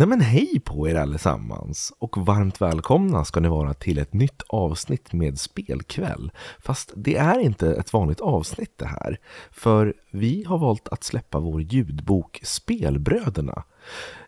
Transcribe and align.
Nej 0.00 0.08
men 0.08 0.20
hej 0.20 0.60
på 0.64 0.88
er 0.88 0.94
allesammans 0.94 1.92
och 1.98 2.16
varmt 2.26 2.60
välkomna 2.60 3.24
ska 3.24 3.40
ni 3.40 3.48
vara 3.48 3.74
till 3.74 3.98
ett 3.98 4.12
nytt 4.12 4.42
avsnitt 4.48 5.12
med 5.12 5.38
spelkväll. 5.38 6.32
Fast 6.58 6.92
det 6.96 7.16
är 7.16 7.38
inte 7.38 7.74
ett 7.74 7.92
vanligt 7.92 8.20
avsnitt 8.20 8.72
det 8.76 8.86
här, 8.86 9.20
för 9.50 9.94
vi 10.10 10.44
har 10.44 10.58
valt 10.58 10.88
att 10.88 11.04
släppa 11.04 11.38
vår 11.38 11.62
ljudbok 11.62 12.40
Spelbröderna 12.42 13.64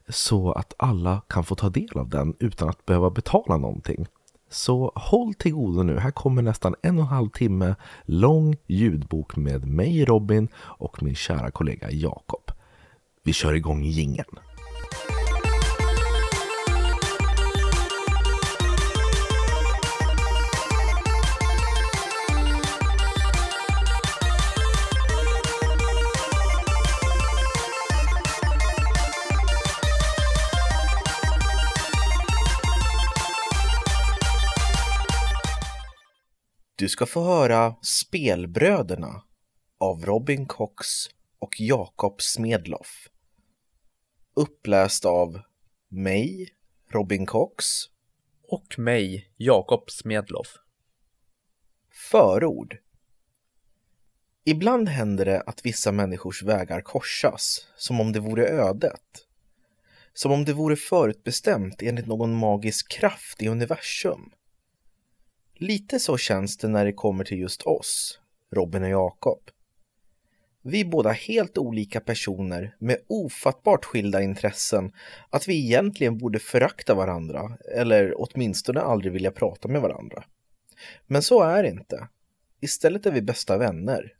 så 0.08 0.52
att 0.52 0.74
alla 0.76 1.22
kan 1.28 1.44
få 1.44 1.54
ta 1.54 1.68
del 1.68 1.98
av 1.98 2.08
den 2.08 2.34
utan 2.38 2.68
att 2.68 2.86
behöva 2.86 3.10
betala 3.10 3.56
någonting. 3.56 4.06
Så 4.50 4.92
håll 4.94 5.34
till 5.34 5.52
godo 5.52 5.82
nu, 5.82 5.98
här 5.98 6.10
kommer 6.10 6.42
nästan 6.42 6.74
en 6.82 6.96
och 6.98 7.02
en 7.02 7.08
halv 7.08 7.28
timme 7.28 7.74
lång 8.04 8.56
ljudbok 8.66 9.36
med 9.36 9.66
mig 9.66 10.04
Robin 10.04 10.48
och 10.58 11.02
min 11.02 11.14
kära 11.14 11.50
kollega 11.50 11.90
Jakob. 11.90 12.50
Vi 13.22 13.32
kör 13.32 13.54
igång 13.54 13.82
gingen. 13.82 14.51
Du 36.82 36.88
ska 36.88 37.06
få 37.06 37.24
höra 37.24 37.74
Spelbröderna 37.82 39.22
av 39.78 40.04
Robin 40.04 40.46
Cox 40.46 40.86
och 41.38 41.60
Jakob 41.60 42.22
Smedloff. 42.22 43.08
Uppläst 44.34 45.04
av 45.04 45.40
mig, 45.88 46.48
Robin 46.90 47.26
Cox. 47.26 47.64
Och 48.48 48.78
mig, 48.78 49.30
Jakob 49.36 49.90
Smedloff. 49.90 50.48
Förord. 52.10 52.76
Ibland 54.44 54.88
händer 54.88 55.24
det 55.24 55.40
att 55.40 55.66
vissa 55.66 55.92
människors 55.92 56.42
vägar 56.42 56.80
korsas, 56.80 57.66
som 57.76 58.00
om 58.00 58.12
det 58.12 58.20
vore 58.20 58.46
ödet. 58.46 59.26
Som 60.14 60.32
om 60.32 60.44
det 60.44 60.52
vore 60.52 60.76
förutbestämt 60.76 61.82
enligt 61.82 62.06
någon 62.06 62.34
magisk 62.34 62.90
kraft 62.92 63.42
i 63.42 63.48
universum. 63.48 64.32
Lite 65.62 66.00
så 66.00 66.16
känns 66.16 66.56
det 66.56 66.68
när 66.68 66.84
det 66.84 66.92
kommer 66.92 67.24
till 67.24 67.38
just 67.38 67.62
oss, 67.62 68.20
Robin 68.50 68.82
och 68.82 68.88
Jakob. 68.88 69.40
Vi 70.62 70.80
är 70.80 70.84
båda 70.84 71.10
helt 71.10 71.58
olika 71.58 72.00
personer 72.00 72.76
med 72.78 72.96
ofattbart 73.06 73.84
skilda 73.84 74.22
intressen 74.22 74.92
att 75.30 75.48
vi 75.48 75.64
egentligen 75.64 76.18
borde 76.18 76.38
förakta 76.38 76.94
varandra 76.94 77.58
eller 77.76 78.14
åtminstone 78.16 78.80
aldrig 78.80 79.12
vilja 79.12 79.30
prata 79.30 79.68
med 79.68 79.80
varandra. 79.80 80.24
Men 81.06 81.22
så 81.22 81.42
är 81.42 81.62
det 81.62 81.68
inte. 81.68 82.08
Istället 82.60 83.06
är 83.06 83.12
vi 83.12 83.22
bästa 83.22 83.58
vänner. 83.58 84.12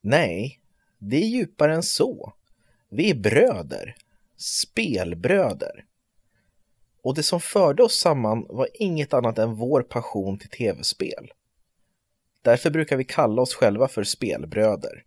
Nej, 0.00 0.60
det 0.98 1.16
är 1.16 1.28
djupare 1.28 1.74
än 1.74 1.82
så. 1.82 2.32
Vi 2.90 3.10
är 3.10 3.14
bröder. 3.14 3.96
Spelbröder. 4.36 5.84
Och 7.02 7.14
det 7.14 7.22
som 7.22 7.40
förde 7.40 7.82
oss 7.82 8.00
samman 8.00 8.46
var 8.48 8.68
inget 8.74 9.14
annat 9.14 9.38
än 9.38 9.54
vår 9.54 9.82
passion 9.82 10.38
till 10.38 10.48
tv-spel. 10.48 11.32
Därför 12.42 12.70
brukar 12.70 12.96
vi 12.96 13.04
kalla 13.04 13.42
oss 13.42 13.54
själva 13.54 13.88
för 13.88 14.04
spelbröder. 14.04 15.04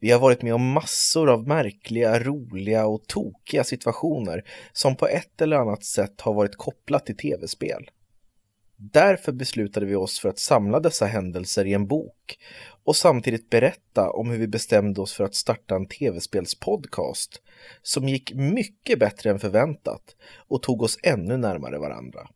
Vi 0.00 0.10
har 0.10 0.20
varit 0.20 0.42
med 0.42 0.54
om 0.54 0.72
massor 0.72 1.30
av 1.30 1.48
märkliga, 1.48 2.20
roliga 2.20 2.86
och 2.86 3.06
tokiga 3.06 3.64
situationer 3.64 4.44
som 4.72 4.96
på 4.96 5.06
ett 5.06 5.40
eller 5.40 5.56
annat 5.56 5.84
sätt 5.84 6.20
har 6.20 6.34
varit 6.34 6.56
kopplat 6.56 7.06
till 7.06 7.16
tv-spel. 7.16 7.90
Därför 8.76 9.32
beslutade 9.32 9.86
vi 9.86 9.94
oss 9.94 10.20
för 10.20 10.28
att 10.28 10.38
samla 10.38 10.80
dessa 10.80 11.06
händelser 11.06 11.64
i 11.64 11.72
en 11.72 11.86
bok 11.86 12.38
och 12.84 12.96
samtidigt 12.96 13.50
berätta 13.50 14.10
om 14.10 14.30
hur 14.30 14.38
vi 14.38 14.48
bestämde 14.48 15.00
oss 15.00 15.12
för 15.12 15.24
att 15.24 15.34
starta 15.34 15.76
en 15.76 15.86
tv-spelspodcast 15.86 17.42
som 17.82 18.08
gick 18.08 18.34
mycket 18.34 18.98
bättre 18.98 19.30
än 19.30 19.38
förväntat 19.38 20.16
och 20.48 20.62
tog 20.62 20.82
oss 20.82 20.98
ännu 21.02 21.36
närmare 21.36 21.78
varandra. 21.78 22.28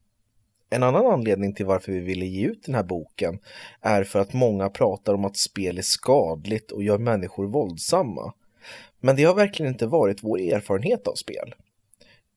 En 0.70 0.82
annan 0.82 1.06
anledning 1.06 1.54
till 1.54 1.66
varför 1.66 1.92
vi 1.92 2.00
ville 2.00 2.26
ge 2.26 2.46
ut 2.46 2.62
den 2.62 2.74
här 2.74 2.82
boken 2.82 3.38
är 3.80 4.04
för 4.04 4.18
att 4.18 4.32
många 4.32 4.70
pratar 4.70 5.14
om 5.14 5.24
att 5.24 5.36
spel 5.36 5.78
är 5.78 5.82
skadligt 5.82 6.70
och 6.70 6.82
gör 6.82 6.98
människor 6.98 7.46
våldsamma. 7.46 8.32
Men 9.00 9.16
det 9.16 9.24
har 9.24 9.34
verkligen 9.34 9.72
inte 9.72 9.86
varit 9.86 10.22
vår 10.22 10.40
erfarenhet 10.40 11.08
av 11.08 11.14
spel. 11.14 11.54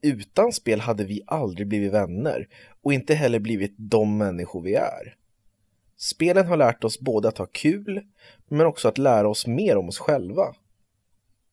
Utan 0.01 0.51
spel 0.51 0.79
hade 0.79 1.03
vi 1.03 1.21
aldrig 1.27 1.67
blivit 1.67 1.93
vänner 1.93 2.47
och 2.83 2.93
inte 2.93 3.13
heller 3.13 3.39
blivit 3.39 3.75
de 3.77 4.17
människor 4.17 4.61
vi 4.61 4.73
är. 4.73 5.15
Spelen 6.03 6.47
har 6.47 6.57
lärt 6.57 6.83
oss 6.83 6.99
både 6.99 7.27
att 7.27 7.37
ha 7.37 7.45
kul, 7.45 8.01
men 8.47 8.65
också 8.65 8.87
att 8.87 8.97
lära 8.97 9.29
oss 9.29 9.47
mer 9.47 9.77
om 9.77 9.89
oss 9.89 9.99
själva. 9.99 10.55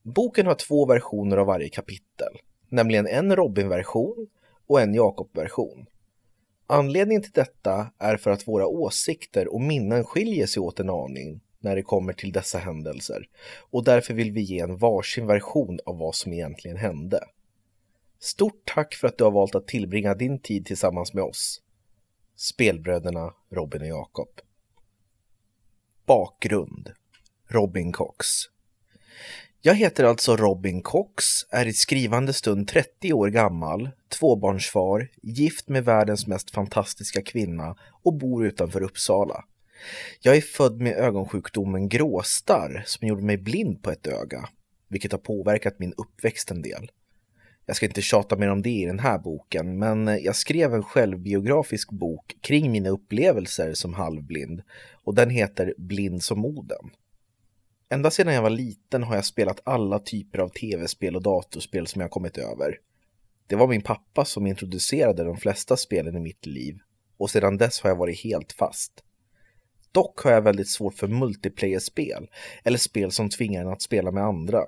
Boken 0.03 0.47
har 0.47 0.55
två 0.55 0.87
versioner 0.87 1.37
av 1.37 1.47
varje 1.47 1.69
kapitel, 1.69 2.33
nämligen 2.69 3.07
en 3.07 3.37
Robin-version 3.37 4.27
och 4.67 4.81
en 4.81 4.95
Jakob-version. 4.95 5.87
Anledningen 6.67 7.23
till 7.23 7.33
detta 7.33 7.91
är 7.99 8.17
för 8.17 8.31
att 8.31 8.49
våra 8.49 8.67
åsikter 8.67 9.55
och 9.55 9.61
minnen 9.61 10.05
skiljer 10.05 10.47
sig 10.47 10.61
åt 10.61 10.81
en 10.81 10.91
aning 10.91 11.41
när 11.59 11.77
det 11.77 11.83
kommer 11.83 12.13
till 12.13 12.33
dessa 12.33 12.59
händelser 12.59 13.29
och 13.71 13.85
därför 13.85 14.15
vill 14.15 14.33
vi 14.33 14.41
ge 14.41 14.61
en 14.61 14.77
varsin 14.77 15.27
version 15.27 15.79
av 15.87 15.99
vad 15.99 16.15
som 16.15 16.33
egentligen 16.33 16.77
hände. 16.77 17.21
Stort 18.21 18.63
tack 18.75 18.95
för 18.95 19.09
att 19.09 19.19
du 19.19 19.25
har 19.25 19.31
valt 19.31 19.55
att 19.55 19.67
tillbringa 19.67 20.15
din 20.15 20.39
tid 20.39 20.67
tillsammans 20.67 21.15
med 21.15 21.25
oss. 21.25 21.63
Spelbröderna 22.41 23.33
Robin 23.51 23.83
och 23.83 23.89
Jakob. 23.89 24.29
Bakgrund 26.07 26.93
Robin 27.49 27.93
Cox 27.93 28.27
Jag 29.61 29.75
heter 29.75 30.05
alltså 30.05 30.37
Robin 30.37 30.83
Cox, 30.83 31.25
är 31.51 31.67
i 31.67 31.73
skrivande 31.73 32.33
stund 32.33 32.69
30 32.69 33.13
år 33.13 33.29
gammal, 33.29 33.91
tvåbarnsfar, 34.09 35.11
gift 35.23 35.69
med 35.69 35.85
världens 35.85 36.27
mest 36.27 36.51
fantastiska 36.51 37.23
kvinna 37.23 37.77
och 38.03 38.15
bor 38.15 38.47
utanför 38.47 38.83
Uppsala. 38.83 39.45
Jag 40.21 40.37
är 40.37 40.41
född 40.41 40.81
med 40.81 40.97
ögonsjukdomen 40.97 41.89
gråstarr 41.89 42.83
som 42.87 43.09
gjorde 43.09 43.23
mig 43.23 43.37
blind 43.37 43.83
på 43.83 43.91
ett 43.91 44.07
öga, 44.07 44.49
vilket 44.89 45.13
har 45.13 45.19
påverkat 45.19 45.79
min 45.79 45.95
uppväxt 45.97 46.51
en 46.51 46.63
del. 46.63 46.91
Jag 47.69 47.77
ska 47.77 47.87
inte 47.87 48.03
tjata 48.03 48.37
mer 48.37 48.51
om 48.51 48.63
det 48.63 48.71
i 48.71 48.85
den 48.85 48.99
här 48.99 49.19
boken, 49.19 49.79
men 49.79 50.07
jag 50.07 50.37
skrev 50.37 50.75
en 50.75 50.83
självbiografisk 50.83 51.91
bok 51.91 52.37
kring 52.41 52.73
mina 52.73 52.89
upplevelser 52.89 53.75
som 53.75 53.95
halvblind 53.95 54.63
och 55.05 55.15
den 55.15 55.31
heter 55.31 55.75
Blind 55.79 56.23
som 56.23 56.39
moden. 56.39 56.91
Ända 57.89 58.11
sedan 58.11 58.35
jag 58.35 58.43
var 58.43 58.51
liten 58.51 59.03
har 59.03 59.15
jag 59.15 59.25
spelat 59.25 59.61
alla 59.65 59.99
typer 59.99 60.39
av 60.39 60.49
tv-spel 60.49 61.17
och 61.17 61.23
datorspel 61.23 61.87
som 61.87 62.01
jag 62.01 62.11
kommit 62.11 62.39
över. 62.39 62.79
Det 63.47 63.57
var 63.57 63.69
min 63.69 63.83
pappa 63.83 64.25
som 64.25 64.47
introducerade 64.47 65.25
de 65.25 65.37
flesta 65.37 65.77
spelen 65.77 66.17
i 66.17 66.21
mitt 66.21 66.47
liv 66.47 66.79
och 67.17 67.31
sedan 67.31 67.57
dess 67.57 67.81
har 67.81 67.91
jag 67.91 67.97
varit 67.97 68.25
helt 68.25 68.53
fast. 68.53 68.93
Dock 69.93 70.21
har 70.21 70.33
jag 70.33 70.43
väldigt 70.43 70.71
svårt 70.71 70.95
för 70.95 71.09
multiplayer-spel 71.09 72.29
eller 72.65 72.79
spel 72.79 73.13
som 73.13 73.31
tvingar 73.31 73.61
en 73.61 73.69
att 73.69 73.83
spela 73.83 74.11
med 74.11 74.25
andra. 74.25 74.65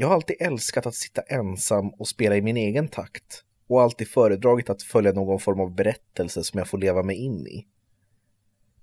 Jag 0.00 0.08
har 0.08 0.14
alltid 0.14 0.36
älskat 0.40 0.86
att 0.86 0.94
sitta 0.94 1.22
ensam 1.22 1.88
och 1.88 2.08
spela 2.08 2.36
i 2.36 2.42
min 2.42 2.56
egen 2.56 2.88
takt 2.88 3.44
och 3.68 3.82
alltid 3.82 4.08
föredragit 4.08 4.70
att 4.70 4.82
följa 4.82 5.12
någon 5.12 5.40
form 5.40 5.60
av 5.60 5.74
berättelse 5.74 6.44
som 6.44 6.58
jag 6.58 6.68
får 6.68 6.78
leva 6.78 7.02
mig 7.02 7.16
in 7.16 7.46
i. 7.46 7.66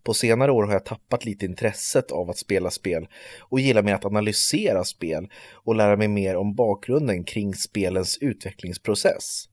På 0.03 0.13
senare 0.13 0.51
år 0.51 0.63
har 0.63 0.73
jag 0.73 0.85
tappat 0.85 1.25
lite 1.25 1.45
intresset 1.45 2.11
av 2.11 2.29
att 2.29 2.37
spela 2.37 2.71
spel 2.71 3.07
och 3.39 3.59
gillar 3.59 3.83
mer 3.83 3.93
att 3.93 4.05
analysera 4.05 4.83
spel 4.83 5.29
och 5.51 5.75
lära 5.75 5.97
mig 5.97 6.07
mer 6.07 6.35
om 6.35 6.55
bakgrunden 6.55 7.23
kring 7.23 7.53
spelens 7.53 8.17
utvecklingsprocess. 8.17 9.45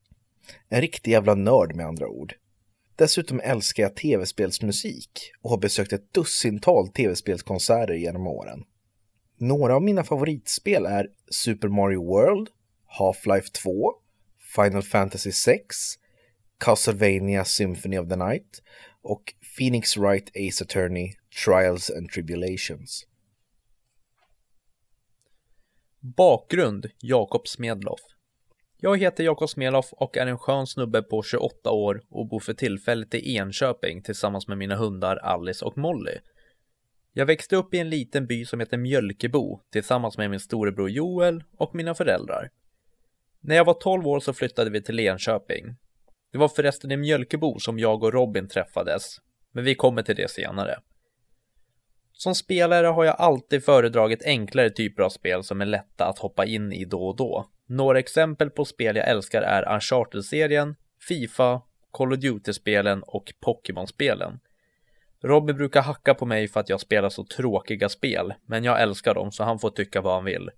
En 0.68 0.80
riktig 0.80 1.10
jävla 1.10 1.34
nörd 1.34 1.76
med 1.76 1.86
andra 1.86 2.08
ord. 2.08 2.34
Dessutom 2.96 3.40
älskar 3.40 3.82
jag 3.82 3.96
tv-spelsmusik 3.96 5.32
och 5.42 5.50
har 5.50 5.58
besökt 5.58 5.92
ett 5.92 6.14
dussintal 6.14 6.88
tv-spelskonserter 6.88 7.94
genom 7.94 8.26
åren. 8.26 8.64
Några 9.44 9.76
av 9.76 9.82
mina 9.82 10.04
favoritspel 10.04 10.86
är 10.86 11.08
Super 11.30 11.68
Mario 11.68 12.04
World, 12.06 12.48
Half-Life 12.98 13.52
2, 13.52 13.92
Final 14.54 14.82
Fantasy 14.82 15.32
6, 15.32 15.76
Castlevania 16.58 17.44
Symphony 17.44 17.98
of 17.98 18.08
the 18.08 18.16
Night 18.16 18.62
och 19.02 19.34
Phoenix 19.58 19.96
Wright 19.96 20.28
Ace 20.28 20.64
Attorney 20.64 21.12
Trials 21.44 21.90
and 21.90 22.10
Tribulations. 22.10 23.06
Bakgrund 26.00 26.86
Jakob 27.00 27.48
Smedloff 27.48 28.00
Jag 28.76 29.00
heter 29.00 29.24
Jakob 29.24 29.48
Smedloff 29.48 29.92
och 29.92 30.16
är 30.16 30.26
en 30.26 30.38
skön 30.38 30.66
snubbe 30.66 31.02
på 31.02 31.22
28 31.22 31.70
år 31.70 32.02
och 32.10 32.28
bor 32.28 32.40
för 32.40 32.54
tillfället 32.54 33.14
i 33.14 33.36
Enköping 33.36 34.02
tillsammans 34.02 34.48
med 34.48 34.58
mina 34.58 34.76
hundar 34.76 35.16
Alice 35.16 35.64
och 35.64 35.78
Molly. 35.78 36.18
Jag 37.14 37.26
växte 37.26 37.56
upp 37.56 37.74
i 37.74 37.78
en 37.78 37.90
liten 37.90 38.26
by 38.26 38.44
som 38.44 38.60
heter 38.60 38.76
Mjölkebo 38.76 39.60
tillsammans 39.72 40.18
med 40.18 40.30
min 40.30 40.40
storebror 40.40 40.90
Joel 40.90 41.44
och 41.56 41.74
mina 41.74 41.94
föräldrar. 41.94 42.50
När 43.40 43.56
jag 43.56 43.64
var 43.64 43.74
12 43.74 44.06
år 44.06 44.20
så 44.20 44.32
flyttade 44.32 44.70
vi 44.70 44.82
till 44.82 45.00
Enköping. 45.00 45.76
Det 46.32 46.38
var 46.38 46.48
förresten 46.48 46.90
i 46.90 46.96
Mjölkebo 46.96 47.58
som 47.58 47.78
jag 47.78 48.02
och 48.02 48.12
Robin 48.12 48.48
träffades, 48.48 49.16
men 49.52 49.64
vi 49.64 49.74
kommer 49.74 50.02
till 50.02 50.16
det 50.16 50.30
senare. 50.30 50.78
Som 52.12 52.34
spelare 52.34 52.86
har 52.86 53.04
jag 53.04 53.16
alltid 53.18 53.64
föredragit 53.64 54.24
enklare 54.24 54.70
typer 54.70 55.02
av 55.02 55.10
spel 55.10 55.44
som 55.44 55.60
är 55.60 55.66
lätta 55.66 56.06
att 56.06 56.18
hoppa 56.18 56.46
in 56.46 56.72
i 56.72 56.84
då 56.84 57.06
och 57.06 57.16
då. 57.16 57.50
Några 57.66 57.98
exempel 57.98 58.50
på 58.50 58.64
spel 58.64 58.96
jag 58.96 59.08
älskar 59.08 59.42
är 59.42 59.74
Uncharted-serien, 59.74 60.76
Fifa, 61.08 61.62
Call 61.90 62.12
of 62.12 62.18
Duty-spelen 62.18 63.02
och 63.02 63.32
Pokémon-spelen. 63.40 64.40
Robin 65.22 65.56
brukar 65.56 65.82
hacka 65.82 66.14
på 66.14 66.26
mig 66.26 66.48
för 66.48 66.60
att 66.60 66.68
jag 66.68 66.80
spelar 66.80 67.08
så 67.08 67.24
tråkiga 67.24 67.88
spel, 67.88 68.34
men 68.46 68.64
jag 68.64 68.82
älskar 68.82 69.14
dem 69.14 69.32
så 69.32 69.44
han 69.44 69.58
får 69.58 69.70
tycka 69.70 70.00
vad 70.00 70.14
han 70.14 70.24
vill. 70.24 70.50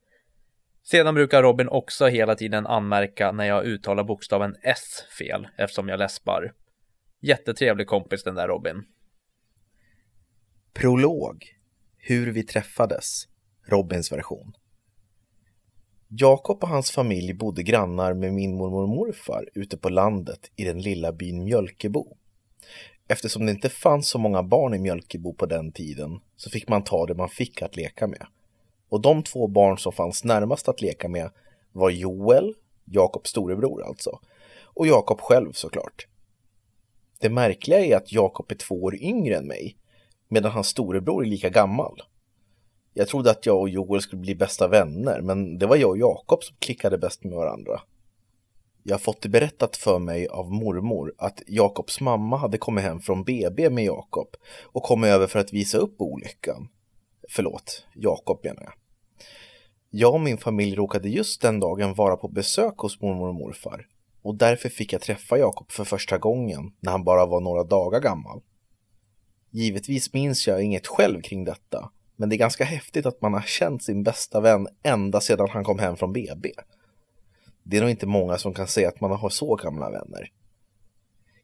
Sedan 0.82 1.14
brukar 1.14 1.42
Robin 1.42 1.68
också 1.68 2.06
hela 2.06 2.34
tiden 2.34 2.66
anmärka 2.66 3.32
när 3.32 3.44
jag 3.44 3.64
uttalar 3.64 4.04
bokstaven 4.04 4.56
S 4.62 5.04
fel 5.18 5.48
eftersom 5.56 5.88
jag 5.88 5.98
läspar. 5.98 6.52
Jättetrevlig 7.20 7.86
kompis 7.86 8.24
den 8.24 8.34
där 8.34 8.48
Robin. 8.48 8.84
Prolog 10.72 11.44
Hur 11.96 12.32
vi 12.32 12.42
träffades 12.42 13.24
Robins 13.66 14.12
version 14.12 14.52
Jakob 16.08 16.62
och 16.62 16.68
hans 16.68 16.90
familj 16.90 17.34
bodde 17.34 17.62
grannar 17.62 18.14
med 18.14 18.32
min 18.32 18.56
mormor 18.56 18.82
och 18.82 18.88
morfar 18.88 19.48
ute 19.54 19.76
på 19.76 19.88
landet 19.88 20.50
i 20.56 20.64
den 20.64 20.82
lilla 20.82 21.12
byn 21.12 21.44
Mjölkebo. 21.44 22.16
Eftersom 23.08 23.46
det 23.46 23.52
inte 23.52 23.68
fanns 23.68 24.08
så 24.08 24.18
många 24.18 24.42
barn 24.42 24.74
i 24.74 24.78
Mjölkebo 24.78 25.34
på 25.34 25.46
den 25.46 25.72
tiden 25.72 26.20
så 26.36 26.50
fick 26.50 26.68
man 26.68 26.84
ta 26.84 27.06
det 27.06 27.14
man 27.14 27.28
fick 27.28 27.62
att 27.62 27.76
leka 27.76 28.06
med. 28.06 28.26
Och 28.88 29.00
de 29.00 29.22
två 29.22 29.46
barn 29.46 29.78
som 29.78 29.92
fanns 29.92 30.24
närmast 30.24 30.68
att 30.68 30.82
leka 30.82 31.08
med 31.08 31.30
var 31.72 31.90
Joel, 31.90 32.54
Jakobs 32.84 33.30
storebror 33.30 33.82
alltså, 33.86 34.18
och 34.62 34.86
Jakob 34.86 35.20
själv 35.20 35.52
såklart. 35.52 36.06
Det 37.18 37.30
märkliga 37.30 37.80
är 37.80 37.96
att 37.96 38.12
Jakob 38.12 38.52
är 38.52 38.54
två 38.54 38.82
år 38.82 38.94
yngre 38.94 39.36
än 39.36 39.46
mig, 39.46 39.76
medan 40.28 40.52
hans 40.52 40.68
storebror 40.68 41.24
är 41.24 41.28
lika 41.28 41.48
gammal. 41.48 42.02
Jag 42.94 43.08
trodde 43.08 43.30
att 43.30 43.46
jag 43.46 43.60
och 43.60 43.68
Joel 43.68 44.00
skulle 44.00 44.20
bli 44.20 44.34
bästa 44.34 44.68
vänner, 44.68 45.20
men 45.20 45.58
det 45.58 45.66
var 45.66 45.76
jag 45.76 45.90
och 45.90 45.98
Jakob 45.98 46.44
som 46.44 46.56
klickade 46.58 46.98
bäst 46.98 47.24
med 47.24 47.34
varandra. 47.34 47.80
Jag 48.86 48.94
har 48.94 48.98
fått 48.98 49.22
det 49.22 49.28
berättat 49.28 49.76
för 49.76 49.98
mig 49.98 50.28
av 50.28 50.52
mormor 50.52 51.14
att 51.18 51.42
Jakobs 51.46 52.00
mamma 52.00 52.36
hade 52.36 52.58
kommit 52.58 52.84
hem 52.84 53.00
från 53.00 53.24
BB 53.24 53.70
med 53.70 53.84
Jakob 53.84 54.28
och 54.62 54.82
kommit 54.82 55.08
över 55.08 55.26
för 55.26 55.38
att 55.38 55.52
visa 55.52 55.78
upp 55.78 56.00
olyckan. 56.00 56.68
Förlåt, 57.30 57.86
Jakob 57.94 58.40
menar 58.44 58.62
jag. 58.62 58.72
Jag 59.90 60.14
och 60.14 60.20
min 60.20 60.38
familj 60.38 60.74
råkade 60.74 61.08
just 61.08 61.42
den 61.42 61.60
dagen 61.60 61.94
vara 61.94 62.16
på 62.16 62.28
besök 62.28 62.78
hos 62.78 63.00
mormor 63.00 63.28
och 63.28 63.34
morfar 63.34 63.86
och 64.22 64.34
därför 64.34 64.68
fick 64.68 64.92
jag 64.92 65.00
träffa 65.00 65.38
Jakob 65.38 65.72
för 65.72 65.84
första 65.84 66.18
gången 66.18 66.72
när 66.80 66.92
han 66.92 67.04
bara 67.04 67.26
var 67.26 67.40
några 67.40 67.64
dagar 67.64 68.00
gammal. 68.00 68.40
Givetvis 69.50 70.12
minns 70.12 70.46
jag 70.46 70.62
inget 70.62 70.86
själv 70.86 71.22
kring 71.22 71.44
detta, 71.44 71.90
men 72.16 72.28
det 72.28 72.36
är 72.36 72.38
ganska 72.38 72.64
häftigt 72.64 73.06
att 73.06 73.22
man 73.22 73.34
har 73.34 73.40
känt 73.40 73.82
sin 73.82 74.02
bästa 74.02 74.40
vän 74.40 74.68
ända 74.82 75.20
sedan 75.20 75.48
han 75.50 75.64
kom 75.64 75.78
hem 75.78 75.96
från 75.96 76.12
BB. 76.12 76.52
Det 77.66 77.76
är 77.76 77.80
nog 77.80 77.90
inte 77.90 78.06
många 78.06 78.38
som 78.38 78.54
kan 78.54 78.66
säga 78.66 78.88
att 78.88 79.00
man 79.00 79.10
har 79.10 79.30
så 79.30 79.56
gamla 79.56 79.90
vänner. 79.90 80.32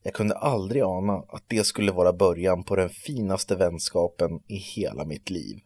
Jag 0.03 0.15
kunde 0.15 0.35
aldrig 0.35 0.83
ana 0.83 1.25
att 1.29 1.45
det 1.47 1.65
skulle 1.65 1.93
vara 1.93 2.13
början 2.13 2.65
på 2.65 2.77
den 2.77 2.91
finaste 2.91 3.57
vänskapen 3.57 4.43
i 4.47 4.57
hela 4.57 5.05
mitt 5.05 5.31
liv. 5.31 5.61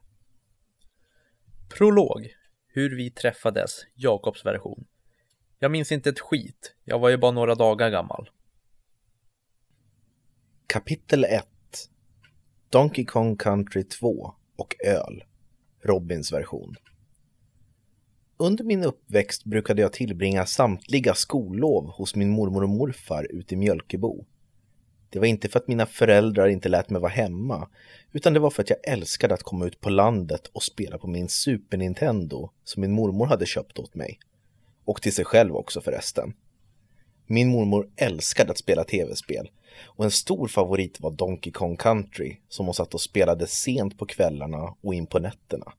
Prolog 1.69 2.29
Hur 2.69 2.97
vi 2.97 3.11
träffades, 3.11 3.71
Jakobs 3.95 4.47
version. 4.47 4.85
Jag 5.59 5.71
minns 5.71 5.93
inte 5.93 6.11
ett 6.11 6.21
skit, 6.21 6.75
jag 6.85 6.99
var 6.99 7.09
ju 7.09 7.17
bara 7.17 7.33
några 7.33 7.55
dagar 7.55 7.91
gammal. 7.91 8.31
Kapitel 10.67 11.25
1 11.25 11.47
Donkey 12.71 13.05
Kong 13.05 13.37
Country 13.37 13.85
2 13.85 14.35
och 14.57 14.75
öl 14.85 15.25
Robins 15.83 16.33
version 16.33 16.77
under 18.37 18.65
min 18.65 18.85
uppväxt 18.85 19.45
brukade 19.45 19.83
jag 19.83 19.93
tillbringa 19.93 20.47
samtliga 20.47 21.15
skollov 21.15 21.91
hos 21.91 22.15
min 22.15 22.31
mormor 22.31 22.63
och 22.63 22.69
morfar 22.69 23.27
ute 23.31 23.55
i 23.55 23.57
Mjölkebo. 23.57 24.25
Det 25.11 25.19
var 25.19 25.27
inte 25.27 25.49
för 25.49 25.59
att 25.59 25.69
mina 25.69 25.87
föräldrar 25.87 26.49
inte 26.49 26.69
lät 26.69 26.91
mig 26.91 27.01
vara 27.01 27.13
hemma, 27.13 27.69
utan 28.13 28.33
det 28.33 28.41
var 28.41 28.51
för 28.51 28.63
att 28.63 28.71
jag 28.71 28.89
älskade 28.89 29.35
att 29.35 29.43
komma 29.43 29.67
ut 29.67 29.81
på 29.81 29.91
landet 29.91 30.47
och 30.47 30.63
spela 30.63 30.99
på 30.99 31.07
min 31.07 31.29
Super 31.29 31.77
Nintendo 31.77 32.51
som 32.65 32.81
min 32.81 32.93
mormor 32.93 33.27
hade 33.27 33.47
köpt 33.47 33.79
åt 33.79 33.95
mig. 33.95 34.19
Och 34.85 35.03
till 35.03 35.15
sig 35.15 35.25
själv 35.25 35.57
också 35.57 35.81
förresten. 35.81 36.35
Min 37.27 37.49
mormor 37.49 37.89
älskade 37.97 38.51
att 38.51 38.59
spela 38.59 38.85
tv-spel 38.85 39.51
och 39.85 40.05
en 40.05 40.11
stor 40.11 40.49
favorit 40.49 41.01
var 41.01 41.11
Donkey 41.11 41.53
Kong 41.53 41.77
Country 41.77 42.37
som 42.49 42.67
hon 42.67 42.75
satt 42.75 42.95
och 42.95 43.01
spelade 43.01 43.47
sent 43.47 43.99
på 43.99 44.07
kvällarna 44.07 44.75
och 44.81 44.95
in 44.95 45.07
på 45.07 45.19
nätterna. 45.19 45.73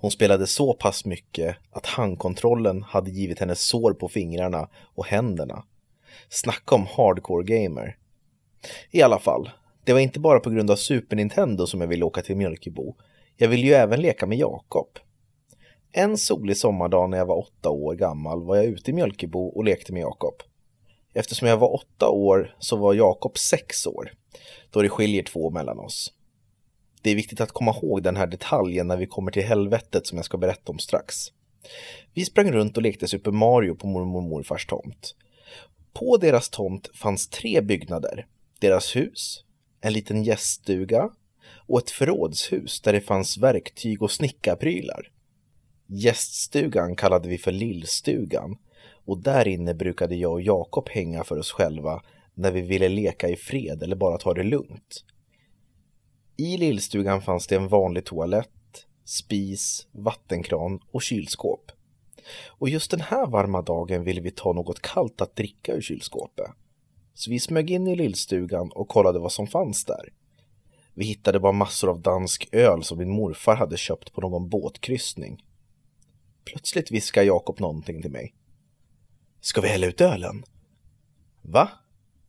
Hon 0.00 0.10
spelade 0.10 0.46
så 0.46 0.74
pass 0.74 1.04
mycket 1.04 1.56
att 1.70 1.86
handkontrollen 1.86 2.82
hade 2.82 3.10
givit 3.10 3.40
henne 3.40 3.54
sår 3.54 3.92
på 3.92 4.08
fingrarna 4.08 4.68
och 4.94 5.06
händerna. 5.06 5.64
Snacka 6.28 6.74
om 6.74 6.86
hardcore 6.86 7.44
gamer. 7.44 7.96
I 8.90 9.02
alla 9.02 9.18
fall, 9.18 9.50
det 9.84 9.92
var 9.92 10.00
inte 10.00 10.20
bara 10.20 10.40
på 10.40 10.50
grund 10.50 10.70
av 10.70 10.76
Super 10.76 11.16
Nintendo 11.16 11.66
som 11.66 11.80
jag 11.80 11.88
ville 11.88 12.04
åka 12.04 12.22
till 12.22 12.36
Mjölkebo. 12.36 12.94
Jag 13.36 13.48
ville 13.48 13.66
ju 13.66 13.72
även 13.72 14.00
leka 14.00 14.26
med 14.26 14.38
Jakob. 14.38 14.88
En 15.92 16.18
solig 16.18 16.56
sommardag 16.56 17.10
när 17.10 17.18
jag 17.18 17.26
var 17.26 17.38
åtta 17.38 17.70
år 17.70 17.94
gammal 17.94 18.42
var 18.42 18.56
jag 18.56 18.64
ute 18.64 18.90
i 18.90 18.94
Mjölkebo 18.94 19.46
och 19.46 19.64
lekte 19.64 19.92
med 19.92 20.00
Jakob. 20.02 20.34
Eftersom 21.14 21.48
jag 21.48 21.56
var 21.56 21.74
åtta 21.74 22.08
år 22.08 22.56
så 22.58 22.76
var 22.76 22.94
Jakob 22.94 23.38
sex 23.38 23.86
år, 23.86 24.12
då 24.70 24.82
det 24.82 24.88
skiljer 24.88 25.22
två 25.22 25.50
mellan 25.50 25.78
oss. 25.78 26.12
Det 27.02 27.10
är 27.10 27.14
viktigt 27.14 27.40
att 27.40 27.52
komma 27.52 27.74
ihåg 27.82 28.02
den 28.02 28.16
här 28.16 28.26
detaljen 28.26 28.88
när 28.88 28.96
vi 28.96 29.06
kommer 29.06 29.30
till 29.30 29.44
helvetet 29.44 30.06
som 30.06 30.18
jag 30.18 30.24
ska 30.24 30.38
berätta 30.38 30.72
om 30.72 30.78
strax. 30.78 31.32
Vi 32.14 32.24
sprang 32.24 32.52
runt 32.52 32.76
och 32.76 32.82
lekte 32.82 33.08
Super 33.08 33.30
Mario 33.30 33.74
på 33.74 33.86
mormor 33.86 34.16
och 34.16 34.28
morfars 34.28 34.66
tomt. 34.66 35.14
På 35.92 36.16
deras 36.16 36.48
tomt 36.48 36.90
fanns 36.94 37.28
tre 37.28 37.60
byggnader. 37.60 38.26
Deras 38.60 38.96
hus, 38.96 39.44
en 39.80 39.92
liten 39.92 40.24
gäststuga 40.24 41.10
och 41.66 41.78
ett 41.78 41.90
förrådshus 41.90 42.80
där 42.80 42.92
det 42.92 43.00
fanns 43.00 43.38
verktyg 43.38 44.02
och 44.02 44.10
snickarprylar. 44.10 45.12
Gäststugan 45.86 46.96
kallade 46.96 47.28
vi 47.28 47.38
för 47.38 47.52
Lillstugan 47.52 48.58
och 49.06 49.22
där 49.22 49.48
inne 49.48 49.74
brukade 49.74 50.16
jag 50.16 50.32
och 50.32 50.42
Jakob 50.42 50.88
hänga 50.88 51.24
för 51.24 51.38
oss 51.38 51.52
själva 51.52 52.02
när 52.34 52.52
vi 52.52 52.60
ville 52.60 52.88
leka 52.88 53.28
i 53.28 53.36
fred 53.36 53.82
eller 53.82 53.96
bara 53.96 54.18
ta 54.18 54.34
det 54.34 54.42
lugnt. 54.42 55.04
I 56.40 56.56
lillstugan 56.56 57.22
fanns 57.22 57.46
det 57.46 57.56
en 57.56 57.68
vanlig 57.68 58.04
toalett, 58.04 58.86
spis, 59.04 59.86
vattenkran 59.92 60.80
och 60.90 61.02
kylskåp. 61.02 61.72
Och 62.46 62.68
just 62.68 62.90
den 62.90 63.00
här 63.00 63.26
varma 63.26 63.62
dagen 63.62 64.04
ville 64.04 64.20
vi 64.20 64.30
ta 64.30 64.52
något 64.52 64.82
kallt 64.82 65.20
att 65.20 65.36
dricka 65.36 65.72
ur 65.72 65.80
kylskåpet. 65.80 66.50
Så 67.14 67.30
vi 67.30 67.40
smög 67.40 67.70
in 67.70 67.86
i 67.86 67.96
lillstugan 67.96 68.70
och 68.72 68.88
kollade 68.88 69.18
vad 69.18 69.32
som 69.32 69.46
fanns 69.46 69.84
där. 69.84 70.12
Vi 70.94 71.04
hittade 71.04 71.40
bara 71.40 71.52
massor 71.52 71.90
av 71.90 72.00
dansk 72.00 72.48
öl 72.52 72.84
som 72.84 72.98
min 72.98 73.10
morfar 73.10 73.56
hade 73.56 73.76
köpt 73.76 74.12
på 74.12 74.20
någon 74.20 74.48
båtkryssning. 74.48 75.44
Plötsligt 76.44 76.90
viskar 76.90 77.22
Jakob 77.22 77.60
någonting 77.60 78.02
till 78.02 78.10
mig. 78.10 78.34
Ska 79.40 79.60
vi 79.60 79.68
hälla 79.68 79.86
ut 79.86 80.00
ölen? 80.00 80.44
Va? 81.42 81.68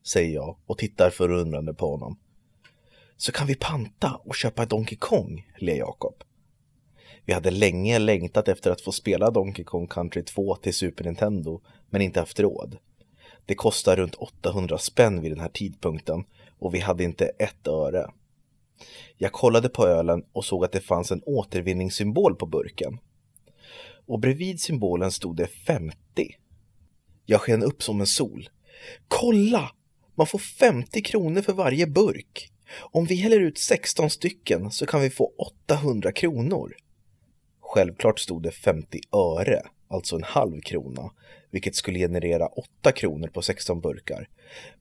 säger 0.04 0.36
jag 0.36 0.58
och 0.66 0.78
tittar 0.78 1.10
förundrande 1.10 1.74
på 1.74 1.92
honom. 1.92 2.18
Så 3.22 3.32
kan 3.32 3.48
vi 3.48 3.56
panta 3.56 4.22
och 4.26 4.36
köpa 4.36 4.66
Donkey 4.66 4.98
Kong, 4.98 5.52
ler 5.58 5.76
Jakob. 5.76 6.24
Vi 7.26 7.34
hade 7.34 7.52
länge 7.52 8.00
längtat 8.00 8.48
efter 8.48 8.72
att 8.72 8.82
få 8.82 8.92
spela 8.92 9.32
Donkey 9.32 9.66
Kong 9.66 9.88
Country 9.88 10.24
2 10.24 10.56
till 10.56 10.74
Super 10.74 11.04
Nintendo, 11.04 11.62
men 11.90 12.02
inte 12.02 12.20
haft 12.20 12.40
råd. 12.40 12.78
Det 13.46 13.56
kostar 13.56 13.96
runt 13.96 14.16
800 14.16 14.78
spänn 14.78 15.22
vid 15.22 15.32
den 15.32 15.40
här 15.40 15.50
tidpunkten 15.50 16.24
och 16.60 16.74
vi 16.74 16.80
hade 16.80 17.04
inte 17.04 17.26
ett 17.26 17.68
öre. 17.68 18.12
Jag 19.18 19.32
kollade 19.32 19.70
på 19.70 19.88
ölen 19.88 20.24
och 20.32 20.46
såg 20.46 20.66
att 20.66 20.72
det 20.72 20.82
fanns 20.82 21.12
en 21.12 21.24
återvinningssymbol 21.26 22.36
på 22.36 22.46
burken. 22.46 23.00
Och 24.06 24.20
bredvid 24.20 24.62
symbolen 24.62 25.12
stod 25.12 25.36
det 25.36 25.48
50 25.48 25.96
jag 27.26 27.42
sken 27.42 27.64
upp 27.64 27.84
som 27.84 28.00
en 28.00 28.08
sol. 28.08 28.50
Kolla! 29.08 29.72
Man 30.16 30.28
får 30.28 30.40
50 30.40 31.02
kronor 31.02 31.42
för 31.42 31.54
varje 31.54 31.88
burk. 31.88 32.52
Om 32.78 33.06
vi 33.06 33.16
häller 33.16 33.40
ut 33.40 33.58
16 33.58 34.10
stycken 34.10 34.72
så 34.72 34.86
kan 34.86 35.02
vi 35.02 35.10
få 35.10 35.32
800 35.68 36.12
kronor. 36.12 36.76
Självklart 37.60 38.20
stod 38.20 38.44
det 38.44 38.52
50 38.52 39.00
öre, 39.12 39.62
alltså 39.88 40.16
en 40.16 40.24
halv 40.24 40.62
krona, 40.62 41.12
vilket 41.52 41.76
skulle 41.76 42.00
generera 42.00 42.48
8 42.48 42.92
kronor 42.92 43.28
på 43.28 43.42
16 43.42 43.82
burkar. 43.82 44.30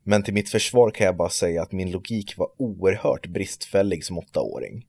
Men 0.03 0.23
till 0.23 0.35
mitt 0.35 0.51
försvar 0.51 0.91
kan 0.91 1.05
jag 1.05 1.17
bara 1.17 1.31
säga 1.31 1.63
att 1.63 1.73
min 1.73 1.91
logik 1.91 2.37
var 2.37 2.49
oerhört 2.57 3.27
bristfällig 3.27 4.05
som 4.05 4.19
åttaåring. 4.19 4.87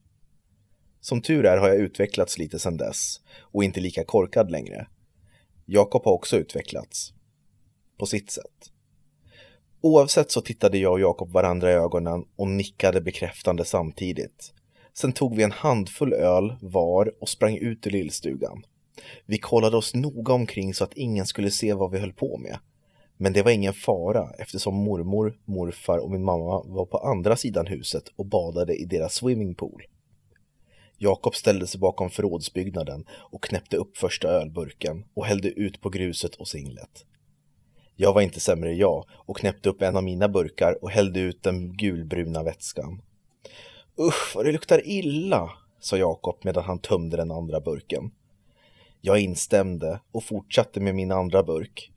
Som 1.00 1.22
tur 1.22 1.44
är 1.44 1.56
har 1.56 1.68
jag 1.68 1.76
utvecklats 1.76 2.38
lite 2.38 2.58
sedan 2.58 2.76
dess 2.76 3.20
och 3.40 3.64
inte 3.64 3.80
lika 3.80 4.04
korkad 4.04 4.50
längre. 4.50 4.86
Jakob 5.66 6.04
har 6.04 6.12
också 6.12 6.36
utvecklats. 6.36 7.12
På 7.98 8.06
sitt 8.06 8.30
sätt. 8.30 8.72
Oavsett 9.82 10.30
så 10.30 10.40
tittade 10.40 10.78
jag 10.78 10.92
och 10.92 11.00
Jakob 11.00 11.32
varandra 11.32 11.70
i 11.70 11.74
ögonen 11.74 12.24
och 12.36 12.48
nickade 12.48 13.00
bekräftande 13.00 13.64
samtidigt. 13.64 14.52
Sen 14.94 15.12
tog 15.12 15.36
vi 15.36 15.42
en 15.42 15.52
handfull 15.52 16.12
öl 16.12 16.54
var 16.60 17.12
och 17.20 17.28
sprang 17.28 17.56
ut 17.56 17.86
ur 17.86 17.90
lillstugan. 17.90 18.62
Vi 19.26 19.38
kollade 19.38 19.76
oss 19.76 19.94
noga 19.94 20.34
omkring 20.34 20.74
så 20.74 20.84
att 20.84 20.94
ingen 20.94 21.26
skulle 21.26 21.50
se 21.50 21.72
vad 21.72 21.90
vi 21.90 21.98
höll 21.98 22.12
på 22.12 22.38
med. 22.38 22.58
Men 23.16 23.32
det 23.32 23.42
var 23.42 23.50
ingen 23.50 23.74
fara 23.74 24.30
eftersom 24.38 24.74
mormor, 24.74 25.38
morfar 25.44 25.98
och 25.98 26.10
min 26.10 26.24
mamma 26.24 26.62
var 26.66 26.86
på 26.86 26.98
andra 26.98 27.36
sidan 27.36 27.66
huset 27.66 28.04
och 28.16 28.26
badade 28.26 28.74
i 28.74 28.84
deras 28.84 29.14
swimmingpool. 29.14 29.82
Jakob 30.98 31.34
ställde 31.34 31.66
sig 31.66 31.80
bakom 31.80 32.10
förrådsbyggnaden 32.10 33.04
och 33.10 33.42
knäppte 33.42 33.76
upp 33.76 33.96
första 33.96 34.28
ölburken 34.28 35.04
och 35.14 35.26
hällde 35.26 35.48
ut 35.48 35.80
på 35.80 35.90
gruset 35.90 36.34
och 36.34 36.48
singlet. 36.48 37.04
Jag 38.00 38.12
var 38.12 38.20
inte 38.20 38.40
sämre 38.40 38.72
jag 38.72 39.04
och 39.10 39.36
knäppte 39.36 39.68
upp 39.68 39.82
en 39.82 39.96
av 39.96 40.04
mina 40.04 40.28
burkar 40.28 40.84
och 40.84 40.90
hällde 40.90 41.20
ut 41.20 41.42
den 41.42 41.76
gulbruna 41.76 42.42
vätskan. 42.42 43.02
Usch, 43.98 44.36
vad 44.36 44.44
det 44.44 44.52
luktar 44.52 44.86
illa, 44.86 45.50
sa 45.80 45.96
Jakob 45.96 46.36
medan 46.42 46.64
han 46.64 46.78
tömde 46.78 47.16
den 47.16 47.30
andra 47.30 47.60
burken. 47.60 48.10
Jag 49.00 49.20
instämde 49.20 50.00
och 50.12 50.24
fortsatte 50.24 50.80
med 50.80 50.94
min 50.94 51.12
andra 51.12 51.42
burk. 51.42 51.92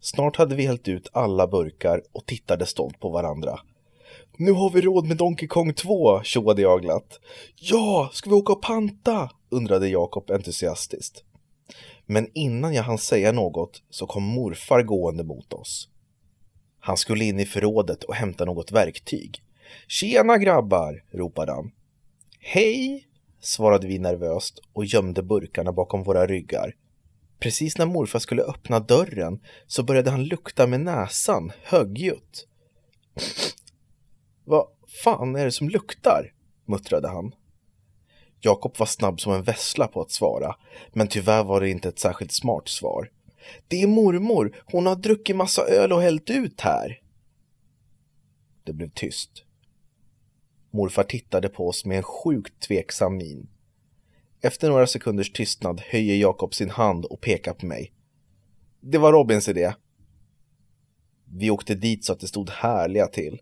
Snart 0.00 0.36
hade 0.36 0.54
vi 0.54 0.66
hällt 0.66 0.88
ut 0.88 1.08
alla 1.12 1.46
burkar 1.46 2.02
och 2.12 2.26
tittade 2.26 2.66
stolt 2.66 3.00
på 3.00 3.10
varandra. 3.10 3.60
Nu 4.36 4.52
har 4.52 4.70
vi 4.70 4.80
råd 4.80 5.06
med 5.06 5.16
Donkey 5.16 5.48
Kong 5.48 5.74
2, 5.74 6.22
tjoade 6.22 6.62
jag 6.62 6.82
glatt. 6.82 7.20
Ja, 7.56 8.10
ska 8.12 8.30
vi 8.30 8.36
åka 8.36 8.52
och 8.52 8.62
panta? 8.62 9.30
undrade 9.50 9.88
Jakob 9.88 10.30
entusiastiskt. 10.30 11.24
Men 12.12 12.28
innan 12.34 12.74
jag 12.74 12.82
hann 12.82 12.98
säga 12.98 13.32
något 13.32 13.82
så 13.90 14.06
kom 14.06 14.22
morfar 14.22 14.82
gående 14.82 15.24
mot 15.24 15.52
oss. 15.52 15.88
Han 16.80 16.96
skulle 16.96 17.24
in 17.24 17.40
i 17.40 17.46
förrådet 17.46 18.04
och 18.04 18.14
hämta 18.14 18.44
något 18.44 18.72
verktyg. 18.72 19.42
Tjena 19.88 20.38
grabbar, 20.38 21.04
ropade 21.10 21.52
han. 21.52 21.70
Hej, 22.38 23.06
svarade 23.40 23.86
vi 23.86 23.98
nervöst 23.98 24.60
och 24.72 24.84
gömde 24.84 25.22
burkarna 25.22 25.72
bakom 25.72 26.02
våra 26.02 26.26
ryggar. 26.26 26.74
Precis 27.38 27.78
när 27.78 27.86
morfar 27.86 28.18
skulle 28.18 28.42
öppna 28.42 28.80
dörren 28.80 29.40
så 29.66 29.82
började 29.82 30.10
han 30.10 30.24
lukta 30.24 30.66
med 30.66 30.80
näsan, 30.80 31.52
högljutt. 31.62 32.46
Vad 34.44 34.66
fan 35.02 35.36
är 35.36 35.44
det 35.44 35.52
som 35.52 35.68
luktar? 35.68 36.32
muttrade 36.66 37.08
han. 37.08 37.32
Jakob 38.40 38.78
var 38.78 38.86
snabb 38.86 39.20
som 39.20 39.32
en 39.32 39.42
vessla 39.42 39.86
på 39.86 40.00
att 40.00 40.10
svara, 40.10 40.56
men 40.92 41.08
tyvärr 41.08 41.44
var 41.44 41.60
det 41.60 41.70
inte 41.70 41.88
ett 41.88 41.98
särskilt 41.98 42.32
smart 42.32 42.68
svar. 42.68 43.10
Det 43.68 43.82
är 43.82 43.86
mormor, 43.86 44.62
hon 44.64 44.86
har 44.86 44.96
druckit 44.96 45.36
massa 45.36 45.62
öl 45.66 45.92
och 45.92 46.02
hällt 46.02 46.30
ut 46.30 46.60
här. 46.60 47.00
Det 48.64 48.72
blev 48.72 48.90
tyst. 48.90 49.44
Morfar 50.70 51.02
tittade 51.02 51.48
på 51.48 51.68
oss 51.68 51.84
med 51.84 51.96
en 51.96 52.02
sjukt 52.02 52.60
tveksam 52.60 53.16
min. 53.16 53.48
Efter 54.40 54.68
några 54.68 54.86
sekunders 54.86 55.32
tystnad 55.32 55.80
höjer 55.80 56.16
Jakob 56.16 56.54
sin 56.54 56.70
hand 56.70 57.04
och 57.04 57.20
pekar 57.20 57.54
på 57.54 57.66
mig. 57.66 57.92
Det 58.80 58.98
var 58.98 59.12
Robins 59.12 59.48
idé. 59.48 59.74
Vi 61.24 61.50
åkte 61.50 61.74
dit 61.74 62.04
så 62.04 62.12
att 62.12 62.20
det 62.20 62.26
stod 62.26 62.50
härliga 62.50 63.06
till. 63.06 63.40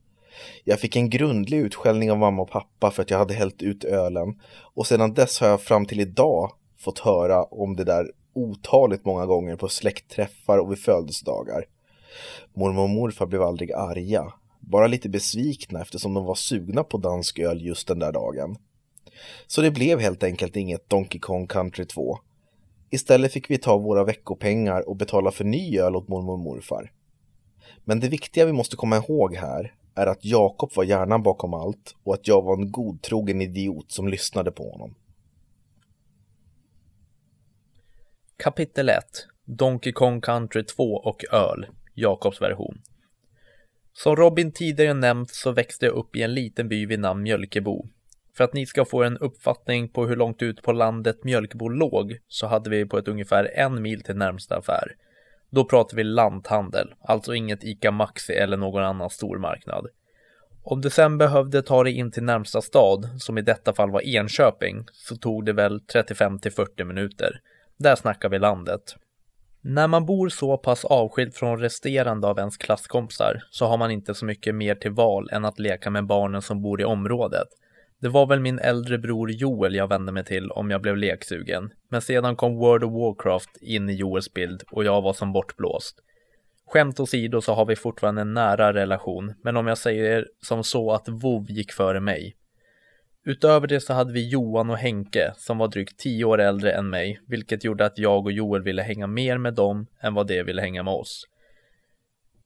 Jag 0.64 0.80
fick 0.80 0.96
en 0.96 1.10
grundlig 1.10 1.58
utskällning 1.58 2.10
av 2.10 2.18
mamma 2.18 2.42
och 2.42 2.50
pappa 2.50 2.90
för 2.90 3.02
att 3.02 3.10
jag 3.10 3.18
hade 3.18 3.34
hällt 3.34 3.62
ut 3.62 3.84
ölen 3.84 4.40
och 4.74 4.86
sedan 4.86 5.14
dess 5.14 5.40
har 5.40 5.48
jag 5.48 5.62
fram 5.62 5.86
till 5.86 6.00
idag 6.00 6.52
fått 6.78 6.98
höra 6.98 7.44
om 7.44 7.76
det 7.76 7.84
där 7.84 8.12
otaligt 8.34 9.04
många 9.04 9.26
gånger 9.26 9.56
på 9.56 9.68
släktträffar 9.68 10.58
och 10.58 10.72
vid 10.72 10.78
födelsedagar. 10.78 11.64
Mormor 12.54 12.82
och 12.82 12.90
morfar 12.90 13.26
blev 13.26 13.42
aldrig 13.42 13.72
arga, 13.72 14.32
bara 14.60 14.86
lite 14.86 15.08
besvikna 15.08 15.80
eftersom 15.80 16.14
de 16.14 16.24
var 16.24 16.34
sugna 16.34 16.84
på 16.84 16.98
dansk 16.98 17.38
öl 17.38 17.66
just 17.66 17.88
den 17.88 17.98
där 17.98 18.12
dagen. 18.12 18.56
Så 19.46 19.62
det 19.62 19.70
blev 19.70 20.00
helt 20.00 20.22
enkelt 20.22 20.56
inget 20.56 20.90
Donkey 20.90 21.20
Kong 21.20 21.46
Country 21.46 21.84
2. 21.84 22.18
Istället 22.90 23.32
fick 23.32 23.50
vi 23.50 23.58
ta 23.58 23.78
våra 23.78 24.04
veckopengar 24.04 24.88
och 24.88 24.96
betala 24.96 25.30
för 25.30 25.44
ny 25.44 25.78
öl 25.78 25.96
åt 25.96 26.08
mormor 26.08 26.32
och 26.32 26.38
morfar. 26.38 26.92
Men 27.84 28.00
det 28.00 28.08
viktiga 28.08 28.46
vi 28.46 28.52
måste 28.52 28.76
komma 28.76 28.96
ihåg 28.96 29.34
här 29.34 29.74
är 29.94 30.06
att 30.06 30.24
Jakob 30.24 30.70
var 30.74 30.84
hjärnan 30.84 31.22
bakom 31.22 31.54
allt 31.54 31.94
och 32.04 32.14
att 32.14 32.28
jag 32.28 32.42
var 32.42 32.56
en 32.56 32.72
godtrogen 32.72 33.42
idiot 33.42 33.92
som 33.92 34.08
lyssnade 34.08 34.50
på 34.50 34.70
honom. 34.70 34.94
Kapitel 38.36 38.88
1 38.88 39.04
Donkey 39.44 39.92
Kong 39.92 40.20
Country 40.20 40.64
2 40.64 40.82
och 40.84 41.24
öl, 41.32 41.66
Jakobs 41.94 42.42
version. 42.42 42.82
Som 43.92 44.16
Robin 44.16 44.52
tidigare 44.52 44.94
nämnt 44.94 45.30
så 45.30 45.52
växte 45.52 45.86
jag 45.86 45.94
upp 45.94 46.16
i 46.16 46.22
en 46.22 46.34
liten 46.34 46.68
by 46.68 46.86
vid 46.86 47.00
namn 47.00 47.22
Mjölkebo. 47.22 47.86
För 48.36 48.44
att 48.44 48.54
ni 48.54 48.66
ska 48.66 48.84
få 48.84 49.02
en 49.02 49.18
uppfattning 49.18 49.88
på 49.88 50.06
hur 50.06 50.16
långt 50.16 50.42
ut 50.42 50.62
på 50.62 50.72
landet 50.72 51.24
Mjölkebo 51.24 51.68
låg 51.68 52.18
så 52.28 52.46
hade 52.46 52.70
vi 52.70 52.86
på 52.86 52.98
ett 52.98 53.08
ungefär 53.08 53.50
en 53.54 53.82
mil 53.82 54.02
till 54.02 54.16
närmsta 54.16 54.56
affär. 54.56 54.96
Då 55.50 55.64
pratar 55.64 55.96
vi 55.96 56.04
lanthandel, 56.04 56.94
alltså 57.00 57.34
inget 57.34 57.64
ICA 57.64 57.90
Maxi 57.90 58.32
eller 58.32 58.56
någon 58.56 58.82
annan 58.82 59.10
stormarknad. 59.10 59.86
Om 60.62 60.80
du 60.80 60.90
sen 60.90 61.18
behövde 61.18 61.62
ta 61.62 61.84
dig 61.84 61.92
in 61.92 62.10
till 62.10 62.22
närmsta 62.22 62.62
stad, 62.62 63.08
som 63.18 63.38
i 63.38 63.42
detta 63.42 63.72
fall 63.72 63.90
var 63.90 64.00
Enköping, 64.00 64.84
så 64.92 65.16
tog 65.16 65.44
det 65.44 65.52
väl 65.52 65.80
35 65.80 66.38
till 66.38 66.52
40 66.52 66.84
minuter. 66.84 67.40
Där 67.76 67.96
snackar 67.96 68.28
vi 68.28 68.38
landet. 68.38 68.96
När 69.60 69.88
man 69.88 70.06
bor 70.06 70.28
så 70.28 70.58
pass 70.58 70.84
avskild 70.84 71.34
från 71.34 71.60
resterande 71.60 72.26
av 72.26 72.38
ens 72.38 72.56
klasskompisar 72.56 73.42
så 73.50 73.66
har 73.66 73.76
man 73.76 73.90
inte 73.90 74.14
så 74.14 74.24
mycket 74.24 74.54
mer 74.54 74.74
till 74.74 74.90
val 74.90 75.28
än 75.32 75.44
att 75.44 75.58
leka 75.58 75.90
med 75.90 76.06
barnen 76.06 76.42
som 76.42 76.62
bor 76.62 76.80
i 76.80 76.84
området. 76.84 77.48
Det 78.00 78.08
var 78.08 78.26
väl 78.26 78.40
min 78.40 78.58
äldre 78.58 78.98
bror 78.98 79.30
Joel 79.30 79.74
jag 79.74 79.88
vände 79.88 80.12
mig 80.12 80.24
till 80.24 80.50
om 80.50 80.70
jag 80.70 80.82
blev 80.82 80.96
leksugen. 80.96 81.72
Men 81.88 82.02
sedan 82.02 82.36
kom 82.36 82.56
World 82.56 82.84
of 82.84 82.92
Warcraft 82.92 83.56
in 83.60 83.88
i 83.88 83.94
Joels 83.94 84.34
bild 84.34 84.62
och 84.70 84.84
jag 84.84 85.02
var 85.02 85.12
som 85.12 85.32
bortblåst. 85.32 86.00
Skämt 86.66 87.00
åsido 87.00 87.40
så 87.40 87.54
har 87.54 87.66
vi 87.66 87.76
fortfarande 87.76 88.20
en 88.20 88.34
nära 88.34 88.72
relation, 88.72 89.34
men 89.42 89.56
om 89.56 89.66
jag 89.66 89.78
säger 89.78 90.28
som 90.42 90.64
så 90.64 90.92
att 90.92 91.08
WoW 91.08 91.50
gick 91.50 91.72
före 91.72 92.00
mig. 92.00 92.36
Utöver 93.24 93.66
det 93.66 93.80
så 93.80 93.92
hade 93.92 94.12
vi 94.12 94.28
Johan 94.28 94.70
och 94.70 94.78
Henke 94.78 95.32
som 95.36 95.58
var 95.58 95.68
drygt 95.68 95.98
tio 95.98 96.24
år 96.24 96.40
äldre 96.40 96.72
än 96.72 96.90
mig, 96.90 97.20
vilket 97.26 97.64
gjorde 97.64 97.86
att 97.86 97.98
jag 97.98 98.26
och 98.26 98.32
Joel 98.32 98.62
ville 98.62 98.82
hänga 98.82 99.06
mer 99.06 99.38
med 99.38 99.54
dem 99.54 99.86
än 100.00 100.14
vad 100.14 100.26
de 100.26 100.42
ville 100.42 100.62
hänga 100.62 100.82
med 100.82 100.94
oss. 100.94 101.24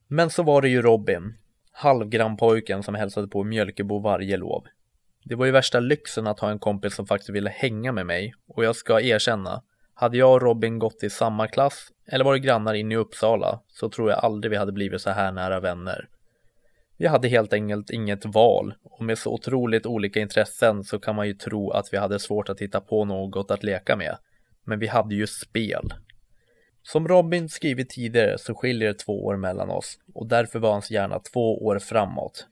Men 0.07 0.29
så 0.29 0.43
var 0.43 0.61
det 0.61 0.69
ju 0.69 0.81
Robin, 0.81 1.33
halvgrannpojken 1.71 2.83
som 2.83 2.95
hälsade 2.95 3.27
på 3.27 3.43
Mjölkebo 3.43 3.99
varje 3.99 4.37
lov. 4.37 4.63
Det 5.25 5.35
var 5.35 5.45
ju 5.45 5.51
värsta 5.51 5.79
lyxen 5.79 6.27
att 6.27 6.39
ha 6.39 6.51
en 6.51 6.59
kompis 6.59 6.95
som 6.95 7.05
faktiskt 7.05 7.29
ville 7.29 7.49
hänga 7.49 7.91
med 7.91 8.05
mig 8.05 8.33
och 8.47 8.63
jag 8.63 8.75
ska 8.75 9.01
erkänna, 9.01 9.63
hade 9.93 10.17
jag 10.17 10.33
och 10.33 10.41
Robin 10.41 10.79
gått 10.79 11.03
i 11.03 11.09
samma 11.09 11.47
klass 11.47 11.87
eller 12.07 12.25
varit 12.25 12.43
grannar 12.43 12.73
inne 12.73 12.93
i 12.93 12.97
Uppsala 12.97 13.59
så 13.67 13.89
tror 13.89 14.09
jag 14.09 14.19
aldrig 14.19 14.51
vi 14.51 14.57
hade 14.57 14.71
blivit 14.71 15.01
så 15.01 15.09
här 15.09 15.31
nära 15.31 15.59
vänner. 15.59 16.09
Vi 16.97 17.07
hade 17.07 17.27
helt 17.27 17.53
enkelt 17.53 17.89
inget 17.89 18.25
val 18.25 18.73
och 18.83 19.05
med 19.05 19.17
så 19.17 19.33
otroligt 19.33 19.85
olika 19.85 20.19
intressen 20.19 20.83
så 20.83 20.99
kan 20.99 21.15
man 21.15 21.27
ju 21.27 21.33
tro 21.33 21.71
att 21.71 21.93
vi 21.93 21.97
hade 21.97 22.19
svårt 22.19 22.49
att 22.49 22.59
hitta 22.59 22.81
på 22.81 23.05
något 23.05 23.51
att 23.51 23.63
leka 23.63 23.95
med. 23.95 24.17
Men 24.65 24.79
vi 24.79 24.87
hade 24.87 25.15
ju 25.15 25.27
spel. 25.27 25.93
Som 26.83 27.07
Robin 27.07 27.49
skrivit 27.49 27.89
tidigare 27.89 28.37
så 28.37 28.55
skiljer 28.55 28.87
det 28.87 28.99
två 28.99 29.25
år 29.25 29.37
mellan 29.37 29.69
oss 29.69 29.99
och 30.13 30.27
därför 30.27 30.59
var 30.59 30.71
hans 30.71 30.91
hjärna 30.91 31.19
två 31.19 31.65
år 31.65 31.79
framåt. 31.79 32.47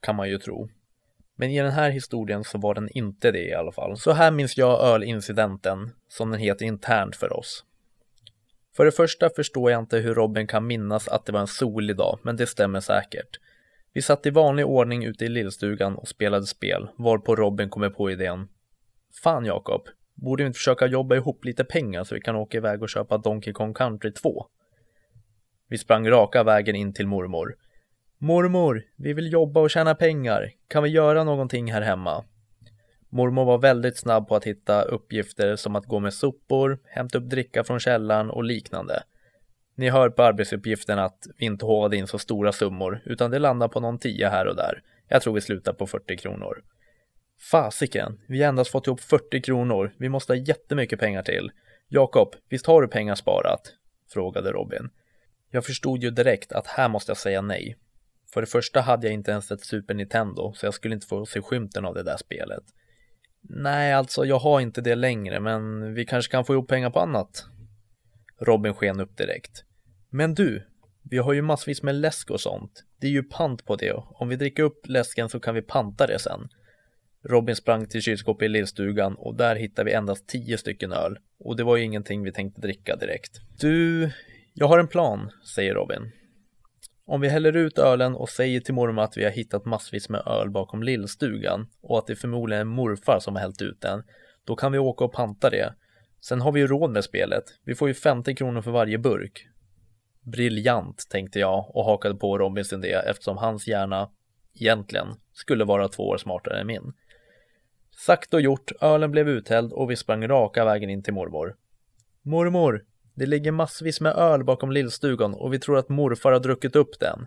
Kan 0.00 0.16
man 0.16 0.28
ju 0.28 0.38
tro. 0.38 0.68
Men 1.40 1.50
i 1.50 1.60
den 1.60 1.72
här 1.72 1.90
historien 1.90 2.44
så 2.44 2.58
var 2.58 2.74
den 2.74 2.88
inte 2.88 3.30
det 3.30 3.48
i 3.48 3.54
alla 3.54 3.72
fall. 3.72 3.96
Så 3.96 4.12
här 4.12 4.30
minns 4.30 4.56
jag 4.56 4.80
ölincidenten, 4.80 5.90
som 6.08 6.30
den 6.30 6.40
heter 6.40 6.66
internt 6.66 7.16
för 7.16 7.32
oss. 7.32 7.64
För 8.76 8.84
det 8.84 8.92
första 8.92 9.30
förstår 9.36 9.70
jag 9.70 9.80
inte 9.80 9.98
hur 9.98 10.14
Robin 10.14 10.46
kan 10.46 10.66
minnas 10.66 11.08
att 11.08 11.26
det 11.26 11.32
var 11.32 11.40
en 11.40 11.46
solig 11.46 11.96
dag, 11.96 12.18
men 12.22 12.36
det 12.36 12.46
stämmer 12.46 12.80
säkert. 12.80 13.38
Vi 13.92 14.02
satt 14.02 14.26
i 14.26 14.30
vanlig 14.30 14.66
ordning 14.66 15.04
ute 15.04 15.24
i 15.24 15.28
lillstugan 15.28 15.94
och 15.94 16.08
spelade 16.08 16.46
spel, 16.46 16.88
varpå 16.98 17.36
Robin 17.36 17.70
kommer 17.70 17.90
på 17.90 18.10
idén. 18.10 18.48
Fan 19.22 19.44
Jakob, 19.44 19.82
borde 20.14 20.42
vi 20.42 20.46
inte 20.46 20.58
försöka 20.58 20.86
jobba 20.86 21.16
ihop 21.16 21.44
lite 21.44 21.64
pengar 21.64 22.04
så 22.04 22.14
vi 22.14 22.20
kan 22.20 22.36
åka 22.36 22.58
iväg 22.58 22.82
och 22.82 22.88
köpa 22.88 23.18
Donkey 23.18 23.52
Kong 23.52 23.74
Country 23.74 24.12
2? 24.12 24.46
Vi 25.68 25.78
sprang 25.78 26.08
raka 26.08 26.42
vägen 26.42 26.76
in 26.76 26.92
till 26.92 27.06
mormor. 27.06 27.54
Mormor, 28.22 28.82
vi 28.96 29.12
vill 29.12 29.32
jobba 29.32 29.60
och 29.60 29.70
tjäna 29.70 29.94
pengar. 29.94 30.52
Kan 30.68 30.82
vi 30.82 30.88
göra 30.88 31.24
någonting 31.24 31.72
här 31.72 31.82
hemma? 31.82 32.24
Mormor 33.08 33.44
var 33.44 33.58
väldigt 33.58 33.98
snabb 33.98 34.28
på 34.28 34.36
att 34.36 34.44
hitta 34.44 34.82
uppgifter 34.82 35.56
som 35.56 35.76
att 35.76 35.86
gå 35.86 35.98
med 35.98 36.14
sopor, 36.14 36.78
hämta 36.84 37.18
upp 37.18 37.30
dricka 37.30 37.64
från 37.64 37.80
källaren 37.80 38.30
och 38.30 38.44
liknande. 38.44 39.02
Ni 39.74 39.90
hör 39.90 40.10
på 40.10 40.22
arbetsuppgiften 40.22 40.98
att 40.98 41.26
vi 41.36 41.46
inte 41.46 41.66
håvade 41.66 41.96
in 41.96 42.06
så 42.06 42.18
stora 42.18 42.52
summor, 42.52 43.02
utan 43.04 43.30
det 43.30 43.38
landar 43.38 43.68
på 43.68 43.80
någon 43.80 43.98
tia 43.98 44.28
här 44.28 44.46
och 44.46 44.56
där. 44.56 44.82
Jag 45.08 45.22
tror 45.22 45.34
vi 45.34 45.40
slutar 45.40 45.72
på 45.72 45.86
40 45.86 46.16
kronor. 46.16 46.62
Fasiken, 47.50 48.20
vi 48.28 48.42
har 48.42 48.48
endast 48.48 48.70
fått 48.70 48.86
ihop 48.86 49.00
40 49.00 49.42
kronor. 49.42 49.94
Vi 49.98 50.08
måste 50.08 50.32
ha 50.32 50.38
jättemycket 50.38 51.00
pengar 51.00 51.22
till. 51.22 51.50
Jakob, 51.88 52.34
visst 52.48 52.66
har 52.66 52.82
du 52.82 52.88
pengar 52.88 53.14
sparat? 53.14 53.74
frågade 54.12 54.52
Robin. 54.52 54.90
Jag 55.50 55.64
förstod 55.64 56.02
ju 56.02 56.10
direkt 56.10 56.52
att 56.52 56.66
här 56.66 56.88
måste 56.88 57.10
jag 57.10 57.16
säga 57.16 57.40
nej. 57.40 57.76
För 58.32 58.40
det 58.40 58.46
första 58.46 58.80
hade 58.80 59.06
jag 59.06 59.14
inte 59.14 59.30
ens 59.30 59.50
ett 59.50 59.64
Super 59.64 59.94
Nintendo, 59.94 60.52
så 60.56 60.66
jag 60.66 60.74
skulle 60.74 60.94
inte 60.94 61.06
få 61.06 61.26
se 61.26 61.42
skymten 61.42 61.84
av 61.84 61.94
det 61.94 62.02
där 62.02 62.16
spelet. 62.16 62.64
Nej, 63.42 63.92
alltså 63.92 64.24
jag 64.24 64.38
har 64.38 64.60
inte 64.60 64.80
det 64.80 64.94
längre, 64.94 65.40
men 65.40 65.94
vi 65.94 66.06
kanske 66.06 66.30
kan 66.30 66.44
få 66.44 66.52
ihop 66.52 66.68
pengar 66.68 66.90
på 66.90 67.00
annat. 67.00 67.46
Robin 68.40 68.74
sken 68.74 69.00
upp 69.00 69.16
direkt. 69.16 69.64
Men 70.10 70.34
du, 70.34 70.66
vi 71.02 71.18
har 71.18 71.32
ju 71.32 71.42
massvis 71.42 71.82
med 71.82 71.94
läsk 71.94 72.30
och 72.30 72.40
sånt. 72.40 72.84
Det 73.00 73.06
är 73.06 73.10
ju 73.10 73.22
pant 73.22 73.64
på 73.64 73.76
det. 73.76 73.92
Om 73.92 74.28
vi 74.28 74.36
dricker 74.36 74.62
upp 74.62 74.88
läsken 74.88 75.28
så 75.28 75.40
kan 75.40 75.54
vi 75.54 75.62
panta 75.62 76.06
det 76.06 76.18
sen. 76.18 76.48
Robin 77.24 77.56
sprang 77.56 77.86
till 77.86 78.02
kylskåpet 78.02 78.46
i 78.46 78.48
lillstugan 78.48 79.14
och 79.14 79.34
där 79.34 79.56
hittade 79.56 79.90
vi 79.90 79.96
endast 79.96 80.28
tio 80.28 80.58
stycken 80.58 80.92
öl. 80.92 81.18
Och 81.38 81.56
det 81.56 81.64
var 81.64 81.76
ju 81.76 81.84
ingenting 81.84 82.22
vi 82.22 82.32
tänkte 82.32 82.60
dricka 82.60 82.96
direkt. 82.96 83.40
Du, 83.60 84.10
jag 84.54 84.68
har 84.68 84.78
en 84.78 84.88
plan, 84.88 85.30
säger 85.54 85.74
Robin. 85.74 86.12
Om 87.10 87.20
vi 87.20 87.28
häller 87.28 87.56
ut 87.56 87.78
ölen 87.78 88.14
och 88.14 88.28
säger 88.28 88.60
till 88.60 88.74
mormor 88.74 89.02
att 89.02 89.16
vi 89.16 89.24
har 89.24 89.30
hittat 89.30 89.64
massvis 89.64 90.08
med 90.08 90.26
öl 90.26 90.50
bakom 90.50 90.82
lillstugan 90.82 91.66
och 91.80 91.98
att 91.98 92.06
det 92.06 92.16
förmodligen 92.16 92.60
är 92.60 92.64
morfar 92.64 93.18
som 93.20 93.34
har 93.34 93.42
hällt 93.42 93.62
ut 93.62 93.80
den, 93.80 94.02
då 94.44 94.56
kan 94.56 94.72
vi 94.72 94.78
åka 94.78 95.04
och 95.04 95.12
panta 95.12 95.50
det. 95.50 95.74
Sen 96.20 96.40
har 96.40 96.52
vi 96.52 96.60
ju 96.60 96.66
råd 96.66 96.90
med 96.90 97.04
spelet. 97.04 97.44
Vi 97.64 97.74
får 97.74 97.88
ju 97.88 97.94
50 97.94 98.34
kronor 98.34 98.62
för 98.62 98.70
varje 98.70 98.98
burk. 98.98 99.46
Briljant, 100.22 101.06
tänkte 101.10 101.38
jag 101.38 101.76
och 101.76 101.84
hakade 101.84 102.14
på 102.14 102.38
Robins 102.38 102.72
idé 102.72 102.92
eftersom 102.92 103.36
hans 103.36 103.68
hjärna 103.68 104.10
egentligen 104.54 105.08
skulle 105.32 105.64
vara 105.64 105.88
två 105.88 106.08
år 106.08 106.16
smartare 106.16 106.60
än 106.60 106.66
min. 106.66 106.92
Sagt 108.06 108.34
och 108.34 108.40
gjort, 108.40 108.72
ölen 108.80 109.10
blev 109.10 109.28
uthälld 109.28 109.72
och 109.72 109.90
vi 109.90 109.96
sprang 109.96 110.28
raka 110.28 110.64
vägen 110.64 110.90
in 110.90 111.02
till 111.02 111.14
mormor. 111.14 111.56
Mormor, 112.22 112.84
det 113.20 113.26
ligger 113.26 113.52
massvis 113.52 114.00
med 114.00 114.12
öl 114.12 114.44
bakom 114.44 114.72
lillstugan 114.72 115.34
och 115.34 115.52
vi 115.52 115.58
tror 115.58 115.78
att 115.78 115.88
morfar 115.88 116.32
har 116.32 116.40
druckit 116.40 116.76
upp 116.76 117.00
den. 117.00 117.26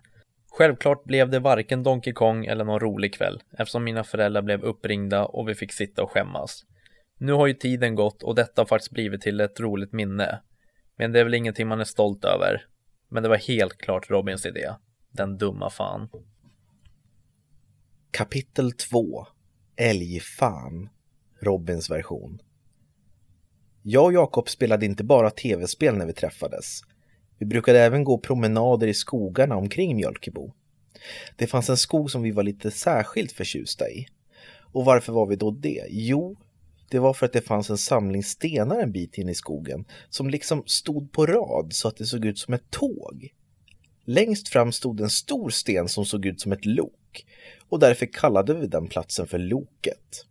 Självklart 0.50 1.04
blev 1.04 1.30
det 1.30 1.38
varken 1.38 1.82
Donkey 1.82 2.12
Kong 2.12 2.46
eller 2.46 2.64
någon 2.64 2.80
rolig 2.80 3.14
kväll 3.14 3.42
eftersom 3.58 3.84
mina 3.84 4.04
föräldrar 4.04 4.42
blev 4.42 4.62
uppringda 4.62 5.24
och 5.24 5.48
vi 5.48 5.54
fick 5.54 5.72
sitta 5.72 6.02
och 6.02 6.10
skämmas. 6.10 6.64
Nu 7.18 7.32
har 7.32 7.46
ju 7.46 7.54
tiden 7.54 7.94
gått 7.94 8.22
och 8.22 8.34
detta 8.34 8.60
har 8.62 8.66
faktiskt 8.66 8.92
blivit 8.92 9.20
till 9.20 9.40
ett 9.40 9.60
roligt 9.60 9.92
minne. 9.92 10.40
Men 10.96 11.12
det 11.12 11.20
är 11.20 11.24
väl 11.24 11.34
ingenting 11.34 11.68
man 11.68 11.80
är 11.80 11.84
stolt 11.84 12.24
över. 12.24 12.66
Men 13.08 13.22
det 13.22 13.28
var 13.28 13.36
helt 13.36 13.78
klart 13.78 14.10
Robins 14.10 14.46
idé. 14.46 14.70
Den 15.12 15.38
dumma 15.38 15.70
fan. 15.70 16.08
Kapitel 18.10 18.72
2 18.72 19.26
Älgfan 19.76 20.88
Robins 21.40 21.90
version 21.90 22.38
jag 23.86 24.04
och 24.04 24.12
Jakob 24.12 24.48
spelade 24.48 24.86
inte 24.86 25.04
bara 25.04 25.30
tv-spel 25.30 25.96
när 25.96 26.06
vi 26.06 26.12
träffades. 26.12 26.80
Vi 27.38 27.46
brukade 27.46 27.80
även 27.80 28.04
gå 28.04 28.18
promenader 28.18 28.86
i 28.86 28.94
skogarna 28.94 29.56
omkring 29.56 29.96
Mjölkebo. 29.96 30.52
Det 31.36 31.46
fanns 31.46 31.70
en 31.70 31.76
skog 31.76 32.10
som 32.10 32.22
vi 32.22 32.30
var 32.30 32.42
lite 32.42 32.70
särskilt 32.70 33.32
förtjusta 33.32 33.90
i. 33.90 34.06
Och 34.72 34.84
varför 34.84 35.12
var 35.12 35.26
vi 35.26 35.36
då 35.36 35.50
det? 35.50 35.84
Jo, 35.90 36.36
det 36.90 36.98
var 36.98 37.14
för 37.14 37.26
att 37.26 37.32
det 37.32 37.40
fanns 37.40 37.70
en 37.70 37.78
samling 37.78 38.22
stenar 38.22 38.80
en 38.80 38.92
bit 38.92 39.18
in 39.18 39.28
i 39.28 39.34
skogen 39.34 39.84
som 40.10 40.30
liksom 40.30 40.62
stod 40.66 41.12
på 41.12 41.26
rad 41.26 41.72
så 41.72 41.88
att 41.88 41.96
det 41.96 42.06
såg 42.06 42.24
ut 42.24 42.38
som 42.38 42.54
ett 42.54 42.70
tåg. 42.70 43.28
Längst 44.04 44.48
fram 44.48 44.72
stod 44.72 45.00
en 45.00 45.10
stor 45.10 45.50
sten 45.50 45.88
som 45.88 46.04
såg 46.04 46.26
ut 46.26 46.40
som 46.40 46.52
ett 46.52 46.64
lok 46.64 47.26
och 47.68 47.78
därför 47.78 48.06
kallade 48.06 48.54
vi 48.54 48.66
den 48.66 48.86
platsen 48.86 49.26
för 49.26 49.38
Loket. 49.38 50.26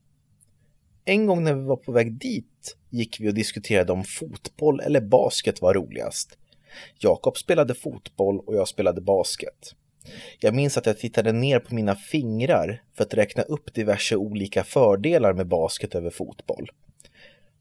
En 1.05 1.25
gång 1.25 1.43
när 1.43 1.53
vi 1.53 1.61
var 1.61 1.75
på 1.75 1.91
väg 1.91 2.13
dit 2.13 2.77
gick 2.89 3.19
vi 3.19 3.29
och 3.29 3.33
diskuterade 3.33 3.91
om 3.91 4.03
fotboll 4.03 4.79
eller 4.79 5.01
basket 5.01 5.61
var 5.61 5.73
roligast. 5.73 6.37
Jakob 6.99 7.37
spelade 7.37 7.75
fotboll 7.75 8.39
och 8.39 8.55
jag 8.55 8.67
spelade 8.67 9.01
basket. 9.01 9.75
Jag 10.39 10.55
minns 10.55 10.77
att 10.77 10.85
jag 10.85 10.99
tittade 10.99 11.31
ner 11.31 11.59
på 11.59 11.75
mina 11.75 11.95
fingrar 11.95 12.83
för 12.93 13.03
att 13.03 13.13
räkna 13.13 13.43
upp 13.43 13.73
diverse 13.73 14.15
olika 14.15 14.63
fördelar 14.63 15.33
med 15.33 15.47
basket 15.47 15.95
över 15.95 16.09
fotboll. 16.09 16.69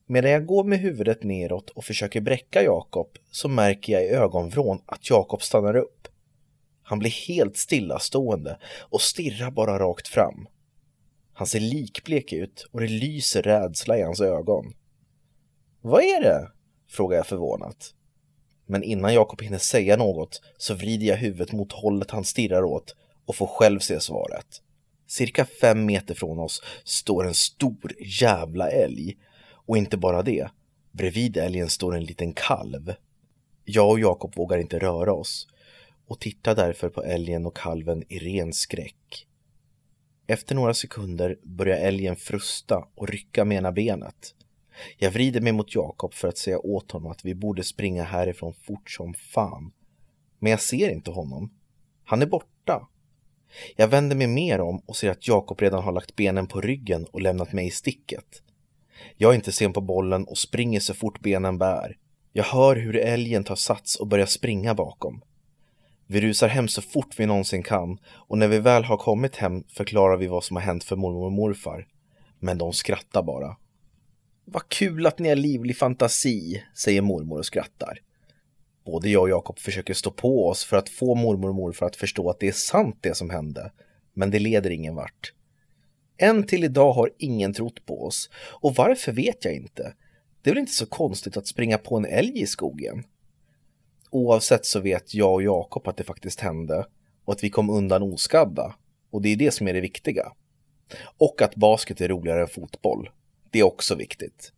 Medan 0.06 0.30
jag 0.30 0.46
går 0.46 0.64
med 0.64 0.78
huvudet 0.78 1.22
neråt 1.22 1.70
och 1.70 1.84
försöker 1.84 2.20
bräcka 2.20 2.62
Jakob 2.62 3.08
så 3.30 3.48
märker 3.48 3.92
jag 3.92 4.04
i 4.04 4.08
ögonvrån 4.08 4.82
att 4.86 5.10
Jakob 5.10 5.42
stannar 5.42 5.76
upp. 5.76 6.08
Han 6.82 6.98
blir 6.98 7.28
helt 7.28 7.56
stillastående 7.56 8.58
och 8.80 9.00
stirrar 9.00 9.50
bara 9.50 9.78
rakt 9.78 10.08
fram. 10.08 10.48
Han 11.42 11.46
ser 11.46 11.60
likblek 11.60 12.32
ut 12.32 12.66
och 12.70 12.80
det 12.80 12.88
lyser 12.88 13.42
rädsla 13.42 13.98
i 13.98 14.02
hans 14.02 14.20
ögon. 14.20 14.74
Vad 15.80 16.02
är 16.02 16.20
det? 16.20 16.48
frågar 16.88 17.16
jag 17.16 17.26
förvånat. 17.26 17.94
Men 18.66 18.82
innan 18.82 19.14
Jakob 19.14 19.42
hinner 19.42 19.58
säga 19.58 19.96
något 19.96 20.42
så 20.58 20.74
vrider 20.74 21.06
jag 21.06 21.16
huvudet 21.16 21.52
mot 21.52 21.72
hållet 21.72 22.10
han 22.10 22.24
stirrar 22.24 22.62
åt 22.62 22.96
och 23.26 23.36
får 23.36 23.46
själv 23.46 23.78
se 23.78 24.00
svaret. 24.00 24.46
Cirka 25.06 25.44
fem 25.44 25.86
meter 25.86 26.14
från 26.14 26.38
oss 26.38 26.62
står 26.84 27.26
en 27.26 27.34
stor 27.34 27.92
jävla 28.20 28.70
älg. 28.70 29.16
Och 29.66 29.76
inte 29.76 29.96
bara 29.96 30.22
det, 30.22 30.48
bredvid 30.92 31.36
älgen 31.36 31.68
står 31.68 31.96
en 31.96 32.04
liten 32.04 32.32
kalv. 32.32 32.94
Jag 33.64 33.90
och 33.90 34.00
Jakob 34.00 34.36
vågar 34.36 34.58
inte 34.58 34.78
röra 34.78 35.12
oss 35.12 35.48
och 36.06 36.20
tittar 36.20 36.54
därför 36.54 36.88
på 36.88 37.04
älgen 37.04 37.46
och 37.46 37.56
kalven 37.56 38.04
i 38.08 38.18
ren 38.18 38.52
skräck. 38.52 39.26
Efter 40.32 40.54
några 40.54 40.74
sekunder 40.74 41.38
börjar 41.42 41.76
älgen 41.76 42.16
frusta 42.16 42.88
och 42.94 43.08
rycka 43.08 43.44
med 43.44 43.58
ena 43.58 43.72
benet. 43.72 44.34
Jag 44.98 45.10
vrider 45.10 45.40
mig 45.40 45.52
mot 45.52 45.74
Jakob 45.74 46.14
för 46.14 46.28
att 46.28 46.38
säga 46.38 46.58
åt 46.58 46.90
honom 46.90 47.12
att 47.12 47.24
vi 47.24 47.34
borde 47.34 47.64
springa 47.64 48.04
härifrån 48.04 48.54
fort 48.54 48.90
som 48.90 49.14
fan. 49.14 49.72
Men 50.38 50.50
jag 50.50 50.60
ser 50.60 50.88
inte 50.88 51.10
honom. 51.10 51.50
Han 52.04 52.22
är 52.22 52.26
borta. 52.26 52.88
Jag 53.76 53.88
vänder 53.88 54.16
mig 54.16 54.26
mer 54.26 54.60
om 54.60 54.82
och 54.86 54.96
ser 54.96 55.10
att 55.10 55.28
Jakob 55.28 55.60
redan 55.60 55.82
har 55.82 55.92
lagt 55.92 56.16
benen 56.16 56.46
på 56.46 56.60
ryggen 56.60 57.04
och 57.04 57.20
lämnat 57.20 57.52
mig 57.52 57.66
i 57.66 57.70
sticket. 57.70 58.42
Jag 59.16 59.30
är 59.30 59.34
inte 59.34 59.52
sen 59.52 59.72
på 59.72 59.80
bollen 59.80 60.24
och 60.24 60.38
springer 60.38 60.80
så 60.80 60.94
fort 60.94 61.20
benen 61.20 61.58
bär. 61.58 61.96
Jag 62.32 62.44
hör 62.44 62.76
hur 62.76 62.96
älgen 62.96 63.44
tar 63.44 63.56
sats 63.56 63.96
och 63.96 64.06
börjar 64.06 64.26
springa 64.26 64.74
bakom. 64.74 65.22
Vi 66.06 66.20
rusar 66.20 66.48
hem 66.48 66.68
så 66.68 66.82
fort 66.82 67.14
vi 67.20 67.26
någonsin 67.26 67.62
kan 67.62 67.98
och 68.04 68.38
när 68.38 68.48
vi 68.48 68.58
väl 68.58 68.84
har 68.84 68.96
kommit 68.96 69.36
hem 69.36 69.64
förklarar 69.68 70.16
vi 70.16 70.26
vad 70.26 70.44
som 70.44 70.56
har 70.56 70.62
hänt 70.62 70.84
för 70.84 70.96
mormor 70.96 71.24
och 71.24 71.32
morfar. 71.32 71.86
Men 72.38 72.58
de 72.58 72.72
skrattar 72.72 73.22
bara. 73.22 73.56
Vad 74.44 74.68
kul 74.68 75.06
att 75.06 75.18
ni 75.18 75.28
har 75.28 75.36
livlig 75.36 75.76
fantasi, 75.76 76.62
säger 76.74 77.02
mormor 77.02 77.38
och 77.38 77.46
skrattar. 77.46 77.98
Både 78.84 79.10
jag 79.10 79.22
och 79.22 79.30
Jakob 79.30 79.58
försöker 79.58 79.94
stå 79.94 80.10
på 80.10 80.48
oss 80.48 80.64
för 80.64 80.76
att 80.76 80.88
få 80.88 81.14
mormor 81.14 81.48
och 81.48 81.54
morfar 81.54 81.86
att 81.86 81.96
förstå 81.96 82.30
att 82.30 82.40
det 82.40 82.48
är 82.48 82.52
sant 82.52 82.98
det 83.00 83.14
som 83.14 83.30
hände. 83.30 83.72
Men 84.14 84.30
det 84.30 84.38
leder 84.38 84.70
ingen 84.70 84.94
vart. 84.94 85.32
Än 86.18 86.46
till 86.46 86.64
idag 86.64 86.92
har 86.92 87.10
ingen 87.18 87.54
trott 87.54 87.86
på 87.86 88.06
oss. 88.06 88.30
Och 88.34 88.74
varför 88.74 89.12
vet 89.12 89.44
jag 89.44 89.54
inte. 89.54 89.94
Det 90.42 90.50
är 90.50 90.54
väl 90.54 90.60
inte 90.60 90.72
så 90.72 90.86
konstigt 90.86 91.36
att 91.36 91.46
springa 91.46 91.78
på 91.78 91.96
en 91.96 92.04
älg 92.04 92.42
i 92.42 92.46
skogen? 92.46 93.04
Oavsett 94.14 94.66
så 94.66 94.80
vet 94.80 95.14
jag 95.14 95.32
och 95.32 95.42
Jakob 95.42 95.88
att 95.88 95.96
det 95.96 96.04
faktiskt 96.04 96.40
hände 96.40 96.86
och 97.24 97.32
att 97.32 97.44
vi 97.44 97.50
kom 97.50 97.70
undan 97.70 98.02
oskadda. 98.02 98.74
Och 99.10 99.22
det 99.22 99.28
är 99.28 99.36
det 99.36 99.50
som 99.50 99.68
är 99.68 99.72
det 99.72 99.80
viktiga. 99.80 100.32
Och 101.18 101.42
att 101.42 101.56
basket 101.56 102.00
är 102.00 102.08
roligare 102.08 102.40
än 102.40 102.48
fotboll. 102.48 103.10
Det 103.50 103.58
är 103.58 103.62
också 103.62 103.94
viktigt. 103.94 104.52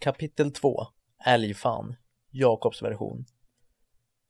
Kapitel 0.00 0.52
2 0.52 0.86
Älgfan 1.26 1.96
Jakobs 2.30 2.82
version 2.82 3.24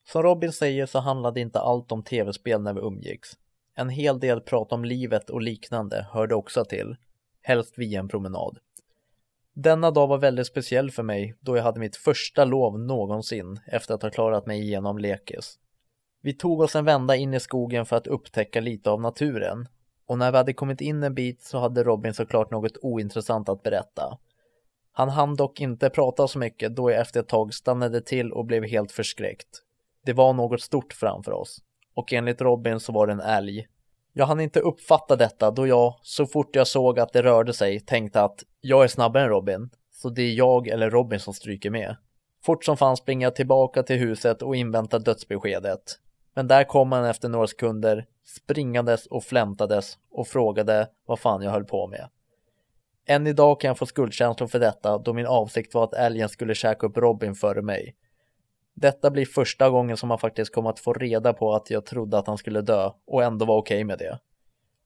Som 0.09 0.23
Robin 0.23 0.53
säger 0.53 0.87
så 0.87 0.99
handlade 0.99 1.41
inte 1.41 1.61
allt 1.61 1.93
om 1.93 2.03
tv-spel 2.03 2.63
när 2.63 2.75
vi 2.75 2.81
umgicks. 2.81 3.29
En 3.75 3.89
hel 3.89 4.21
del 4.21 4.41
prat 4.41 4.73
om 4.73 4.85
livet 4.85 5.31
och 5.31 5.43
liknande 5.43 6.07
hörde 6.11 6.35
också 6.35 6.65
till, 6.65 6.97
helst 7.43 7.79
via 7.79 8.01
en 8.01 8.09
promenad. 8.09 8.59
Denna 9.59 9.91
dag 9.91 10.07
var 10.07 10.19
väldigt 10.19 10.47
speciell 10.47 10.91
för 10.91 11.03
mig 11.03 11.35
då 11.41 11.57
jag 11.57 11.63
hade 11.63 11.81
mitt 11.81 11.97
första 11.97 12.45
lov 12.45 12.79
någonsin 12.79 13.61
efter 13.67 13.95
att 13.95 14.03
ha 14.03 14.11
klarat 14.11 14.47
mig 14.47 14.61
igenom 14.61 14.99
lekis. 14.99 15.59
Vi 16.23 16.35
tog 16.35 16.61
oss 16.61 16.77
en 16.77 16.85
vända 16.85 17.17
in 17.17 17.35
i 17.35 17.41
skogen 17.41 17.87
för 17.87 17.97
att 17.97 18.07
upptäcka 18.07 18.61
lite 18.61 18.91
av 18.91 19.01
naturen 19.01 19.69
och 20.07 20.19
när 20.19 20.31
vi 20.31 20.37
hade 20.37 20.53
kommit 20.53 20.81
in 20.81 21.03
en 21.03 21.15
bit 21.15 21.43
så 21.43 21.59
hade 21.59 21.85
Robin 21.85 22.15
såklart 22.15 22.51
något 22.51 22.77
ointressant 22.83 23.49
att 23.49 23.63
berätta. 23.63 24.19
Han 24.93 25.09
hann 25.09 25.37
dock 25.37 25.61
inte 25.61 25.91
prata 25.91 26.29
så 26.29 26.39
mycket 26.39 26.77
då 26.77 26.91
jag 26.91 27.01
efter 27.01 27.21
ett 27.21 27.29
tag 27.29 27.55
stannade 27.55 28.01
till 28.01 28.33
och 28.33 28.45
blev 28.45 28.65
helt 28.65 28.93
förskräckt. 28.93 29.63
Det 30.05 30.13
var 30.13 30.33
något 30.33 30.61
stort 30.61 30.93
framför 30.93 31.33
oss 31.33 31.63
och 31.95 32.13
enligt 32.13 32.41
Robin 32.41 32.81
så 32.81 32.93
var 32.93 33.07
det 33.07 33.13
en 33.13 33.21
älg. 33.21 33.67
Jag 34.19 34.27
hann 34.27 34.41
inte 34.41 34.61
uppfatta 34.61 35.17
detta 35.17 35.51
då 35.51 35.67
jag, 35.67 35.95
så 36.03 36.27
fort 36.27 36.57
jag 36.57 36.67
såg 36.67 36.99
att 36.99 37.13
det 37.13 37.23
rörde 37.23 37.53
sig, 37.53 37.81
tänkte 37.81 38.23
att 38.23 38.45
jag 38.61 38.85
är 38.85 38.89
snabbare 38.89 39.23
än 39.23 39.29
Robin, 39.29 39.71
så 39.93 40.09
det 40.09 40.23
är 40.23 40.33
jag 40.33 40.69
eller 40.69 40.91
Robin 40.91 41.21
som 41.21 41.35
stryker 41.35 41.71
med. 41.71 41.97
Fort 42.45 42.65
som 42.65 42.77
fan 42.77 42.97
springer 42.97 43.27
jag 43.27 43.37
tillbaka 43.37 43.83
till 43.83 43.97
huset 43.97 44.43
och 44.43 44.57
inväntar 44.57 44.99
dödsbeskedet. 44.99 45.81
Men 46.35 46.49
där 46.49 46.65
kom 46.65 46.93
han 46.93 47.05
efter 47.05 47.29
några 47.29 47.47
sekunder 47.47 48.07
springandes 48.25 49.07
och 49.07 49.25
flämtades 49.25 49.99
och 50.11 50.29
frågade 50.29 50.89
vad 51.07 51.19
fan 51.21 51.43
jag 51.43 51.51
höll 51.51 51.65
på 51.65 51.87
med. 51.87 52.09
Än 53.07 53.27
idag 53.27 53.61
kan 53.61 53.69
jag 53.69 53.79
få 53.79 53.87
skuldkänslor 53.87 54.49
för 54.49 54.59
detta 54.59 54.99
då 54.99 55.13
min 55.13 55.27
avsikt 55.27 55.75
var 55.75 55.85
att 55.85 55.95
älgen 55.95 56.29
skulle 56.29 56.55
käka 56.55 56.87
upp 56.87 56.97
Robin 56.97 57.35
före 57.35 57.63
mig. 57.63 57.97
Detta 58.79 59.11
blir 59.11 59.27
första 59.27 59.71
gången 59.71 59.97
som 59.97 60.09
man 60.09 60.19
faktiskt 60.19 60.53
kommer 60.53 60.71
att 60.71 60.79
få 60.79 60.93
reda 60.93 61.33
på 61.33 61.55
att 61.55 61.71
jag 61.71 61.87
trodde 61.87 62.19
att 62.19 62.27
han 62.27 62.39
skulle 62.39 62.61
dö 62.61 62.91
och 63.07 63.23
ändå 63.23 63.45
var 63.45 63.57
okej 63.57 63.77
okay 63.77 63.85
med 63.85 63.99
det. 63.99 64.19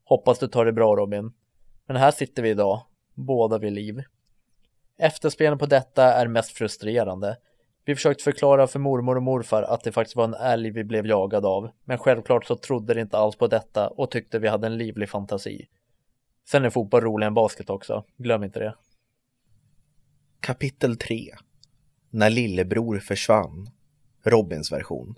Hoppas 0.04 0.38
du 0.38 0.48
tar 0.48 0.64
det 0.64 0.72
bra 0.72 0.96
Robin. 0.96 1.32
Men 1.86 1.96
här 1.96 2.10
sitter 2.10 2.42
vi 2.42 2.50
idag, 2.50 2.82
båda 3.14 3.58
vid 3.58 3.72
liv. 3.72 4.02
Efterspelen 4.98 5.58
på 5.58 5.66
detta 5.66 6.04
är 6.04 6.26
mest 6.26 6.50
frustrerande. 6.50 7.36
Vi 7.84 7.94
försökte 7.94 8.24
förklara 8.24 8.66
för 8.66 8.78
mormor 8.78 9.16
och 9.16 9.22
morfar 9.22 9.62
att 9.62 9.84
det 9.84 9.92
faktiskt 9.92 10.16
var 10.16 10.24
en 10.24 10.34
älg 10.34 10.70
vi 10.70 10.84
blev 10.84 11.06
jagade 11.06 11.48
av, 11.48 11.70
men 11.84 11.98
självklart 11.98 12.44
så 12.44 12.56
trodde 12.56 12.94
de 12.94 13.00
inte 13.00 13.18
alls 13.18 13.36
på 13.36 13.46
detta 13.46 13.88
och 13.88 14.10
tyckte 14.10 14.38
vi 14.38 14.48
hade 14.48 14.66
en 14.66 14.78
livlig 14.78 15.08
fantasi. 15.08 15.68
Sen 16.48 16.64
är 16.64 16.70
fotboll 16.70 17.00
roligare 17.00 17.28
än 17.28 17.34
basket 17.34 17.70
också, 17.70 18.04
glöm 18.16 18.44
inte 18.44 18.58
det. 18.58 18.74
Kapitel 20.40 20.96
3 20.96 21.34
När 22.10 22.30
lillebror 22.30 22.98
försvann 22.98 23.70
Robins 24.22 24.72
version 24.72 25.14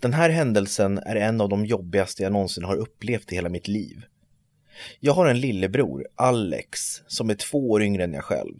Den 0.00 0.12
här 0.12 0.30
händelsen 0.30 0.98
är 0.98 1.16
en 1.16 1.40
av 1.40 1.48
de 1.48 1.66
jobbigaste 1.66 2.22
jag 2.22 2.32
någonsin 2.32 2.64
har 2.64 2.76
upplevt 2.76 3.32
i 3.32 3.34
hela 3.34 3.48
mitt 3.48 3.68
liv. 3.68 4.04
Jag 5.00 5.12
har 5.12 5.26
en 5.26 5.40
lillebror, 5.40 6.06
Alex, 6.14 7.02
som 7.06 7.30
är 7.30 7.34
två 7.34 7.70
år 7.70 7.82
yngre 7.82 8.04
än 8.04 8.12
jag 8.12 8.24
själv. 8.24 8.58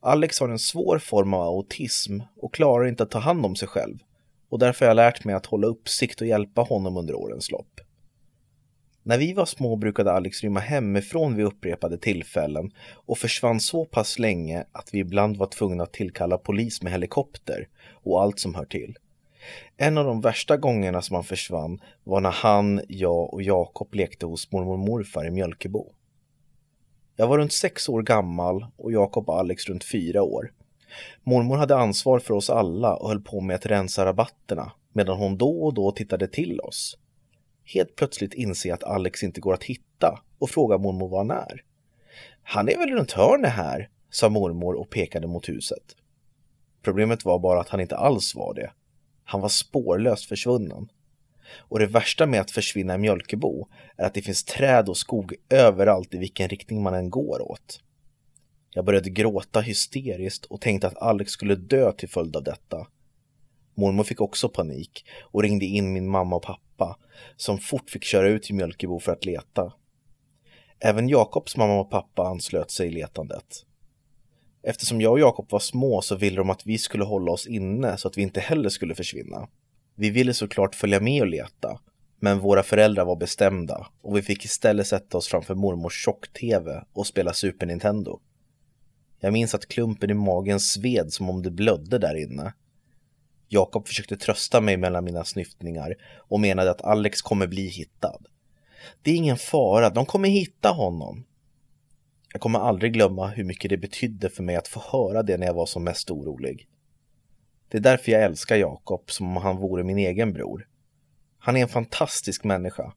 Alex 0.00 0.40
har 0.40 0.48
en 0.48 0.58
svår 0.58 0.98
form 0.98 1.34
av 1.34 1.42
autism 1.42 2.20
och 2.36 2.54
klarar 2.54 2.86
inte 2.86 3.02
att 3.02 3.10
ta 3.10 3.18
hand 3.18 3.46
om 3.46 3.56
sig 3.56 3.68
själv 3.68 3.98
och 4.50 4.58
därför 4.58 4.84
har 4.84 4.90
jag 4.90 4.96
lärt 4.96 5.24
mig 5.24 5.34
att 5.34 5.46
hålla 5.46 5.66
uppsikt 5.66 6.20
och 6.20 6.26
hjälpa 6.26 6.60
honom 6.62 6.96
under 6.96 7.14
årens 7.14 7.50
lopp. 7.50 7.69
När 9.10 9.18
vi 9.18 9.32
var 9.32 9.46
små 9.46 9.76
brukade 9.76 10.12
Alex 10.12 10.42
rymma 10.42 10.60
hemifrån 10.60 11.36
vid 11.36 11.46
upprepade 11.46 11.98
tillfällen 11.98 12.72
och 13.06 13.18
försvann 13.18 13.60
så 13.60 13.84
pass 13.84 14.18
länge 14.18 14.64
att 14.72 14.94
vi 14.94 14.98
ibland 14.98 15.36
var 15.36 15.46
tvungna 15.46 15.82
att 15.82 15.92
tillkalla 15.92 16.38
polis 16.38 16.82
med 16.82 16.92
helikopter 16.92 17.68
och 17.92 18.22
allt 18.22 18.38
som 18.38 18.54
hör 18.54 18.64
till. 18.64 18.96
En 19.76 19.98
av 19.98 20.04
de 20.04 20.20
värsta 20.20 20.56
gångerna 20.56 21.02
som 21.02 21.14
han 21.14 21.24
försvann 21.24 21.80
var 22.04 22.20
när 22.20 22.30
han, 22.30 22.80
jag 22.88 23.34
och 23.34 23.42
Jakob 23.42 23.94
lekte 23.94 24.26
hos 24.26 24.52
mormor 24.52 24.72
och 24.72 24.78
morfar 24.78 25.26
i 25.26 25.30
Mjölkebo. 25.30 25.92
Jag 27.16 27.26
var 27.26 27.38
runt 27.38 27.52
sex 27.52 27.88
år 27.88 28.02
gammal 28.02 28.66
och 28.76 28.92
Jakob 28.92 29.28
och 29.28 29.38
Alex 29.38 29.66
runt 29.66 29.84
fyra 29.84 30.22
år. 30.22 30.52
Mormor 31.22 31.56
hade 31.56 31.76
ansvar 31.76 32.18
för 32.18 32.34
oss 32.34 32.50
alla 32.50 32.96
och 32.96 33.08
höll 33.08 33.20
på 33.20 33.40
med 33.40 33.56
att 33.56 33.66
rensa 33.66 34.04
rabatterna 34.04 34.72
medan 34.92 35.18
hon 35.18 35.38
då 35.38 35.62
och 35.62 35.74
då 35.74 35.92
tittade 35.92 36.28
till 36.28 36.60
oss. 36.60 36.96
Helt 37.72 37.96
plötsligt 37.96 38.34
inse 38.34 38.74
att 38.74 38.84
Alex 38.84 39.22
inte 39.22 39.40
går 39.40 39.54
att 39.54 39.64
hitta 39.64 40.22
och 40.38 40.50
frågar 40.50 40.78
mormor 40.78 41.08
var 41.08 41.18
han 41.18 41.30
är. 41.30 41.64
Han 42.42 42.68
är 42.68 42.78
väl 42.78 42.90
runt 42.90 43.12
hörnet 43.12 43.52
här, 43.52 43.88
sa 44.10 44.28
mormor 44.28 44.74
och 44.74 44.90
pekade 44.90 45.26
mot 45.26 45.48
huset. 45.48 45.96
Problemet 46.82 47.24
var 47.24 47.38
bara 47.38 47.60
att 47.60 47.68
han 47.68 47.80
inte 47.80 47.96
alls 47.96 48.34
var 48.34 48.54
det. 48.54 48.72
Han 49.24 49.40
var 49.40 49.48
spårlöst 49.48 50.24
försvunnen. 50.24 50.88
Och 51.56 51.78
det 51.78 51.86
värsta 51.86 52.26
med 52.26 52.40
att 52.40 52.50
försvinna 52.50 52.94
i 52.94 52.98
Mjölkebo 52.98 53.68
är 53.96 54.06
att 54.06 54.14
det 54.14 54.22
finns 54.22 54.44
träd 54.44 54.88
och 54.88 54.96
skog 54.96 55.34
överallt 55.48 56.14
i 56.14 56.18
vilken 56.18 56.48
riktning 56.48 56.82
man 56.82 56.94
än 56.94 57.10
går 57.10 57.50
åt. 57.50 57.80
Jag 58.70 58.84
började 58.84 59.10
gråta 59.10 59.60
hysteriskt 59.60 60.44
och 60.44 60.60
tänkte 60.60 60.86
att 60.86 61.02
Alex 61.02 61.32
skulle 61.32 61.54
dö 61.54 61.92
till 61.92 62.08
följd 62.08 62.36
av 62.36 62.42
detta. 62.42 62.86
Mormor 63.74 64.04
fick 64.04 64.20
också 64.20 64.48
panik 64.48 65.04
och 65.20 65.42
ringde 65.42 65.64
in 65.64 65.92
min 65.92 66.08
mamma 66.08 66.36
och 66.36 66.42
pappa 66.42 66.69
som 67.36 67.58
fort 67.58 67.90
fick 67.90 68.04
köra 68.04 68.28
ut 68.28 68.42
till 68.42 68.54
Mjölkebo 68.54 69.00
för 69.00 69.12
att 69.12 69.24
leta. 69.24 69.72
Även 70.80 71.08
Jakobs 71.08 71.56
mamma 71.56 71.80
och 71.80 71.90
pappa 71.90 72.22
anslöt 72.22 72.70
sig 72.70 72.86
i 72.88 72.90
letandet. 72.90 73.64
Eftersom 74.62 75.00
jag 75.00 75.12
och 75.12 75.20
Jakob 75.20 75.50
var 75.50 75.58
små 75.58 76.02
så 76.02 76.16
ville 76.16 76.36
de 76.36 76.50
att 76.50 76.66
vi 76.66 76.78
skulle 76.78 77.04
hålla 77.04 77.32
oss 77.32 77.46
inne 77.46 77.96
så 77.96 78.08
att 78.08 78.18
vi 78.18 78.22
inte 78.22 78.40
heller 78.40 78.68
skulle 78.68 78.94
försvinna. 78.94 79.48
Vi 79.94 80.10
ville 80.10 80.34
såklart 80.34 80.74
följa 80.74 81.00
med 81.00 81.22
och 81.22 81.28
leta, 81.28 81.80
men 82.20 82.38
våra 82.38 82.62
föräldrar 82.62 83.04
var 83.04 83.16
bestämda 83.16 83.86
och 84.02 84.16
vi 84.16 84.22
fick 84.22 84.44
istället 84.44 84.86
sätta 84.86 85.18
oss 85.18 85.28
framför 85.28 85.54
mormors 85.54 86.04
tjock-tv 86.04 86.84
och 86.92 87.06
spela 87.06 87.32
Super 87.32 87.66
Nintendo. 87.66 88.20
Jag 89.20 89.32
minns 89.32 89.54
att 89.54 89.68
klumpen 89.68 90.10
i 90.10 90.14
magen 90.14 90.60
sved 90.60 91.12
som 91.12 91.30
om 91.30 91.42
det 91.42 91.50
blödde 91.50 91.98
där 91.98 92.14
inne. 92.14 92.52
Jakob 93.52 93.88
försökte 93.88 94.16
trösta 94.16 94.60
mig 94.60 94.76
mellan 94.76 95.04
mina 95.04 95.24
snyftningar 95.24 95.94
och 96.28 96.40
menade 96.40 96.70
att 96.70 96.82
Alex 96.82 97.22
kommer 97.22 97.46
bli 97.46 97.68
hittad. 97.68 98.18
Det 99.02 99.10
är 99.10 99.14
ingen 99.14 99.36
fara, 99.36 99.90
de 99.90 100.06
kommer 100.06 100.28
hitta 100.28 100.68
honom. 100.68 101.24
Jag 102.32 102.40
kommer 102.40 102.58
aldrig 102.58 102.92
glömma 102.92 103.26
hur 103.26 103.44
mycket 103.44 103.70
det 103.70 103.76
betydde 103.76 104.30
för 104.30 104.42
mig 104.42 104.56
att 104.56 104.68
få 104.68 104.80
höra 104.80 105.22
det 105.22 105.36
när 105.36 105.46
jag 105.46 105.54
var 105.54 105.66
som 105.66 105.84
mest 105.84 106.10
orolig. 106.10 106.68
Det 107.68 107.76
är 107.76 107.82
därför 107.82 108.12
jag 108.12 108.22
älskar 108.22 108.56
Jakob 108.56 109.10
som 109.10 109.36
om 109.36 109.42
han 109.42 109.56
vore 109.56 109.84
min 109.84 109.98
egen 109.98 110.32
bror. 110.32 110.68
Han 111.38 111.56
är 111.56 111.62
en 111.62 111.68
fantastisk 111.68 112.44
människa. 112.44 112.92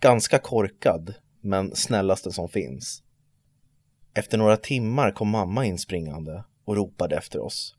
Ganska 0.00 0.38
korkad, 0.38 1.14
men 1.40 1.76
snällaste 1.76 2.32
som 2.32 2.48
finns. 2.48 3.02
Efter 4.14 4.38
några 4.38 4.56
timmar 4.56 5.10
kom 5.10 5.28
mamma 5.28 5.64
inspringande 5.64 6.44
och 6.64 6.76
ropade 6.76 7.16
efter 7.16 7.40
oss. 7.40 7.75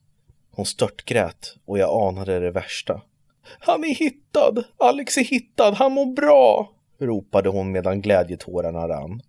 Hon 0.58 0.66
störtgrät 0.66 1.56
och 1.66 1.80
jag 1.80 2.08
anade 2.08 2.40
det 2.40 2.52
värsta. 2.52 3.02
Han 3.60 3.84
är 3.84 3.96
hittad! 3.96 4.64
Alex 4.78 5.18
är 5.18 5.24
hittad! 5.24 5.72
Han 5.72 5.92
mår 5.92 6.06
bra! 6.06 6.74
ropade 7.00 7.50
hon 7.50 7.72
medan 7.72 8.02
glädjetårarna 8.02 8.88
rann. 8.88 9.22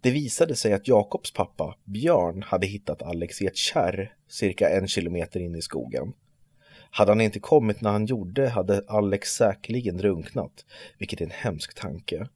Det 0.00 0.10
visade 0.10 0.56
sig 0.56 0.72
att 0.72 0.88
Jakobs 0.88 1.32
pappa, 1.32 1.76
Björn, 1.84 2.42
hade 2.42 2.66
hittat 2.66 3.02
Alex 3.02 3.42
i 3.42 3.46
ett 3.46 3.56
kärr 3.56 4.14
cirka 4.28 4.68
en 4.68 4.88
kilometer 4.88 5.40
in 5.40 5.54
i 5.54 5.62
skogen. 5.62 6.12
Hade 6.90 7.10
han 7.10 7.20
inte 7.20 7.40
kommit 7.40 7.80
när 7.80 7.90
han 7.90 8.06
gjorde 8.06 8.48
hade 8.48 8.82
Alex 8.88 9.28
säkerligen 9.28 9.96
drunknat, 9.96 10.64
vilket 10.98 11.20
är 11.20 11.24
en 11.24 11.30
hemsk 11.30 11.74
tanke. 11.74 12.28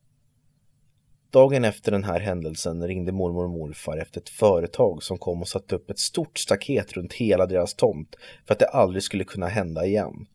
Dagen 1.30 1.64
efter 1.64 1.92
den 1.92 2.04
här 2.04 2.20
händelsen 2.20 2.86
ringde 2.86 3.12
mormor 3.12 3.44
och 3.44 3.50
morfar 3.50 3.96
efter 3.96 4.20
ett 4.20 4.28
företag 4.28 5.02
som 5.02 5.18
kom 5.18 5.40
och 5.42 5.48
satte 5.48 5.74
upp 5.74 5.90
ett 5.90 5.98
stort 5.98 6.38
staket 6.38 6.92
runt 6.92 7.12
hela 7.12 7.46
deras 7.46 7.74
tomt 7.74 8.16
för 8.46 8.52
att 8.54 8.58
det 8.58 8.68
aldrig 8.68 9.02
skulle 9.02 9.24
kunna 9.24 9.48
hända 9.48 9.86
igen. 9.86 10.26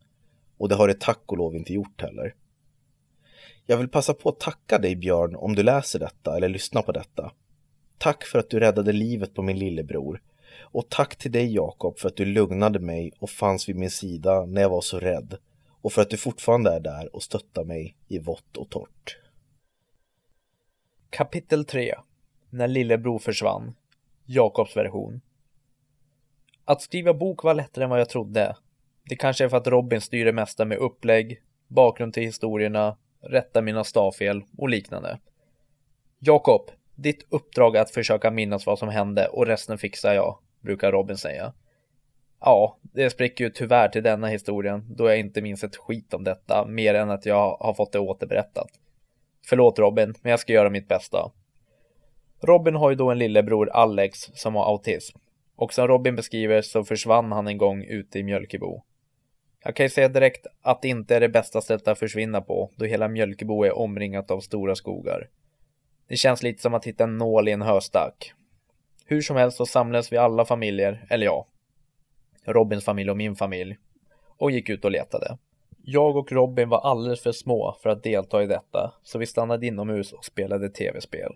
Och 0.58 0.69
det 0.69 0.75
har 0.75 0.88
det 0.88 0.99
tack 0.99 1.21
och 1.25 1.38
lov 1.38 1.55
inte 1.55 1.73
gjort 1.73 2.01
heller. 2.01 2.36
Jag 3.65 3.77
vill 3.77 3.89
passa 3.89 4.13
på 4.13 4.29
att 4.29 4.39
tacka 4.39 4.77
dig 4.77 4.95
Björn 4.95 5.36
om 5.36 5.55
du 5.55 5.63
läser 5.63 5.99
detta 5.99 6.38
eller 6.38 6.49
lyssnar 6.49 6.81
på 6.81 6.91
detta. 6.91 7.31
Tack 7.97 8.23
för 8.23 8.39
att 8.39 8.49
du 8.49 8.60
räddade 8.60 8.91
livet 8.91 9.34
på 9.34 9.41
min 9.41 9.60
lillebror. 9.60 10.21
Och 10.62 10.89
tack 10.89 11.15
till 11.15 11.31
dig 11.31 11.53
Jakob 11.53 11.99
för 11.99 12.08
att 12.08 12.17
du 12.17 12.25
lugnade 12.25 12.79
mig 12.79 13.12
och 13.19 13.29
fanns 13.29 13.69
vid 13.69 13.75
min 13.75 13.91
sida 13.91 14.45
när 14.45 14.62
jag 14.62 14.69
var 14.69 14.81
så 14.81 14.99
rädd. 14.99 15.38
Och 15.81 15.93
för 15.93 16.01
att 16.01 16.10
du 16.10 16.17
fortfarande 16.17 16.71
är 16.71 16.79
där 16.79 17.15
och 17.15 17.23
stöttar 17.23 17.63
mig 17.63 17.95
i 18.08 18.19
vått 18.19 18.58
och 18.58 18.69
torrt. 18.69 19.17
Kapitel 21.15 21.65
3 21.65 21.95
När 22.49 22.67
lillebror 22.67 23.19
försvann 23.19 23.75
Jakobs 24.25 24.78
version 24.78 25.21
Att 26.65 26.82
skriva 26.82 27.13
bok 27.13 27.43
var 27.43 27.54
lättare 27.54 27.84
än 27.84 27.89
vad 27.89 27.99
jag 27.99 28.10
trodde. 28.10 28.56
Det 29.10 29.15
kanske 29.15 29.43
är 29.43 29.49
för 29.49 29.58
att 29.58 29.67
Robin 29.67 30.01
styr 30.01 30.25
det 30.25 30.34
mesta 30.34 30.65
med 30.65 30.78
upplägg, 30.78 31.41
bakgrund 31.67 32.13
till 32.13 32.23
historierna 32.23 32.97
rätta 33.21 33.62
mina 33.62 33.84
stavfel 33.84 34.43
och 34.58 34.69
liknande. 34.69 35.19
Jakob, 36.19 36.71
ditt 36.95 37.28
uppdrag 37.30 37.75
är 37.75 37.82
att 37.82 37.91
försöka 37.91 38.32
minnas 38.32 38.65
vad 38.65 38.80
som 38.80 38.89
hände 38.89 39.28
och 39.28 39.45
resten 39.45 39.78
fixar 39.78 40.13
jag, 40.13 40.39
brukar 40.60 40.91
Robin 40.91 41.17
säga. 41.17 41.54
Ja, 42.39 42.78
det 42.82 43.10
spricker 43.10 43.43
ju 43.43 43.49
tyvärr 43.49 43.89
till 43.89 44.04
denna 44.04 44.28
historien 44.28 44.95
då 44.95 45.08
jag 45.08 45.19
inte 45.19 45.41
minns 45.41 45.63
ett 45.63 45.75
skit 45.75 46.13
om 46.13 46.23
detta 46.23 46.65
mer 46.65 46.93
än 46.93 47.10
att 47.10 47.25
jag 47.25 47.58
har 47.58 47.73
fått 47.73 47.91
det 47.91 47.99
återberättat. 47.99 48.69
Förlåt 49.49 49.79
Robin, 49.79 50.13
men 50.21 50.29
jag 50.29 50.39
ska 50.39 50.53
göra 50.53 50.69
mitt 50.69 50.88
bästa. 50.88 51.31
Robin 52.41 52.75
har 52.75 52.89
ju 52.89 52.95
då 52.95 53.12
en 53.12 53.19
lillebror 53.19 53.69
Alex 53.69 54.19
som 54.19 54.55
har 54.55 54.65
autism 54.65 55.17
och 55.55 55.73
som 55.73 55.88
Robin 55.88 56.15
beskriver 56.15 56.62
så 56.62 56.84
försvann 56.84 57.31
han 57.31 57.47
en 57.47 57.58
gång 57.58 57.84
ute 57.84 58.19
i 58.19 58.23
Mjölkebo. 58.23 58.84
Jag 59.63 59.75
kan 59.75 59.86
ju 59.86 59.89
säga 59.89 60.08
direkt 60.08 60.47
att 60.62 60.81
det 60.81 60.88
inte 60.88 61.15
är 61.15 61.19
det 61.19 61.29
bästa 61.29 61.62
stället 61.62 61.88
att 61.88 61.99
försvinna 61.99 62.41
på, 62.41 62.71
då 62.75 62.86
hela 62.86 63.08
Mjölkebo 63.08 63.63
är 63.63 63.77
omringat 63.77 64.31
av 64.31 64.39
stora 64.39 64.75
skogar. 64.75 65.29
Det 66.08 66.15
känns 66.15 66.43
lite 66.43 66.62
som 66.62 66.73
att 66.73 66.86
hitta 66.86 67.03
en 67.03 67.17
nål 67.17 67.47
i 67.47 67.51
en 67.51 67.62
höstack. 67.62 68.34
Hur 69.05 69.21
som 69.21 69.36
helst 69.38 69.58
så 69.58 69.65
samlades 69.65 70.12
vi 70.12 70.17
alla 70.17 70.45
familjer, 70.45 71.05
eller 71.10 71.25
ja, 71.25 71.47
Robins 72.45 72.86
familj 72.86 73.10
och 73.10 73.17
min 73.17 73.36
familj, 73.36 73.77
och 74.38 74.51
gick 74.51 74.69
ut 74.69 74.86
och 74.86 74.91
letade. 74.91 75.38
Jag 75.88 76.17
och 76.17 76.32
Robin 76.32 76.69
var 76.69 76.80
alldeles 76.80 77.21
för 77.21 77.32
små 77.32 77.78
för 77.84 77.89
att 77.89 78.04
delta 78.04 78.43
i 78.43 78.48
detta, 78.48 78.93
så 79.04 79.17
vi 79.19 79.26
stannade 79.26 79.67
inomhus 79.67 80.13
och 80.13 80.26
spelade 80.26 80.69
tv-spel. 80.69 81.36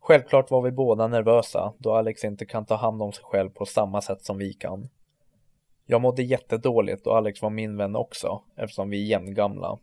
Självklart 0.00 0.50
var 0.50 0.62
vi 0.62 0.70
båda 0.70 1.06
nervösa, 1.06 1.72
då 1.78 1.94
Alex 1.94 2.24
inte 2.24 2.46
kan 2.46 2.66
ta 2.66 2.74
hand 2.74 3.02
om 3.02 3.12
sig 3.12 3.24
själv 3.24 3.50
på 3.50 3.66
samma 3.66 4.00
sätt 4.00 4.24
som 4.24 4.38
vi 4.38 4.52
kan. 4.52 4.88
Jag 5.86 6.00
mådde 6.00 6.22
jättedåligt 6.22 7.06
och 7.06 7.16
Alex 7.16 7.42
var 7.42 7.50
min 7.50 7.76
vän 7.76 7.96
också, 7.96 8.42
eftersom 8.56 8.90
vi 8.90 9.02
är 9.02 9.06
jämngamla. 9.06 9.78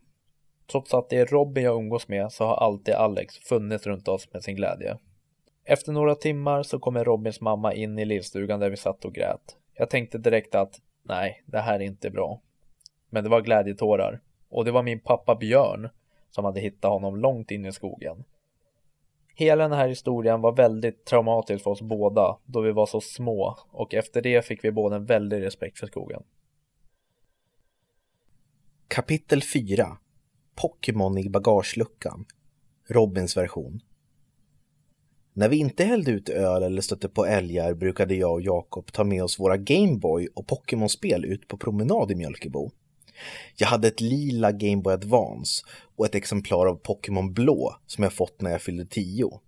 Trots 0.70 0.94
att 0.94 1.08
det 1.08 1.16
är 1.16 1.26
Robin 1.26 1.64
jag 1.64 1.76
umgås 1.76 2.08
med 2.08 2.32
så 2.32 2.44
har 2.44 2.56
alltid 2.56 2.94
Alex 2.94 3.38
funnits 3.38 3.86
runt 3.86 4.08
oss 4.08 4.32
med 4.32 4.42
sin 4.42 4.56
glädje. 4.56 4.98
Efter 5.64 5.92
några 5.92 6.14
timmar 6.14 6.62
så 6.62 6.78
kommer 6.78 7.04
Robins 7.04 7.40
mamma 7.40 7.74
in 7.74 7.98
i 7.98 8.04
lillstugan 8.04 8.60
där 8.60 8.70
vi 8.70 8.76
satt 8.76 9.04
och 9.04 9.14
grät. 9.14 9.56
Jag 9.74 9.90
tänkte 9.90 10.18
direkt 10.18 10.54
att 10.54 10.80
nej, 11.02 11.42
det 11.46 11.58
här 11.58 11.74
är 11.74 11.84
inte 11.84 12.10
bra. 12.10 12.40
Men 13.10 13.24
det 13.24 13.30
var 13.30 13.40
glädjetårar. 13.40 14.20
Och 14.48 14.64
det 14.64 14.70
var 14.70 14.82
min 14.82 15.00
pappa 15.00 15.34
Björn 15.34 15.88
som 16.30 16.44
hade 16.44 16.60
hittat 16.60 16.90
honom 16.90 17.16
långt 17.16 17.50
in 17.50 17.66
i 17.66 17.72
skogen. 17.72 18.24
Hela 19.34 19.68
den 19.68 19.78
här 19.78 19.88
historien 19.88 20.40
var 20.40 20.52
väldigt 20.52 21.04
traumatisk 21.04 21.64
för 21.64 21.70
oss 21.70 21.82
båda 21.82 22.38
då 22.44 22.60
vi 22.60 22.72
var 22.72 22.86
så 22.86 23.00
små 23.00 23.58
och 23.70 23.94
efter 23.94 24.22
det 24.22 24.44
fick 24.44 24.64
vi 24.64 24.72
båda 24.72 24.96
en 24.96 25.04
väldig 25.04 25.42
respekt 25.42 25.78
för 25.78 25.86
skogen. 25.86 26.22
Kapitel 28.88 29.42
4 29.42 29.98
Pokémon 30.54 31.18
i 31.18 31.28
bagageluckan 31.28 32.24
Robins 32.88 33.36
version 33.36 33.80
När 35.32 35.48
vi 35.48 35.56
inte 35.56 35.84
hällde 35.84 36.10
ut 36.10 36.28
öl 36.28 36.62
eller 36.62 36.82
stötte 36.82 37.08
på 37.08 37.26
älgar 37.26 37.74
brukade 37.74 38.14
jag 38.14 38.32
och 38.32 38.40
Jakob 38.40 38.92
ta 38.92 39.04
med 39.04 39.24
oss 39.24 39.40
våra 39.40 39.56
Gameboy 39.56 40.28
och 40.34 40.46
Pokémon-spel 40.46 41.24
ut 41.24 41.48
på 41.48 41.56
promenad 41.56 42.10
i 42.10 42.14
Mjölkebo. 42.14 42.70
Jag 43.56 43.68
hade 43.68 43.88
ett 43.88 44.00
lila 44.00 44.52
Game 44.52 44.82
Boy 44.82 44.94
Advance 44.94 45.64
och 45.96 46.06
ett 46.06 46.14
exemplar 46.14 46.66
av 46.66 46.74
Pokémon 46.74 47.32
Blå 47.32 47.76
som 47.86 48.04
jag 48.04 48.12
fått 48.12 48.40
när 48.40 48.50
jag 48.50 48.62
fyllde 48.62 48.86
10. 48.86 49.40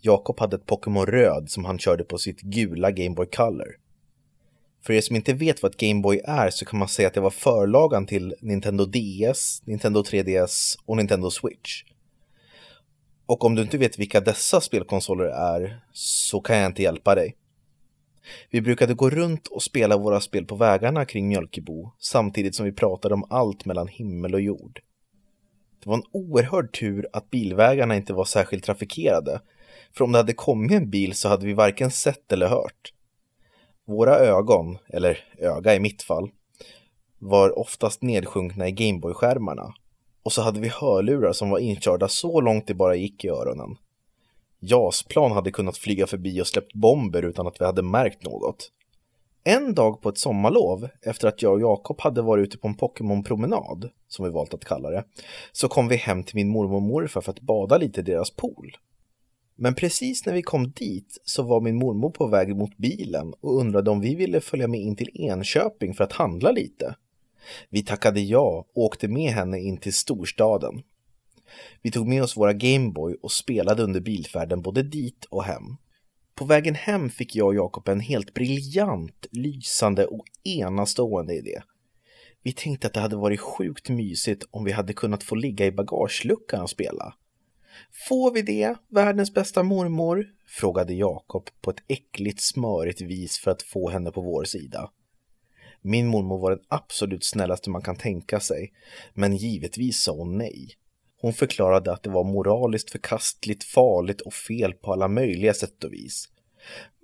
Jakob 0.00 0.40
hade 0.40 0.56
ett 0.56 0.66
Pokémon 0.66 1.06
Röd 1.06 1.50
som 1.50 1.64
han 1.64 1.78
körde 1.78 2.04
på 2.04 2.18
sitt 2.18 2.40
gula 2.40 2.90
Game 2.90 3.14
Boy 3.14 3.26
Color. 3.26 3.76
För 4.82 4.92
er 4.92 5.00
som 5.00 5.16
inte 5.16 5.32
vet 5.32 5.62
vad 5.62 5.72
ett 5.72 5.80
Game 5.80 6.00
Boy 6.00 6.20
är 6.24 6.50
så 6.50 6.64
kan 6.64 6.78
man 6.78 6.88
säga 6.88 7.08
att 7.08 7.14
det 7.14 7.20
var 7.20 7.30
förlagan 7.30 8.06
till 8.06 8.34
Nintendo 8.40 8.84
DS, 8.84 9.62
Nintendo 9.64 10.02
3DS 10.02 10.78
och 10.86 10.96
Nintendo 10.96 11.30
Switch. 11.30 11.82
Och 13.26 13.44
om 13.44 13.54
du 13.54 13.62
inte 13.62 13.78
vet 13.78 13.98
vilka 13.98 14.20
dessa 14.20 14.60
spelkonsoler 14.60 15.24
är 15.24 15.80
så 15.92 16.40
kan 16.40 16.56
jag 16.56 16.66
inte 16.66 16.82
hjälpa 16.82 17.14
dig. 17.14 17.36
Vi 18.50 18.60
brukade 18.60 18.94
gå 18.94 19.10
runt 19.10 19.46
och 19.46 19.62
spela 19.62 19.96
våra 19.96 20.20
spel 20.20 20.44
på 20.44 20.54
vägarna 20.54 21.04
kring 21.04 21.28
Mjölkebo 21.28 21.92
samtidigt 21.98 22.54
som 22.54 22.66
vi 22.66 22.72
pratade 22.72 23.14
om 23.14 23.24
allt 23.30 23.64
mellan 23.64 23.88
himmel 23.88 24.34
och 24.34 24.40
jord. 24.40 24.80
Det 25.82 25.88
var 25.88 25.96
en 25.96 26.04
oerhörd 26.12 26.72
tur 26.72 27.06
att 27.12 27.30
bilvägarna 27.30 27.96
inte 27.96 28.12
var 28.12 28.24
särskilt 28.24 28.64
trafikerade, 28.64 29.40
för 29.92 30.04
om 30.04 30.12
det 30.12 30.18
hade 30.18 30.32
kommit 30.32 30.72
en 30.72 30.90
bil 30.90 31.14
så 31.14 31.28
hade 31.28 31.46
vi 31.46 31.52
varken 31.52 31.90
sett 31.90 32.32
eller 32.32 32.48
hört. 32.48 32.92
Våra 33.84 34.16
ögon, 34.16 34.78
eller 34.88 35.18
öga 35.38 35.74
i 35.74 35.80
mitt 35.80 36.02
fall, 36.02 36.30
var 37.18 37.58
oftast 37.58 38.02
nedsjunkna 38.02 38.68
i 38.68 38.72
Gameboy-skärmarna 38.72 39.74
och 40.22 40.32
så 40.32 40.42
hade 40.42 40.60
vi 40.60 40.68
hörlurar 40.68 41.32
som 41.32 41.50
var 41.50 41.58
inkörda 41.58 42.08
så 42.08 42.40
långt 42.40 42.66
det 42.66 42.74
bara 42.74 42.94
gick 42.94 43.24
i 43.24 43.28
öronen. 43.28 43.76
JAS-plan 44.60 45.32
hade 45.32 45.50
kunnat 45.50 45.76
flyga 45.76 46.06
förbi 46.06 46.42
och 46.42 46.46
släppt 46.46 46.74
bomber 46.74 47.22
utan 47.22 47.46
att 47.46 47.60
vi 47.60 47.64
hade 47.64 47.82
märkt 47.82 48.24
något. 48.24 48.70
En 49.44 49.74
dag 49.74 50.00
på 50.00 50.08
ett 50.08 50.18
sommarlov, 50.18 50.88
efter 51.02 51.28
att 51.28 51.42
jag 51.42 51.52
och 51.52 51.60
Jakob 51.60 52.00
hade 52.00 52.22
varit 52.22 52.42
ute 52.42 52.58
på 52.58 52.68
en 52.68 52.74
Pokémon-promenad, 52.74 53.90
som 54.08 54.24
vi 54.24 54.30
valt 54.30 54.54
att 54.54 54.64
kalla 54.64 54.90
det, 54.90 55.04
så 55.52 55.68
kom 55.68 55.88
vi 55.88 55.96
hem 55.96 56.24
till 56.24 56.36
min 56.36 56.48
mormor 56.48 56.76
och 56.76 56.82
morfar 56.82 57.20
för 57.20 57.32
att 57.32 57.40
bada 57.40 57.78
lite 57.78 58.00
i 58.00 58.04
deras 58.04 58.30
pool. 58.30 58.76
Men 59.56 59.74
precis 59.74 60.26
när 60.26 60.32
vi 60.32 60.42
kom 60.42 60.70
dit 60.70 61.20
så 61.24 61.42
var 61.42 61.60
min 61.60 61.76
mormor 61.76 62.10
på 62.10 62.26
väg 62.26 62.56
mot 62.56 62.76
bilen 62.76 63.34
och 63.40 63.60
undrade 63.60 63.90
om 63.90 64.00
vi 64.00 64.14
ville 64.14 64.40
följa 64.40 64.68
med 64.68 64.80
in 64.80 64.96
till 64.96 65.10
Enköping 65.14 65.94
för 65.94 66.04
att 66.04 66.12
handla 66.12 66.50
lite. 66.50 66.94
Vi 67.68 67.82
tackade 67.82 68.20
ja 68.20 68.66
och 68.74 68.84
åkte 68.84 69.08
med 69.08 69.32
henne 69.32 69.60
in 69.60 69.76
till 69.76 69.94
storstaden. 69.94 70.82
Vi 71.82 71.90
tog 71.90 72.08
med 72.08 72.22
oss 72.22 72.36
våra 72.36 72.52
Gameboy 72.52 73.16
och 73.22 73.32
spelade 73.32 73.82
under 73.82 74.00
bilfärden 74.00 74.62
både 74.62 74.82
dit 74.82 75.24
och 75.24 75.44
hem. 75.44 75.76
På 76.34 76.44
vägen 76.44 76.74
hem 76.74 77.10
fick 77.10 77.36
jag 77.36 77.46
och 77.46 77.54
Jakob 77.54 77.88
en 77.88 78.00
helt 78.00 78.34
briljant, 78.34 79.26
lysande 79.30 80.06
och 80.06 80.24
enastående 80.44 81.34
idé. 81.34 81.62
Vi 82.42 82.52
tänkte 82.52 82.86
att 82.86 82.94
det 82.94 83.00
hade 83.00 83.16
varit 83.16 83.40
sjukt 83.40 83.88
mysigt 83.88 84.44
om 84.50 84.64
vi 84.64 84.72
hade 84.72 84.92
kunnat 84.92 85.22
få 85.22 85.34
ligga 85.34 85.66
i 85.66 85.72
bagageluckan 85.72 86.62
och 86.62 86.70
spela. 86.70 87.14
Får 88.08 88.32
vi 88.34 88.42
det, 88.42 88.74
världens 88.88 89.34
bästa 89.34 89.62
mormor? 89.62 90.26
frågade 90.46 90.94
Jakob 90.94 91.50
på 91.60 91.70
ett 91.70 91.82
äckligt 91.88 92.40
smörigt 92.40 93.00
vis 93.00 93.38
för 93.38 93.50
att 93.50 93.62
få 93.62 93.90
henne 93.90 94.10
på 94.10 94.20
vår 94.20 94.44
sida. 94.44 94.90
Min 95.82 96.06
mormor 96.06 96.38
var 96.38 96.50
den 96.50 96.64
absolut 96.68 97.24
snällaste 97.24 97.70
man 97.70 97.82
kan 97.82 97.96
tänka 97.96 98.40
sig, 98.40 98.72
men 99.14 99.36
givetvis 99.36 100.02
sa 100.02 100.12
hon 100.12 100.38
nej. 100.38 100.68
Hon 101.20 101.32
förklarade 101.32 101.92
att 101.92 102.02
det 102.02 102.10
var 102.10 102.24
moraliskt 102.24 102.90
förkastligt, 102.90 103.64
farligt 103.64 104.20
och 104.20 104.34
fel 104.34 104.72
på 104.72 104.92
alla 104.92 105.08
möjliga 105.08 105.54
sätt 105.54 105.84
och 105.84 105.92
vis. 105.92 106.28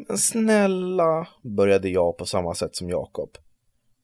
Men 0.08 0.18
snälla, 0.18 1.28
började 1.42 1.88
jag 1.88 2.16
på 2.16 2.26
samma 2.26 2.54
sätt 2.54 2.76
som 2.76 2.90
Jakob. 2.90 3.38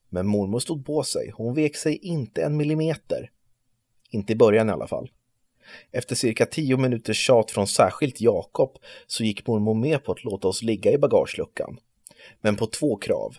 Men 0.08 0.26
mormor 0.26 0.58
stod 0.58 0.86
på 0.86 1.02
sig, 1.02 1.30
hon 1.34 1.54
vek 1.54 1.76
sig 1.76 1.96
inte 1.96 2.42
en 2.42 2.56
millimeter. 2.56 3.30
Inte 4.10 4.32
i 4.32 4.36
början 4.36 4.68
i 4.68 4.72
alla 4.72 4.86
fall. 4.86 5.10
Efter 5.90 6.14
cirka 6.14 6.46
tio 6.46 6.76
minuters 6.76 7.26
tjat 7.26 7.50
från 7.50 7.66
särskilt 7.66 8.20
Jakob 8.20 8.78
så 9.06 9.24
gick 9.24 9.46
mormor 9.46 9.74
med 9.74 10.04
på 10.04 10.12
att 10.12 10.24
låta 10.24 10.48
oss 10.48 10.62
ligga 10.62 10.92
i 10.92 10.98
bagageluckan. 10.98 11.78
Men 12.40 12.56
på 12.56 12.66
två 12.66 12.96
krav. 12.96 13.36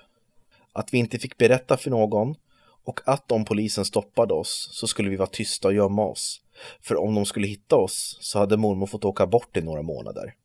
Att 0.73 0.93
vi 0.93 0.97
inte 0.97 1.19
fick 1.19 1.37
berätta 1.37 1.77
för 1.77 1.89
någon 1.89 2.35
och 2.83 2.99
att 3.05 3.31
om 3.31 3.45
polisen 3.45 3.85
stoppade 3.85 4.33
oss 4.33 4.69
så 4.71 4.87
skulle 4.87 5.09
vi 5.09 5.15
vara 5.15 5.29
tysta 5.29 5.67
och 5.67 5.73
gömma 5.73 6.05
oss. 6.05 6.42
För 6.81 6.95
om 6.95 7.15
de 7.15 7.25
skulle 7.25 7.47
hitta 7.47 7.75
oss 7.75 8.17
så 8.21 8.39
hade 8.39 8.57
mormor 8.57 8.87
fått 8.87 9.05
åka 9.05 9.27
bort 9.27 9.57
i 9.57 9.61
några 9.61 9.81
månader. 9.81 10.35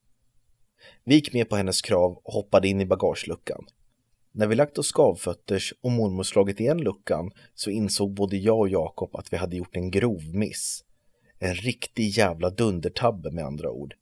Vi 1.05 1.15
gick 1.15 1.33
med 1.33 1.49
på 1.49 1.57
hennes 1.57 1.83
krav 1.83 2.21
och 2.25 2.33
hoppade 2.33 2.69
in 2.69 2.81
i 2.81 2.87
bagageluckan. 2.87 3.67
När 4.33 4.47
vi 4.47 4.55
lagt 4.55 4.79
oss 4.79 4.87
skavfötters 4.87 5.75
och 5.81 5.91
mormor 5.91 6.23
slagit 6.23 6.61
igen 6.61 6.79
luckan 6.79 7.31
så 7.55 7.71
insåg 7.71 8.15
både 8.15 8.37
jag 8.37 8.59
och 8.59 8.69
Jakob 8.69 9.17
att 9.17 9.33
vi 9.33 9.37
hade 9.37 9.57
gjort 9.57 9.77
en 9.77 9.91
grov 9.91 10.23
miss. 10.35 10.85
En 11.39 11.55
riktig 11.55 12.09
jävla 12.09 12.51
dundertabbe 12.51 13.31
med 13.31 13.45
andra 13.45 13.71
ord. 13.71 13.95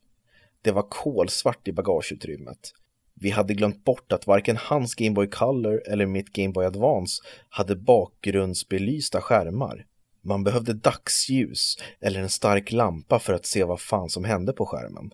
Det 0.61 0.71
var 0.71 0.85
kolsvart 0.89 1.67
i 1.67 1.71
bagageutrymmet. 1.71 2.73
Vi 3.13 3.29
hade 3.29 3.53
glömt 3.53 3.83
bort 3.83 4.11
att 4.11 4.27
varken 4.27 4.57
hans 4.57 4.95
Gameboy 4.95 5.27
Color 5.27 5.81
eller 5.87 6.05
mitt 6.05 6.33
Gameboy 6.33 6.65
Advance 6.65 7.23
hade 7.49 7.75
bakgrundsbelysta 7.75 9.21
skärmar. 9.21 9.85
Man 10.27 10.43
behövde 10.43 10.73
dagsljus 10.73 11.77
eller 11.99 12.19
en 12.19 12.29
stark 12.29 12.71
lampa 12.71 13.19
för 13.19 13.33
att 13.33 13.45
se 13.45 13.63
vad 13.63 13.81
fan 13.81 14.09
som 14.09 14.23
hände 14.23 14.53
på 14.53 14.65
skärmen. 14.65 15.11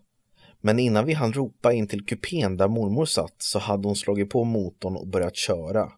Men 0.60 0.78
innan 0.78 1.06
vi 1.06 1.12
hann 1.12 1.32
ropa 1.32 1.72
in 1.72 1.88
till 1.88 2.06
kupén 2.06 2.56
där 2.56 2.68
mormor 2.68 3.04
satt 3.04 3.34
så 3.38 3.58
hade 3.58 3.88
hon 3.88 3.96
slagit 3.96 4.30
på 4.30 4.44
motorn 4.44 4.96
och 4.96 5.08
börjat 5.08 5.36
köra. 5.36 5.92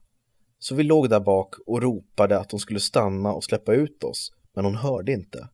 Så 0.58 0.74
vi 0.74 0.82
låg 0.82 1.10
där 1.10 1.20
bak 1.20 1.54
och 1.66 1.82
ropade 1.82 2.38
att 2.38 2.50
hon 2.50 2.60
skulle 2.60 2.80
stanna 2.80 3.32
och 3.32 3.44
släppa 3.44 3.74
ut 3.74 4.04
oss, 4.04 4.32
men 4.54 4.64
hon 4.64 4.76
hörde 4.76 5.12
inte. 5.12 5.48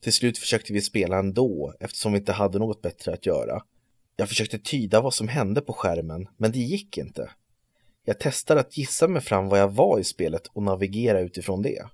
Till 0.00 0.12
slut 0.12 0.38
försökte 0.38 0.72
vi 0.72 0.80
spela 0.80 1.18
ändå 1.18 1.74
eftersom 1.80 2.12
vi 2.12 2.18
inte 2.18 2.32
hade 2.32 2.58
något 2.58 2.82
bättre 2.82 3.12
att 3.12 3.26
göra. 3.26 3.62
Jag 4.16 4.28
försökte 4.28 4.58
tyda 4.58 5.00
vad 5.00 5.14
som 5.14 5.28
hände 5.28 5.60
på 5.60 5.72
skärmen, 5.72 6.28
men 6.36 6.52
det 6.52 6.58
gick 6.58 6.98
inte. 6.98 7.30
Jag 8.04 8.20
testade 8.20 8.60
att 8.60 8.78
gissa 8.78 9.08
mig 9.08 9.22
fram 9.22 9.48
vad 9.48 9.60
jag 9.60 9.68
var 9.72 9.98
i 9.98 10.04
spelet 10.04 10.46
och 10.46 10.62
navigera 10.62 11.20
utifrån 11.20 11.62
det. 11.62 11.86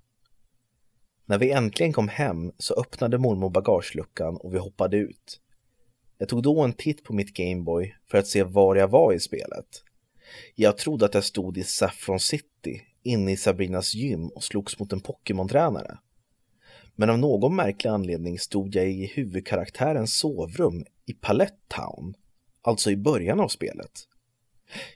När 1.26 1.38
vi 1.38 1.50
äntligen 1.50 1.92
kom 1.92 2.08
hem 2.08 2.52
så 2.58 2.74
öppnade 2.74 3.18
mormor 3.18 3.50
bagageluckan 3.50 4.36
och 4.36 4.54
vi 4.54 4.58
hoppade 4.58 4.96
ut. 4.96 5.40
Jag 6.18 6.28
tog 6.28 6.42
då 6.42 6.62
en 6.62 6.72
titt 6.72 7.04
på 7.04 7.12
mitt 7.12 7.34
Gameboy 7.34 7.94
för 8.10 8.18
att 8.18 8.26
se 8.26 8.42
var 8.42 8.76
jag 8.76 8.88
var 8.88 9.12
i 9.12 9.20
spelet. 9.20 9.66
Jag 10.54 10.78
trodde 10.78 11.04
att 11.04 11.14
jag 11.14 11.24
stod 11.24 11.58
i 11.58 11.62
Saffron 11.62 12.20
City, 12.20 12.82
inne 13.02 13.32
i 13.32 13.36
Sabrinas 13.36 13.94
gym 13.94 14.28
och 14.28 14.44
slogs 14.44 14.78
mot 14.78 14.92
en 14.92 15.00
Pokémon-tränare. 15.00 15.98
Men 16.96 17.10
av 17.10 17.18
någon 17.18 17.56
märklig 17.56 17.90
anledning 17.90 18.38
stod 18.38 18.74
jag 18.74 18.90
i 18.90 19.06
huvudkaraktärens 19.06 20.18
sovrum 20.18 20.84
i 21.06 21.12
Palette 21.12 21.58
Town, 21.68 22.14
alltså 22.62 22.90
i 22.90 22.96
början 22.96 23.40
av 23.40 23.48
spelet. 23.48 23.92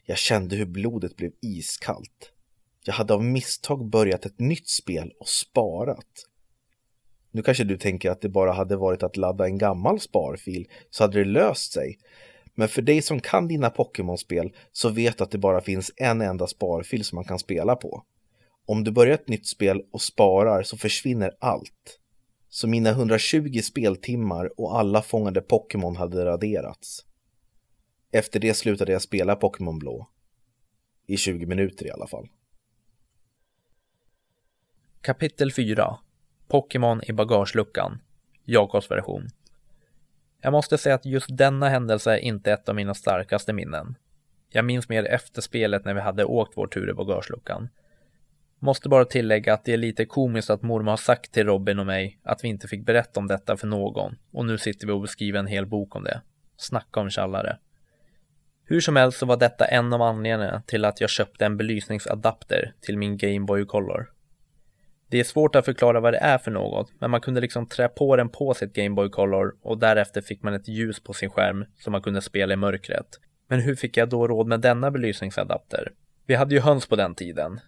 Jag 0.05 0.19
kände 0.19 0.57
hur 0.57 0.67
blodet 0.67 1.17
blev 1.17 1.33
iskallt. 1.43 2.33
Jag 2.89 2.95
hade 2.95 3.15
av 3.15 3.25
misstag 3.25 3.87
börjat 3.87 4.27
ett 4.27 4.39
nytt 4.39 4.69
spel 4.69 5.13
och 5.21 5.29
sparat. 5.29 6.27
Nu 7.31 7.43
kanske 7.43 7.65
du 7.65 7.77
tänker 7.77 8.11
att 8.11 8.21
det 8.21 8.29
bara 8.29 8.53
hade 8.53 8.77
varit 8.77 9.03
att 9.03 9.17
ladda 9.17 9.45
en 9.45 9.59
gammal 9.59 10.01
sparfil 10.01 10.69
så 10.91 11.05
hade 11.05 11.19
det 11.19 11.25
löst 11.25 11.73
sig. 11.73 11.99
Men 12.55 12.69
för 12.69 12.83
dig 12.83 13.03
som 13.03 13.21
kan 13.21 13.49
dina 13.49 13.71
Pokémon-spel 13.71 14.53
så 14.73 14.89
vet 14.89 15.19
du 15.19 15.25
att 15.25 15.31
det 15.31 15.39
bara 15.39 15.61
finns 15.61 15.93
en 15.97 16.21
enda 16.21 16.47
sparfil 16.47 17.05
som 17.05 17.17
man 17.17 17.25
kan 17.25 17.39
spela 17.39 17.77
på. 17.77 18.03
Om 18.67 18.85
du 18.85 18.91
börjar 18.91 19.15
ett 19.15 19.29
nytt 19.29 19.47
spel 19.47 19.83
och 19.93 20.03
sparar 20.03 20.63
så 20.63 20.77
försvinner 20.77 21.33
allt. 21.39 21.99
Så 22.49 22.69
mina 22.69 22.91
120 22.91 23.61
speltimmar 23.63 24.61
och 24.61 24.79
alla 24.79 25.03
fångade 25.03 25.41
Pokémon 25.41 25.97
hade 25.97 26.25
raderats. 26.25 27.05
Efter 28.13 28.41
det 28.41 28.55
slutade 28.55 28.93
jag 28.93 29.03
spela 29.03 29.37
Pokémon 29.37 29.79
Blå. 29.79 30.09
I 31.07 31.17
20 31.17 31.47
minuter 31.47 31.87
i 31.87 31.91
alla 31.91 32.07
fall. 32.07 32.29
Kapitel 35.01 35.53
4 35.53 35.99
Pokémon 36.49 37.01
i 37.05 37.13
bagageluckan 37.13 38.03
Jakobs 38.45 38.91
version 38.91 39.29
Jag 40.43 40.53
måste 40.53 40.79
säga 40.79 40.95
att 40.95 41.05
just 41.05 41.37
denna 41.37 41.69
händelse 41.69 42.13
är 42.13 42.17
inte 42.17 42.53
ett 42.53 42.69
av 42.69 42.75
mina 42.75 42.95
starkaste 42.95 43.53
minnen. 43.53 43.95
Jag 44.49 44.65
minns 44.65 44.89
mer 44.89 45.05
efterspelet 45.05 45.85
när 45.85 45.95
vi 45.95 46.01
hade 46.01 46.25
åkt 46.25 46.53
vår 46.57 46.67
tur 46.67 46.91
i 46.91 46.95
bagageluckan. 46.95 47.69
Måste 48.59 48.89
bara 48.89 49.05
tillägga 49.05 49.55
att 49.55 49.65
det 49.65 49.73
är 49.73 49.77
lite 49.77 50.07
komiskt 50.07 50.51
att 50.51 50.63
mormor 50.63 50.91
har 50.91 50.97
sagt 50.97 51.33
till 51.33 51.47
Robin 51.47 51.79
och 51.79 51.87
mig 51.87 52.19
att 52.23 52.45
vi 52.45 52.49
inte 52.49 52.69
fick 52.69 52.87
berätta 52.87 53.21
om 53.21 53.27
detta 53.27 53.57
för 53.57 53.67
någon 53.67 54.17
och 54.33 54.47
nu 54.47 54.59
sitter 54.59 54.87
vi 54.87 54.93
och 54.93 55.01
beskriver 55.01 55.39
en 55.39 55.47
hel 55.47 55.67
bok 55.67 55.97
om 55.97 56.05
det. 56.05 56.23
Snacka 56.57 57.01
om 57.01 57.11
tjallare. 57.11 57.59
Hur 58.65 58.81
som 58.81 58.97
helst 58.97 59.19
så 59.19 59.27
var 59.27 59.37
detta 59.37 59.65
en 59.65 59.93
av 59.93 60.03
anledningarna 60.03 60.63
till 60.67 60.85
att 60.85 61.01
jag 61.01 61.11
köpte 61.11 61.47
en 61.47 61.57
belysningsadapter 61.57 62.75
till 62.81 62.99
min 62.99 63.17
Game 63.17 63.47
Boy 63.47 63.65
Color. 63.65 64.18
Det 65.11 65.21
är 65.21 65.25
svårt 65.25 65.57
att 65.57 65.65
förklara 65.65 66.01
vad 66.01 66.13
det 66.13 66.19
är 66.19 66.39
för 66.39 66.51
något, 66.51 66.93
men 66.99 67.11
man 67.11 67.21
kunde 67.21 67.41
liksom 67.41 67.67
trä 67.67 67.89
på 67.89 68.17
den 68.17 68.29
på 68.29 68.55
sitt 68.55 68.73
Game 68.73 68.95
Boy 68.95 69.09
Color 69.09 69.55
och 69.63 69.79
därefter 69.79 70.21
fick 70.21 70.43
man 70.43 70.55
ett 70.55 70.69
ljus 70.69 71.01
på 71.01 71.13
sin 71.13 71.31
skärm 71.31 71.65
som 71.79 71.93
man 71.93 72.03
kunde 72.03 72.23
spela 72.23 72.55
i 72.55 72.57
mörkret. 72.57 73.07
Men 73.49 73.61
hur 73.61 73.75
fick 73.75 73.97
jag 73.97 74.09
då 74.09 74.29
råd 74.29 74.47
med 74.47 74.61
denna 74.61 74.91
belysningsadapter? 74.91 75.93
Vi 76.27 76.35
hade 76.35 76.55
ju 76.55 76.61
höns 76.61 76.87
på 76.87 76.97
den 76.97 77.15
tiden. 77.15 77.61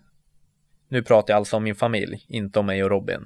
Nu 0.88 1.02
pratar 1.02 1.34
jag 1.34 1.38
alltså 1.38 1.56
om 1.56 1.64
min 1.64 1.74
familj, 1.74 2.24
inte 2.28 2.58
om 2.58 2.66
mig 2.66 2.84
och 2.84 2.90
Robin. 2.90 3.24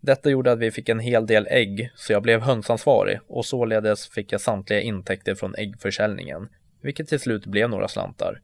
Detta 0.00 0.30
gjorde 0.30 0.52
att 0.52 0.58
vi 0.58 0.70
fick 0.70 0.88
en 0.88 0.98
hel 0.98 1.26
del 1.26 1.46
ägg, 1.50 1.90
så 1.94 2.12
jag 2.12 2.22
blev 2.22 2.40
hönsansvarig 2.40 3.20
och 3.28 3.46
således 3.46 4.08
fick 4.08 4.32
jag 4.32 4.40
samtliga 4.40 4.80
intäkter 4.80 5.34
från 5.34 5.54
äggförsäljningen, 5.54 6.48
vilket 6.80 7.08
till 7.08 7.20
slut 7.20 7.46
blev 7.46 7.70
några 7.70 7.88
slantar. 7.88 8.40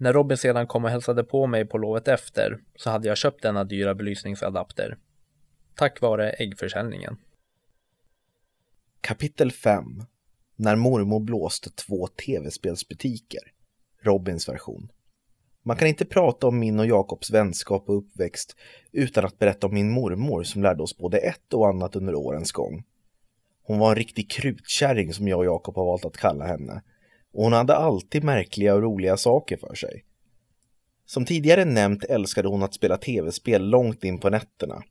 När 0.00 0.12
Robin 0.12 0.36
sedan 0.36 0.66
kom 0.66 0.84
och 0.84 0.90
hälsade 0.90 1.24
på 1.24 1.46
mig 1.46 1.64
på 1.64 1.78
lovet 1.78 2.08
efter 2.08 2.60
så 2.76 2.90
hade 2.90 3.08
jag 3.08 3.16
köpt 3.16 3.42
denna 3.42 3.64
dyra 3.64 3.94
belysningsadapter. 3.94 4.98
Tack 5.74 6.00
vare 6.00 6.30
äggförsäljningen. 6.30 7.16
Kapitel 9.00 9.52
5 9.52 9.84
När 10.56 10.76
mormor 10.76 11.20
blåste 11.20 11.70
två 11.70 12.06
tv-spelsbutiker 12.06 13.40
Robins 14.02 14.48
version 14.48 14.88
Man 15.62 15.76
kan 15.76 15.88
inte 15.88 16.04
prata 16.04 16.46
om 16.46 16.58
min 16.58 16.80
och 16.80 16.86
Jakobs 16.86 17.30
vänskap 17.30 17.88
och 17.88 17.98
uppväxt 17.98 18.56
utan 18.92 19.24
att 19.24 19.38
berätta 19.38 19.66
om 19.66 19.74
min 19.74 19.90
mormor 19.90 20.42
som 20.42 20.62
lärde 20.62 20.82
oss 20.82 20.98
både 20.98 21.18
ett 21.18 21.52
och 21.54 21.68
annat 21.68 21.96
under 21.96 22.14
årens 22.14 22.52
gång. 22.52 22.84
Hon 23.62 23.78
var 23.78 23.90
en 23.90 23.96
riktig 23.96 24.30
krutkärring 24.30 25.12
som 25.12 25.28
jag 25.28 25.38
och 25.38 25.44
Jakob 25.44 25.76
har 25.76 25.84
valt 25.84 26.04
att 26.04 26.16
kalla 26.16 26.46
henne 26.46 26.82
och 27.32 27.44
hon 27.44 27.52
hade 27.52 27.76
alltid 27.76 28.24
märkliga 28.24 28.74
och 28.74 28.82
roliga 28.82 29.16
saker 29.16 29.56
för 29.56 29.74
sig. 29.74 30.04
Som 31.06 31.24
tidigare 31.24 31.64
nämnt 31.64 32.04
älskade 32.04 32.48
hon 32.48 32.62
att 32.62 32.74
spela 32.74 32.96
tv-spel 32.96 33.68
långt 33.68 34.04
in 34.04 34.18
på 34.18 34.30
nätterna. 34.30 34.82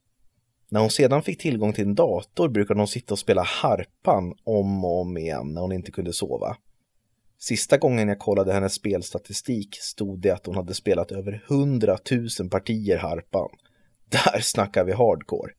När 0.69 0.79
hon 0.79 0.89
sedan 0.89 1.23
fick 1.23 1.41
tillgång 1.41 1.73
till 1.73 1.87
en 1.87 1.95
dator 1.95 2.49
brukade 2.49 2.79
hon 2.79 2.87
sitta 2.87 3.13
och 3.13 3.19
spela 3.19 3.43
harpan 3.43 4.33
om 4.43 4.85
och 4.85 5.01
om 5.01 5.17
igen 5.17 5.53
när 5.53 5.61
hon 5.61 5.71
inte 5.71 5.91
kunde 5.91 6.13
sova. 6.13 6.57
Sista 7.39 7.77
gången 7.77 8.07
jag 8.07 8.19
kollade 8.19 8.53
hennes 8.53 8.73
spelstatistik 8.73 9.75
stod 9.75 10.19
det 10.19 10.29
att 10.29 10.45
hon 10.45 10.55
hade 10.55 10.73
spelat 10.73 11.11
över 11.11 11.45
100 11.49 11.97
000 12.39 12.49
partier 12.49 12.97
harpan. 12.97 13.49
Där 14.09 14.39
snackar 14.41 14.83
vi 14.83 14.91
hardcore. 14.91 15.51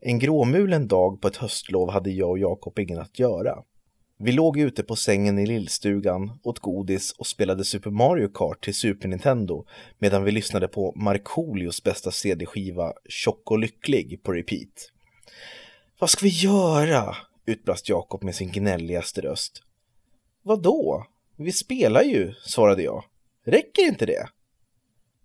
En 0.00 0.18
gråmulen 0.18 0.88
dag 0.88 1.20
på 1.20 1.28
ett 1.28 1.36
höstlov 1.36 1.90
hade 1.90 2.10
jag 2.10 2.30
och 2.30 2.38
Jakob 2.38 2.78
ingen 2.78 2.98
att 2.98 3.18
göra. 3.18 3.62
Vi 4.24 4.32
låg 4.32 4.58
ute 4.58 4.82
på 4.82 4.96
sängen 4.96 5.38
i 5.38 5.46
lillstugan, 5.46 6.38
åt 6.42 6.58
godis 6.58 7.12
och 7.12 7.26
spelade 7.26 7.64
Super 7.64 7.90
Mario 7.90 8.28
Kart 8.28 8.64
till 8.64 8.74
Super 8.74 9.08
Nintendo 9.08 9.66
medan 9.98 10.24
vi 10.24 10.30
lyssnade 10.30 10.68
på 10.68 10.92
Markoolios 10.96 11.82
bästa 11.82 12.10
CD-skiva 12.10 12.92
Tjock 13.08 13.50
och 13.50 13.58
lycklig 13.58 14.22
på 14.22 14.32
repeat. 14.32 14.92
Vad 15.98 16.10
ska 16.10 16.24
vi 16.24 16.28
göra? 16.28 17.16
utbrast 17.46 17.88
Jakob 17.88 18.22
med 18.22 18.34
sin 18.34 18.52
gnälligaste 18.52 19.20
röst. 19.20 19.62
Vadå? 20.42 21.06
Vi 21.36 21.52
spelar 21.52 22.02
ju, 22.02 22.34
svarade 22.34 22.82
jag. 22.82 23.04
Räcker 23.46 23.82
inte 23.82 24.06
det? 24.06 24.28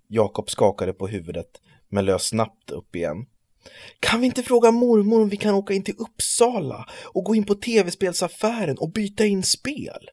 Jakob 0.07 0.49
skakade 0.49 0.93
på 0.93 1.07
huvudet 1.07 1.61
men 1.89 2.05
lös 2.05 2.23
snabbt 2.23 2.71
upp 2.71 2.95
igen. 2.95 3.25
Kan 3.99 4.19
vi 4.19 4.25
inte 4.25 4.43
fråga 4.43 4.71
mormor 4.71 5.21
om 5.21 5.29
vi 5.29 5.37
kan 5.37 5.55
åka 5.55 5.73
in 5.73 5.83
till 5.83 5.95
Uppsala 5.97 6.89
och 7.05 7.23
gå 7.23 7.35
in 7.35 7.45
på 7.45 7.55
tv-spelsaffären 7.55 8.77
och 8.77 8.91
byta 8.91 9.25
in 9.25 9.43
spel? 9.43 10.09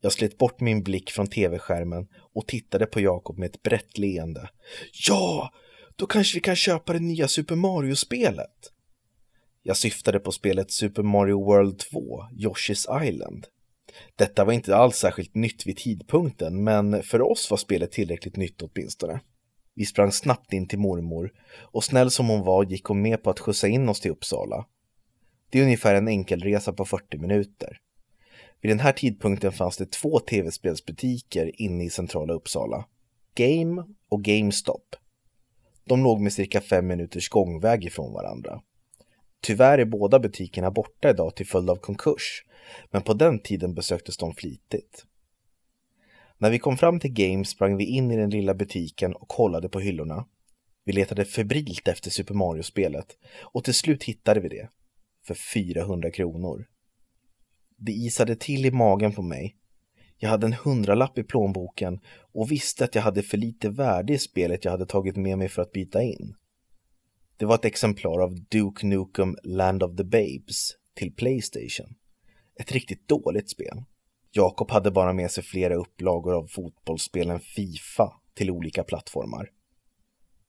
Jag 0.00 0.12
slet 0.12 0.38
bort 0.38 0.60
min 0.60 0.82
blick 0.82 1.10
från 1.10 1.26
tv-skärmen 1.26 2.06
och 2.34 2.46
tittade 2.46 2.86
på 2.86 3.00
Jakob 3.00 3.38
med 3.38 3.46
ett 3.46 3.62
brett 3.62 3.98
leende. 3.98 4.50
Ja, 5.08 5.52
då 5.96 6.06
kanske 6.06 6.36
vi 6.36 6.40
kan 6.40 6.56
köpa 6.56 6.92
det 6.92 7.00
nya 7.00 7.28
Super 7.28 7.54
Mario-spelet. 7.54 8.72
Jag 9.62 9.76
syftade 9.76 10.20
på 10.20 10.32
spelet 10.32 10.70
Super 10.70 11.02
Mario 11.02 11.44
World 11.44 11.78
2, 11.78 12.22
Yoshi's 12.32 13.04
Island. 13.04 13.46
Detta 14.16 14.44
var 14.44 14.52
inte 14.52 14.76
alls 14.76 14.96
särskilt 14.96 15.34
nytt 15.34 15.66
vid 15.66 15.76
tidpunkten, 15.76 16.64
men 16.64 17.02
för 17.02 17.22
oss 17.22 17.50
var 17.50 17.58
spelet 17.58 17.92
tillräckligt 17.92 18.36
nytt 18.36 18.62
åtminstone. 18.62 19.20
Vi 19.76 19.84
sprang 19.84 20.12
snabbt 20.12 20.52
in 20.52 20.68
till 20.68 20.78
mormor 20.78 21.32
och 21.72 21.84
snäll 21.84 22.10
som 22.10 22.28
hon 22.28 22.44
var 22.44 22.64
gick 22.64 22.84
hon 22.84 23.02
med 23.02 23.22
på 23.22 23.30
att 23.30 23.40
skjutsa 23.40 23.68
in 23.68 23.88
oss 23.88 24.00
till 24.00 24.10
Uppsala. 24.10 24.66
Det 25.50 25.58
är 25.58 25.62
ungefär 25.62 25.94
en 25.94 26.08
enkelresa 26.08 26.72
på 26.72 26.84
40 26.84 27.18
minuter. 27.18 27.78
Vid 28.60 28.70
den 28.70 28.80
här 28.80 28.92
tidpunkten 28.92 29.52
fanns 29.52 29.76
det 29.76 29.90
två 29.90 30.18
tv-spelsbutiker 30.18 31.62
inne 31.62 31.84
i 31.84 31.90
centrala 31.90 32.34
Uppsala. 32.34 32.84
Game 33.34 33.84
och 34.08 34.24
GameStop. 34.24 34.96
De 35.84 36.02
låg 36.02 36.20
med 36.20 36.32
cirka 36.32 36.60
fem 36.60 36.86
minuters 36.86 37.28
gångväg 37.28 37.84
ifrån 37.84 38.12
varandra. 38.12 38.60
Tyvärr 39.40 39.78
är 39.78 39.84
båda 39.84 40.18
butikerna 40.18 40.70
borta 40.70 41.10
idag 41.10 41.36
till 41.36 41.46
följd 41.46 41.70
av 41.70 41.76
konkurs, 41.76 42.44
men 42.90 43.02
på 43.02 43.14
den 43.14 43.38
tiden 43.38 43.74
besöktes 43.74 44.16
de 44.16 44.34
flitigt. 44.34 45.04
När 46.38 46.50
vi 46.50 46.58
kom 46.58 46.76
fram 46.76 47.00
till 47.00 47.12
Games 47.12 47.48
sprang 47.48 47.76
vi 47.76 47.84
in 47.84 48.10
i 48.10 48.16
den 48.16 48.30
lilla 48.30 48.54
butiken 48.54 49.14
och 49.14 49.28
kollade 49.28 49.68
på 49.68 49.80
hyllorna. 49.80 50.26
Vi 50.84 50.92
letade 50.92 51.24
febrilt 51.24 51.88
efter 51.88 52.10
Super 52.10 52.34
Mario-spelet 52.34 53.06
och 53.42 53.64
till 53.64 53.74
slut 53.74 54.04
hittade 54.04 54.40
vi 54.40 54.48
det. 54.48 54.68
För 55.26 55.34
400 55.34 56.10
kronor. 56.10 56.66
Det 57.76 57.92
isade 57.92 58.36
till 58.36 58.66
i 58.66 58.70
magen 58.70 59.12
på 59.12 59.22
mig. 59.22 59.56
Jag 60.18 60.30
hade 60.30 60.46
en 60.46 60.52
hundralapp 60.52 61.18
i 61.18 61.22
plånboken 61.22 62.00
och 62.32 62.50
visste 62.50 62.84
att 62.84 62.94
jag 62.94 63.02
hade 63.02 63.22
för 63.22 63.36
lite 63.36 63.68
värde 63.68 64.12
i 64.12 64.18
spelet 64.18 64.64
jag 64.64 64.72
hade 64.72 64.86
tagit 64.86 65.16
med 65.16 65.38
mig 65.38 65.48
för 65.48 65.62
att 65.62 65.72
byta 65.72 66.02
in. 66.02 66.34
Det 67.36 67.44
var 67.44 67.54
ett 67.54 67.64
exemplar 67.64 68.22
av 68.22 68.34
Duke 68.34 68.86
Nukem 68.86 69.36
Land 69.42 69.82
of 69.82 69.96
the 69.96 70.04
Babes 70.04 70.70
till 70.94 71.14
Playstation. 71.14 71.94
Ett 72.60 72.72
riktigt 72.72 73.08
dåligt 73.08 73.50
spel. 73.50 73.82
Jakob 74.36 74.70
hade 74.70 74.90
bara 74.90 75.12
med 75.12 75.30
sig 75.30 75.44
flera 75.44 75.74
upplagor 75.74 76.34
av 76.34 76.46
fotbollsspelen 76.46 77.40
Fifa 77.40 78.12
till 78.34 78.50
olika 78.50 78.84
plattformar. 78.84 79.50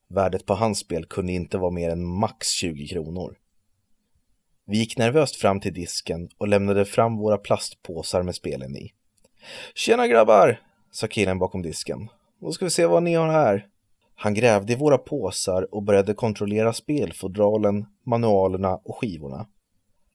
Värdet 0.10 0.46
på 0.46 0.54
hans 0.54 0.80
spel 0.80 1.06
kunde 1.06 1.32
inte 1.32 1.58
vara 1.58 1.72
mer 1.72 1.90
än 1.90 2.06
max 2.06 2.50
20 2.50 2.88
kronor. 2.88 3.38
Vi 4.66 4.78
gick 4.78 4.98
nervöst 4.98 5.36
fram 5.36 5.60
till 5.60 5.74
disken 5.74 6.30
och 6.38 6.48
lämnade 6.48 6.86
fram 6.86 7.18
våra 7.18 7.38
plastpåsar 7.38 8.24
med 8.24 8.36
spelen 8.36 8.76
i. 8.76 8.94
Tjena 9.76 10.08
grabbar, 10.08 10.62
sa 10.92 11.08
killen 11.08 11.40
bakom 11.40 11.62
disken. 11.62 12.10
Då 12.40 12.52
ska 12.52 12.66
vi 12.66 12.72
se 12.72 12.86
vad 12.86 13.04
ni 13.04 13.14
har 13.14 13.30
här. 13.30 13.68
Han 14.16 14.34
grävde 14.34 14.74
i 14.74 14.76
våra 14.76 14.98
påsar 14.98 15.76
och 15.76 15.84
började 15.84 16.14
kontrollera 16.14 16.74
spelfodralen, 16.74 17.86
manualerna 18.06 18.76
och 18.76 18.98
skivorna. 18.98 19.48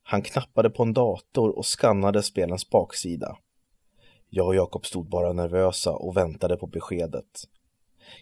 Han 0.03 0.23
knappade 0.23 0.71
på 0.71 0.83
en 0.83 0.93
dator 0.93 1.59
och 1.59 1.67
skannade 1.67 2.23
spelens 2.23 2.71
baksida. 2.71 3.37
Jag 4.35 4.47
och 4.47 4.55
Jakob 4.55 4.87
stod 4.87 5.09
bara 5.09 5.33
nervösa 5.33 5.93
och 5.93 6.17
väntade 6.17 6.57
på 6.57 6.67
beskedet. 6.67 7.49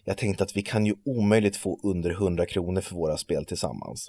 Jag 0.05 0.18
tänkte 0.18 0.44
att 0.44 0.57
vi 0.57 0.62
kan 0.62 0.87
ju 0.87 0.94
omöjligt 1.05 1.57
få 1.57 1.81
under 1.83 2.11
100 2.11 2.46
kronor 2.46 2.81
för 2.81 2.94
våra 2.94 3.16
spel 3.16 3.44
tillsammans. 3.44 4.09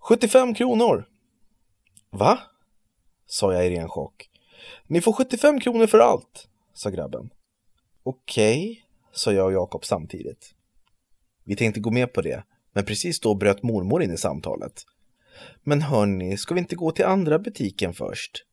75 0.00 0.54
kronor! 0.54 1.08
Va? 2.10 2.38
sa 3.26 3.52
jag 3.54 3.66
i 3.66 3.70
ren 3.70 3.88
chock. 3.88 4.30
Ni 4.86 5.00
får 5.00 5.12
75 5.12 5.60
kronor 5.60 5.86
för 5.86 5.98
allt, 5.98 6.48
sa 6.74 6.90
grabben. 6.90 7.30
Okej, 8.02 8.70
okay, 8.70 8.82
sa 9.12 9.32
jag 9.32 9.46
och 9.46 9.52
Jakob 9.52 9.84
samtidigt. 9.84 10.54
Vi 11.44 11.56
tänkte 11.56 11.80
gå 11.80 11.90
med 11.90 12.12
på 12.12 12.22
det, 12.22 12.44
men 12.72 12.84
precis 12.84 13.20
då 13.20 13.34
bröt 13.34 13.62
mormor 13.62 14.02
in 14.02 14.10
i 14.10 14.16
samtalet. 14.16 14.82
Men 15.62 15.82
hörni, 15.82 16.36
ska 16.36 16.54
vi 16.54 16.60
inte 16.60 16.76
gå 16.76 16.90
till 16.90 17.04
andra 17.04 17.38
butiken 17.38 17.94
först? 17.94 18.44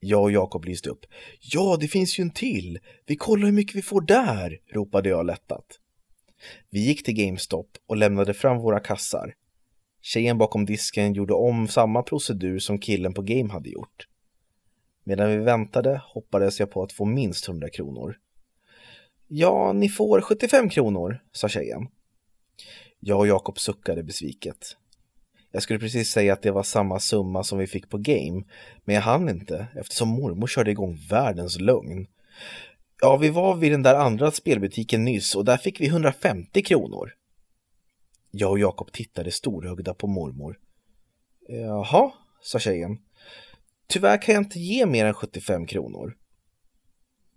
Jag 0.00 0.22
och 0.22 0.32
Jakob 0.32 0.64
lyste 0.64 0.90
upp. 0.90 1.06
Ja, 1.40 1.76
det 1.80 1.88
finns 1.88 2.18
ju 2.18 2.22
en 2.22 2.30
till! 2.30 2.78
Vi 3.06 3.16
kollar 3.16 3.46
hur 3.46 3.52
mycket 3.52 3.76
vi 3.76 3.82
får 3.82 4.00
där! 4.00 4.58
ropade 4.72 5.08
jag 5.08 5.26
lättat. 5.26 5.66
Vi 6.70 6.80
gick 6.80 7.04
till 7.04 7.14
GameStop 7.14 7.68
och 7.86 7.96
lämnade 7.96 8.34
fram 8.34 8.58
våra 8.58 8.80
kassar. 8.80 9.34
Tjejen 10.02 10.38
bakom 10.38 10.66
disken 10.66 11.12
gjorde 11.12 11.34
om 11.34 11.68
samma 11.68 12.02
procedur 12.02 12.58
som 12.58 12.78
killen 12.78 13.14
på 13.14 13.22
Game 13.22 13.52
hade 13.52 13.70
gjort. 13.70 14.06
Medan 15.04 15.30
vi 15.30 15.36
väntade 15.36 16.02
hoppades 16.04 16.60
jag 16.60 16.70
på 16.70 16.82
att 16.82 16.92
få 16.92 17.04
minst 17.04 17.48
100 17.48 17.68
kronor. 17.68 18.16
Ja, 19.28 19.72
ni 19.72 19.88
får 19.88 20.20
75 20.20 20.68
kronor, 20.68 21.22
sa 21.32 21.48
tjejen. 21.48 21.88
Jag 23.00 23.18
och 23.18 23.26
Jakob 23.26 23.58
suckade 23.58 24.02
besviket. 24.02 24.76
Jag 25.52 25.62
skulle 25.62 25.78
precis 25.78 26.10
säga 26.10 26.32
att 26.32 26.42
det 26.42 26.50
var 26.50 26.62
samma 26.62 27.00
summa 27.00 27.44
som 27.44 27.58
vi 27.58 27.66
fick 27.66 27.88
på 27.88 27.98
game, 27.98 28.44
men 28.84 28.94
jag 28.94 29.02
hann 29.02 29.28
inte 29.28 29.66
eftersom 29.74 30.08
mormor 30.08 30.46
körde 30.46 30.70
igång 30.70 30.98
världens 31.10 31.60
lögn. 31.60 32.06
Ja, 33.00 33.16
vi 33.16 33.28
var 33.28 33.56
vid 33.56 33.72
den 33.72 33.82
där 33.82 33.94
andra 33.94 34.30
spelbutiken 34.30 35.04
nyss 35.04 35.34
och 35.34 35.44
där 35.44 35.56
fick 35.56 35.80
vi 35.80 35.86
150 35.86 36.62
kronor. 36.62 37.12
Jag 38.30 38.50
och 38.50 38.58
Jakob 38.58 38.92
tittade 38.92 39.30
storögda 39.30 39.94
på 39.94 40.06
mormor. 40.06 40.58
Jaha, 41.48 42.12
sa 42.42 42.58
tjejen. 42.58 42.98
Tyvärr 43.86 44.22
kan 44.22 44.34
jag 44.34 44.44
inte 44.44 44.58
ge 44.58 44.86
mer 44.86 45.06
än 45.06 45.14
75 45.14 45.66
kronor. 45.66 46.16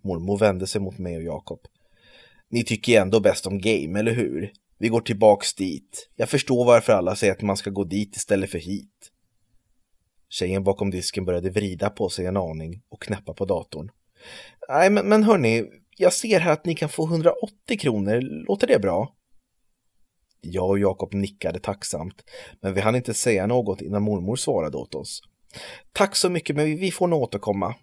Mormor 0.02 0.38
vände 0.38 0.66
sig 0.66 0.80
mot 0.80 0.98
mig 0.98 1.16
och 1.16 1.22
Jakob. 1.22 1.60
Ni 2.48 2.64
tycker 2.64 2.92
ju 2.92 2.98
ändå 2.98 3.20
bäst 3.20 3.46
om 3.46 3.60
game, 3.60 3.98
eller 3.98 4.12
hur? 4.12 4.52
Vi 4.78 4.88
går 4.88 5.00
tillbaks 5.00 5.54
dit. 5.54 6.08
Jag 6.16 6.28
förstår 6.28 6.64
varför 6.64 6.92
alla 6.92 7.16
säger 7.16 7.32
att 7.32 7.42
man 7.42 7.56
ska 7.56 7.70
gå 7.70 7.84
dit 7.84 8.16
istället 8.16 8.50
för 8.50 8.58
hit. 8.58 9.10
Tjejen 10.28 10.64
bakom 10.64 10.90
disken 10.90 11.24
började 11.24 11.50
vrida 11.50 11.90
på 11.90 12.08
sig 12.08 12.26
en 12.26 12.36
aning 12.36 12.82
och 12.88 13.02
knäppa 13.02 13.34
på 13.34 13.44
datorn. 13.44 13.90
Nej, 14.68 14.90
men, 14.90 15.08
men 15.08 15.24
hörni, 15.24 15.64
jag 15.96 16.12
ser 16.12 16.40
här 16.40 16.52
att 16.52 16.66
ni 16.66 16.74
kan 16.74 16.88
få 16.88 17.06
180 17.06 17.78
kronor. 17.78 18.20
Låter 18.20 18.66
det 18.66 18.78
bra? 18.78 19.14
Jag 20.40 20.70
och 20.70 20.78
Jakob 20.78 21.14
nickade 21.14 21.60
tacksamt, 21.60 22.24
men 22.60 22.74
vi 22.74 22.80
hann 22.80 22.96
inte 22.96 23.14
säga 23.14 23.46
något 23.46 23.80
innan 23.80 24.02
mormor 24.02 24.36
svarade 24.36 24.76
åt 24.76 24.94
oss. 24.94 25.22
Tack 25.92 26.16
så 26.16 26.30
mycket, 26.30 26.56
men 26.56 26.76
vi 26.76 26.90
får 26.90 27.06
nog 27.06 27.22
återkomma. 27.22 27.74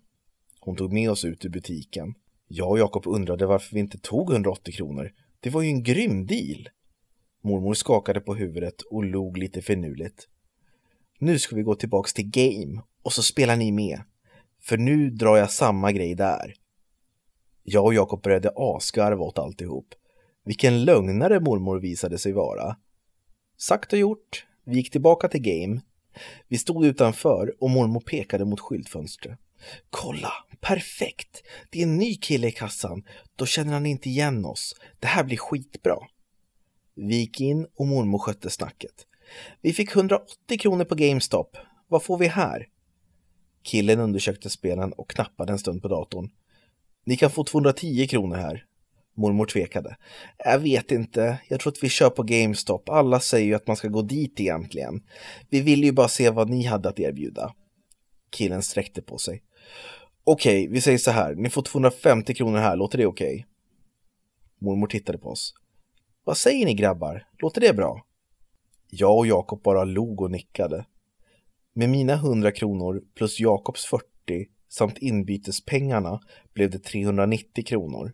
Hon 0.60 0.76
tog 0.76 0.94
med 0.94 1.12
oss 1.12 1.26
ut 1.26 1.46
ur 1.46 1.50
butiken. 1.50 2.14
Jag 2.48 2.70
och 2.70 2.80
Jakob 2.80 3.08
undrade 3.08 3.46
varför 3.46 3.74
vi 3.76 3.80
inte 3.80 3.98
tog 3.98 4.32
180 4.32 4.74
kronor. 4.74 5.12
Det 5.40 5.50
var 5.50 5.62
ju 5.62 5.68
en 5.68 5.84
grym 5.84 6.26
deal. 6.26 6.70
Mormor 7.42 7.74
skakade 7.74 8.22
på 8.22 8.36
huvudet 8.36 8.82
och 8.82 9.04
log 9.04 9.38
lite 9.38 9.62
finurligt. 9.62 10.28
Nu 11.20 11.40
ska 11.40 11.56
vi 11.56 11.64
gå 11.64 11.76
tillbaks 11.76 12.14
till 12.14 12.30
game 12.30 12.82
och 13.04 13.14
så 13.14 13.24
spelar 13.24 13.56
ni 13.56 13.72
med. 13.72 14.02
För 14.62 14.78
nu 14.78 15.10
drar 15.10 15.38
jag 15.38 15.52
samma 15.52 15.92
grej 15.92 16.16
där. 16.16 16.54
Jag 17.64 17.86
och 17.86 17.94
Jakob 17.94 18.22
började 18.22 18.52
asgarva 18.56 19.24
åt 19.24 19.38
alltihop. 19.38 19.88
Vilken 20.46 20.86
lögnare 20.86 21.40
mormor 21.40 21.80
visade 21.80 22.18
sig 22.18 22.32
vara. 22.32 22.76
Sagt 23.58 23.94
och 23.94 24.00
gjort, 24.00 24.46
vi 24.66 24.76
gick 24.76 24.92
tillbaka 24.92 25.28
till 25.28 25.42
game. 25.42 25.82
Vi 26.48 26.58
stod 26.58 26.86
utanför 26.86 27.56
och 27.60 27.70
mormor 27.70 28.00
pekade 28.00 28.46
mot 28.46 28.60
skyltfönstret. 28.60 29.40
Kolla, 29.90 30.34
perfekt! 30.62 31.44
Det 31.70 31.80
är 31.80 31.84
en 31.84 31.98
ny 31.98 32.16
kille 32.16 32.48
i 32.48 32.52
kassan. 32.52 33.04
Då 33.36 33.46
känner 33.46 33.74
han 33.74 33.86
inte 33.86 34.10
igen 34.10 34.46
oss. 34.46 34.76
Det 35.00 35.08
här 35.08 35.24
blir 35.24 35.38
skitbra. 35.38 35.98
Vi 36.96 37.16
gick 37.16 37.42
in 37.42 37.68
och 37.76 37.88
mormor 37.88 38.20
skötte 38.20 38.50
snacket. 38.50 39.08
Vi 39.62 39.74
fick 39.74 39.96
180 39.96 40.60
kronor 40.60 40.86
på 40.86 40.96
GameStop. 40.96 41.58
Vad 41.88 42.04
får 42.04 42.18
vi 42.18 42.28
här? 42.28 42.68
Killen 43.64 44.00
undersökte 44.00 44.50
spelen 44.50 44.94
och 44.94 45.10
knappade 45.10 45.52
en 45.52 45.60
stund 45.60 45.82
på 45.82 45.88
datorn. 45.88 46.30
Ni 47.06 47.18
kan 47.18 47.32
få 47.32 47.44
210 47.44 48.08
kronor 48.08 48.36
här. 48.36 48.66
Mormor 49.18 49.46
tvekade. 49.46 49.98
Jag 50.38 50.60
vet 50.60 50.92
inte. 50.92 51.38
Jag 51.48 51.60
tror 51.60 51.72
att 51.72 51.84
vi 51.84 51.90
kör 51.90 52.10
på 52.10 52.24
GameStop. 52.24 52.90
Alla 52.90 53.20
säger 53.20 53.46
ju 53.46 53.56
att 53.56 53.68
man 53.68 53.76
ska 53.76 53.88
gå 53.88 54.02
dit 54.02 54.40
egentligen. 54.40 55.02
Vi 55.50 55.62
ville 55.62 55.86
ju 55.86 55.92
bara 55.92 56.08
se 56.08 56.30
vad 56.30 56.50
ni 56.50 56.64
hade 56.64 56.90
att 56.90 57.00
erbjuda. 57.00 57.54
Killen 58.32 58.62
sträckte 58.62 59.02
på 59.02 59.18
sig. 59.18 59.44
Okej, 60.24 60.68
vi 60.68 60.82
säger 60.82 60.98
så 60.98 61.12
här. 61.12 61.36
Ni 61.36 61.50
får 61.50 61.62
250 61.62 62.34
kronor 62.34 62.58
här. 62.58 62.76
Låter 62.76 62.98
det 62.98 63.06
okej? 63.06 63.34
Okay? 63.34 63.46
Mormor 64.60 64.88
tittade 64.88 65.18
på 65.18 65.30
oss. 65.30 65.54
Vad 66.24 66.38
säger 66.38 66.66
ni 66.66 66.74
grabbar? 66.74 67.28
Låter 67.40 67.62
det 67.62 67.74
bra? 67.74 68.06
Jag 68.90 69.18
och 69.18 69.28
Jakob 69.28 69.62
bara 69.62 69.84
log 69.84 70.22
och 70.22 70.32
nickade. 70.32 70.86
Med 71.74 71.90
mina 71.90 72.14
100 72.14 72.52
kronor 72.52 73.02
plus 73.16 73.40
Jakobs 73.40 73.86
40 73.86 74.06
samt 74.70 74.98
inbytespengarna 74.98 76.20
blev 76.54 76.70
det 76.70 76.80
390 76.80 77.66
kronor. 77.66 78.14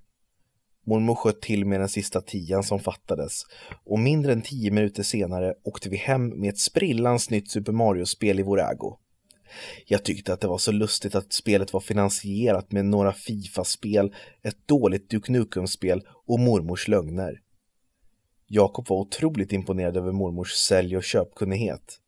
Mormor 0.85 1.15
sköt 1.15 1.41
till 1.41 1.65
med 1.65 1.79
den 1.79 1.89
sista 1.89 2.21
tian 2.21 2.63
som 2.63 2.79
fattades 2.79 3.41
och 3.85 3.99
mindre 3.99 4.33
än 4.33 4.41
tio 4.41 4.71
minuter 4.71 5.03
senare 5.03 5.53
åkte 5.63 5.89
vi 5.89 5.97
hem 5.97 6.27
med 6.27 6.49
ett 6.49 6.59
sprillans 6.59 7.29
nytt 7.29 7.51
Super 7.51 7.71
Mario-spel 7.71 8.39
i 8.39 8.43
vår 8.43 8.61
ägo. 8.61 8.97
Jag 9.85 10.05
tyckte 10.05 10.33
att 10.33 10.41
det 10.41 10.47
var 10.47 10.57
så 10.57 10.71
lustigt 10.71 11.15
att 11.15 11.33
spelet 11.33 11.73
var 11.73 11.79
finansierat 11.79 12.71
med 12.71 12.85
några 12.85 13.13
Fifa-spel, 13.13 14.15
ett 14.43 14.67
dåligt 14.67 15.09
Duke 15.09 15.31
Nukem-spel 15.31 16.03
och 16.25 16.39
mormors 16.39 16.87
lögner. 16.87 17.41
Jakob 18.47 18.89
var 18.89 18.97
otroligt 18.97 19.53
imponerad 19.53 19.97
över 19.97 20.11
mormors 20.11 20.51
sälj 20.51 20.97
och 20.97 21.03
köpkunnighet. 21.03 21.99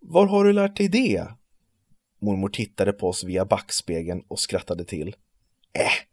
Var 0.00 0.26
har 0.26 0.44
du 0.44 0.52
lärt 0.52 0.76
dig 0.76 0.88
det? 0.88 1.26
Mormor 2.20 2.48
tittade 2.48 2.92
på 2.92 3.08
oss 3.08 3.24
via 3.24 3.44
backspegeln 3.44 4.24
och 4.28 4.40
skrattade 4.40 4.84
till. 4.84 5.08
Äh, 5.72 6.06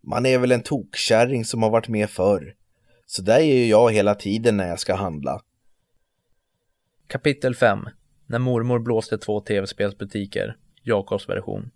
man 0.00 0.26
är 0.26 0.38
väl 0.38 0.52
en 0.52 0.62
tokkärring 0.62 1.44
som 1.44 1.62
har 1.62 1.70
varit 1.70 1.88
med 1.88 2.10
förr. 2.10 2.54
Så 3.06 3.22
där 3.22 3.38
är 3.38 3.54
ju 3.54 3.66
jag 3.66 3.92
hela 3.92 4.14
tiden 4.14 4.56
när 4.56 4.68
jag 4.68 4.80
ska 4.80 4.94
handla. 4.94 5.40
Kapitel 7.06 7.54
5 7.54 7.88
När 8.26 8.38
mormor 8.38 8.78
blåste 8.78 9.18
två 9.18 9.40
tv-spelsbutiker 9.40 10.56
Jakobs 10.82 11.28
version 11.28 11.70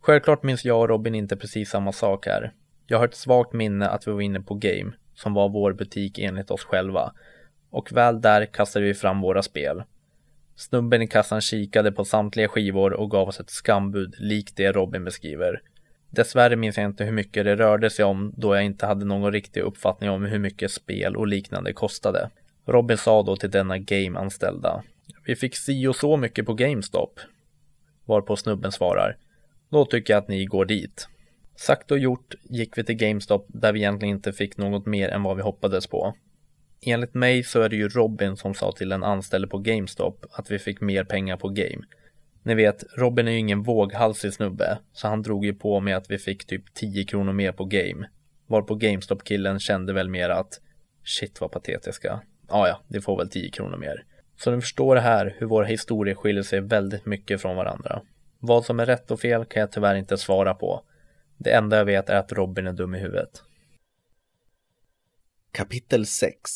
Självklart 0.00 0.42
minns 0.42 0.64
jag 0.64 0.80
och 0.80 0.88
Robin 0.88 1.14
inte 1.14 1.36
precis 1.36 1.70
samma 1.70 1.92
sak 1.92 2.26
här. 2.26 2.54
Jag 2.86 2.98
har 2.98 3.04
ett 3.04 3.14
svagt 3.14 3.52
minne 3.52 3.88
att 3.88 4.08
vi 4.08 4.12
var 4.12 4.20
inne 4.20 4.40
på 4.40 4.54
Game, 4.54 4.92
som 5.22 5.34
var 5.34 5.48
vår 5.48 5.72
butik 5.72 6.18
enligt 6.18 6.50
oss 6.50 6.64
själva. 6.64 7.12
Och 7.70 7.92
väl 7.92 8.20
där 8.20 8.46
kastade 8.46 8.84
vi 8.84 8.94
fram 8.94 9.20
våra 9.20 9.42
spel. 9.42 9.82
Snubben 10.56 11.02
i 11.02 11.06
kassan 11.06 11.40
kikade 11.40 11.92
på 11.92 12.04
samtliga 12.04 12.48
skivor 12.48 12.92
och 12.92 13.10
gav 13.10 13.28
oss 13.28 13.40
ett 13.40 13.50
skambud 13.50 14.14
likt 14.18 14.56
det 14.56 14.72
Robin 14.72 15.04
beskriver. 15.04 15.62
Dessvärre 16.10 16.56
minns 16.56 16.76
jag 16.76 16.86
inte 16.86 17.04
hur 17.04 17.12
mycket 17.12 17.44
det 17.44 17.56
rörde 17.56 17.90
sig 17.90 18.04
om 18.04 18.34
då 18.36 18.54
jag 18.54 18.64
inte 18.64 18.86
hade 18.86 19.04
någon 19.04 19.32
riktig 19.32 19.60
uppfattning 19.60 20.10
om 20.10 20.24
hur 20.24 20.38
mycket 20.38 20.70
spel 20.70 21.16
och 21.16 21.26
liknande 21.26 21.72
kostade. 21.72 22.30
Robin 22.66 22.98
sa 22.98 23.22
då 23.22 23.36
till 23.36 23.50
denna 23.50 23.78
game-anställda. 23.78 24.82
Vi 25.26 25.36
fick 25.36 25.56
si 25.56 25.86
och 25.86 25.96
så 25.96 26.16
mycket 26.16 26.46
på 26.46 26.54
GameStop. 26.54 27.20
Varpå 28.04 28.36
snubben 28.36 28.72
svarar. 28.72 29.16
Då 29.70 29.84
tycker 29.84 30.14
jag 30.14 30.22
att 30.22 30.28
ni 30.28 30.44
går 30.44 30.64
dit. 30.64 31.08
Sagt 31.66 31.90
och 31.90 31.98
gjort 31.98 32.34
gick 32.42 32.78
vi 32.78 32.84
till 32.84 32.94
GameStop 32.94 33.46
där 33.48 33.72
vi 33.72 33.78
egentligen 33.78 34.16
inte 34.16 34.32
fick 34.32 34.56
något 34.56 34.86
mer 34.86 35.08
än 35.08 35.22
vad 35.22 35.36
vi 35.36 35.42
hoppades 35.42 35.86
på. 35.86 36.14
Enligt 36.80 37.14
mig 37.14 37.44
så 37.44 37.60
är 37.60 37.68
det 37.68 37.76
ju 37.76 37.88
Robin 37.88 38.36
som 38.36 38.54
sa 38.54 38.72
till 38.72 38.92
en 38.92 39.04
anställd 39.04 39.50
på 39.50 39.58
GameStop 39.58 40.24
att 40.30 40.50
vi 40.50 40.58
fick 40.58 40.80
mer 40.80 41.04
pengar 41.04 41.36
på 41.36 41.48
game. 41.48 41.84
Ni 42.42 42.54
vet, 42.54 42.84
Robin 42.96 43.28
är 43.28 43.32
ju 43.32 43.38
ingen 43.38 43.62
våghalsig 43.62 44.32
snubbe, 44.32 44.78
så 44.92 45.08
han 45.08 45.22
drog 45.22 45.44
ju 45.44 45.54
på 45.54 45.80
med 45.80 45.96
att 45.96 46.10
vi 46.10 46.18
fick 46.18 46.46
typ 46.46 46.74
10 46.74 47.04
kronor 47.04 47.32
mer 47.32 47.52
på 47.52 47.64
game. 47.64 48.08
Varpå 48.46 48.74
GameStop-killen 48.74 49.60
kände 49.60 49.92
väl 49.92 50.08
mer 50.08 50.28
att 50.28 50.60
shit 51.04 51.40
vad 51.40 51.50
patetiska. 51.50 52.20
Ah, 52.48 52.66
ja, 52.66 52.80
det 52.88 53.00
får 53.00 53.18
väl 53.18 53.28
10 53.28 53.50
kronor 53.50 53.76
mer. 53.76 54.04
Så 54.36 54.50
ni 54.50 54.60
förstår 54.60 54.96
här 54.96 55.36
hur 55.38 55.46
våra 55.46 55.66
historier 55.66 56.14
skiljer 56.14 56.42
sig 56.42 56.60
väldigt 56.60 57.06
mycket 57.06 57.42
från 57.42 57.56
varandra. 57.56 58.02
Vad 58.38 58.64
som 58.64 58.80
är 58.80 58.86
rätt 58.86 59.10
och 59.10 59.20
fel 59.20 59.44
kan 59.44 59.60
jag 59.60 59.72
tyvärr 59.72 59.94
inte 59.94 60.18
svara 60.18 60.54
på. 60.54 60.84
Det 61.44 61.52
enda 61.52 61.76
jag 61.76 61.84
vet 61.84 62.08
är 62.08 62.16
att 62.16 62.32
Robin 62.32 62.66
är 62.66 62.72
dum 62.72 62.94
i 62.94 62.98
huvudet. 62.98 63.42
Kapitel 65.52 66.06
6 66.06 66.50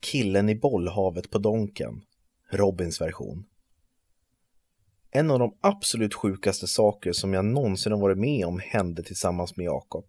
Killen 0.00 0.48
i 0.48 0.54
bollhavet 0.54 1.30
på 1.30 1.38
Donken 1.38 2.02
Robins 2.50 3.00
version 3.00 3.44
En 5.10 5.30
av 5.30 5.38
de 5.38 5.56
absolut 5.60 6.14
sjukaste 6.14 6.66
saker 6.66 7.12
som 7.12 7.34
jag 7.34 7.44
någonsin 7.44 7.92
har 7.92 7.98
varit 7.98 8.18
med 8.18 8.46
om 8.46 8.60
hände 8.64 9.02
tillsammans 9.02 9.56
med 9.56 9.64
Jakob. 9.64 10.04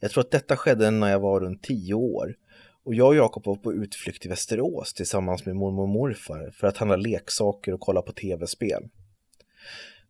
Jag 0.00 0.10
tror 0.10 0.24
att 0.24 0.30
detta 0.30 0.56
skedde 0.56 0.90
när 0.90 1.10
jag 1.10 1.20
var 1.20 1.40
runt 1.40 1.62
10 1.62 1.94
år 1.94 2.36
och 2.84 2.94
jag 2.94 3.08
och 3.08 3.16
Jakob 3.16 3.46
var 3.46 3.56
på 3.56 3.72
utflykt 3.72 4.26
i 4.26 4.28
Västerås 4.28 4.94
tillsammans 4.94 5.46
med 5.46 5.56
mormor 5.56 5.82
och 5.82 5.88
morfar 5.88 6.50
för 6.50 6.66
att 6.66 6.76
handla 6.76 6.96
leksaker 6.96 7.74
och 7.74 7.80
kolla 7.80 8.02
på 8.02 8.12
tv-spel. 8.12 8.88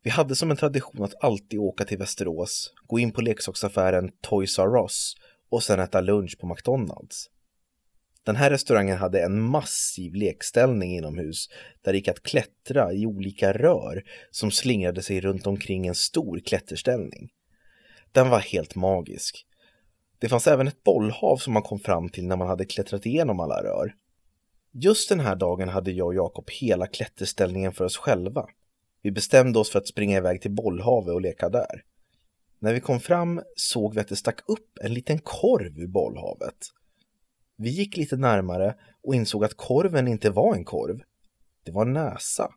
Vi 0.04 0.10
hade 0.10 0.36
som 0.36 0.50
en 0.50 0.56
tradition 0.56 1.04
att 1.04 1.24
alltid 1.24 1.58
åka 1.58 1.84
till 1.84 1.98
Västerås, 1.98 2.74
gå 2.86 2.98
in 2.98 3.12
på 3.12 3.20
leksaksaffären 3.20 4.10
Toys 4.20 4.58
R 4.58 4.82
Us 4.82 5.14
och 5.50 5.62
sen 5.62 5.80
äta 5.80 6.00
lunch 6.00 6.38
på 6.40 6.46
McDonalds. 6.46 7.30
Den 8.24 8.36
här 8.36 8.50
restaurangen 8.50 8.98
hade 8.98 9.22
en 9.22 9.42
massiv 9.42 10.14
lekställning 10.14 10.96
inomhus 10.96 11.48
där 11.82 11.92
det 11.92 11.98
gick 11.98 12.08
att 12.08 12.22
klättra 12.22 12.92
i 12.92 13.06
olika 13.06 13.52
rör 13.52 14.02
som 14.30 14.50
slingrade 14.50 15.02
sig 15.02 15.20
runt 15.20 15.46
omkring 15.46 15.86
en 15.86 15.94
stor 15.94 16.40
klätterställning. 16.40 17.30
Den 18.12 18.30
var 18.30 18.40
helt 18.40 18.74
magisk. 18.74 19.46
Det 20.18 20.28
fanns 20.28 20.46
även 20.46 20.68
ett 20.68 20.84
bollhav 20.84 21.36
som 21.36 21.52
man 21.52 21.62
kom 21.62 21.78
fram 21.78 22.08
till 22.08 22.26
när 22.26 22.36
man 22.36 22.48
hade 22.48 22.64
klättrat 22.64 23.06
igenom 23.06 23.40
alla 23.40 23.62
rör. 23.62 23.94
Just 24.72 25.08
den 25.08 25.20
här 25.20 25.36
dagen 25.36 25.68
hade 25.68 25.92
jag 25.92 26.06
och 26.06 26.14
Jakob 26.14 26.50
hela 26.50 26.86
klätterställningen 26.86 27.72
för 27.72 27.84
oss 27.84 27.96
själva. 27.96 28.46
Vi 29.04 29.10
bestämde 29.10 29.58
oss 29.58 29.70
för 29.70 29.78
att 29.78 29.88
springa 29.88 30.16
iväg 30.16 30.42
till 30.42 30.50
bollhavet 30.50 31.14
och 31.14 31.20
leka 31.20 31.48
där. 31.48 31.84
När 32.58 32.74
vi 32.74 32.80
kom 32.80 33.00
fram 33.00 33.42
såg 33.56 33.94
vi 33.94 34.00
att 34.00 34.08
det 34.08 34.16
stack 34.16 34.40
upp 34.46 34.78
en 34.80 34.94
liten 34.94 35.18
korv 35.18 35.78
ur 35.78 35.86
bollhavet. 35.86 36.56
Vi 37.56 37.70
gick 37.70 37.96
lite 37.96 38.16
närmare 38.16 38.74
och 39.02 39.14
insåg 39.14 39.44
att 39.44 39.56
korven 39.56 40.08
inte 40.08 40.30
var 40.30 40.54
en 40.54 40.64
korv. 40.64 41.02
Det 41.64 41.72
var 41.72 41.82
en 41.82 41.92
näsa. 41.92 42.50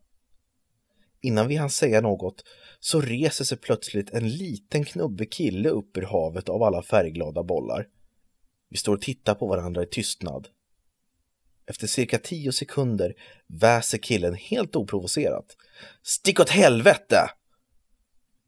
Innan 1.20 1.48
vi 1.48 1.56
hann 1.56 1.70
säga 1.70 2.00
något 2.00 2.44
så 2.80 3.00
reser 3.00 3.44
sig 3.44 3.58
plötsligt 3.58 4.10
en 4.10 4.28
liten 4.28 4.84
knubbig 4.84 5.32
kille 5.32 5.68
upp 5.68 5.96
ur 5.96 6.02
havet 6.02 6.48
av 6.48 6.62
alla 6.62 6.82
färgglada 6.82 7.42
bollar. 7.42 7.86
Vi 8.68 8.76
står 8.76 8.94
och 8.94 9.02
tittar 9.02 9.34
på 9.34 9.46
varandra 9.46 9.82
i 9.82 9.86
tystnad. 9.86 10.48
Efter 11.68 11.86
cirka 11.86 12.18
tio 12.18 12.52
sekunder 12.52 13.14
väser 13.46 13.98
killen 13.98 14.34
helt 14.34 14.76
oprovocerat. 14.76 15.56
Stick 16.02 16.40
åt 16.40 16.50
helvete! 16.50 17.30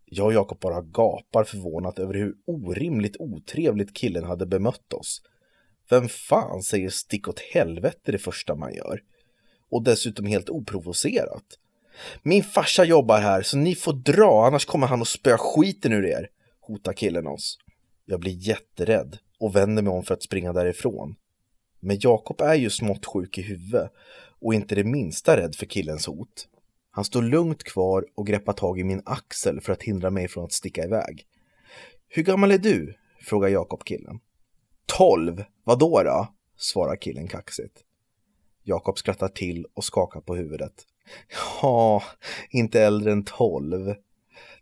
Jag 0.04 0.26
och 0.26 0.32
Jakob 0.32 0.60
bara 0.60 0.82
gapar 0.82 1.44
förvånat 1.44 1.98
över 1.98 2.14
hur 2.14 2.34
orimligt 2.46 3.16
otrevligt 3.18 3.96
killen 3.96 4.24
hade 4.24 4.46
bemött 4.46 4.92
oss. 4.92 5.22
Vem 5.90 6.08
fan 6.08 6.62
säger 6.62 6.88
stick 6.88 7.28
åt 7.28 7.40
helvete 7.40 8.12
det 8.12 8.18
första 8.18 8.54
man 8.54 8.74
gör? 8.74 9.00
Och 9.70 9.84
dessutom 9.84 10.26
helt 10.26 10.50
oprovocerat. 10.50 11.44
Min 12.22 12.44
farsa 12.44 12.84
jobbar 12.84 13.20
här 13.20 13.42
så 13.42 13.56
ni 13.56 13.74
får 13.74 13.92
dra 13.92 14.46
annars 14.46 14.64
kommer 14.64 14.86
han 14.86 15.02
att 15.02 15.08
spöa 15.08 15.38
skiten 15.38 15.92
ur 15.92 16.04
er, 16.04 16.28
hotar 16.60 16.92
killen 16.92 17.26
oss. 17.26 17.58
Jag 18.04 18.20
blir 18.20 18.48
jätterädd 18.48 19.18
och 19.40 19.56
vänder 19.56 19.82
mig 19.82 19.92
om 19.92 20.02
för 20.02 20.14
att 20.14 20.22
springa 20.22 20.52
därifrån. 20.52 21.16
Men 21.80 21.96
Jakob 22.00 22.40
är 22.40 22.54
ju 22.54 22.70
smått 22.70 23.06
sjuk 23.06 23.38
i 23.38 23.42
huvudet 23.42 23.92
och 24.40 24.54
inte 24.54 24.74
det 24.74 24.84
minsta 24.84 25.36
rädd 25.36 25.54
för 25.54 25.66
killens 25.66 26.06
hot. 26.06 26.48
Han 26.90 27.04
står 27.04 27.22
lugnt 27.22 27.64
kvar 27.64 28.04
och 28.14 28.26
greppar 28.26 28.52
tag 28.52 28.80
i 28.80 28.84
min 28.84 29.02
axel 29.04 29.60
för 29.60 29.72
att 29.72 29.82
hindra 29.82 30.10
mig 30.10 30.28
från 30.28 30.44
att 30.44 30.52
sticka 30.52 30.84
iväg. 30.84 31.26
Hur 32.08 32.22
gammal 32.22 32.50
är 32.50 32.58
du? 32.58 32.94
frågar 33.22 33.48
Jakob 33.48 33.84
killen. 33.84 34.20
Tolv, 34.86 35.44
vadå 35.64 36.02
då? 36.02 36.28
svarar 36.56 36.96
killen 36.96 37.28
kaxigt. 37.28 37.84
Jakob 38.62 38.98
skrattar 38.98 39.28
till 39.28 39.66
och 39.74 39.84
skakar 39.84 40.20
på 40.20 40.36
huvudet. 40.36 40.74
Ja, 41.62 42.02
inte 42.50 42.82
äldre 42.82 43.12
än 43.12 43.24
tolv. 43.24 43.94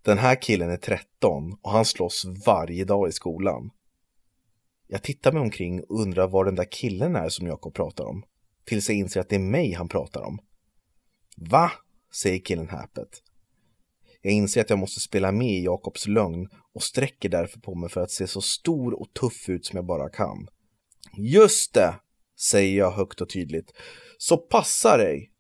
Den 0.03 0.19
här 0.19 0.43
killen 0.43 0.71
är 0.71 0.77
tretton 0.77 1.59
och 1.63 1.71
han 1.71 1.85
slåss 1.85 2.25
varje 2.47 2.85
dag 2.85 3.09
i 3.09 3.13
skolan. 3.13 3.71
Jag 4.91 5.03
tittar 5.03 5.33
mig 5.33 5.43
omkring 5.43 5.81
och 5.81 6.01
undrar 6.01 6.29
var 6.29 6.45
den 6.45 6.55
där 6.55 6.69
killen 6.71 7.17
är 7.17 7.29
som 7.29 7.47
Jakob 7.47 7.75
pratar 7.75 8.05
om. 8.05 8.25
Tills 8.65 8.89
jag 8.89 8.99
inser 8.99 9.21
att 9.21 9.29
det 9.29 9.35
är 9.35 9.41
mig 9.41 9.73
han 9.73 9.89
pratar 9.89 10.23
om. 10.23 10.39
Va? 11.37 11.73
säger 12.15 12.39
killen 12.39 12.69
häpet. 12.69 13.23
Jag 14.23 14.33
inser 14.33 14.61
att 14.61 14.71
jag 14.71 14.79
måste 14.79 15.01
spela 15.01 15.33
med 15.33 15.51
i 15.51 15.65
Jakobs 15.65 16.07
lögn 16.07 16.49
och 16.73 16.83
sträcker 16.83 17.29
därför 17.29 17.61
på 17.61 17.75
mig 17.75 17.91
för 17.91 18.01
att 18.01 18.11
se 18.11 18.27
så 18.27 18.41
stor 18.41 19.01
och 19.01 19.15
tuff 19.15 19.49
ut 19.49 19.67
som 19.67 19.77
jag 19.77 19.87
bara 19.87 20.09
kan. 20.09 20.49
Just 21.17 21.75
det, 21.75 21.95
säger 22.37 22.79
jag 22.79 22.91
högt 22.91 23.21
och 23.21 23.29
tydligt. 23.29 23.73
Så 24.19 24.37
passa 24.37 24.97
dig! 24.97 25.33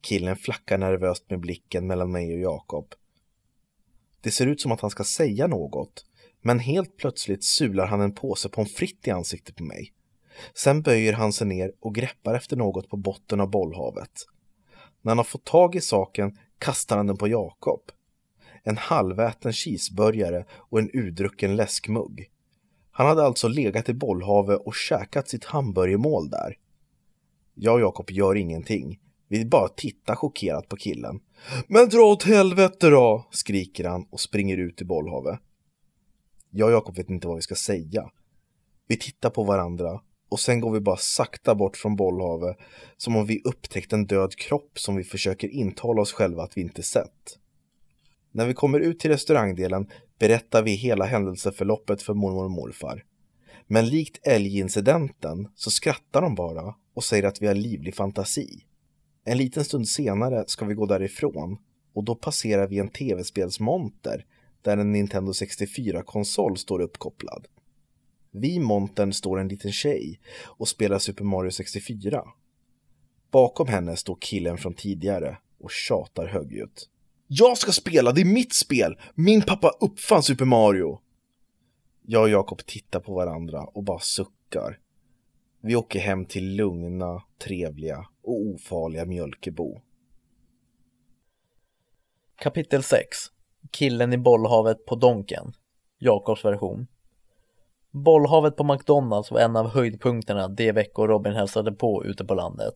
Killen 0.00 0.36
flackar 0.36 0.78
nervöst 0.78 1.30
med 1.30 1.40
blicken 1.40 1.86
mellan 1.86 2.12
mig 2.12 2.34
och 2.34 2.40
Jakob. 2.40 2.94
Det 4.20 4.30
ser 4.30 4.46
ut 4.46 4.60
som 4.60 4.72
att 4.72 4.80
han 4.80 4.90
ska 4.90 5.04
säga 5.04 5.46
något, 5.46 6.04
men 6.42 6.58
helt 6.58 6.96
plötsligt 6.96 7.44
sular 7.44 7.86
han 7.86 8.00
en 8.00 8.14
påse 8.14 8.48
pommes 8.48 8.74
frites 8.74 9.08
i 9.08 9.10
ansiktet 9.10 9.56
på 9.56 9.64
mig. 9.64 9.92
Sen 10.54 10.82
böjer 10.82 11.12
han 11.12 11.32
sig 11.32 11.46
ner 11.46 11.72
och 11.80 11.94
greppar 11.94 12.34
efter 12.34 12.56
något 12.56 12.88
på 12.88 12.96
botten 12.96 13.40
av 13.40 13.50
bollhavet. 13.50 14.10
När 15.02 15.10
han 15.10 15.18
har 15.18 15.24
fått 15.24 15.44
tag 15.44 15.74
i 15.74 15.80
saken 15.80 16.38
kastar 16.58 16.96
han 16.96 17.06
den 17.06 17.16
på 17.16 17.28
Jakob. 17.28 17.80
En 18.62 18.76
halväten 18.76 19.52
cheeseburgare 19.52 20.44
och 20.52 20.78
en 20.78 20.90
udrucken 20.92 21.56
läskmugg. 21.56 22.30
Han 22.90 23.06
hade 23.06 23.22
alltså 23.22 23.48
legat 23.48 23.88
i 23.88 23.94
bollhavet 23.94 24.60
och 24.60 24.74
käkat 24.74 25.28
sitt 25.28 25.44
hamburgermål 25.44 26.30
där. 26.30 26.56
Jag 27.54 27.74
och 27.74 27.80
Jakob 27.80 28.10
gör 28.10 28.34
ingenting. 28.34 29.00
Vi 29.28 29.44
bara 29.44 29.68
tittar 29.68 30.14
chockerat 30.14 30.68
på 30.68 30.76
killen. 30.76 31.20
Men 31.66 31.88
dra 31.88 32.02
åt 32.02 32.22
helvete 32.22 32.88
då! 32.88 33.28
skriker 33.30 33.84
han 33.84 34.06
och 34.10 34.20
springer 34.20 34.56
ut 34.56 34.82
i 34.82 34.84
bollhavet. 34.84 35.40
Jag 36.50 36.66
och 36.66 36.72
Jakob 36.72 36.96
vet 36.96 37.10
inte 37.10 37.26
vad 37.26 37.36
vi 37.36 37.42
ska 37.42 37.54
säga. 37.54 38.10
Vi 38.86 38.96
tittar 38.96 39.30
på 39.30 39.44
varandra 39.44 40.00
och 40.28 40.40
sen 40.40 40.60
går 40.60 40.72
vi 40.72 40.80
bara 40.80 40.96
sakta 40.96 41.54
bort 41.54 41.76
från 41.76 41.96
bollhavet 41.96 42.56
som 42.96 43.16
om 43.16 43.26
vi 43.26 43.42
upptäckt 43.44 43.92
en 43.92 44.06
död 44.06 44.36
kropp 44.36 44.78
som 44.78 44.96
vi 44.96 45.04
försöker 45.04 45.48
intala 45.48 46.02
oss 46.02 46.12
själva 46.12 46.42
att 46.42 46.56
vi 46.56 46.60
inte 46.60 46.82
sett. 46.82 47.38
När 48.32 48.46
vi 48.46 48.54
kommer 48.54 48.80
ut 48.80 48.98
till 48.98 49.10
restaurangdelen 49.10 49.90
berättar 50.18 50.62
vi 50.62 50.70
hela 50.70 51.04
händelseförloppet 51.04 52.02
för 52.02 52.14
mormor 52.14 52.44
och 52.44 52.50
morfar. 52.50 53.04
Men 53.66 53.88
likt 53.88 54.26
älgincidenten 54.26 55.48
så 55.54 55.70
skrattar 55.70 56.22
de 56.22 56.34
bara 56.34 56.74
och 56.94 57.04
säger 57.04 57.24
att 57.24 57.42
vi 57.42 57.46
har 57.46 57.54
livlig 57.54 57.94
fantasi. 57.94 58.64
En 59.24 59.38
liten 59.38 59.64
stund 59.64 59.88
senare 59.88 60.44
ska 60.46 60.64
vi 60.64 60.74
gå 60.74 60.86
därifrån 60.86 61.58
och 61.94 62.04
då 62.04 62.14
passerar 62.14 62.66
vi 62.66 62.78
en 62.78 62.88
tv-spelsmonter 62.88 64.24
där 64.62 64.76
en 64.76 64.92
Nintendo 64.92 65.32
64-konsol 65.32 66.56
står 66.56 66.80
uppkopplad. 66.80 67.46
Vid 68.30 68.60
montern 68.60 69.12
står 69.12 69.40
en 69.40 69.48
liten 69.48 69.72
tjej 69.72 70.20
och 70.44 70.68
spelar 70.68 70.98
Super 70.98 71.24
Mario 71.24 71.50
64. 71.50 72.24
Bakom 73.30 73.68
henne 73.68 73.96
står 73.96 74.18
killen 74.20 74.58
från 74.58 74.74
tidigare 74.74 75.38
och 75.60 75.70
tjatar 75.70 76.26
högljutt. 76.26 76.88
Jag 77.26 77.58
ska 77.58 77.72
spela, 77.72 78.12
det 78.12 78.20
är 78.20 78.24
mitt 78.24 78.54
spel! 78.54 78.98
Min 79.14 79.42
pappa 79.42 79.70
uppfann 79.80 80.22
Super 80.22 80.44
Mario! 80.44 81.00
Jag 82.02 82.22
och 82.22 82.28
Jakob 82.28 82.66
tittar 82.66 83.00
på 83.00 83.14
varandra 83.14 83.64
och 83.64 83.84
bara 83.84 83.98
suckar. 83.98 84.78
Vi 85.60 85.76
åker 85.76 86.00
hem 86.00 86.24
till 86.24 86.56
lugna, 86.56 87.22
trevliga 87.38 88.06
och 88.22 88.40
ofarliga 88.40 89.04
Mjölkebo. 89.04 89.80
Kapitel 92.36 92.82
6 92.82 93.16
Killen 93.70 94.12
i 94.12 94.18
bollhavet 94.18 94.86
på 94.86 94.94
Donken 94.94 95.52
Jakobs 95.98 96.44
version 96.44 96.86
Bollhavet 97.90 98.56
på 98.56 98.64
McDonalds 98.64 99.30
var 99.30 99.40
en 99.40 99.56
av 99.56 99.68
höjdpunkterna 99.68 100.48
de 100.48 100.72
veckor 100.72 101.08
Robin 101.08 101.32
hälsade 101.32 101.72
på 101.72 102.04
ute 102.04 102.24
på 102.24 102.34
landet. 102.34 102.74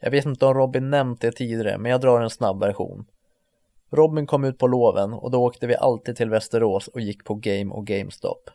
Jag 0.00 0.10
vet 0.10 0.24
inte 0.26 0.46
om 0.46 0.54
Robin 0.54 0.90
nämnt 0.90 1.20
det 1.20 1.32
tidigare, 1.32 1.78
men 1.78 1.90
jag 1.90 2.00
drar 2.00 2.20
en 2.20 2.30
snabb 2.30 2.60
version. 2.60 3.06
Robin 3.90 4.26
kom 4.26 4.44
ut 4.44 4.58
på 4.58 4.66
loven 4.66 5.12
och 5.12 5.30
då 5.30 5.44
åkte 5.44 5.66
vi 5.66 5.76
alltid 5.76 6.16
till 6.16 6.30
Västerås 6.30 6.88
och 6.88 7.00
gick 7.00 7.24
på 7.24 7.34
Game 7.34 7.74
och 7.74 7.86
GameStop. 7.86 8.50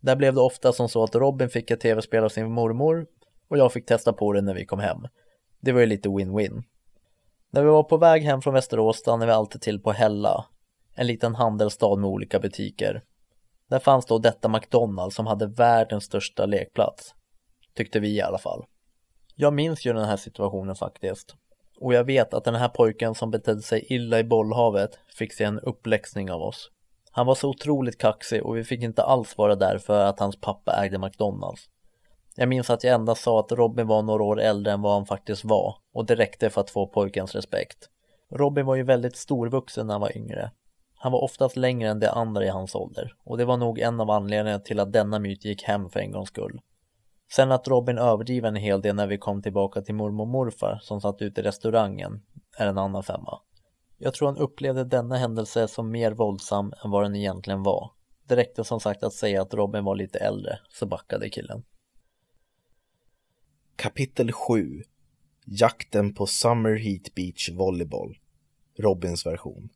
Där 0.00 0.16
blev 0.16 0.34
det 0.34 0.40
ofta 0.40 0.72
som 0.72 0.88
så 0.88 1.02
att 1.02 1.14
Robin 1.14 1.48
fick 1.48 1.70
ett 1.70 1.80
tv-spel 1.80 2.24
av 2.24 2.28
sin 2.28 2.52
mormor 2.52 3.06
och 3.48 3.58
jag 3.58 3.72
fick 3.72 3.86
testa 3.86 4.12
på 4.12 4.32
det 4.32 4.40
när 4.40 4.54
vi 4.54 4.66
kom 4.66 4.78
hem. 4.78 5.06
Det 5.60 5.72
var 5.72 5.80
ju 5.80 5.86
lite 5.86 6.08
win-win. 6.08 6.62
När 7.50 7.62
vi 7.62 7.68
var 7.68 7.82
på 7.82 7.96
väg 7.96 8.22
hem 8.22 8.42
från 8.42 8.54
Västerås 8.54 8.96
stannade 8.96 9.26
vi 9.26 9.32
alltid 9.32 9.60
till 9.60 9.82
på 9.82 9.92
Hälla, 9.92 10.44
en 10.98 11.06
liten 11.06 11.34
handelsstad 11.34 11.96
med 11.96 12.10
olika 12.10 12.38
butiker. 12.38 13.02
Där 13.70 13.78
fanns 13.78 14.06
då 14.06 14.18
detta 14.18 14.48
McDonalds 14.48 15.16
som 15.16 15.26
hade 15.26 15.46
världens 15.46 16.04
största 16.04 16.46
lekplats. 16.46 17.14
Tyckte 17.74 18.00
vi 18.00 18.16
i 18.16 18.22
alla 18.22 18.38
fall. 18.38 18.64
Jag 19.36 19.54
minns 19.54 19.86
ju 19.86 19.92
den 19.92 20.04
här 20.04 20.16
situationen 20.16 20.76
faktiskt. 20.76 21.34
Och 21.80 21.94
jag 21.94 22.04
vet 22.04 22.34
att 22.34 22.44
den 22.44 22.54
här 22.54 22.68
pojken 22.68 23.14
som 23.14 23.30
betedde 23.30 23.62
sig 23.62 23.86
illa 23.88 24.18
i 24.18 24.24
bollhavet 24.24 24.98
fick 25.18 25.32
sig 25.32 25.46
en 25.46 25.60
uppläxning 25.60 26.30
av 26.30 26.42
oss. 26.42 26.70
Han 27.10 27.26
var 27.26 27.34
så 27.34 27.48
otroligt 27.48 27.98
kaxig 27.98 28.42
och 28.42 28.56
vi 28.56 28.64
fick 28.64 28.82
inte 28.82 29.02
alls 29.02 29.38
vara 29.38 29.56
där 29.56 29.78
för 29.78 30.04
att 30.04 30.20
hans 30.20 30.40
pappa 30.40 30.84
ägde 30.84 30.98
McDonalds. 30.98 31.68
Jag 32.36 32.48
minns 32.48 32.70
att 32.70 32.84
jag 32.84 32.94
endast 32.94 33.22
sa 33.22 33.40
att 33.40 33.52
Robin 33.52 33.86
var 33.86 34.02
några 34.02 34.24
år 34.24 34.40
äldre 34.40 34.72
än 34.72 34.82
vad 34.82 34.92
han 34.92 35.06
faktiskt 35.06 35.44
var 35.44 35.74
och 35.92 36.06
det 36.06 36.14
räckte 36.14 36.50
för 36.50 36.60
att 36.60 36.70
få 36.70 36.86
pojkens 36.86 37.34
respekt. 37.34 37.88
Robin 38.30 38.66
var 38.66 38.74
ju 38.74 38.82
väldigt 38.82 39.16
storvuxen 39.16 39.86
när 39.86 39.94
han 39.94 40.00
var 40.00 40.16
yngre. 40.16 40.50
Han 41.00 41.12
var 41.12 41.20
oftast 41.20 41.56
längre 41.56 41.88
än 41.88 42.00
de 42.00 42.06
andra 42.06 42.44
i 42.44 42.48
hans 42.48 42.74
ålder 42.74 43.14
och 43.24 43.38
det 43.38 43.44
var 43.44 43.56
nog 43.56 43.78
en 43.78 44.00
av 44.00 44.10
anledningarna 44.10 44.60
till 44.60 44.80
att 44.80 44.92
denna 44.92 45.18
myt 45.18 45.44
gick 45.44 45.62
hem 45.62 45.90
för 45.90 46.00
en 46.00 46.12
gångs 46.12 46.28
skull. 46.28 46.60
Sen 47.30 47.52
att 47.52 47.68
Robin 47.68 47.98
överdriver 47.98 48.48
en 48.48 48.56
hel 48.56 48.80
del 48.80 48.94
när 48.94 49.06
vi 49.06 49.18
kom 49.18 49.42
tillbaka 49.42 49.80
till 49.80 49.94
mormor 49.94 50.22
och 50.24 50.28
morfar 50.28 50.78
som 50.82 51.00
satt 51.00 51.22
ute 51.22 51.40
i 51.40 51.44
restaurangen 51.44 52.22
är 52.56 52.66
en 52.66 52.78
annan 52.78 53.02
femma. 53.02 53.40
Jag 53.98 54.14
tror 54.14 54.28
han 54.28 54.36
upplevde 54.36 54.84
denna 54.84 55.16
händelse 55.16 55.68
som 55.68 55.90
mer 55.90 56.12
våldsam 56.12 56.72
än 56.84 56.90
vad 56.90 57.02
den 57.02 57.16
egentligen 57.16 57.62
var. 57.62 57.90
Det 58.26 58.36
räckte 58.36 58.64
som 58.64 58.80
sagt 58.80 59.02
att 59.02 59.12
säga 59.12 59.42
att 59.42 59.54
Robin 59.54 59.84
var 59.84 59.96
lite 59.96 60.18
äldre, 60.18 60.58
så 60.68 60.86
backade 60.86 61.30
killen. 61.30 61.64
Kapitel 63.76 64.32
7 64.32 64.82
Jakten 65.44 66.14
på 66.14 66.26
Summer 66.26 66.76
Heat 66.76 67.14
Beach 67.14 67.50
Volleyboll 67.50 68.18
Robins 68.78 69.26
version 69.26 69.68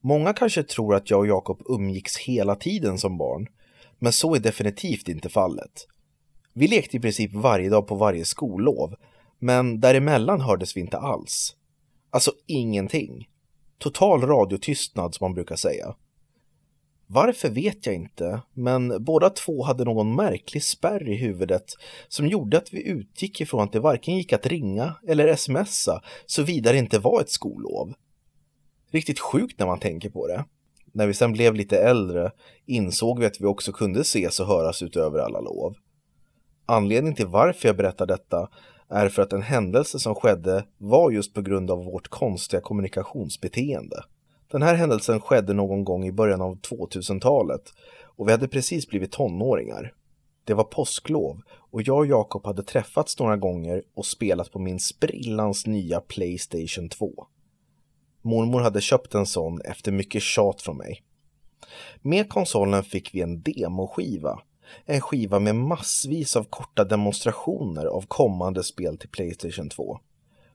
Många 0.00 0.32
kanske 0.32 0.62
tror 0.62 0.94
att 0.94 1.10
jag 1.10 1.20
och 1.20 1.26
Jakob 1.26 1.62
umgicks 1.68 2.16
hela 2.16 2.54
tiden 2.54 2.98
som 2.98 3.18
barn, 3.18 3.46
men 3.98 4.12
så 4.12 4.34
är 4.34 4.40
definitivt 4.40 5.08
inte 5.08 5.28
fallet. 5.28 5.86
Vi 6.52 6.68
lekte 6.68 6.96
i 6.96 7.00
princip 7.00 7.32
varje 7.34 7.70
dag 7.70 7.86
på 7.86 7.94
varje 7.94 8.24
skollov, 8.24 8.94
men 9.38 9.80
däremellan 9.80 10.40
hördes 10.40 10.76
vi 10.76 10.80
inte 10.80 10.98
alls. 10.98 11.54
Alltså 12.10 12.32
ingenting. 12.46 13.28
Total 13.78 14.22
radiotystnad 14.22 15.14
som 15.14 15.24
man 15.24 15.34
brukar 15.34 15.56
säga. 15.56 15.94
Varför 17.06 17.50
vet 17.50 17.86
jag 17.86 17.94
inte, 17.94 18.42
men 18.52 19.04
båda 19.04 19.30
två 19.30 19.62
hade 19.62 19.84
någon 19.84 20.14
märklig 20.14 20.62
spärr 20.62 21.08
i 21.08 21.14
huvudet 21.14 21.64
som 22.08 22.26
gjorde 22.26 22.58
att 22.58 22.72
vi 22.72 22.88
utgick 22.88 23.40
ifrån 23.40 23.60
att 23.60 23.72
det 23.72 23.80
varken 23.80 24.16
gick 24.16 24.32
att 24.32 24.46
ringa 24.46 24.94
eller 25.08 25.36
smsa 25.36 26.02
såvida 26.26 26.72
det 26.72 26.78
inte 26.78 26.98
var 26.98 27.20
ett 27.20 27.30
skollov. 27.30 27.94
Riktigt 28.90 29.20
sjukt 29.20 29.58
när 29.58 29.66
man 29.66 29.78
tänker 29.78 30.10
på 30.10 30.26
det. 30.26 30.44
När 30.92 31.06
vi 31.06 31.14
sen 31.14 31.32
blev 31.32 31.54
lite 31.54 31.78
äldre 31.78 32.32
insåg 32.66 33.18
vi 33.18 33.26
att 33.26 33.40
vi 33.40 33.46
också 33.46 33.72
kunde 33.72 34.00
ses 34.00 34.40
och 34.40 34.46
höras 34.46 34.82
utöver 34.82 35.18
alla 35.18 35.40
lov. 35.40 35.74
Anledningen 36.66 37.16
till 37.16 37.26
varför 37.26 37.68
jag 37.68 37.76
berättar 37.76 38.06
detta 38.06 38.48
är 38.88 39.08
för 39.08 39.22
att 39.22 39.32
en 39.32 39.42
händelse 39.42 39.98
som 39.98 40.14
skedde 40.14 40.64
var 40.78 41.10
just 41.10 41.34
på 41.34 41.42
grund 41.42 41.70
av 41.70 41.84
vårt 41.84 42.08
konstiga 42.08 42.60
kommunikationsbeteende. 42.60 44.04
Den 44.50 44.62
här 44.62 44.74
händelsen 44.74 45.20
skedde 45.20 45.52
någon 45.52 45.84
gång 45.84 46.04
i 46.04 46.12
början 46.12 46.40
av 46.40 46.60
2000-talet 46.60 47.62
och 48.16 48.28
vi 48.28 48.32
hade 48.32 48.48
precis 48.48 48.88
blivit 48.88 49.12
tonåringar. 49.12 49.92
Det 50.44 50.54
var 50.54 50.64
påsklov 50.64 51.40
och 51.50 51.82
jag 51.82 51.98
och 51.98 52.06
Jakob 52.06 52.46
hade 52.46 52.62
träffats 52.62 53.18
några 53.18 53.36
gånger 53.36 53.82
och 53.94 54.06
spelat 54.06 54.52
på 54.52 54.58
min 54.58 54.80
sprillans 54.80 55.66
nya 55.66 56.00
Playstation 56.00 56.88
2. 56.88 57.26
Mormor 58.22 58.60
hade 58.60 58.80
köpt 58.80 59.14
en 59.14 59.26
sån 59.26 59.60
efter 59.60 59.92
mycket 59.92 60.22
tjat 60.22 60.62
från 60.62 60.76
mig. 60.76 61.02
Med 62.02 62.28
konsolen 62.28 62.82
fick 62.82 63.14
vi 63.14 63.20
en 63.20 63.42
demoskiva. 63.42 64.40
En 64.86 65.00
skiva 65.00 65.38
med 65.38 65.56
massvis 65.56 66.36
av 66.36 66.44
korta 66.44 66.84
demonstrationer 66.84 67.86
av 67.86 68.04
kommande 68.08 68.62
spel 68.62 68.98
till 68.98 69.08
Playstation 69.08 69.68
2. 69.68 69.98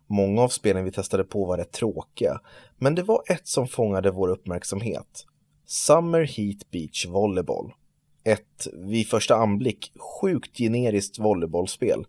Många 0.07 0.41
av 0.41 0.49
spelen 0.49 0.85
vi 0.85 0.91
testade 0.91 1.23
på 1.23 1.45
var 1.45 1.57
rätt 1.57 1.71
tråkiga, 1.71 2.41
men 2.77 2.95
det 2.95 3.03
var 3.03 3.23
ett 3.27 3.47
som 3.47 3.67
fångade 3.67 4.11
vår 4.11 4.27
uppmärksamhet. 4.27 5.25
Summer 5.65 6.23
Heat 6.23 6.71
Beach 6.71 7.05
Volleyball. 7.05 7.73
Ett, 8.23 8.67
vid 8.73 9.07
första 9.07 9.35
anblick, 9.35 9.91
sjukt 9.95 10.57
generiskt 10.57 11.19
volleybollspel, 11.19 12.05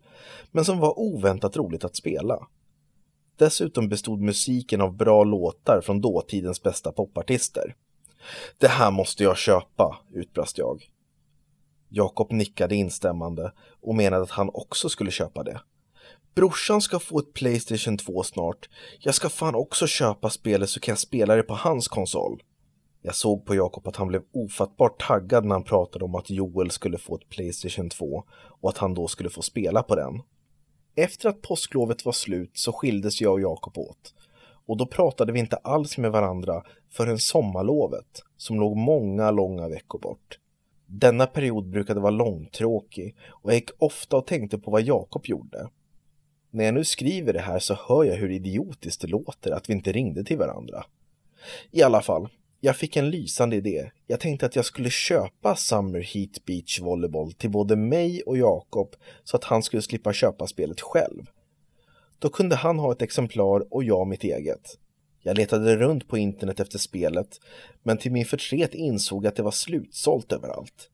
men 0.51 0.65
som 0.65 0.79
var 0.79 0.99
oväntat 0.99 1.57
roligt 1.57 1.83
att 1.83 1.95
spela. 1.95 2.47
Dessutom 3.37 3.89
bestod 3.89 4.21
musiken 4.21 4.81
av 4.81 4.97
bra 4.97 5.23
låtar 5.23 5.81
från 5.81 6.01
dåtidens 6.01 6.63
bästa 6.63 6.91
popartister. 6.91 7.75
Det 8.57 8.67
här 8.67 8.91
måste 8.91 9.23
jag 9.23 9.37
köpa, 9.37 9.99
utbrast 10.13 10.57
jag. 10.57 10.89
Jakob 11.89 12.31
nickade 12.31 12.75
instämmande 12.75 13.51
och 13.81 13.95
menade 13.95 14.23
att 14.23 14.31
han 14.31 14.49
också 14.53 14.89
skulle 14.89 15.11
köpa 15.11 15.43
det. 15.43 15.61
Brorsan 16.35 16.81
ska 16.81 16.99
få 16.99 17.19
ett 17.19 17.33
Playstation 17.33 17.97
2 17.97 18.23
snart. 18.23 18.69
Jag 18.99 19.15
ska 19.15 19.29
fan 19.29 19.55
också 19.55 19.87
köpa 19.87 20.29
spelet 20.29 20.69
så 20.69 20.79
kan 20.79 20.91
jag 20.91 20.99
spela 20.99 21.35
det 21.35 21.43
på 21.43 21.53
hans 21.53 21.87
konsol. 21.87 22.43
Jag 23.01 23.15
såg 23.15 23.45
på 23.45 23.55
Jakob 23.55 23.87
att 23.87 23.95
han 23.95 24.07
blev 24.07 24.21
ofattbart 24.33 25.07
taggad 25.07 25.45
när 25.45 25.55
han 25.55 25.63
pratade 25.63 26.05
om 26.05 26.15
att 26.15 26.29
Joel 26.29 26.71
skulle 26.71 26.97
få 26.97 27.15
ett 27.15 27.29
Playstation 27.29 27.89
2 27.89 28.23
och 28.61 28.69
att 28.69 28.77
han 28.77 28.93
då 28.93 29.07
skulle 29.07 29.29
få 29.29 29.41
spela 29.41 29.83
på 29.83 29.95
den. 29.95 30.21
Efter 30.95 31.29
att 31.29 31.41
påsklovet 31.41 32.05
var 32.05 32.13
slut 32.13 32.51
så 32.53 32.71
skildes 32.73 33.21
jag 33.21 33.33
och 33.33 33.41
Jakob 33.41 33.77
åt. 33.77 34.13
Och 34.65 34.77
då 34.77 34.85
pratade 34.85 35.31
vi 35.31 35.39
inte 35.39 35.55
alls 35.55 35.97
med 35.97 36.11
varandra 36.11 36.63
förrän 36.89 37.19
sommarlovet, 37.19 38.21
som 38.37 38.59
låg 38.59 38.77
många 38.77 39.31
långa 39.31 39.67
veckor 39.67 39.99
bort. 39.99 40.39
Denna 40.85 41.25
period 41.25 41.69
brukade 41.69 41.99
vara 41.99 42.11
långtråkig 42.11 43.15
och 43.27 43.51
jag 43.51 43.55
gick 43.55 43.69
ofta 43.77 44.17
och 44.17 44.27
tänkte 44.27 44.57
på 44.57 44.71
vad 44.71 44.81
Jakob 44.81 45.25
gjorde. 45.25 45.69
När 46.51 46.63
jag 46.63 46.73
nu 46.73 46.83
skriver 46.83 47.33
det 47.33 47.39
här 47.39 47.59
så 47.59 47.73
hör 47.87 48.03
jag 48.03 48.15
hur 48.15 48.31
idiotiskt 48.31 49.01
det 49.01 49.07
låter 49.07 49.51
att 49.51 49.69
vi 49.69 49.73
inte 49.73 49.91
ringde 49.91 50.23
till 50.23 50.37
varandra. 50.37 50.85
I 51.71 51.83
alla 51.83 52.01
fall, 52.01 52.29
jag 52.65 52.77
fick 52.77 52.95
en 52.95 53.09
lysande 53.09 53.55
idé. 53.55 53.91
Jag 54.07 54.19
tänkte 54.19 54.45
att 54.45 54.55
jag 54.55 54.65
skulle 54.65 54.89
köpa 54.89 55.55
Summer 55.55 55.99
Heat 55.99 56.45
Beach 56.45 56.79
Volleyball 56.79 57.33
till 57.33 57.49
både 57.49 57.75
mig 57.75 58.21
och 58.21 58.37
Jakob 58.37 58.95
så 59.23 59.37
att 59.37 59.43
han 59.43 59.63
skulle 59.63 59.81
slippa 59.81 60.13
köpa 60.13 60.47
spelet 60.47 60.81
själv. 60.81 61.25
Då 62.19 62.29
kunde 62.29 62.55
han 62.55 62.79
ha 62.79 62.91
ett 62.91 63.01
exemplar 63.01 63.73
och 63.73 63.83
jag 63.83 64.07
mitt 64.07 64.23
eget. 64.23 64.77
Jag 65.21 65.37
letade 65.37 65.75
runt 65.75 66.07
på 66.07 66.17
internet 66.17 66.59
efter 66.59 66.79
spelet, 66.79 67.39
men 67.83 67.97
till 67.97 68.11
min 68.11 68.25
förtret 68.25 68.73
insåg 68.73 69.27
att 69.27 69.35
det 69.35 69.43
var 69.43 69.51
slutsålt 69.51 70.31
överallt. 70.31 70.89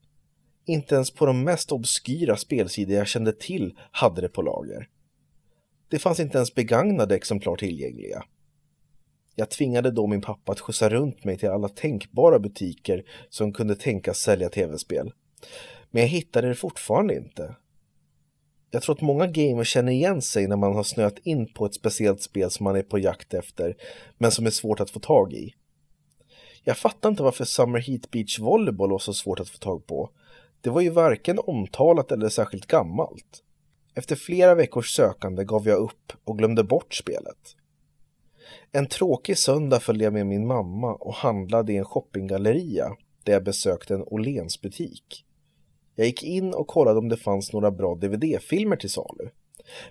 Inte 0.66 0.96
ens 0.96 1.12
på 1.12 1.26
de 1.26 1.44
mest 1.44 1.72
obskyra 1.72 2.38
spelsidor 2.38 2.96
jag 2.96 3.08
kände 3.08 3.34
till 3.34 3.78
hade 3.92 4.22
det 4.22 4.30
på 4.30 4.42
lager. 4.42 4.88
Det 5.90 6.00
fanns 6.00 6.20
inte 6.20 6.38
ens 6.38 6.56
begagnade 6.56 7.16
exemplar 7.16 7.56
tillgängliga. 7.56 8.24
Jag 9.36 9.50
tvingade 9.50 9.92
då 9.92 10.08
min 10.08 10.22
pappa 10.22 10.52
att 10.52 10.60
skjutsa 10.60 10.90
runt 10.90 11.24
mig 11.24 11.38
till 11.38 11.50
alla 11.50 11.70
tänkbara 11.70 12.40
butiker 12.40 13.04
som 13.30 13.54
kunde 13.54 13.76
tänkas 13.76 14.18
sälja 14.18 14.50
tv-spel. 14.50 15.12
Men 15.92 16.02
jag 16.02 16.10
hittade 16.10 16.48
det 16.48 16.56
fortfarande 16.56 17.16
inte. 17.16 17.56
Jag 18.72 18.82
tror 18.82 18.96
att 18.96 19.02
många 19.02 19.28
gamers 19.28 19.68
känner 19.68 19.92
igen 19.92 20.22
sig 20.22 20.48
när 20.48 20.56
man 20.56 20.76
har 20.76 20.84
snöat 20.84 21.20
in 21.24 21.54
på 21.54 21.66
ett 21.66 21.74
speciellt 21.74 22.22
spel 22.22 22.52
som 22.52 22.64
man 22.64 22.76
är 22.76 22.84
på 22.84 23.00
jakt 23.00 23.34
efter, 23.34 23.76
men 24.18 24.32
som 24.32 24.46
är 24.46 24.50
svårt 24.50 24.80
att 24.80 24.90
få 24.90 25.00
tag 25.00 25.34
i. 25.34 25.54
Jag 26.64 26.78
fattar 26.78 27.10
inte 27.10 27.24
varför 27.24 27.46
Summer 27.46 27.80
Heat 27.80 28.12
Beach 28.12 28.40
Volleyball 28.40 28.92
var 28.92 29.00
så 29.00 29.14
svårt 29.14 29.40
att 29.40 29.50
få 29.50 29.58
tag 29.58 29.88
på. 29.88 30.10
Det 30.62 30.70
var 30.70 30.82
ju 30.82 30.90
varken 30.90 31.40
omtalat 31.40 32.12
eller 32.12 32.30
särskilt 32.30 32.66
gammalt. 32.66 33.44
Efter 33.94 34.16
flera 34.16 34.56
veckors 34.56 34.96
sökande 34.96 35.44
gav 35.44 35.68
jag 35.68 35.80
upp 35.80 36.14
och 36.24 36.38
glömde 36.38 36.64
bort 36.64 36.94
spelet. 36.94 37.56
En 38.72 38.88
tråkig 38.88 39.38
söndag 39.38 39.80
följde 39.80 40.04
jag 40.04 40.14
med 40.14 40.28
min 40.28 40.48
mamma 40.48 40.94
och 40.94 41.14
handlade 41.14 41.74
i 41.74 41.78
en 41.78 41.86
shoppinggalleria 41.86 42.96
där 43.24 43.34
jag 43.34 43.44
besökte 43.44 43.94
en 43.94 44.04
Åhléns 44.04 44.62
butik. 44.62 45.26
Jag 45.96 46.08
gick 46.08 46.24
in 46.24 46.54
och 46.54 46.68
kollade 46.68 47.00
om 47.00 47.10
det 47.10 47.18
fanns 47.18 47.54
några 47.54 47.72
bra 47.72 47.96
DVD-filmer 47.96 48.76
till 48.76 48.90
salu. 48.90 49.30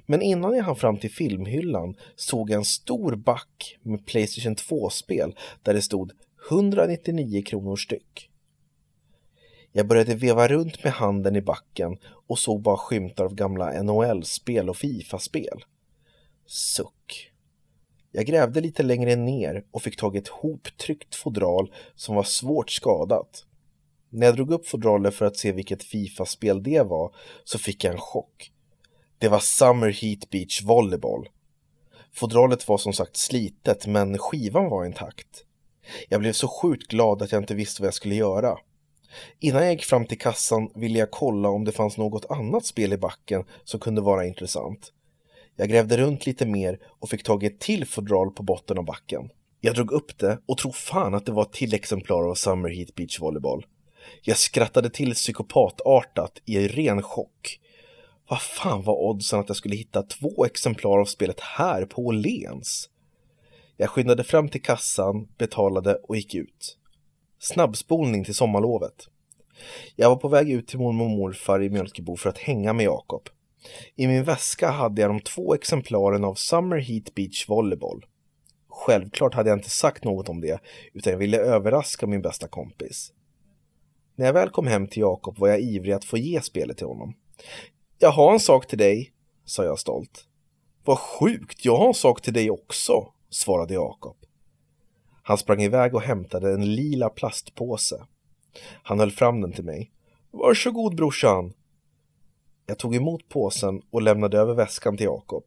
Men 0.06 0.22
innan 0.22 0.56
jag 0.56 0.64
hann 0.64 0.76
fram 0.76 0.98
till 0.98 1.10
filmhyllan 1.10 1.96
såg 2.16 2.50
jag 2.50 2.56
en 2.58 2.64
stor 2.64 3.14
back 3.16 3.78
med 3.82 4.06
Playstation 4.06 4.56
2-spel 4.56 5.36
där 5.62 5.74
det 5.74 5.82
stod 5.82 6.12
199 6.50 7.42
kronor 7.42 7.76
styck. 7.76 8.30
Jag 9.72 9.86
började 9.86 10.14
veva 10.14 10.48
runt 10.48 10.84
med 10.84 10.92
handen 10.92 11.36
i 11.36 11.42
backen 11.42 11.98
och 12.26 12.38
såg 12.38 12.62
bara 12.62 12.76
skymtar 12.76 13.24
av 13.24 13.34
gamla 13.34 13.82
NHL-spel 13.82 14.68
och 14.68 14.76
Fifa-spel. 14.76 15.64
Suck. 16.46 17.29
Jag 18.12 18.26
grävde 18.26 18.60
lite 18.60 18.82
längre 18.82 19.16
ner 19.16 19.64
och 19.70 19.82
fick 19.82 19.96
tag 19.96 20.16
i 20.16 20.18
ett 20.18 20.28
hoptryckt 20.28 21.14
fodral 21.14 21.72
som 21.94 22.14
var 22.14 22.22
svårt 22.22 22.70
skadat. 22.70 23.44
När 24.08 24.26
jag 24.26 24.36
drog 24.36 24.50
upp 24.50 24.68
fodralet 24.68 25.14
för 25.14 25.26
att 25.26 25.36
se 25.36 25.52
vilket 25.52 25.84
Fifa-spel 25.84 26.62
det 26.62 26.82
var 26.82 27.14
så 27.44 27.58
fick 27.58 27.84
jag 27.84 27.92
en 27.92 28.00
chock. 28.00 28.52
Det 29.18 29.28
var 29.28 29.38
Summer 29.38 29.90
Heat 29.90 30.30
Beach 30.30 30.62
Volleyball. 30.62 31.28
Fodralet 32.12 32.68
var 32.68 32.78
som 32.78 32.92
sagt 32.92 33.16
slitet 33.16 33.86
men 33.86 34.18
skivan 34.18 34.70
var 34.70 34.86
intakt. 34.86 35.44
Jag 36.08 36.20
blev 36.20 36.32
så 36.32 36.48
sjukt 36.48 36.86
glad 36.86 37.22
att 37.22 37.32
jag 37.32 37.42
inte 37.42 37.54
visste 37.54 37.82
vad 37.82 37.86
jag 37.86 37.94
skulle 37.94 38.14
göra. 38.14 38.58
Innan 39.38 39.62
jag 39.62 39.72
gick 39.72 39.84
fram 39.84 40.06
till 40.06 40.18
kassan 40.18 40.70
ville 40.74 40.98
jag 40.98 41.10
kolla 41.10 41.48
om 41.48 41.64
det 41.64 41.72
fanns 41.72 41.96
något 41.96 42.30
annat 42.30 42.66
spel 42.66 42.92
i 42.92 42.96
backen 42.96 43.44
som 43.64 43.80
kunde 43.80 44.00
vara 44.00 44.26
intressant. 44.26 44.92
Jag 45.60 45.68
grävde 45.68 45.96
runt 45.96 46.26
lite 46.26 46.46
mer 46.46 46.78
och 46.86 47.08
fick 47.08 47.22
tag 47.22 47.42
i 47.42 47.46
ett 47.46 47.60
till 47.60 47.86
fodral 47.86 48.30
på 48.30 48.42
botten 48.42 48.78
av 48.78 48.84
backen. 48.84 49.30
Jag 49.60 49.74
drog 49.74 49.92
upp 49.92 50.18
det 50.18 50.38
och 50.46 50.58
tror 50.58 50.72
fan 50.72 51.14
att 51.14 51.26
det 51.26 51.32
var 51.32 51.42
ett 51.42 51.52
till 51.52 51.74
exemplar 51.74 52.30
av 52.30 52.34
Summer 52.34 52.68
Heat 52.68 52.94
Beach 52.94 53.20
Volleyball. 53.20 53.66
Jag 54.22 54.36
skrattade 54.36 54.90
till 54.90 55.14
psykopatartat 55.14 56.42
i 56.44 56.68
ren 56.68 57.02
chock. 57.02 57.60
Vad 58.28 58.42
fan 58.42 58.82
var 58.82 58.94
oddsen 58.94 59.40
att 59.40 59.48
jag 59.48 59.56
skulle 59.56 59.76
hitta 59.76 60.02
två 60.02 60.44
exemplar 60.44 60.98
av 60.98 61.04
spelet 61.04 61.40
här 61.40 61.84
på 61.84 62.06
Åhléns? 62.06 62.88
Jag 63.76 63.90
skyndade 63.90 64.24
fram 64.24 64.48
till 64.48 64.62
kassan, 64.62 65.28
betalade 65.38 65.94
och 65.94 66.16
gick 66.16 66.34
ut. 66.34 66.78
Snabbspolning 67.38 68.24
till 68.24 68.34
sommarlovet. 68.34 69.08
Jag 69.96 70.08
var 70.08 70.16
på 70.16 70.28
väg 70.28 70.50
ut 70.50 70.68
till 70.68 70.78
mormor 70.78 71.04
och 71.04 71.10
morfar 71.10 71.62
i 71.62 71.70
Mjölkebo 71.70 72.16
för 72.16 72.28
att 72.28 72.38
hänga 72.38 72.72
med 72.72 72.84
Jakob. 72.84 73.28
I 73.96 74.06
min 74.06 74.24
väska 74.24 74.70
hade 74.70 75.00
jag 75.00 75.10
de 75.10 75.20
två 75.20 75.54
exemplaren 75.54 76.24
av 76.24 76.34
Summer 76.34 76.76
Heat 76.76 77.14
Beach 77.14 77.48
Volleyball. 77.48 78.06
Självklart 78.68 79.34
hade 79.34 79.50
jag 79.50 79.58
inte 79.58 79.70
sagt 79.70 80.04
något 80.04 80.28
om 80.28 80.40
det, 80.40 80.60
utan 80.92 81.12
jag 81.12 81.18
ville 81.18 81.38
överraska 81.38 82.06
min 82.06 82.22
bästa 82.22 82.48
kompis. 82.48 83.12
När 84.16 84.26
jag 84.26 84.32
väl 84.32 84.50
kom 84.50 84.66
hem 84.66 84.88
till 84.88 85.00
Jakob 85.00 85.38
var 85.38 85.48
jag 85.48 85.60
ivrig 85.60 85.92
att 85.92 86.04
få 86.04 86.18
ge 86.18 86.40
spelet 86.40 86.76
till 86.76 86.86
honom. 86.86 87.14
Jag 87.98 88.10
har 88.10 88.32
en 88.32 88.40
sak 88.40 88.66
till 88.66 88.78
dig, 88.78 89.12
sa 89.44 89.64
jag 89.64 89.78
stolt. 89.78 90.24
Vad 90.84 90.98
sjukt, 90.98 91.64
jag 91.64 91.76
har 91.76 91.88
en 91.88 91.94
sak 91.94 92.22
till 92.22 92.32
dig 92.32 92.50
också, 92.50 93.12
svarade 93.30 93.74
Jakob. 93.74 94.16
Han 95.22 95.38
sprang 95.38 95.62
iväg 95.62 95.94
och 95.94 96.02
hämtade 96.02 96.52
en 96.52 96.74
lila 96.74 97.08
plastpåse. 97.08 98.06
Han 98.82 98.98
höll 98.98 99.10
fram 99.10 99.40
den 99.40 99.52
till 99.52 99.64
mig. 99.64 99.90
Varsågod 100.30 100.96
brorsan. 100.96 101.52
Jag 102.70 102.78
tog 102.78 102.96
emot 102.96 103.28
påsen 103.28 103.82
och 103.90 104.02
lämnade 104.02 104.38
över 104.38 104.54
väskan 104.54 104.96
till 104.96 105.06
Jakob. 105.06 105.44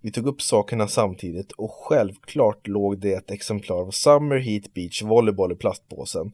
Vi 0.00 0.10
tog 0.10 0.26
upp 0.26 0.42
sakerna 0.42 0.88
samtidigt 0.88 1.52
och 1.52 1.70
självklart 1.72 2.66
låg 2.66 2.98
det 2.98 3.12
ett 3.12 3.30
exemplar 3.30 3.76
av 3.76 3.90
Summer 3.90 4.36
Heat 4.36 4.74
Beach 4.74 5.02
Volleyball 5.02 5.52
i 5.52 5.54
plastpåsen. 5.54 6.32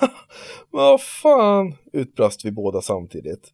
Vad 0.70 1.02
fan, 1.02 1.74
utbrast 1.92 2.44
vi 2.44 2.50
båda 2.50 2.80
samtidigt. 2.80 3.52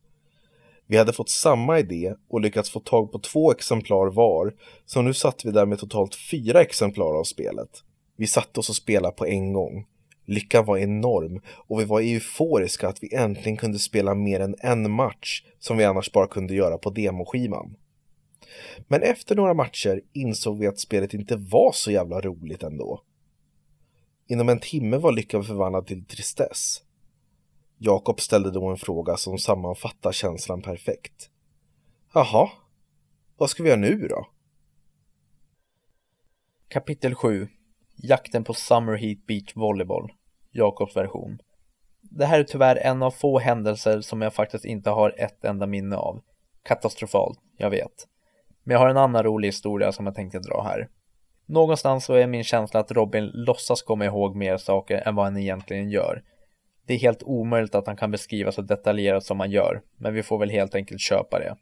Vi 0.86 0.96
hade 0.96 1.12
fått 1.12 1.30
samma 1.30 1.78
idé 1.78 2.14
och 2.28 2.40
lyckats 2.40 2.70
få 2.70 2.80
tag 2.80 3.12
på 3.12 3.18
två 3.18 3.52
exemplar 3.52 4.06
var, 4.06 4.54
så 4.86 5.02
nu 5.02 5.14
satt 5.14 5.44
vi 5.44 5.50
där 5.50 5.66
med 5.66 5.78
totalt 5.78 6.14
fyra 6.30 6.60
exemplar 6.60 7.18
av 7.18 7.24
spelet. 7.24 7.84
Vi 8.16 8.26
satte 8.26 8.60
oss 8.60 8.68
och 8.68 8.76
spelade 8.76 9.16
på 9.16 9.26
en 9.26 9.52
gång. 9.52 9.86
Lyckan 10.28 10.64
var 10.64 10.78
enorm 10.78 11.40
och 11.48 11.80
vi 11.80 11.84
var 11.84 12.00
euforiska 12.00 12.88
att 12.88 13.02
vi 13.02 13.14
äntligen 13.14 13.56
kunde 13.56 13.78
spela 13.78 14.14
mer 14.14 14.40
än 14.40 14.54
en 14.58 14.90
match 14.90 15.44
som 15.58 15.76
vi 15.76 15.84
annars 15.84 16.12
bara 16.12 16.26
kunde 16.26 16.54
göra 16.54 16.78
på 16.78 16.90
demoskivan. 16.90 17.76
Men 18.88 19.02
efter 19.02 19.36
några 19.36 19.54
matcher 19.54 20.02
insåg 20.12 20.58
vi 20.58 20.66
att 20.66 20.78
spelet 20.78 21.14
inte 21.14 21.36
var 21.36 21.72
så 21.74 21.90
jävla 21.90 22.20
roligt 22.20 22.62
ändå. 22.62 23.02
Inom 24.26 24.48
en 24.48 24.58
timme 24.58 24.96
var 24.96 25.12
lyckan 25.12 25.44
förvandlad 25.44 25.86
till 25.86 26.04
tristess. 26.04 26.82
Jakob 27.78 28.20
ställde 28.20 28.50
då 28.50 28.66
en 28.66 28.76
fråga 28.76 29.16
som 29.16 29.38
sammanfattar 29.38 30.12
känslan 30.12 30.62
perfekt. 30.62 31.30
Jaha, 32.14 32.50
vad 33.36 33.50
ska 33.50 33.62
vi 33.62 33.68
göra 33.68 33.80
nu 33.80 34.08
då? 34.08 34.26
Kapitel 36.68 37.14
7 37.14 37.48
Jakten 37.96 38.44
på 38.44 38.54
Summer 38.54 38.96
Heat 38.96 39.26
Beach 39.26 39.56
Volleyboll 39.56 40.12
Jakobs 40.58 40.96
version 40.96 41.38
Det 42.02 42.26
här 42.26 42.40
är 42.40 42.44
tyvärr 42.44 42.76
en 42.76 43.02
av 43.02 43.10
få 43.10 43.38
händelser 43.38 44.00
som 44.00 44.22
jag 44.22 44.34
faktiskt 44.34 44.64
inte 44.64 44.90
har 44.90 45.14
ett 45.18 45.44
enda 45.44 45.66
minne 45.66 45.96
av. 45.96 46.20
Katastrofalt, 46.64 47.38
jag 47.56 47.70
vet. 47.70 48.06
Men 48.64 48.72
jag 48.72 48.80
har 48.80 48.88
en 48.88 48.96
annan 48.96 49.22
rolig 49.22 49.48
historia 49.48 49.92
som 49.92 50.06
jag 50.06 50.14
tänkte 50.14 50.38
dra 50.38 50.62
här. 50.62 50.88
Någonstans 51.46 52.04
så 52.04 52.14
är 52.14 52.26
min 52.26 52.44
känsla 52.44 52.80
att 52.80 52.92
Robin 52.92 53.30
låtsas 53.34 53.82
komma 53.82 54.04
ihåg 54.04 54.36
mer 54.36 54.56
saker 54.56 55.02
än 55.06 55.14
vad 55.14 55.24
han 55.24 55.36
egentligen 55.36 55.90
gör. 55.90 56.22
Det 56.86 56.94
är 56.94 56.98
helt 56.98 57.22
omöjligt 57.22 57.74
att 57.74 57.86
han 57.86 57.96
kan 57.96 58.10
beskriva 58.10 58.52
så 58.52 58.62
detaljerat 58.62 59.24
som 59.24 59.40
han 59.40 59.50
gör, 59.50 59.82
men 59.96 60.14
vi 60.14 60.22
får 60.22 60.38
väl 60.38 60.50
helt 60.50 60.74
enkelt 60.74 61.00
köpa 61.00 61.38
det. 61.38 61.56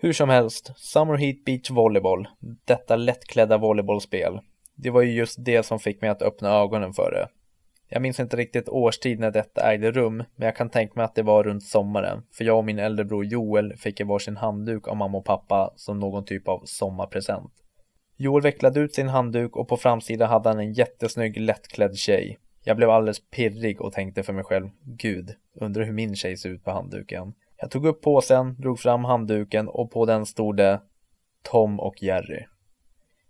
Hur 0.00 0.12
som 0.12 0.28
helst, 0.28 0.72
Summer 0.76 1.16
Heat 1.16 1.44
Beach 1.44 1.70
Volleyball, 1.70 2.28
detta 2.66 2.96
lättklädda 2.96 3.58
volleybollspel, 3.58 4.40
det 4.76 4.90
var 4.90 5.02
ju 5.02 5.12
just 5.12 5.44
det 5.44 5.62
som 5.62 5.78
fick 5.78 6.00
mig 6.00 6.10
att 6.10 6.22
öppna 6.22 6.50
ögonen 6.50 6.92
för 6.92 7.10
det. 7.10 7.28
Jag 7.90 8.02
minns 8.02 8.20
inte 8.20 8.36
riktigt 8.36 8.68
årstid 8.68 9.20
när 9.20 9.30
detta 9.30 9.72
ägde 9.72 9.90
rum, 9.90 10.16
men 10.16 10.46
jag 10.46 10.56
kan 10.56 10.70
tänka 10.70 10.92
mig 10.96 11.04
att 11.04 11.14
det 11.14 11.22
var 11.22 11.44
runt 11.44 11.64
sommaren, 11.64 12.22
för 12.32 12.44
jag 12.44 12.58
och 12.58 12.64
min 12.64 12.78
äldre 12.78 13.04
bror 13.04 13.24
Joel 13.24 13.76
fick 13.76 14.00
varsin 14.04 14.36
handduk 14.36 14.88
av 14.88 14.96
mamma 14.96 15.18
och 15.18 15.24
pappa 15.24 15.72
som 15.76 15.98
någon 15.98 16.24
typ 16.24 16.48
av 16.48 16.62
sommarpresent. 16.64 17.52
Joel 18.16 18.42
vecklade 18.42 18.80
ut 18.80 18.94
sin 18.94 19.08
handduk 19.08 19.56
och 19.56 19.68
på 19.68 19.76
framsidan 19.76 20.28
hade 20.28 20.48
han 20.48 20.58
en 20.58 20.72
jättesnygg 20.72 21.40
lättklädd 21.40 21.96
tjej. 21.96 22.38
Jag 22.64 22.76
blev 22.76 22.90
alldeles 22.90 23.30
pirrig 23.30 23.80
och 23.80 23.92
tänkte 23.92 24.22
för 24.22 24.32
mig 24.32 24.44
själv, 24.44 24.68
gud, 24.82 25.34
undrar 25.54 25.84
hur 25.84 25.92
min 25.92 26.16
tjej 26.16 26.36
ser 26.36 26.48
ut 26.48 26.64
på 26.64 26.70
handduken. 26.70 27.34
Jag 27.56 27.70
tog 27.70 27.86
upp 27.86 28.02
påsen, 28.02 28.60
drog 28.60 28.78
fram 28.78 29.04
handduken 29.04 29.68
och 29.68 29.90
på 29.90 30.06
den 30.06 30.26
stod 30.26 30.56
det 30.56 30.80
Tom 31.42 31.80
och 31.80 32.02
Jerry. 32.02 32.44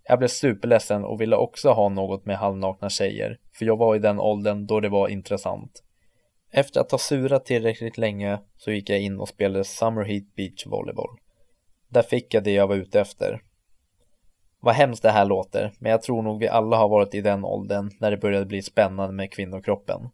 Jag 0.09 0.19
blev 0.19 0.29
superledsen 0.29 1.05
och 1.05 1.21
ville 1.21 1.37
också 1.37 1.71
ha 1.71 1.89
något 1.89 2.27
med 2.27 2.39
halvnakna 2.39 2.91
tjejer, 2.91 3.39
för 3.53 3.65
jag 3.65 3.77
var 3.77 3.97
i 3.97 3.99
den 3.99 4.21
åldern 4.21 4.67
då 4.67 4.81
det 4.81 4.89
var 4.89 5.09
intressant. 5.09 5.83
Efter 6.51 6.81
att 6.81 6.91
ha 6.91 6.99
surat 6.99 7.45
tillräckligt 7.45 7.99
länge 7.99 8.39
så 8.57 8.71
gick 8.71 8.91
jag 8.91 9.01
in 9.01 9.21
och 9.21 9.29
spelade 9.29 9.65
Summer 9.65 10.05
Heat 10.05 10.35
Beach 10.37 10.67
Volleyball. 10.67 11.19
Där 11.89 12.03
fick 12.03 12.35
jag 12.35 12.45
det 12.45 12.53
jag 12.53 12.67
var 12.67 12.77
ute 12.77 13.01
efter. 13.01 13.43
Vad 14.61 14.75
hemskt 14.75 15.03
det 15.03 15.11
här 15.11 15.25
låter, 15.25 15.73
men 15.79 15.93
jag 15.93 16.03
tror 16.03 16.23
nog 16.23 16.41
vi 16.41 16.49
alla 16.49 16.77
har 16.77 16.89
varit 16.89 17.15
i 17.15 17.21
den 17.21 17.45
åldern 17.45 17.91
när 18.01 18.11
det 18.11 18.17
började 18.17 18.47
bli 18.47 18.63
spännande 18.63 19.15
med 19.15 19.33
kvinnokroppen. 19.33 20.09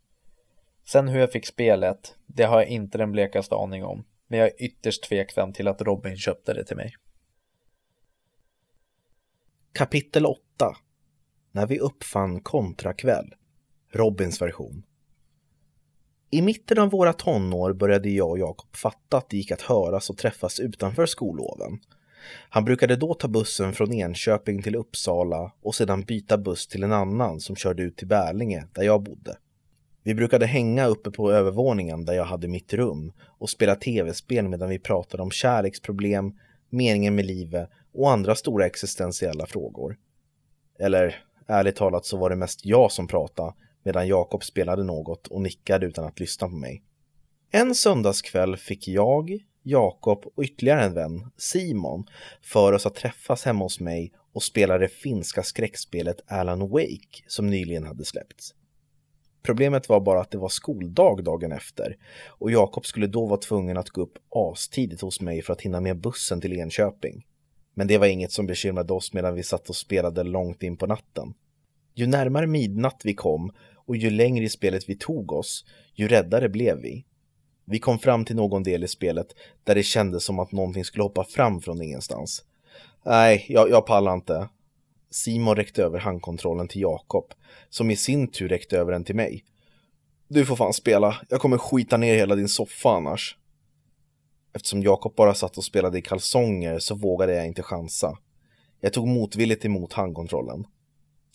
Sen 0.87 1.09
hur 1.09 1.21
jag 1.21 1.33
fick 1.33 1.47
spelet, 1.47 2.15
det 2.27 2.45
har 2.45 2.61
jag 2.61 2.69
inte 2.69 2.99
den 2.99 3.13
blekaste 3.13 3.55
aning 3.55 3.85
om, 3.85 4.05
men 4.29 4.39
jag 4.39 4.49
är 4.49 4.65
ytterst 4.65 5.05
tveksam 5.05 5.53
till 5.53 5.69
att 5.69 5.83
Robin 5.83 6.17
köpte 6.17 6.55
det 6.55 6.65
till 6.65 6.77
mig. 6.77 6.95
Kapitel 9.77 10.27
8 10.27 10.41
När 11.53 11.67
vi 11.67 11.79
uppfann 11.79 12.41
kontrakväll 12.41 13.35
Robins 13.93 14.43
version 14.43 14.83
I 16.31 16.43
mitten 16.43 16.79
av 16.79 16.91
våra 16.91 17.13
tonår 17.13 17.73
började 17.73 18.11
jag 18.11 18.31
och 18.31 18.39
Jakob 18.39 18.77
fatta 18.77 19.17
att 19.17 19.31
det 19.31 19.37
gick 19.37 19.51
att 19.51 19.63
höras 19.63 20.11
och 20.11 20.19
träffas 20.19 20.61
utanför 20.61 21.07
skolloven. 21.07 21.79
Han 22.49 22.65
brukade 22.65 22.97
då 22.97 23.15
ta 23.15 23.29
bussen 23.29 23.73
från 23.73 23.93
Enköping 23.93 24.63
till 24.63 24.77
Uppsala 24.77 25.53
och 25.63 25.75
sedan 25.75 26.03
byta 26.03 26.39
buss 26.39 26.67
till 26.67 26.83
en 26.83 26.93
annan 26.93 27.41
som 27.41 27.57
körde 27.57 27.83
ut 27.83 27.97
till 27.97 28.09
Bärlinge 28.09 28.67
där 28.73 28.83
jag 28.83 29.03
bodde. 29.03 29.37
Vi 30.03 30.15
brukade 30.15 30.47
hänga 30.47 30.87
uppe 30.87 31.11
på 31.11 31.33
övervåningen 31.33 32.05
där 32.05 32.15
jag 32.15 32.25
hade 32.25 32.49
mitt 32.49 32.73
rum 32.73 33.13
och 33.23 33.51
spela 33.51 33.75
tv-spel 33.75 34.49
medan 34.49 34.69
vi 34.69 34.79
pratade 34.79 35.23
om 35.23 35.31
kärleksproblem, 35.31 36.33
meningen 36.71 37.15
med 37.15 37.27
livet 37.27 37.71
och 37.95 38.11
andra 38.11 38.35
stora 38.35 38.67
existentiella 38.67 39.47
frågor. 39.47 39.97
Eller 40.79 41.25
ärligt 41.47 41.77
talat 41.77 42.07
så 42.07 42.17
var 42.17 42.31
det 42.31 42.37
mest 42.37 42.67
jag 42.67 42.93
som 42.93 43.07
pratade 43.07 43.55
medan 43.85 44.09
Jakob 44.09 44.45
spelade 44.45 44.85
något 44.85 45.27
och 45.27 45.43
nickade 45.43 45.87
utan 45.87 46.05
att 46.05 46.21
lyssna 46.21 46.49
på 46.49 46.55
mig. 46.55 46.83
En 47.51 47.75
söndagskväll 47.75 48.57
fick 48.57 48.89
jag, 48.89 49.39
Jakob 49.63 50.27
och 50.37 50.43
ytterligare 50.43 50.85
en 50.85 50.95
vän, 50.95 51.31
Simon, 51.37 52.07
för 52.43 52.73
oss 52.73 52.87
att 52.87 52.95
träffas 52.95 53.45
hemma 53.45 53.65
hos 53.65 53.81
mig 53.81 54.13
och 54.33 54.43
spela 54.43 54.79
det 54.79 54.89
finska 54.89 55.43
skräckspelet 55.43 56.21
Alan 56.27 56.69
Wake 56.69 57.25
som 57.27 57.47
nyligen 57.47 57.85
hade 57.85 58.05
släppts. 58.05 58.55
Problemet 59.43 59.89
var 59.89 60.01
bara 60.01 60.21
att 60.21 60.31
det 60.31 60.39
var 60.39 60.49
skoldag 60.49 61.25
dagen 61.25 61.53
efter 61.53 61.97
och 62.27 62.51
Jakob 62.51 62.87
skulle 62.87 63.07
då 63.07 63.27
vara 63.27 63.41
tvungen 63.41 63.77
att 63.77 63.91
gå 63.91 64.03
upp 64.03 64.19
astidigt 64.31 65.01
hos 65.01 65.21
mig 65.21 65.43
för 65.43 65.53
att 65.53 65.61
hinna 65.61 65.81
med 65.81 66.01
bussen 66.01 66.41
till 66.41 66.53
Enköping. 66.53 67.27
Men 67.75 67.87
det 67.87 67.99
var 67.99 68.07
inget 68.07 68.33
som 68.33 68.47
bekymrade 68.47 68.93
oss 68.93 69.13
medan 69.13 69.35
vi 69.35 69.43
satt 69.43 69.69
och 69.69 69.77
spelade 69.77 70.23
långt 70.23 70.63
in 70.63 70.77
på 70.77 70.87
natten. 70.87 71.35
Ju 71.95 72.07
närmare 72.07 72.47
midnatt 72.47 73.01
vi 73.05 73.15
kom 73.15 73.53
och 73.87 73.97
ju 73.97 74.11
längre 74.11 74.45
i 74.45 74.49
spelet 74.49 74.89
vi 74.89 74.97
tog 74.97 75.33
oss, 75.33 75.65
ju 75.95 76.09
räddare 76.09 76.49
blev 76.49 76.81
vi. 76.81 77.05
Vi 77.65 77.79
kom 77.79 77.99
fram 77.99 78.25
till 78.25 78.37
någon 78.37 78.63
del 78.63 78.85
i 78.85 78.89
spelet 78.89 79.27
där 79.65 79.75
det 79.75 79.83
kändes 79.83 80.25
som 80.25 80.39
att 80.39 80.53
någonting 80.53 80.85
skulle 80.85 81.03
hoppa 81.03 81.25
fram 81.25 81.61
från 81.61 81.83
ingenstans. 81.83 82.45
Nej, 83.05 83.47
jag, 83.49 83.71
jag 83.71 83.87
pallar 83.87 84.15
inte. 84.15 84.49
Simon 85.11 85.57
räckte 85.57 85.83
över 85.83 85.99
handkontrollen 85.99 86.69
till 86.69 86.81
Jakob, 86.81 87.33
som 87.69 87.91
i 87.91 87.97
sin 87.97 88.29
tur 88.29 88.49
räckte 88.49 88.79
över 88.79 88.93
den 88.93 89.05
till 89.05 89.15
mig. 89.15 89.45
Du 90.29 90.47
får 90.47 90.57
fan 90.57 90.73
spela, 90.73 91.17
jag 91.29 91.41
kommer 91.41 91.59
skita 91.59 91.97
ner 91.97 92.15
hela 92.15 92.37
din 92.37 92.49
soffa 92.49 92.89
annars. 92.89 93.37
Eftersom 94.55 94.83
Jakob 94.83 95.15
bara 95.15 95.35
satt 95.35 95.59
och 95.59 95.65
spelade 95.65 95.99
i 95.99 96.03
kalsonger 96.03 96.79
så 96.79 96.95
vågade 96.95 97.35
jag 97.35 97.47
inte 97.47 97.63
chansa. 97.63 98.19
Jag 98.81 98.93
tog 98.93 99.09
motvilligt 99.09 99.65
emot 99.65 99.93
handkontrollen. 99.93 100.67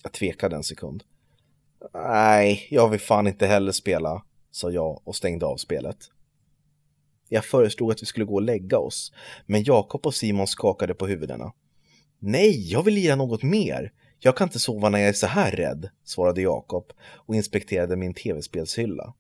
Jag 0.04 0.12
tvekade 0.12 0.56
en 0.56 0.64
sekund. 0.64 1.04
Nej, 1.94 2.68
jag 2.70 2.90
vill 2.90 3.00
fan 3.00 3.28
inte 3.28 3.48
heller 3.48 3.72
spela, 3.72 4.24
sa 4.52 4.72
jag 4.72 5.02
och 5.04 5.16
stängde 5.16 5.46
av 5.46 5.58
spelet. 5.58 5.98
Jag 7.30 7.46
föreslog 7.46 7.92
att 7.92 8.02
vi 8.02 8.06
skulle 8.06 8.26
gå 8.26 8.36
och 8.36 8.42
lägga 8.42 8.78
oss, 8.78 9.14
men 9.46 9.64
Jakob 9.64 10.06
och 10.06 10.16
Simon 10.16 10.48
skakade 10.48 10.94
på 10.94 11.08
huvudena. 11.08 11.54
Nej, 12.20 12.72
jag 12.72 12.84
vill 12.84 12.94
lira 12.94 13.16
något 13.16 13.44
mer. 13.44 13.94
Jag 14.20 14.38
kan 14.38 14.48
inte 14.48 14.60
sova 14.60 14.90
när 14.90 15.00
jag 15.00 15.10
är 15.10 15.14
så 15.14 15.28
här 15.28 15.52
rädd, 15.52 15.90
svarade 16.04 16.42
Jakob 16.42 16.92
och 17.02 17.36
inspekterade 17.36 17.96
min 17.96 18.14
tv-spelshylla. 18.14 19.14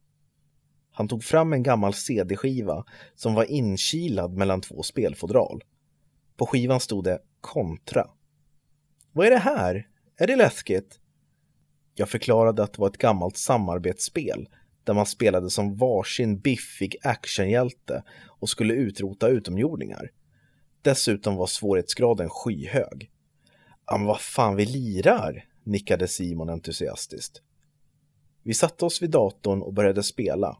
Han 1.00 1.08
tog 1.08 1.24
fram 1.24 1.54
en 1.54 1.64
gammal 1.64 1.94
CD-skiva 1.94 2.86
som 3.16 3.34
var 3.34 3.52
inkilad 3.52 4.38
mellan 4.38 4.62
två 4.62 4.84
spelfodral. 4.84 5.64
På 6.38 6.46
skivan 6.46 6.80
stod 6.80 7.04
det 7.04 7.20
Kontra. 7.42 8.08
Vad 9.12 9.28
är 9.28 9.32
det 9.32 9.38
här? 9.38 9.88
Är 10.18 10.28
det 10.28 10.36
läskigt? 10.36 11.00
Jag 11.96 12.10
förklarade 12.10 12.64
att 12.64 12.74
det 12.74 12.80
var 12.80 12.88
ett 12.88 12.98
gammalt 12.98 13.38
samarbetsspel 13.38 14.50
där 14.84 14.94
man 14.94 15.06
spelade 15.06 15.50
som 15.50 15.78
varsin 15.78 16.40
biffig 16.40 16.96
actionhjälte 17.04 18.04
och 18.40 18.50
skulle 18.50 18.74
utrota 18.74 19.28
utomjordingar. 19.28 20.12
Dessutom 20.82 21.36
var 21.36 21.48
svårighetsgraden 21.48 22.30
skyhög. 22.30 23.12
Men 23.92 24.06
vad 24.06 24.22
fan, 24.22 24.56
vi 24.56 24.66
lirar, 24.66 25.46
nickade 25.64 26.08
Simon 26.08 26.50
entusiastiskt. 26.50 27.42
Vi 28.44 28.54
satte 28.54 28.86
oss 28.86 29.02
vid 29.02 29.12
datorn 29.12 29.62
och 29.62 29.74
började 29.74 30.04
spela. 30.04 30.58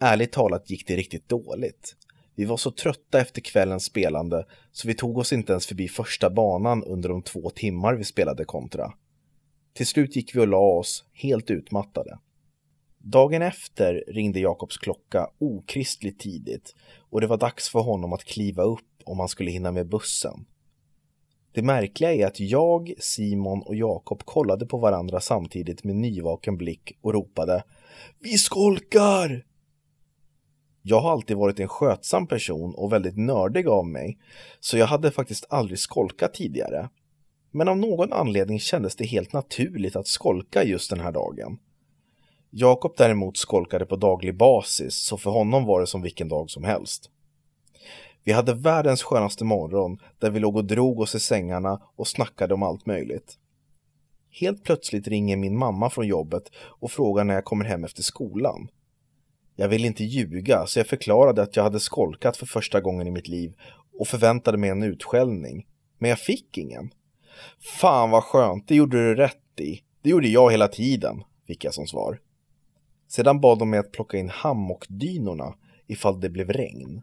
Ärligt 0.00 0.32
talat 0.32 0.70
gick 0.70 0.86
det 0.86 0.96
riktigt 0.96 1.28
dåligt. 1.28 1.96
Vi 2.34 2.44
var 2.44 2.56
så 2.56 2.70
trötta 2.70 3.20
efter 3.20 3.40
kvällens 3.40 3.84
spelande 3.84 4.46
så 4.72 4.88
vi 4.88 4.94
tog 4.94 5.18
oss 5.18 5.32
inte 5.32 5.52
ens 5.52 5.66
förbi 5.66 5.88
första 5.88 6.30
banan 6.30 6.84
under 6.84 7.08
de 7.08 7.22
två 7.22 7.50
timmar 7.50 7.94
vi 7.94 8.04
spelade 8.04 8.44
kontra. 8.44 8.92
Till 9.72 9.86
slut 9.86 10.16
gick 10.16 10.34
vi 10.34 10.40
och 10.40 10.48
la 10.48 10.78
oss, 10.78 11.04
helt 11.12 11.50
utmattade. 11.50 12.18
Dagen 12.98 13.42
efter 13.42 14.04
ringde 14.08 14.40
Jakobs 14.40 14.76
klocka 14.76 15.30
okristligt 15.38 16.20
tidigt 16.20 16.74
och 17.10 17.20
det 17.20 17.26
var 17.26 17.36
dags 17.36 17.68
för 17.68 17.80
honom 17.80 18.12
att 18.12 18.24
kliva 18.24 18.62
upp 18.62 19.02
om 19.04 19.18
han 19.18 19.28
skulle 19.28 19.50
hinna 19.50 19.72
med 19.72 19.88
bussen. 19.88 20.46
Det 21.52 21.62
märkliga 21.62 22.14
är 22.14 22.26
att 22.26 22.40
jag, 22.40 22.92
Simon 22.98 23.62
och 23.62 23.76
Jakob 23.76 24.24
kollade 24.24 24.66
på 24.66 24.78
varandra 24.78 25.20
samtidigt 25.20 25.84
med 25.84 25.96
nyvaken 25.96 26.56
blick 26.56 26.92
och 27.00 27.12
ropade 27.12 27.64
Vi 28.18 28.38
skolkar! 28.38 29.47
Jag 30.90 31.00
har 31.00 31.12
alltid 31.12 31.36
varit 31.36 31.60
en 31.60 31.68
skötsam 31.68 32.26
person 32.26 32.74
och 32.74 32.92
väldigt 32.92 33.16
nördig 33.16 33.68
av 33.68 33.86
mig, 33.86 34.18
så 34.60 34.78
jag 34.78 34.86
hade 34.86 35.10
faktiskt 35.10 35.46
aldrig 35.48 35.78
skolkat 35.78 36.34
tidigare. 36.34 36.88
Men 37.50 37.68
av 37.68 37.76
någon 37.76 38.12
anledning 38.12 38.60
kändes 38.60 38.96
det 38.96 39.04
helt 39.04 39.32
naturligt 39.32 39.96
att 39.96 40.06
skolka 40.06 40.64
just 40.64 40.90
den 40.90 41.00
här 41.00 41.12
dagen. 41.12 41.58
Jakob 42.50 42.94
däremot 42.96 43.36
skolkade 43.36 43.86
på 43.86 43.96
daglig 43.96 44.36
basis, 44.36 44.94
så 44.94 45.16
för 45.16 45.30
honom 45.30 45.64
var 45.64 45.80
det 45.80 45.86
som 45.86 46.02
vilken 46.02 46.28
dag 46.28 46.50
som 46.50 46.64
helst. 46.64 47.10
Vi 48.24 48.32
hade 48.32 48.54
världens 48.54 49.02
skönaste 49.02 49.44
morgon 49.44 49.98
där 50.18 50.30
vi 50.30 50.40
låg 50.40 50.56
och 50.56 50.64
drog 50.64 51.00
oss 51.00 51.14
i 51.14 51.20
sängarna 51.20 51.82
och 51.96 52.08
snackade 52.08 52.54
om 52.54 52.62
allt 52.62 52.86
möjligt. 52.86 53.38
Helt 54.30 54.64
plötsligt 54.64 55.08
ringer 55.08 55.36
min 55.36 55.58
mamma 55.58 55.90
från 55.90 56.06
jobbet 56.06 56.42
och 56.56 56.90
frågar 56.90 57.24
när 57.24 57.34
jag 57.34 57.44
kommer 57.44 57.64
hem 57.64 57.84
efter 57.84 58.02
skolan. 58.02 58.68
Jag 59.60 59.68
ville 59.68 59.86
inte 59.86 60.04
ljuga 60.04 60.66
så 60.66 60.78
jag 60.78 60.86
förklarade 60.86 61.42
att 61.42 61.56
jag 61.56 61.62
hade 61.62 61.80
skolkat 61.80 62.36
för 62.36 62.46
första 62.46 62.80
gången 62.80 63.06
i 63.06 63.10
mitt 63.10 63.28
liv 63.28 63.54
och 63.98 64.08
förväntade 64.08 64.58
mig 64.58 64.70
en 64.70 64.82
utskällning. 64.82 65.66
Men 65.98 66.10
jag 66.10 66.18
fick 66.18 66.58
ingen. 66.58 66.90
Fan 67.80 68.10
vad 68.10 68.24
skönt, 68.24 68.68
det 68.68 68.74
gjorde 68.74 68.96
du 68.96 69.14
rätt 69.14 69.60
i. 69.60 69.82
Det 70.02 70.10
gjorde 70.10 70.28
jag 70.28 70.50
hela 70.50 70.68
tiden, 70.68 71.22
fick 71.46 71.64
jag 71.64 71.74
som 71.74 71.86
svar. 71.86 72.20
Sedan 73.08 73.40
bad 73.40 73.58
de 73.58 73.70
mig 73.70 73.80
att 73.80 73.92
plocka 73.92 74.18
in 74.18 74.28
hammockdynorna 74.28 75.54
ifall 75.86 76.20
det 76.20 76.30
blev 76.30 76.52
regn. 76.52 77.02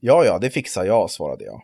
Ja, 0.00 0.24
ja, 0.24 0.38
det 0.38 0.50
fixar 0.50 0.84
jag, 0.84 1.10
svarade 1.10 1.44
jag. 1.44 1.62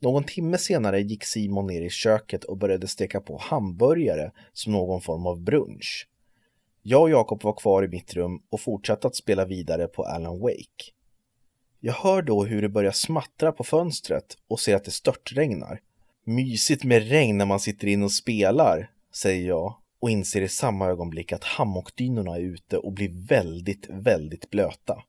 Någon 0.00 0.24
timme 0.24 0.58
senare 0.58 1.00
gick 1.00 1.24
Simon 1.24 1.66
ner 1.66 1.82
i 1.82 1.90
köket 1.90 2.44
och 2.44 2.58
började 2.58 2.88
steka 2.88 3.20
på 3.20 3.38
hamburgare 3.42 4.32
som 4.52 4.72
någon 4.72 5.00
form 5.00 5.26
av 5.26 5.40
brunch. 5.40 6.08
Jag 6.86 7.02
och 7.02 7.10
Jakob 7.10 7.42
var 7.42 7.52
kvar 7.52 7.84
i 7.84 7.88
mitt 7.88 8.14
rum 8.14 8.42
och 8.50 8.60
fortsatte 8.60 9.06
att 9.06 9.16
spela 9.16 9.44
vidare 9.44 9.86
på 9.86 10.04
Alan 10.04 10.40
Wake. 10.40 10.92
Jag 11.80 11.92
hör 11.92 12.22
då 12.22 12.44
hur 12.44 12.62
det 12.62 12.68
börjar 12.68 12.92
smattra 12.92 13.52
på 13.52 13.64
fönstret 13.64 14.36
och 14.48 14.60
ser 14.60 14.76
att 14.76 14.84
det 14.84 14.90
störtregnar. 14.90 15.80
Mysigt 16.24 16.84
med 16.84 17.08
regn 17.08 17.38
när 17.38 17.46
man 17.46 17.60
sitter 17.60 17.88
in 17.88 18.02
och 18.02 18.12
spelar, 18.12 18.90
säger 19.14 19.48
jag 19.48 19.76
och 20.00 20.10
inser 20.10 20.42
i 20.42 20.48
samma 20.48 20.86
ögonblick 20.86 21.32
att 21.32 21.44
hammockdynorna 21.44 22.36
är 22.36 22.40
ute 22.40 22.78
och 22.78 22.92
blir 22.92 23.26
väldigt, 23.28 23.86
väldigt 23.90 24.50
blöta. 24.50 25.02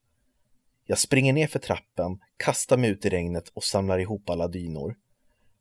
Jag 0.85 0.99
springer 0.99 1.33
ner 1.33 1.47
för 1.47 1.59
trappen, 1.59 2.19
kastar 2.37 2.77
mig 2.77 2.89
ut 2.89 3.05
i 3.05 3.09
regnet 3.09 3.51
och 3.53 3.63
samlar 3.63 3.99
ihop 3.99 4.29
alla 4.29 4.47
dynor. 4.47 4.95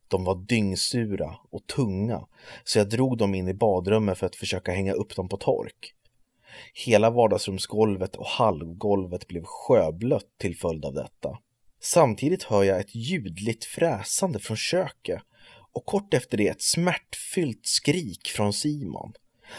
De 0.09 0.25
var 0.25 0.35
dyngsura 0.35 1.37
och 1.51 1.67
tunga, 1.67 2.27
så 2.65 2.79
jag 2.79 2.89
drog 2.89 3.19
dem 3.19 3.35
in 3.35 3.49
i 3.49 3.55
badrummet 3.55 4.19
för 4.19 4.27
att 4.27 4.37
försöka 4.37 4.73
hänga 4.73 4.93
upp 4.93 5.17
dem 5.17 5.29
på 5.29 5.37
tork. 5.37 5.95
Hela 6.87 7.11
vardagsrumsgolvet 7.11 8.17
och 8.17 8.27
halvgolvet 8.27 9.29
blev 9.29 9.45
sjöblött 9.45 10.39
till 10.39 10.57
följd 10.57 10.85
av 10.85 10.95
detta. 10.95 11.39
Samtidigt 11.81 12.43
hör 12.43 12.63
jag 12.63 12.81
ett 12.81 12.95
ljudligt 12.95 13.65
fräsande 13.65 14.39
från 14.39 14.57
köket 14.57 15.23
och 15.73 15.87
kort 15.87 16.15
efter 16.15 16.37
det 16.37 16.49
ett 16.49 16.63
smärtfyllt 16.63 17.67
skrik 17.67 18.29
från 18.29 18.53
Simon. 18.53 19.13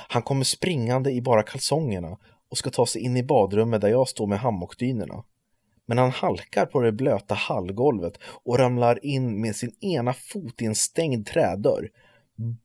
Han 0.08 0.22
kommer 0.22 0.44
springande 0.44 1.12
i 1.12 1.22
bara 1.22 1.44
kalsongerna 1.44 2.18
och 2.50 2.58
ska 2.58 2.70
ta 2.70 2.86
sig 2.86 3.02
in 3.02 3.18
i 3.18 3.24
badrummet 3.24 3.82
där 3.82 3.88
jag 3.88 4.08
står 4.08 4.28
med 4.28 4.40
hammockdynorna. 4.40 5.24
Men 5.86 5.98
han 5.98 6.12
halkar 6.12 6.66
på 6.66 6.82
det 6.82 6.92
blöta 6.92 7.36
hallgolvet 7.36 8.18
och 8.24 8.60
ramlar 8.60 9.06
in 9.06 9.42
med 9.42 9.56
sin 9.56 9.72
ena 9.82 10.14
fot 10.14 10.62
i 10.62 10.66
en 10.66 10.76
stängd 10.76 11.28
trädörr. 11.28 11.90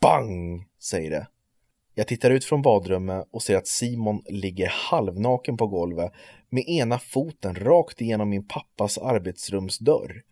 Bang! 0.01 0.67
säger 0.79 1.11
det. 1.11 1.27
Jag 2.01 2.07
tittar 2.07 2.31
ut 2.31 2.45
från 2.45 2.63
badrummet 2.63 3.29
och 3.31 3.43
ser 3.43 3.57
att 3.57 3.67
Simon 3.67 4.23
ligger 4.29 4.69
halvnaken 4.69 5.57
på 5.57 5.67
golvet 5.67 6.13
med 6.51 6.69
ena 6.69 6.99
foten 6.99 7.55
rakt 7.55 8.01
igenom 8.01 8.29
min 8.29 8.49
pappas 8.49 8.99
arbetsrumsdörr. 8.99 10.23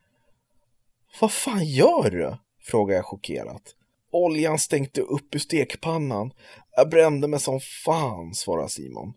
Vad 1.20 1.32
fan 1.32 1.64
gör 1.64 2.10
du? 2.10 2.36
frågar 2.60 2.96
jag 2.96 3.04
chockerat. 3.04 3.62
Oljan 4.10 4.58
stänkte 4.58 5.00
upp 5.00 5.34
ur 5.34 5.38
stekpannan. 5.38 6.30
Jag 6.76 6.88
brände 6.88 7.28
mig 7.28 7.40
som 7.40 7.60
fan, 7.84 8.34
svarar 8.34 8.68
Simon. 8.68 9.12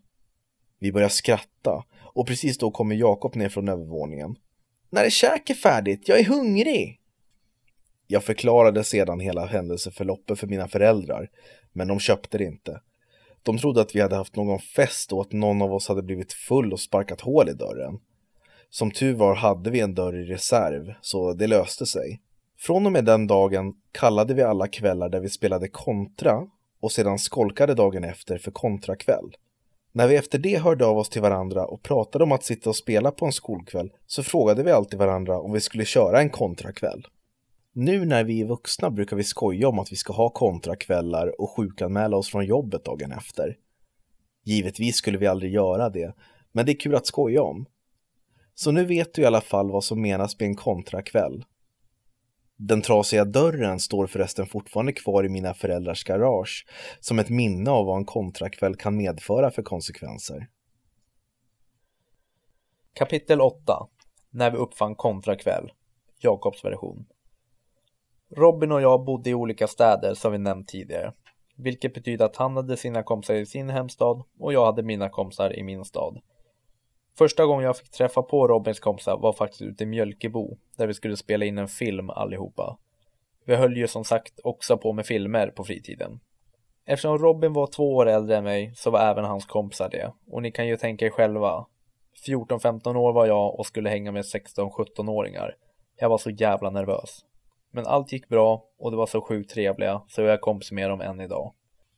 Vi 0.78 0.92
börjar 0.92 1.08
skratta 1.08 1.84
och 2.14 2.26
precis 2.26 2.58
då 2.58 2.70
kommer 2.70 2.94
Jakob 2.94 3.36
ner 3.36 3.48
från 3.48 3.68
övervåningen. 3.68 4.36
När 4.90 5.04
är 5.04 5.10
käket 5.10 5.58
färdigt? 5.58 6.08
Jag 6.08 6.20
är 6.20 6.24
hungrig! 6.24 6.98
Jag 8.06 8.24
förklarade 8.24 8.84
sedan 8.84 9.20
hela 9.20 9.46
händelseförloppet 9.46 10.38
för 10.38 10.46
mina 10.46 10.68
föräldrar, 10.68 11.30
men 11.72 11.88
de 11.88 11.98
köpte 11.98 12.38
det 12.38 12.44
inte. 12.44 12.80
De 13.42 13.58
trodde 13.58 13.80
att 13.80 13.94
vi 13.94 14.00
hade 14.00 14.16
haft 14.16 14.36
någon 14.36 14.58
fest 14.58 15.12
och 15.12 15.20
att 15.20 15.32
någon 15.32 15.62
av 15.62 15.72
oss 15.72 15.88
hade 15.88 16.02
blivit 16.02 16.32
full 16.32 16.72
och 16.72 16.80
sparkat 16.80 17.20
hål 17.20 17.48
i 17.48 17.52
dörren. 17.52 17.98
Som 18.70 18.90
tur 18.90 19.14
var 19.14 19.34
hade 19.34 19.70
vi 19.70 19.80
en 19.80 19.94
dörr 19.94 20.16
i 20.16 20.24
reserv, 20.24 20.94
så 21.00 21.32
det 21.32 21.46
löste 21.46 21.86
sig. 21.86 22.20
Från 22.58 22.86
och 22.86 22.92
med 22.92 23.04
den 23.04 23.26
dagen 23.26 23.74
kallade 23.92 24.34
vi 24.34 24.42
alla 24.42 24.68
kvällar 24.68 25.08
där 25.08 25.20
vi 25.20 25.28
spelade 25.28 25.68
kontra 25.68 26.46
och 26.80 26.92
sedan 26.92 27.18
skolkade 27.18 27.74
dagen 27.74 28.04
efter 28.04 28.38
för 28.38 28.50
kontrakväll. 28.50 29.36
När 29.92 30.08
vi 30.08 30.16
efter 30.16 30.38
det 30.38 30.58
hörde 30.58 30.86
av 30.86 30.98
oss 30.98 31.08
till 31.08 31.22
varandra 31.22 31.66
och 31.66 31.82
pratade 31.82 32.24
om 32.24 32.32
att 32.32 32.44
sitta 32.44 32.70
och 32.70 32.76
spela 32.76 33.10
på 33.10 33.26
en 33.26 33.32
skolkväll 33.32 33.92
så 34.06 34.22
frågade 34.22 34.62
vi 34.62 34.70
alltid 34.70 34.98
varandra 34.98 35.38
om 35.38 35.52
vi 35.52 35.60
skulle 35.60 35.84
köra 35.84 36.20
en 36.20 36.30
kontrakväll. 36.30 37.06
Nu 37.74 38.04
när 38.04 38.24
vi 38.24 38.40
är 38.40 38.46
vuxna 38.46 38.90
brukar 38.90 39.16
vi 39.16 39.24
skoja 39.24 39.68
om 39.68 39.78
att 39.78 39.92
vi 39.92 39.96
ska 39.96 40.12
ha 40.12 40.30
kontrakvällar 40.30 41.40
och 41.40 41.50
sjukanmäla 41.50 42.16
oss 42.16 42.30
från 42.30 42.46
jobbet 42.46 42.84
dagen 42.84 43.12
efter. 43.12 43.56
Givetvis 44.44 44.96
skulle 44.96 45.18
vi 45.18 45.26
aldrig 45.26 45.52
göra 45.52 45.90
det, 45.90 46.14
men 46.52 46.66
det 46.66 46.72
är 46.72 46.80
kul 46.80 46.94
att 46.94 47.06
skoja 47.06 47.42
om. 47.42 47.66
Så 48.54 48.70
nu 48.70 48.84
vet 48.84 49.14
du 49.14 49.22
i 49.22 49.24
alla 49.24 49.40
fall 49.40 49.70
vad 49.70 49.84
som 49.84 50.02
menas 50.02 50.40
med 50.40 50.46
en 50.46 50.56
kontrakväll. 50.56 51.44
Den 52.56 52.82
trasiga 52.82 53.24
dörren 53.24 53.80
står 53.80 54.06
förresten 54.06 54.46
fortfarande 54.46 54.92
kvar 54.92 55.24
i 55.24 55.28
mina 55.28 55.54
föräldrars 55.54 56.04
garage 56.04 56.66
som 57.00 57.18
ett 57.18 57.28
minne 57.28 57.70
av 57.70 57.86
vad 57.86 57.98
en 57.98 58.04
kontrakväll 58.04 58.76
kan 58.76 58.96
medföra 58.96 59.50
för 59.50 59.62
konsekvenser. 59.62 60.48
Kapitel 62.92 63.40
8 63.40 63.86
När 64.30 64.50
vi 64.50 64.56
uppfann 64.56 64.94
kontrakväll 64.94 65.72
Jakobs 66.18 66.64
version 66.64 67.06
Robin 68.36 68.72
och 68.72 68.82
jag 68.82 69.04
bodde 69.04 69.30
i 69.30 69.34
olika 69.34 69.66
städer 69.66 70.14
som 70.14 70.32
vi 70.32 70.38
nämnt 70.38 70.68
tidigare, 70.68 71.12
vilket 71.56 71.94
betyder 71.94 72.24
att 72.24 72.36
han 72.36 72.56
hade 72.56 72.76
sina 72.76 73.02
kompisar 73.02 73.34
i 73.34 73.46
sin 73.46 73.70
hemstad 73.70 74.22
och 74.38 74.52
jag 74.52 74.66
hade 74.66 74.82
mina 74.82 75.08
kompisar 75.08 75.56
i 75.56 75.62
min 75.62 75.84
stad. 75.84 76.20
Första 77.18 77.46
gången 77.46 77.64
jag 77.64 77.76
fick 77.76 77.90
träffa 77.90 78.22
på 78.22 78.48
Robins 78.48 78.80
kompisar 78.80 79.18
var 79.18 79.32
faktiskt 79.32 79.62
ute 79.62 79.84
i 79.84 79.86
Mjölkebo, 79.86 80.56
där 80.76 80.86
vi 80.86 80.94
skulle 80.94 81.16
spela 81.16 81.44
in 81.44 81.58
en 81.58 81.68
film 81.68 82.10
allihopa. 82.10 82.78
Vi 83.46 83.54
höll 83.54 83.76
ju 83.76 83.88
som 83.88 84.04
sagt 84.04 84.40
också 84.44 84.78
på 84.78 84.92
med 84.92 85.06
filmer 85.06 85.46
på 85.46 85.64
fritiden. 85.64 86.20
Eftersom 86.86 87.18
Robin 87.18 87.52
var 87.52 87.66
två 87.66 87.94
år 87.96 88.08
äldre 88.08 88.36
än 88.36 88.44
mig 88.44 88.72
så 88.74 88.90
var 88.90 89.00
även 89.00 89.24
hans 89.24 89.46
kompisar 89.46 89.88
det, 89.90 90.12
och 90.30 90.42
ni 90.42 90.52
kan 90.52 90.66
ju 90.66 90.76
tänka 90.76 91.06
er 91.06 91.10
själva. 91.10 91.66
14-15 92.26 92.96
år 92.96 93.12
var 93.12 93.26
jag 93.26 93.58
och 93.58 93.66
skulle 93.66 93.88
hänga 93.88 94.12
med 94.12 94.22
16-17-åringar. 94.22 95.54
Jag 95.96 96.08
var 96.08 96.18
så 96.18 96.30
jävla 96.30 96.70
nervös. 96.70 97.24
Men 97.74 97.86
allt 97.86 98.12
gick 98.12 98.28
bra 98.28 98.64
och 98.78 98.90
det 98.90 98.96
var 98.96 99.06
så 99.06 99.20
sjukt 99.20 99.50
trevliga 99.50 100.02
så 100.08 100.22
jag 100.22 100.32
är 100.32 100.36
kompis 100.36 100.72
med 100.72 100.90
dem 100.90 101.00
än 101.00 101.20
idag. 101.20 101.52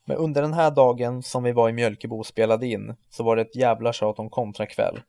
Men 0.05 0.17
under 0.17 0.43
den 0.43 0.53
här 0.53 0.71
dagen 0.71 1.23
som 1.23 1.43
vi 1.43 1.53
var 1.53 1.69
i 1.69 1.73
Mjölkebo 1.73 2.19
och 2.19 2.27
spelade 2.27 2.67
in 2.67 2.95
så 3.11 3.25
var 3.25 3.37
det 3.37 3.43
ett 3.43 3.57
jävla 3.57 3.93
tjat 3.93 4.19
om 4.19 4.31
kontrakväll. 4.31 5.01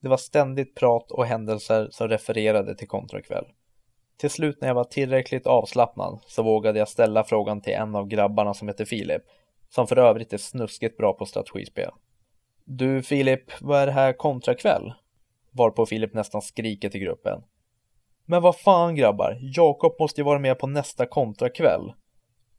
Det 0.00 0.08
var 0.08 0.16
ständigt 0.16 0.74
prat 0.74 1.10
och 1.10 1.26
händelser 1.26 1.88
som 1.90 2.08
refererade 2.08 2.74
till 2.74 2.88
kontrakväll. 2.88 3.44
Till 4.16 4.30
slut 4.30 4.60
när 4.60 4.68
jag 4.68 4.74
var 4.74 4.84
tillräckligt 4.84 5.46
avslappnad 5.46 6.18
så 6.26 6.42
vågade 6.42 6.78
jag 6.78 6.88
ställa 6.88 7.24
frågan 7.24 7.60
till 7.60 7.72
en 7.72 7.96
av 7.96 8.08
grabbarna 8.08 8.54
som 8.54 8.68
heter 8.68 8.84
Filip, 8.84 9.22
som 9.68 9.86
för 9.86 9.96
övrigt 9.98 10.32
är 10.32 10.38
snuskigt 10.38 10.96
bra 10.96 11.12
på 11.12 11.26
strategispel. 11.26 11.90
Du 12.64 13.02
Filip, 13.02 13.60
vad 13.60 13.80
är 13.80 13.86
det 13.86 13.92
här 13.92 14.12
kontrakväll? 14.12 14.92
Varpå 15.50 15.86
Filip 15.86 16.14
nästan 16.14 16.42
skriker 16.42 16.88
till 16.88 17.00
gruppen. 17.00 17.42
Men 18.32 18.42
vad 18.42 18.56
fan 18.56 18.94
grabbar, 18.94 19.38
Jakob 19.40 19.96
måste 19.98 20.20
ju 20.20 20.24
vara 20.24 20.38
med 20.38 20.58
på 20.58 20.66
nästa 20.66 21.06
kontrakväll. 21.06 21.92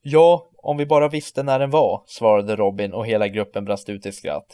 Ja, 0.01 0.49
om 0.57 0.77
vi 0.77 0.85
bara 0.85 1.07
visste 1.07 1.43
när 1.43 1.59
den 1.59 1.69
var, 1.69 2.03
svarade 2.05 2.55
Robin 2.55 2.93
och 2.93 3.07
hela 3.07 3.27
gruppen 3.27 3.65
brast 3.65 3.89
ut 3.89 4.05
i 4.05 4.11
skratt. 4.11 4.45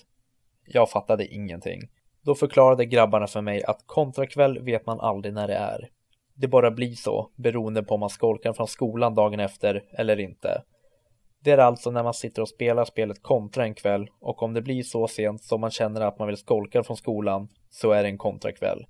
Jag 0.65 0.89
fattade 0.89 1.27
ingenting. 1.27 1.81
Då 2.25 2.35
förklarade 2.35 2.85
grabbarna 2.85 3.27
för 3.27 3.41
mig 3.41 3.63
att 3.63 3.83
kontrakväll 3.85 4.59
vet 4.59 4.85
man 4.85 4.99
aldrig 4.99 5.33
när 5.33 5.47
det 5.47 5.55
är. 5.55 5.89
Det 6.35 6.47
bara 6.47 6.71
blir 6.71 6.93
så, 6.93 7.31
beroende 7.35 7.83
på 7.83 7.93
om 7.93 7.99
man 7.99 8.09
skolkar 8.09 8.53
från 8.53 8.67
skolan 8.67 9.15
dagen 9.15 9.39
efter 9.39 9.83
eller 9.91 10.19
inte. 10.19 10.63
Det 11.43 11.51
är 11.51 11.57
alltså 11.57 11.91
när 11.91 12.03
man 12.03 12.13
sitter 12.13 12.41
och 12.41 12.49
spelar 12.49 12.85
spelet 12.85 13.23
kontra 13.23 13.63
en 13.63 13.75
kväll 13.75 14.07
och 14.21 14.43
om 14.43 14.53
det 14.53 14.61
blir 14.61 14.83
så 14.83 15.07
sent 15.07 15.43
som 15.43 15.61
man 15.61 15.71
känner 15.71 16.01
att 16.01 16.19
man 16.19 16.27
vill 16.27 16.37
skolka 16.37 16.83
från 16.83 16.97
skolan 16.97 17.47
så 17.69 17.91
är 17.91 18.03
det 18.03 18.09
en 18.09 18.17
kontrakväll. 18.17 18.85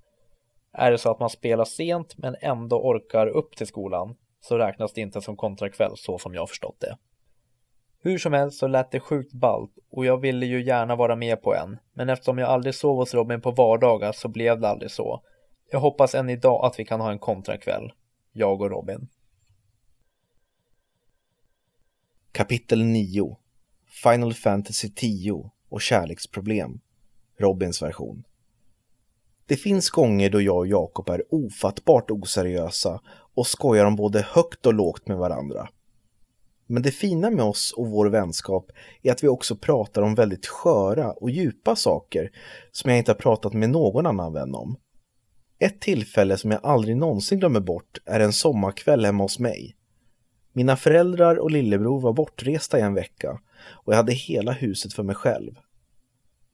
Är 0.72 0.92
det 0.92 0.98
så 0.98 1.12
att 1.12 1.20
man 1.20 1.30
spelar 1.30 1.66
sent 1.66 2.18
men 2.18 2.36
ändå 2.42 2.82
orkar 2.82 3.28
upp 3.28 3.56
till 3.56 3.68
skolan 3.68 4.16
så 4.42 4.58
räknas 4.58 4.94
det 4.94 5.02
inte 5.02 5.22
som 5.22 5.38
kontrakväll 5.38 5.94
så 5.96 6.18
som 6.18 6.34
jag 6.34 6.50
förstått 6.50 6.80
det. 6.80 6.98
Hur 8.02 8.18
som 8.18 8.34
helst 8.34 8.60
så 8.60 8.68
lät 8.68 8.92
det 8.92 9.00
sjukt 9.00 9.34
ballt 9.34 9.72
och 9.92 10.06
jag 10.06 10.18
ville 10.18 10.46
ju 10.46 10.64
gärna 10.64 10.96
vara 10.96 11.16
med 11.16 11.42
på 11.42 11.56
en, 11.56 11.78
men 11.94 12.10
eftersom 12.10 12.38
jag 12.38 12.50
aldrig 12.50 12.76
sov 12.76 12.98
hos 12.98 13.14
Robin 13.14 13.42
på 13.42 13.52
vardagar 13.52 14.12
så 14.12 14.28
blev 14.28 14.60
det 14.60 14.70
aldrig 14.70 14.92
så. 14.92 15.24
Jag 15.72 15.80
hoppas 15.80 16.16
än 16.16 16.30
idag 16.30 16.66
att 16.66 16.80
vi 16.80 16.86
kan 16.86 17.02
ha 17.02 17.12
en 17.12 17.20
kontrakväll, 17.20 17.92
jag 18.32 18.62
och 18.62 18.70
Robin. 18.70 19.08
Kapitel 22.32 22.84
9 22.84 23.38
Final 24.04 24.34
Fantasy 24.34 24.90
10 24.90 25.52
och 25.70 25.82
kärleksproblem 25.82 26.80
Robins 27.38 27.82
version 27.82 28.24
det 29.50 29.58
finns 29.58 29.90
gånger 29.90 30.30
då 30.30 30.42
jag 30.42 30.58
och 30.58 30.68
Jakob 30.68 31.10
är 31.10 31.24
ofattbart 31.30 32.12
oseriösa 32.12 33.02
och 33.36 33.48
skojar 33.48 33.86
om 33.86 33.96
både 33.96 34.22
högt 34.22 34.66
och 34.66 34.74
lågt 34.74 35.08
med 35.08 35.18
varandra. 35.18 35.70
Men 36.68 36.84
det 36.84 36.92
fina 36.92 37.30
med 37.30 37.46
oss 37.46 37.74
och 37.78 37.88
vår 37.88 38.06
vänskap 38.06 38.72
är 39.04 39.12
att 39.12 39.24
vi 39.24 39.28
också 39.28 39.56
pratar 39.56 40.02
om 40.02 40.16
väldigt 40.16 40.48
sköra 40.48 41.12
och 41.12 41.30
djupa 41.30 41.76
saker 41.76 42.32
som 42.72 42.90
jag 42.90 42.98
inte 42.98 43.12
har 43.12 43.18
pratat 43.18 43.54
med 43.54 43.70
någon 43.70 44.06
annan 44.06 44.34
vän 44.34 44.56
om. 44.56 44.78
Ett 45.60 45.82
tillfälle 45.82 46.38
som 46.38 46.52
jag 46.52 46.60
aldrig 46.64 46.98
någonsin 46.98 47.40
glömmer 47.40 47.60
bort 47.60 47.98
är 48.06 48.20
en 48.20 48.34
sommarkväll 48.34 49.06
hemma 49.06 49.24
hos 49.24 49.40
mig. 49.40 49.76
Mina 50.54 50.78
föräldrar 50.78 51.36
och 51.36 51.52
lillebror 51.52 52.00
var 52.00 52.14
bortresta 52.14 52.80
i 52.80 52.82
en 52.82 52.94
vecka 52.94 53.40
och 53.70 53.94
jag 53.94 53.98
hade 53.98 54.14
hela 54.14 54.52
huset 54.52 54.94
för 54.94 55.04
mig 55.04 55.16
själv. 55.16 55.52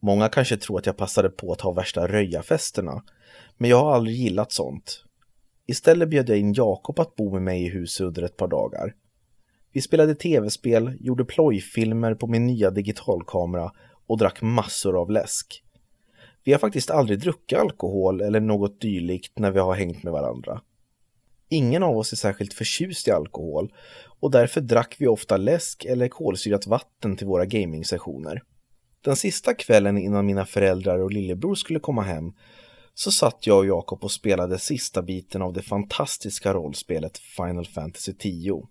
Många 0.05 0.29
kanske 0.29 0.57
tror 0.57 0.79
att 0.79 0.85
jag 0.85 0.97
passade 0.97 1.29
på 1.29 1.51
att 1.51 1.61
ha 1.61 1.71
värsta 1.71 2.07
röjafesterna, 2.07 3.03
men 3.57 3.69
jag 3.69 3.77
har 3.77 3.95
aldrig 3.95 4.15
gillat 4.15 4.51
sånt. 4.51 5.03
Istället 5.67 6.09
bjöd 6.09 6.29
jag 6.29 6.37
in 6.37 6.53
Jakob 6.53 6.99
att 6.99 7.15
bo 7.15 7.33
med 7.33 7.41
mig 7.41 7.63
i 7.63 7.69
huset 7.69 8.05
under 8.05 8.21
ett 8.21 8.37
par 8.37 8.47
dagar. 8.47 8.95
Vi 9.73 9.81
spelade 9.81 10.15
tv-spel, 10.15 10.97
gjorde 10.99 11.25
plojfilmer 11.25 12.15
på 12.15 12.27
min 12.27 12.45
nya 12.45 12.71
digitalkamera 12.71 13.71
och 14.07 14.17
drack 14.17 14.41
massor 14.41 15.01
av 15.01 15.11
läsk. 15.11 15.63
Vi 16.43 16.51
har 16.51 16.59
faktiskt 16.59 16.91
aldrig 16.91 17.19
druckit 17.19 17.59
alkohol 17.59 18.21
eller 18.21 18.39
något 18.39 18.81
dylikt 18.81 19.39
när 19.39 19.51
vi 19.51 19.59
har 19.59 19.75
hängt 19.75 20.03
med 20.03 20.13
varandra. 20.13 20.61
Ingen 21.49 21.83
av 21.83 21.97
oss 21.97 22.11
är 22.11 22.17
särskilt 22.17 22.53
förtjust 22.53 23.07
i 23.07 23.11
alkohol 23.11 23.73
och 24.19 24.31
därför 24.31 24.61
drack 24.61 24.95
vi 24.99 25.07
ofta 25.07 25.37
läsk 25.37 25.85
eller 25.85 26.07
kolsyrat 26.07 26.67
vatten 26.67 27.17
till 27.17 27.27
våra 27.27 27.45
gaming-sessioner. 27.45 28.41
Den 29.05 29.15
sista 29.15 29.53
kvällen 29.53 29.97
innan 29.97 30.25
mina 30.25 30.45
föräldrar 30.45 30.99
och 30.99 31.11
lillebror 31.11 31.55
skulle 31.55 31.79
komma 31.79 32.01
hem 32.01 32.33
så 32.93 33.11
satt 33.11 33.47
jag 33.47 33.57
och 33.57 33.65
Jakob 33.65 34.03
och 34.03 34.11
spelade 34.11 34.59
sista 34.59 35.01
biten 35.01 35.41
av 35.41 35.53
det 35.53 35.61
fantastiska 35.61 36.53
rollspelet 36.53 37.17
Final 37.17 37.65
Fantasy 37.65 38.13
10. 38.13 38.67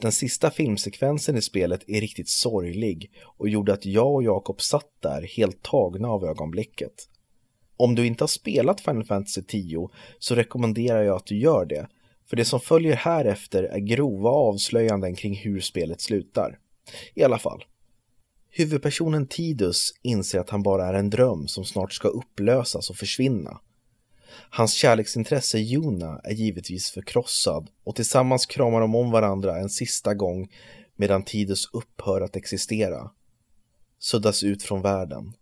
Den 0.00 0.12
sista 0.12 0.50
filmsekvensen 0.50 1.36
i 1.36 1.42
spelet 1.42 1.84
är 1.86 2.00
riktigt 2.00 2.28
sorglig 2.28 3.12
och 3.38 3.48
gjorde 3.48 3.72
att 3.72 3.86
jag 3.86 4.14
och 4.14 4.22
Jakob 4.22 4.60
satt 4.60 4.90
där 5.00 5.22
helt 5.36 5.62
tagna 5.62 6.08
av 6.08 6.24
ögonblicket. 6.24 7.08
Om 7.76 7.94
du 7.94 8.06
inte 8.06 8.22
har 8.22 8.28
spelat 8.28 8.80
Final 8.80 9.04
Fantasy 9.04 9.42
10 9.42 9.90
så 10.18 10.34
rekommenderar 10.34 11.02
jag 11.02 11.16
att 11.16 11.26
du 11.26 11.38
gör 11.38 11.66
det, 11.66 11.88
för 12.28 12.36
det 12.36 12.44
som 12.44 12.60
följer 12.60 12.96
härefter 12.96 13.62
är 13.62 13.78
grova 13.78 14.30
avslöjanden 14.30 15.14
kring 15.14 15.34
hur 15.36 15.60
spelet 15.60 16.00
slutar. 16.00 16.58
I 17.14 17.24
alla 17.24 17.38
fall. 17.38 17.64
Huvudpersonen 18.58 19.26
Tidus 19.26 19.92
inser 20.02 20.38
att 20.38 20.50
han 20.50 20.62
bara 20.62 20.86
är 20.86 20.94
en 20.94 21.10
dröm 21.10 21.48
som 21.48 21.64
snart 21.64 21.92
ska 21.92 22.08
upplösas 22.08 22.90
och 22.90 22.96
försvinna. 22.96 23.60
Hans 24.50 24.74
kärleksintresse 24.74 25.58
Juna 25.58 26.20
är 26.24 26.32
givetvis 26.32 26.90
förkrossad 26.90 27.70
och 27.84 27.96
tillsammans 27.96 28.46
kramar 28.46 28.80
de 28.80 28.94
om 28.94 29.10
varandra 29.10 29.58
en 29.58 29.68
sista 29.68 30.14
gång 30.14 30.52
medan 30.94 31.22
Tidus 31.22 31.64
upphör 31.72 32.20
att 32.20 32.36
existera. 32.36 33.10
Suddas 33.98 34.42
ut 34.42 34.62
från 34.62 34.82
världen. 34.82 35.32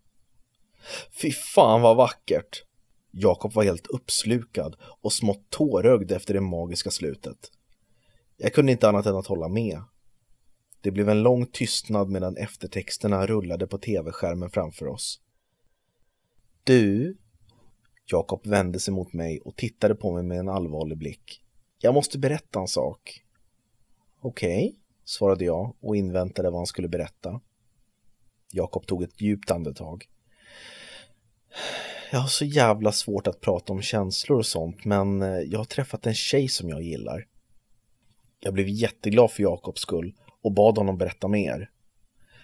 Fy 1.23 1.33
fan 1.33 1.83
vad 1.83 1.97
vackert! 1.97 2.65
Jakob 3.11 3.53
var 3.53 3.65
helt 3.65 3.87
uppslukad 3.87 4.77
och 5.03 5.13
smått 5.13 5.51
tårögd 5.51 6.13
efter 6.13 6.35
det 6.35 6.41
magiska 6.41 6.91
slutet. 6.91 7.51
Jag 8.37 8.55
kunde 8.55 8.73
inte 8.73 8.89
annat 8.89 9.07
än 9.07 9.17
att 9.17 9.27
hålla 9.27 9.49
med. 9.49 9.83
Det 10.85 10.91
blev 10.91 11.09
en 11.09 11.23
lång 11.23 11.47
tystnad 11.47 12.11
medan 12.11 12.37
eftertexterna 12.37 13.27
rullade 13.27 13.67
på 13.67 13.79
tv-skärmen 13.79 14.51
framför 14.51 14.87
oss. 14.87 15.21
Du? 16.65 17.17
Jakob 18.07 18.47
vände 18.47 18.81
sig 18.81 18.95
mot 18.95 19.13
mig 19.13 19.41
och 19.41 19.57
tittade 19.57 19.95
på 19.95 20.13
mig 20.13 20.23
med 20.23 20.39
en 20.39 20.49
allvarlig 20.49 20.99
blick. 20.99 21.43
Jag 21.79 21.95
måste 21.95 22.19
berätta 22.19 22.61
en 22.61 22.69
sak. 22.69 23.25
Okej, 24.21 24.67
okay, 24.67 24.79
svarade 25.05 25.45
jag 25.45 25.77
och 25.81 25.97
inväntade 25.97 26.51
vad 26.51 26.59
han 26.59 26.67
skulle 26.67 26.89
berätta. 26.89 27.41
Jakob 28.53 28.87
tog 28.87 29.03
ett 29.03 29.21
djupt 29.21 29.51
andetag. 29.51 30.09
Jag 32.13 32.19
har 32.19 32.29
så 32.29 32.45
jävla 32.45 32.93
svårt 32.93 33.27
att 33.27 33.41
prata 33.41 33.73
om 33.73 33.83
känslor 33.83 34.39
och 34.39 34.47
sånt, 34.47 34.85
men 34.85 35.23
eh, 35.23 35.29
jag 35.29 35.59
har 35.59 35.65
träffat 35.65 36.07
en 36.07 36.15
tjej 36.15 36.49
som 36.49 36.69
jag 36.69 36.83
gillar. 36.83 37.27
Jag 38.41 38.55
blev 38.55 38.69
jätteglad 38.69 39.31
för 39.31 39.43
Jakobs 39.43 39.81
skull 39.81 40.15
och 40.45 40.53
bad 40.53 40.79
honom 40.79 40.99
berätta 40.99 41.29
mer. 41.29 41.71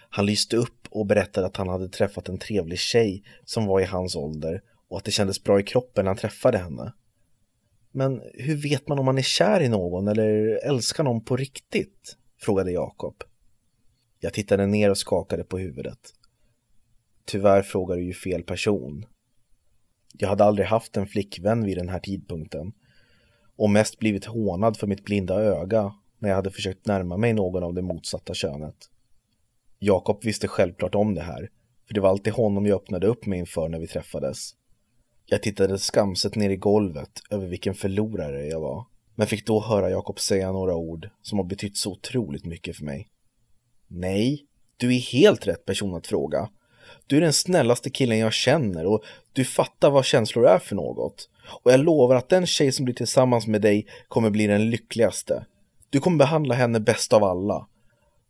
Han 0.09 0.25
lyste 0.25 0.57
upp 0.57 0.87
och 0.89 1.05
berättade 1.05 1.47
att 1.47 1.57
han 1.57 1.69
hade 1.69 1.89
träffat 1.89 2.29
en 2.29 2.37
trevlig 2.37 2.79
tjej 2.79 3.23
som 3.45 3.65
var 3.65 3.81
i 3.81 3.83
hans 3.83 4.15
ålder 4.15 4.61
och 4.89 4.97
att 4.97 5.03
det 5.03 5.11
kändes 5.11 5.43
bra 5.43 5.59
i 5.59 5.63
kroppen 5.63 6.05
när 6.05 6.09
han 6.09 6.17
träffade 6.17 6.57
henne. 6.57 6.93
Men 7.91 8.21
hur 8.33 8.55
vet 8.55 8.87
man 8.87 8.99
om 8.99 9.05
man 9.05 9.17
är 9.17 9.21
kär 9.21 9.61
i 9.61 9.69
någon 9.69 10.07
eller 10.07 10.59
älskar 10.67 11.03
någon 11.03 11.25
på 11.25 11.37
riktigt? 11.37 12.17
frågade 12.41 12.71
Jakob. 12.71 13.23
Jag 14.19 14.33
tittade 14.33 14.65
ner 14.65 14.89
och 14.89 14.97
skakade 14.97 15.43
på 15.43 15.57
huvudet. 15.57 16.13
Tyvärr 17.25 17.61
frågar 17.61 17.95
du 17.95 18.03
ju 18.03 18.13
fel 18.13 18.43
person. 18.43 19.05
Jag 20.13 20.29
hade 20.29 20.43
aldrig 20.43 20.67
haft 20.67 20.97
en 20.97 21.07
flickvän 21.07 21.65
vid 21.65 21.77
den 21.77 21.89
här 21.89 21.99
tidpunkten 21.99 22.73
och 23.55 23.69
mest 23.69 23.99
blivit 23.99 24.25
hånad 24.25 24.77
för 24.77 24.87
mitt 24.87 25.05
blinda 25.05 25.35
öga 25.35 25.93
när 26.21 26.29
jag 26.29 26.35
hade 26.35 26.51
försökt 26.51 26.85
närma 26.85 27.17
mig 27.17 27.33
någon 27.33 27.63
av 27.63 27.73
det 27.73 27.81
motsatta 27.81 28.33
könet. 28.33 28.75
Jakob 29.79 30.23
visste 30.23 30.47
självklart 30.47 30.95
om 30.95 31.15
det 31.15 31.21
här, 31.21 31.49
för 31.87 31.93
det 31.93 32.01
var 32.01 32.09
alltid 32.09 32.33
honom 32.33 32.65
jag 32.65 32.75
öppnade 32.75 33.07
upp 33.07 33.25
mig 33.25 33.39
inför 33.39 33.69
när 33.69 33.79
vi 33.79 33.87
träffades. 33.87 34.55
Jag 35.25 35.43
tittade 35.43 35.77
skamset 35.77 36.35
ner 36.35 36.49
i 36.49 36.55
golvet 36.55 37.21
över 37.29 37.47
vilken 37.47 37.73
förlorare 37.73 38.45
jag 38.45 38.59
var, 38.59 38.85
men 39.15 39.27
fick 39.27 39.45
då 39.45 39.61
höra 39.61 39.89
Jakob 39.89 40.19
säga 40.19 40.51
några 40.51 40.75
ord 40.75 41.09
som 41.21 41.37
har 41.37 41.45
betytt 41.45 41.77
så 41.77 41.91
otroligt 41.91 42.45
mycket 42.45 42.75
för 42.75 42.85
mig. 42.85 43.07
Nej, 43.87 44.45
du 44.77 44.95
är 44.95 44.99
helt 44.99 45.47
rätt 45.47 45.65
person 45.65 45.95
att 45.95 46.07
fråga. 46.07 46.49
Du 47.07 47.17
är 47.17 47.21
den 47.21 47.33
snällaste 47.33 47.89
killen 47.89 48.17
jag 48.17 48.33
känner 48.33 48.85
och 48.85 49.03
du 49.33 49.45
fattar 49.45 49.89
vad 49.89 50.05
känslor 50.05 50.47
är 50.47 50.59
för 50.59 50.75
något. 50.75 51.29
Och 51.63 51.71
jag 51.71 51.79
lovar 51.79 52.15
att 52.15 52.29
den 52.29 52.45
tjej 52.45 52.71
som 52.71 52.85
blir 52.85 52.95
tillsammans 52.95 53.47
med 53.47 53.61
dig 53.61 53.87
kommer 54.07 54.29
bli 54.29 54.47
den 54.47 54.69
lyckligaste. 54.69 55.45
Du 55.91 55.99
kommer 55.99 56.17
behandla 56.17 56.55
henne 56.55 56.79
bäst 56.79 57.13
av 57.13 57.23
alla. 57.23 57.67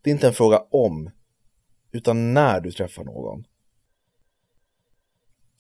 Det 0.02 0.10
är 0.10 0.14
inte 0.14 0.28
en 0.28 0.34
fråga 0.34 0.66
om, 0.72 1.12
utan 1.92 2.34
när 2.34 2.62
du 2.62 2.72
träffar 2.72 3.04
någon. 3.04 3.48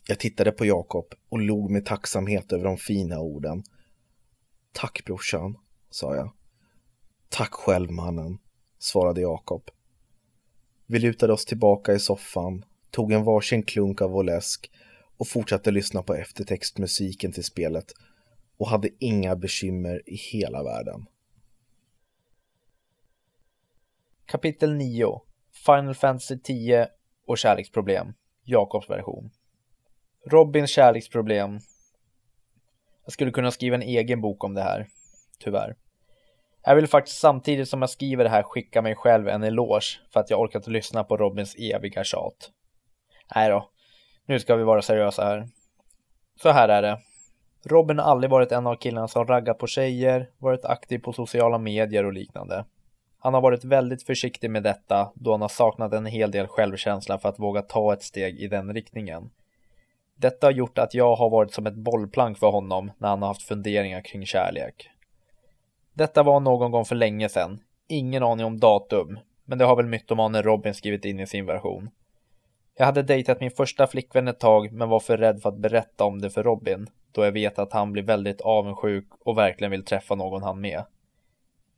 Jag 0.08 0.20
tittade 0.20 0.52
på 0.52 0.66
Jakob 0.66 1.06
och 1.30 1.40
log 1.40 1.72
med 1.72 1.86
tacksamhet 1.86 2.52
över 2.54 2.64
de 2.64 2.78
fina 2.78 3.20
orden. 3.20 3.64
Tack 4.72 5.06
brorsan, 5.06 5.58
sa 5.90 6.16
jag. 6.16 6.32
Tack 7.30 7.54
själv 7.54 7.92
mannen, 7.92 8.38
svarade 8.80 9.22
Jakob. 9.22 9.70
Vi 10.86 11.00
lutade 11.00 11.34
oss 11.34 11.46
tillbaka 11.46 11.94
i 11.94 12.00
soffan, 12.00 12.66
tog 12.92 13.12
en 13.12 13.24
varsin 13.24 13.64
klunk 13.64 14.02
av 14.02 14.12
vår 14.12 14.24
läsk 14.24 14.72
och 15.18 15.28
fortsatte 15.28 15.72
lyssna 15.72 16.04
på 16.04 16.14
eftertextmusiken 16.14 17.32
till 17.32 17.44
spelet 17.44 17.94
och 18.58 18.70
hade 18.70 18.90
inga 19.00 19.36
bekymmer 19.36 20.02
i 20.06 20.16
hela 20.16 20.64
världen. 20.64 21.06
Kapitel 24.32 24.74
9 24.74 25.22
Final 25.66 25.96
Fantasy 25.96 26.40
10 26.40 26.88
och 27.28 27.38
kärleksproblem 27.38 28.14
Jakobs 28.44 28.90
version 28.90 29.30
Robins 30.32 30.70
kärleksproblem 30.70 31.60
Jag 33.04 33.14
skulle 33.14 33.32
kunna 33.32 33.52
skriva 33.52 33.76
en 33.76 33.82
egen 33.82 34.22
bok 34.22 34.44
om 34.44 34.54
det 34.54 34.62
här, 34.62 34.88
tyvärr. 35.40 35.76
Jag 36.64 36.76
vill 36.76 36.88
faktiskt 36.88 37.20
samtidigt 37.20 37.70
som 37.70 37.82
jag 37.82 37.90
skriver 37.90 38.24
det 38.24 38.30
här 38.30 38.44
skicka 38.44 38.82
mig 38.82 38.96
själv 38.96 39.28
en 39.28 39.44
eloge 39.44 40.00
för 40.14 40.20
att 40.20 40.30
jag 40.30 40.40
orkat 40.40 40.68
lyssna 40.68 41.04
på 41.04 41.18
Robins 41.18 41.56
eviga 41.56 42.04
tjat. 42.04 42.52
Nej 43.36 43.50
då, 43.50 43.70
nu 44.26 44.40
ska 44.40 44.56
vi 44.56 44.64
vara 44.64 44.82
seriösa 44.82 45.24
här. 45.24 45.48
Så 46.42 46.50
här 46.50 46.70
är 46.70 46.82
det. 46.82 47.00
Robin 47.66 48.00
har 48.00 48.06
aldrig 48.06 48.32
varit 48.32 48.52
en 48.52 48.68
av 48.68 48.76
killarna 48.76 49.08
som 49.08 49.28
raggat 49.28 49.58
på 49.58 49.68
tjejer, 49.68 50.30
varit 50.38 50.66
aktiv 50.66 51.00
på 51.00 51.14
sociala 51.14 51.58
medier 51.58 52.06
och 52.06 52.14
liknande. 52.14 52.66
Han 53.24 53.34
har 53.34 53.42
varit 53.42 53.64
väldigt 53.64 54.04
försiktig 54.04 54.52
med 54.52 54.64
detta 54.64 55.12
då 55.16 55.32
han 55.32 55.42
har 55.42 55.50
saknat 55.50 55.94
en 55.94 56.06
hel 56.06 56.32
del 56.32 56.48
självkänsla 56.48 57.20
för 57.20 57.30
att 57.30 57.40
våga 57.40 57.62
ta 57.62 57.94
ett 57.94 58.04
steg 58.04 58.40
i 58.40 58.48
den 58.48 58.74
riktningen. 58.74 59.30
Detta 60.16 60.48
har 60.48 60.52
gjort 60.52 60.78
att 60.78 60.94
jag 60.94 61.16
har 61.16 61.30
varit 61.30 61.54
som 61.54 61.68
ett 61.68 61.76
bollplank 61.76 62.38
för 62.38 62.52
honom 62.52 62.92
när 62.98 63.10
han 63.10 63.22
har 63.22 63.28
haft 63.28 63.44
funderingar 63.44 64.02
kring 64.02 64.26
kärlek. 64.26 64.90
Detta 65.94 66.24
var 66.24 66.40
någon 66.40 66.72
gång 66.72 66.86
för 66.86 66.96
länge 66.96 67.30
sedan. 67.30 67.60
Ingen 67.88 68.24
aning 68.24 68.46
om 68.46 68.60
datum, 68.60 69.20
men 69.46 69.58
det 69.58 69.66
har 69.66 69.76
väl 69.76 69.86
mytomanen 69.86 70.44
Robin 70.44 70.74
skrivit 70.74 71.06
in 71.06 71.20
i 71.20 71.28
sin 71.28 71.46
version. 71.46 71.90
Jag 72.78 72.86
hade 72.86 73.04
dejtat 73.04 73.40
min 73.40 73.52
första 73.52 73.88
flickvän 73.88 74.28
ett 74.28 74.40
tag 74.40 74.72
men 74.72 74.90
var 74.90 75.00
för 75.00 75.18
rädd 75.18 75.42
för 75.42 75.50
att 75.50 75.58
berätta 75.58 76.04
om 76.04 76.22
det 76.22 76.30
för 76.30 76.44
Robin 76.44 76.88
då 77.12 77.26
jag 77.26 77.32
vet 77.32 77.60
att 77.60 77.74
han 77.74 77.92
blir 77.92 78.04
väldigt 78.04 78.42
avundsjuk 78.42 79.08
och 79.20 79.38
verkligen 79.38 79.72
vill 79.72 79.86
träffa 79.86 80.16
någon 80.16 80.44
han 80.44 80.62
med. 80.62 80.84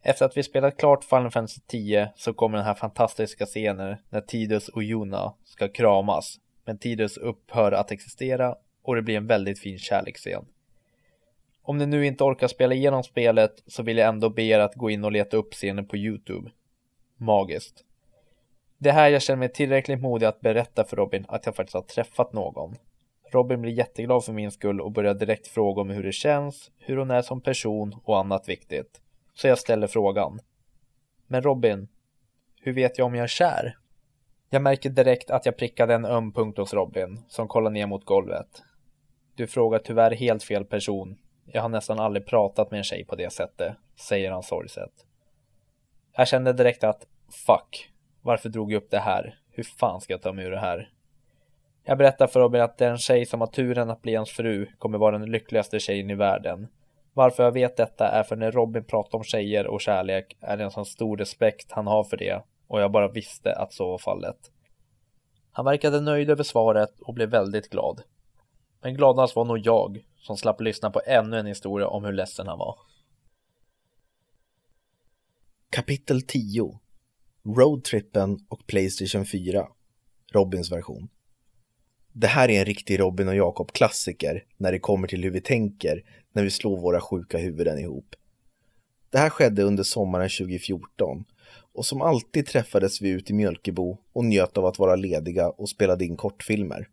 Efter 0.05 0.25
att 0.25 0.37
vi 0.37 0.43
spelat 0.43 0.77
klart 0.77 1.03
Final 1.03 1.31
Fantasy 1.31 1.61
10 1.67 2.09
så 2.15 2.33
kommer 2.33 2.57
den 2.57 2.67
här 2.67 2.73
fantastiska 2.73 3.45
scenen 3.45 3.95
när 4.09 4.21
Tidus 4.21 4.69
och 4.69 4.83
Juna 4.83 5.33
ska 5.43 5.67
kramas 5.67 6.39
men 6.65 6.77
Tidus 6.77 7.17
upphör 7.17 7.71
att 7.71 7.91
existera 7.91 8.55
och 8.83 8.95
det 8.95 9.01
blir 9.01 9.17
en 9.17 9.27
väldigt 9.27 9.59
fin 9.59 9.77
kärleksscen. 9.77 10.45
Om 11.61 11.77
ni 11.77 11.85
nu 11.85 12.05
inte 12.05 12.23
orkar 12.23 12.47
spela 12.47 12.75
igenom 12.75 13.03
spelet 13.03 13.63
så 13.67 13.83
vill 13.83 13.97
jag 13.97 14.09
ändå 14.09 14.29
be 14.29 14.43
er 14.43 14.59
att 14.59 14.75
gå 14.75 14.89
in 14.89 15.03
och 15.03 15.11
leta 15.11 15.37
upp 15.37 15.53
scenen 15.53 15.87
på 15.87 15.97
Youtube. 15.97 16.51
Magiskt. 17.17 17.83
Det 18.77 18.89
är 18.89 18.93
här 18.93 19.09
jag 19.09 19.21
känner 19.21 19.39
mig 19.39 19.49
tillräckligt 19.49 20.01
modig 20.01 20.25
att 20.25 20.41
berätta 20.41 20.83
för 20.83 20.97
Robin 20.97 21.25
att 21.27 21.45
jag 21.45 21.55
faktiskt 21.55 21.73
har 21.73 21.81
träffat 21.81 22.33
någon. 22.33 22.75
Robin 23.31 23.61
blir 23.61 23.71
jätteglad 23.71 24.25
för 24.25 24.33
min 24.33 24.51
skull 24.51 24.81
och 24.81 24.91
börjar 24.91 25.13
direkt 25.13 25.47
fråga 25.47 25.81
om 25.81 25.89
hur 25.89 26.03
det 26.03 26.11
känns, 26.11 26.71
hur 26.77 26.97
hon 26.97 27.11
är 27.11 27.21
som 27.21 27.41
person 27.41 27.95
och 28.03 28.19
annat 28.19 28.49
viktigt. 28.49 29.02
Så 29.33 29.47
jag 29.47 29.57
ställer 29.57 29.87
frågan. 29.87 30.39
Men 31.27 31.41
Robin, 31.41 31.87
hur 32.61 32.73
vet 32.73 32.97
jag 32.97 33.05
om 33.05 33.15
jag 33.15 33.23
är 33.23 33.27
kär? 33.27 33.77
Jag 34.49 34.61
märker 34.61 34.89
direkt 34.89 35.31
att 35.31 35.45
jag 35.45 35.57
prickade 35.57 35.93
en 35.93 36.05
öm 36.05 36.33
punkt 36.33 36.57
hos 36.57 36.73
Robin, 36.73 37.23
som 37.27 37.47
kollar 37.47 37.71
ner 37.71 37.87
mot 37.87 38.05
golvet. 38.05 38.63
Du 39.35 39.47
frågar 39.47 39.79
tyvärr 39.79 40.11
helt 40.11 40.43
fel 40.43 40.65
person. 40.65 41.17
Jag 41.45 41.61
har 41.61 41.69
nästan 41.69 41.99
aldrig 41.99 42.25
pratat 42.25 42.71
med 42.71 42.77
en 42.77 42.83
tjej 42.83 43.05
på 43.05 43.15
det 43.15 43.33
sättet, 43.33 43.75
säger 43.95 44.31
han 44.31 44.43
sorgset. 44.43 44.91
Jag 46.15 46.27
kände 46.27 46.53
direkt 46.53 46.83
att, 46.83 47.07
fuck, 47.45 47.91
varför 48.21 48.49
drog 48.49 48.71
jag 48.71 48.83
upp 48.83 48.91
det 48.91 48.99
här? 48.99 49.39
Hur 49.51 49.63
fan 49.63 50.01
ska 50.01 50.13
jag 50.13 50.21
ta 50.21 50.33
mig 50.33 50.45
ur 50.45 50.51
det 50.51 50.59
här? 50.59 50.89
Jag 51.83 51.97
berättar 51.97 52.27
för 52.27 52.39
Robin 52.39 52.61
att 52.61 52.77
den 52.77 52.97
tjej 52.97 53.25
som 53.25 53.41
har 53.41 53.47
turen 53.47 53.89
att 53.89 54.01
bli 54.01 54.15
hans 54.15 54.31
fru 54.31 54.67
kommer 54.77 54.97
vara 54.97 55.17
den 55.17 55.31
lyckligaste 55.31 55.79
tjejen 55.79 56.09
i 56.09 56.15
världen. 56.15 56.67
Varför 57.13 57.43
jag 57.43 57.51
vet 57.51 57.77
detta 57.77 58.07
är 58.07 58.23
för 58.23 58.35
när 58.35 58.51
Robin 58.51 58.83
pratar 58.83 59.17
om 59.17 59.23
tjejer 59.23 59.67
och 59.67 59.81
kärlek 59.81 60.37
är 60.39 60.57
det 60.57 60.63
en 60.63 60.71
sån 60.71 60.85
stor 60.85 61.17
respekt 61.17 61.71
han 61.71 61.87
har 61.87 62.03
för 62.03 62.17
det 62.17 62.43
och 62.67 62.81
jag 62.81 62.91
bara 62.91 63.11
visste 63.11 63.55
att 63.55 63.73
så 63.73 63.87
var 63.87 63.97
fallet. 63.97 64.51
Han 65.51 65.65
verkade 65.65 66.01
nöjd 66.01 66.29
över 66.29 66.43
svaret 66.43 67.01
och 67.01 67.13
blev 67.13 67.29
väldigt 67.29 67.69
glad. 67.69 68.01
Men 68.81 68.95
gladast 68.95 69.35
var 69.35 69.45
nog 69.45 69.57
jag 69.57 70.05
som 70.17 70.37
slapp 70.37 70.61
lyssna 70.61 70.89
på 70.89 71.01
ännu 71.05 71.39
en 71.39 71.45
historia 71.45 71.87
om 71.87 72.05
hur 72.05 72.13
ledsen 72.13 72.47
han 72.47 72.59
var. 72.59 72.77
Kapitel 75.69 76.21
10 76.21 76.79
Roadtrippen 77.45 78.45
och 78.49 78.67
Playstation 78.67 79.25
4 79.25 79.67
Robins 80.33 80.71
version 80.71 81.09
det 82.13 82.27
här 82.27 82.49
är 82.49 82.59
en 82.59 82.65
riktig 82.65 82.99
Robin 82.99 83.27
och 83.27 83.35
Jakob 83.35 83.71
klassiker 83.71 84.43
när 84.57 84.71
det 84.71 84.79
kommer 84.79 85.07
till 85.07 85.23
hur 85.23 85.31
vi 85.31 85.41
tänker 85.41 86.03
när 86.33 86.43
vi 86.43 86.49
slår 86.49 86.77
våra 86.77 87.01
sjuka 87.01 87.37
huvuden 87.37 87.79
ihop. 87.79 88.15
Det 89.09 89.17
här 89.17 89.29
skedde 89.29 89.63
under 89.63 89.83
sommaren 89.83 90.29
2014 90.29 91.23
och 91.73 91.85
som 91.85 92.01
alltid 92.01 92.45
träffades 92.45 93.01
vi 93.01 93.09
ut 93.09 93.29
i 93.29 93.33
Mjölkebo 93.33 93.97
och 94.13 94.25
njöt 94.25 94.57
av 94.57 94.65
att 94.65 94.79
vara 94.79 94.95
lediga 94.95 95.49
och 95.49 95.69
spelade 95.69 96.05
in 96.05 96.17
kortfilmer. 96.17 96.87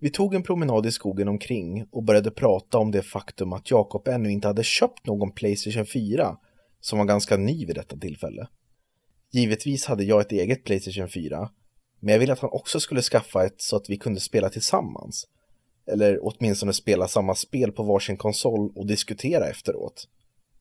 Vi 0.00 0.10
tog 0.10 0.34
en 0.34 0.42
promenad 0.42 0.86
i 0.86 0.92
skogen 0.92 1.28
omkring 1.28 1.86
och 1.90 2.02
började 2.02 2.30
prata 2.30 2.78
om 2.78 2.90
det 2.90 3.02
faktum 3.02 3.52
att 3.52 3.70
Jakob 3.70 4.08
ännu 4.08 4.30
inte 4.30 4.48
hade 4.48 4.64
köpt 4.64 5.06
någon 5.06 5.32
Playstation 5.32 5.86
4 5.86 6.36
som 6.80 6.98
var 6.98 7.06
ganska 7.06 7.36
ny 7.36 7.66
vid 7.66 7.76
detta 7.76 7.96
tillfälle. 7.96 8.48
Givetvis 9.30 9.86
hade 9.86 10.04
jag 10.04 10.20
ett 10.20 10.32
eget 10.32 10.64
Playstation 10.64 11.08
4, 11.08 11.50
men 12.00 12.12
jag 12.12 12.18
ville 12.18 12.32
att 12.32 12.38
han 12.38 12.50
också 12.50 12.80
skulle 12.80 13.02
skaffa 13.02 13.46
ett 13.46 13.60
så 13.60 13.76
att 13.76 13.90
vi 13.90 13.96
kunde 13.96 14.20
spela 14.20 14.48
tillsammans. 14.48 15.28
Eller 15.86 16.18
åtminstone 16.22 16.72
spela 16.72 17.08
samma 17.08 17.34
spel 17.34 17.72
på 17.72 17.82
varsin 17.82 18.16
konsol 18.16 18.72
och 18.74 18.86
diskutera 18.86 19.48
efteråt. 19.48 20.08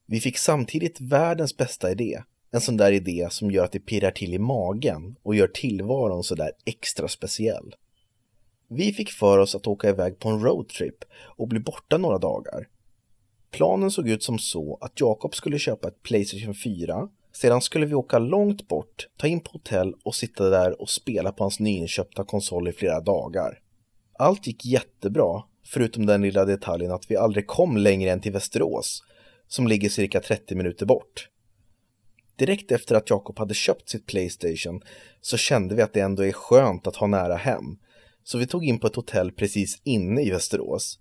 Vi 0.06 0.20
fick 0.20 0.38
samtidigt 0.38 1.02
världens 1.02 1.58
bästa 1.58 1.92
idé. 1.92 2.22
En 2.52 2.62
sån 2.62 2.78
där 2.78 2.92
idé 2.92 3.28
som 3.32 3.52
gör 3.52 3.64
att 3.64 3.72
det 3.72 3.80
pirrar 3.80 4.12
till 4.12 4.34
i 4.34 4.40
magen 4.40 5.16
och 5.24 5.36
gör 5.36 5.48
tillvaron 5.48 6.24
sådär 6.24 6.52
extra 6.66 7.08
speciell. 7.08 7.76
Vi 8.70 8.94
fick 8.94 9.12
för 9.12 9.38
oss 9.38 9.56
att 9.56 9.68
åka 9.68 9.90
iväg 9.90 10.20
på 10.20 10.30
en 10.30 10.42
roadtrip 10.42 11.04
och 11.38 11.48
bli 11.48 11.60
borta 11.60 11.98
några 11.98 12.18
dagar. 12.18 12.68
Planen 13.52 13.92
såg 13.92 14.10
ut 14.10 14.24
som 14.24 14.40
så 14.40 14.78
att 14.82 15.00
Jakob 15.00 15.36
skulle 15.36 15.60
köpa 15.60 15.88
ett 15.88 16.04
Playstation 16.04 16.56
4 16.56 17.10
sedan 17.38 17.62
skulle 17.62 17.86
vi 17.86 17.96
åka 17.96 18.20
långt 18.20 18.68
bort, 18.68 19.08
ta 19.18 19.28
in 19.28 19.40
på 19.40 19.52
hotell 19.52 19.96
och 20.04 20.16
sitta 20.16 20.50
där 20.50 20.82
och 20.82 20.90
spela 20.90 21.32
på 21.32 21.44
hans 21.44 21.60
nyinköpta 21.60 22.24
konsol 22.24 22.68
i 22.68 22.72
flera 22.72 23.00
dagar. 23.00 23.60
Allt 24.20 24.48
gick 24.48 24.66
jättebra, 24.66 25.44
förutom 25.66 26.06
den 26.06 26.22
lilla 26.22 26.46
detaljen 26.46 26.92
att 26.92 27.12
vi 27.12 27.16
aldrig 27.16 27.48
kom 27.48 27.78
längre 27.78 28.12
än 28.12 28.22
till 28.22 28.32
Västerås, 28.32 29.04
som 29.48 29.68
ligger 29.68 29.90
cirka 29.90 30.20
30 30.20 30.56
minuter 30.56 30.86
bort. 30.86 31.30
Direkt 32.36 32.72
efter 32.72 32.96
att 32.96 33.10
Jakob 33.10 33.40
hade 33.40 33.54
köpt 33.54 33.90
sitt 33.90 34.06
Playstation 34.06 34.82
så 35.22 35.38
kände 35.38 35.76
vi 35.76 35.82
att 35.82 35.94
det 35.94 36.02
ändå 36.02 36.26
är 36.26 36.32
skönt 36.32 36.88
att 36.88 36.96
ha 36.96 37.08
nära 37.08 37.36
hem, 37.36 37.78
så 38.24 38.38
vi 38.38 38.48
tog 38.48 38.66
in 38.66 38.80
på 38.80 38.88
ett 38.88 38.96
hotell 38.96 39.32
precis 39.32 39.82
inne 39.84 40.22
i 40.22 40.32
Västerås. 40.32 41.00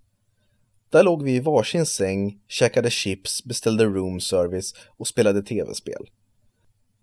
Där 0.90 1.02
låg 1.02 1.22
vi 1.22 1.34
i 1.34 1.40
varsin 1.40 1.86
säng, 1.86 2.40
käkade 2.48 2.90
chips, 2.90 3.44
beställde 3.44 3.84
room 3.84 4.20
service 4.20 4.74
och 4.96 5.08
spelade 5.08 5.42
tv-spel. 5.42 6.06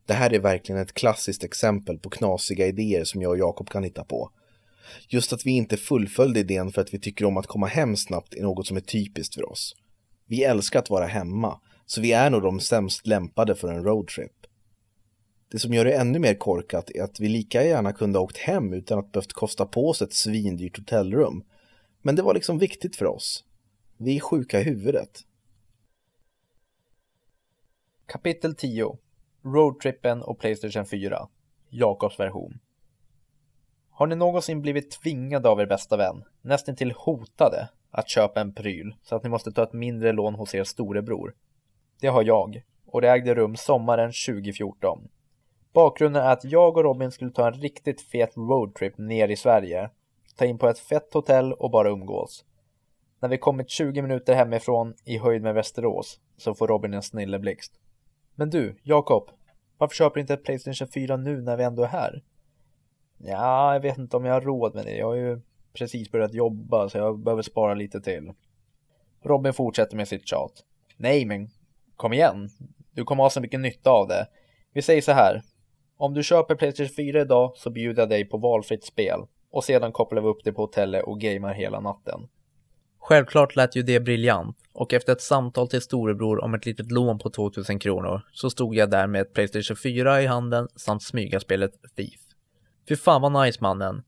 Det 0.05 0.13
här 0.13 0.33
är 0.33 0.39
verkligen 0.39 0.81
ett 0.81 0.93
klassiskt 0.93 1.43
exempel 1.43 1.99
på 1.99 2.09
knasiga 2.09 2.67
idéer 2.67 3.03
som 3.03 3.21
jag 3.21 3.31
och 3.31 3.37
Jakob 3.37 3.69
kan 3.69 3.83
hitta 3.83 4.03
på. 4.03 4.31
Just 5.07 5.33
att 5.33 5.45
vi 5.45 5.51
inte 5.51 5.77
fullföljde 5.77 6.39
idén 6.39 6.71
för 6.71 6.81
att 6.81 6.93
vi 6.93 6.99
tycker 6.99 7.25
om 7.25 7.37
att 7.37 7.47
komma 7.47 7.67
hem 7.67 7.97
snabbt 7.97 8.33
är 8.33 8.41
något 8.41 8.67
som 8.67 8.77
är 8.77 8.81
typiskt 8.81 9.35
för 9.35 9.49
oss. 9.49 9.75
Vi 10.25 10.43
älskar 10.43 10.79
att 10.79 10.89
vara 10.89 11.05
hemma, 11.05 11.59
så 11.85 12.01
vi 12.01 12.11
är 12.11 12.29
nog 12.29 12.41
de 12.41 12.59
sämst 12.59 13.07
lämpade 13.07 13.55
för 13.55 13.67
en 13.67 13.83
roadtrip. 13.83 14.31
Det 15.51 15.59
som 15.59 15.73
gör 15.73 15.85
det 15.85 15.93
ännu 15.93 16.19
mer 16.19 16.35
korkat 16.35 16.89
är 16.89 17.03
att 17.03 17.19
vi 17.19 17.29
lika 17.29 17.63
gärna 17.63 17.93
kunde 17.93 18.19
ha 18.19 18.23
åkt 18.23 18.37
hem 18.37 18.73
utan 18.73 18.99
att 18.99 19.11
behövt 19.11 19.33
kosta 19.33 19.65
på 19.65 19.89
oss 19.89 20.01
ett 20.01 20.13
svindyrt 20.13 20.77
hotellrum. 20.77 21.43
Men 22.01 22.15
det 22.15 22.21
var 22.21 22.33
liksom 22.33 22.57
viktigt 22.57 22.95
för 22.95 23.05
oss. 23.05 23.43
Vi 23.97 24.15
är 24.15 24.19
sjuka 24.19 24.61
i 24.61 24.63
huvudet. 24.63 25.19
Kapitel 28.05 28.55
10 28.55 28.97
Roadtrippen 29.45 30.21
och 30.21 30.39
Playstation 30.39 30.85
4 30.85 31.27
Jakobs 31.69 32.19
version 32.19 32.59
Har 33.89 34.07
ni 34.07 34.15
någonsin 34.15 34.61
blivit 34.61 34.91
tvingade 34.91 35.49
av 35.49 35.61
er 35.61 35.65
bästa 35.65 35.97
vän, 35.97 36.23
nästan 36.41 36.75
till 36.75 36.91
hotade, 36.91 37.69
att 37.91 38.09
köpa 38.09 38.41
en 38.41 38.53
pryl 38.53 38.95
så 39.03 39.15
att 39.15 39.23
ni 39.23 39.29
måste 39.29 39.51
ta 39.51 39.63
ett 39.63 39.73
mindre 39.73 40.11
lån 40.11 40.35
hos 40.35 40.55
er 40.55 40.63
storebror? 40.63 41.35
Det 41.99 42.07
har 42.07 42.23
jag, 42.23 42.63
och 42.85 43.01
det 43.01 43.09
ägde 43.09 43.35
rum 43.35 43.55
sommaren 43.55 44.11
2014. 44.27 45.07
Bakgrunden 45.73 46.23
är 46.23 46.31
att 46.31 46.43
jag 46.43 46.77
och 46.77 46.83
Robin 46.83 47.11
skulle 47.11 47.31
ta 47.31 47.47
en 47.47 47.53
riktigt 47.53 48.01
fet 48.01 48.37
roadtrip 48.37 48.97
ner 48.97 49.27
i 49.27 49.35
Sverige, 49.35 49.89
ta 50.35 50.45
in 50.45 50.57
på 50.57 50.67
ett 50.67 50.79
fett 50.79 51.13
hotell 51.13 51.53
och 51.53 51.71
bara 51.71 51.89
umgås. 51.89 52.45
När 53.19 53.29
vi 53.29 53.37
kommit 53.37 53.69
20 53.69 54.01
minuter 54.01 54.35
hemifrån 54.35 54.93
i 55.05 55.17
höjd 55.17 55.41
med 55.41 55.53
Västerås 55.53 56.19
så 56.37 56.55
får 56.55 56.67
Robin 56.67 56.93
en 56.93 57.03
snilleblixt. 57.03 57.79
Men 58.35 58.49
du, 58.49 58.75
Jakob, 58.83 59.29
varför 59.77 59.95
köper 59.95 60.15
du 60.15 60.21
inte 60.21 60.33
ett 60.33 60.43
Playstation 60.43 60.87
4 60.87 61.17
nu 61.17 61.41
när 61.41 61.57
vi 61.57 61.63
ändå 61.63 61.83
är 61.83 61.87
här? 61.87 62.23
Ja, 63.17 63.73
jag 63.73 63.79
vet 63.79 63.97
inte 63.97 64.17
om 64.17 64.25
jag 64.25 64.33
har 64.33 64.41
råd 64.41 64.75
med 64.75 64.85
det. 64.85 64.97
Jag 64.97 65.07
har 65.07 65.15
ju 65.15 65.41
precis 65.73 66.11
börjat 66.11 66.33
jobba 66.33 66.89
så 66.89 66.97
jag 66.97 67.19
behöver 67.19 67.41
spara 67.41 67.73
lite 67.73 68.01
till. 68.01 68.33
Robin 69.23 69.53
fortsätter 69.53 69.97
med 69.97 70.07
sitt 70.07 70.27
tjat. 70.27 70.51
Nej, 70.97 71.25
men 71.25 71.49
kom 71.95 72.13
igen. 72.13 72.49
Du 72.91 73.03
kommer 73.03 73.23
ha 73.23 73.29
så 73.29 73.41
mycket 73.41 73.59
nytta 73.59 73.89
av 73.89 74.07
det. 74.07 74.27
Vi 74.73 74.81
säger 74.81 75.01
så 75.01 75.11
här. 75.11 75.41
Om 75.97 76.13
du 76.13 76.23
köper 76.23 76.55
Playstation 76.55 76.95
4 76.95 77.21
idag 77.21 77.51
så 77.55 77.69
bjuder 77.69 78.01
jag 78.01 78.09
dig 78.09 78.25
på 78.25 78.37
valfritt 78.37 78.85
spel 78.85 79.19
och 79.51 79.63
sedan 79.63 79.91
kopplar 79.91 80.21
vi 80.21 80.27
upp 80.27 80.43
dig 80.43 80.53
på 80.53 80.61
hotellet 80.61 81.03
och 81.03 81.19
gamer 81.19 81.53
hela 81.53 81.79
natten. 81.79 82.27
Självklart 83.05 83.55
lät 83.55 83.75
ju 83.75 83.81
det 83.81 83.99
briljant 83.99 84.57
och 84.73 84.93
efter 84.93 85.13
ett 85.13 85.21
samtal 85.21 85.67
till 85.67 85.81
storebror 85.81 86.43
om 86.43 86.53
ett 86.53 86.65
litet 86.65 86.91
lån 86.91 87.19
på 87.19 87.29
2000 87.29 87.79
kronor 87.79 88.21
så 88.31 88.49
stod 88.49 88.75
jag 88.75 88.89
där 88.89 89.07
med 89.07 89.21
ett 89.21 89.33
Playstation 89.33 89.77
4 89.77 90.21
i 90.21 90.25
handen 90.25 90.67
samt 90.75 91.03
smygaspelet 91.03 91.71
Thief. 91.95 92.19
Fy 92.89 92.95
fan 92.95 93.21
vad 93.21 93.45
nice 93.45 93.57
mannen. 93.61 94.03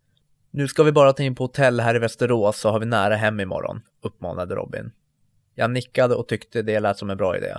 Nu 0.51 0.67
ska 0.67 0.83
vi 0.83 0.91
bara 0.91 1.13
ta 1.13 1.23
in 1.23 1.35
på 1.35 1.43
hotell 1.43 1.79
här 1.79 1.95
i 1.95 1.99
Västerås 1.99 2.59
så 2.59 2.69
har 2.69 2.79
vi 2.79 2.85
nära 2.85 3.15
hem 3.15 3.39
imorgon, 3.39 3.81
uppmanade 4.01 4.55
Robin. 4.55 4.91
Jag 5.55 5.71
nickade 5.71 6.15
och 6.15 6.27
tyckte 6.27 6.61
det 6.61 6.79
lät 6.79 6.97
som 6.97 7.09
en 7.09 7.17
bra 7.17 7.37
idé. 7.37 7.55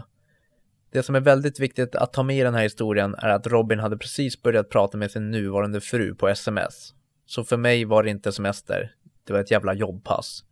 Det 0.93 1.03
som 1.03 1.15
är 1.15 1.21
väldigt 1.21 1.61
viktigt 1.61 1.95
att 1.95 2.13
ta 2.13 2.23
med 2.23 2.39
i 2.39 2.43
den 2.43 2.55
här 2.55 2.63
historien 2.63 3.15
är 3.19 3.29
att 3.29 3.47
Robin 3.47 3.79
hade 3.79 3.97
precis 3.97 4.43
börjat 4.43 4.71
prata 4.71 4.99
med 4.99 5.11
sin 5.11 5.31
nuvarande 5.31 5.81
fru 5.81 6.15
på 6.15 6.29
sms. 6.29 6.95
Så 7.27 7.45
för 7.45 7.57
mig 7.57 7.85
var 7.85 8.03
det 8.03 8.11
inte 8.11 8.33
semester, 8.33 8.95
det 9.25 9.33
var 9.33 9.41
ett 9.41 9.51
jävla 9.51 9.75
jobbpass. 9.75 10.46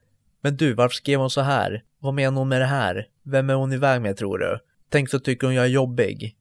Men 0.45 0.57
du, 0.57 0.75
varför 0.75 0.95
skrev 0.95 1.21
hon 1.21 1.31
så 1.31 1.41
här? 1.41 1.85
Vad 1.99 2.15
menar 2.15 2.39
hon 2.39 2.49
med 2.49 2.61
det 2.61 2.67
här? 2.67 3.09
Vem 3.23 3.51
är 3.51 3.55
hon 3.55 3.73
iväg 3.73 4.03
med 4.03 4.17
tror 4.17 4.39
du? 4.39 4.59
Tänk 4.89 5.11
så 5.11 5.19
tycker 5.19 5.47
hon 5.47 5.55
jag 5.55 5.65
är 5.65 5.69
jobbig. 5.69 6.37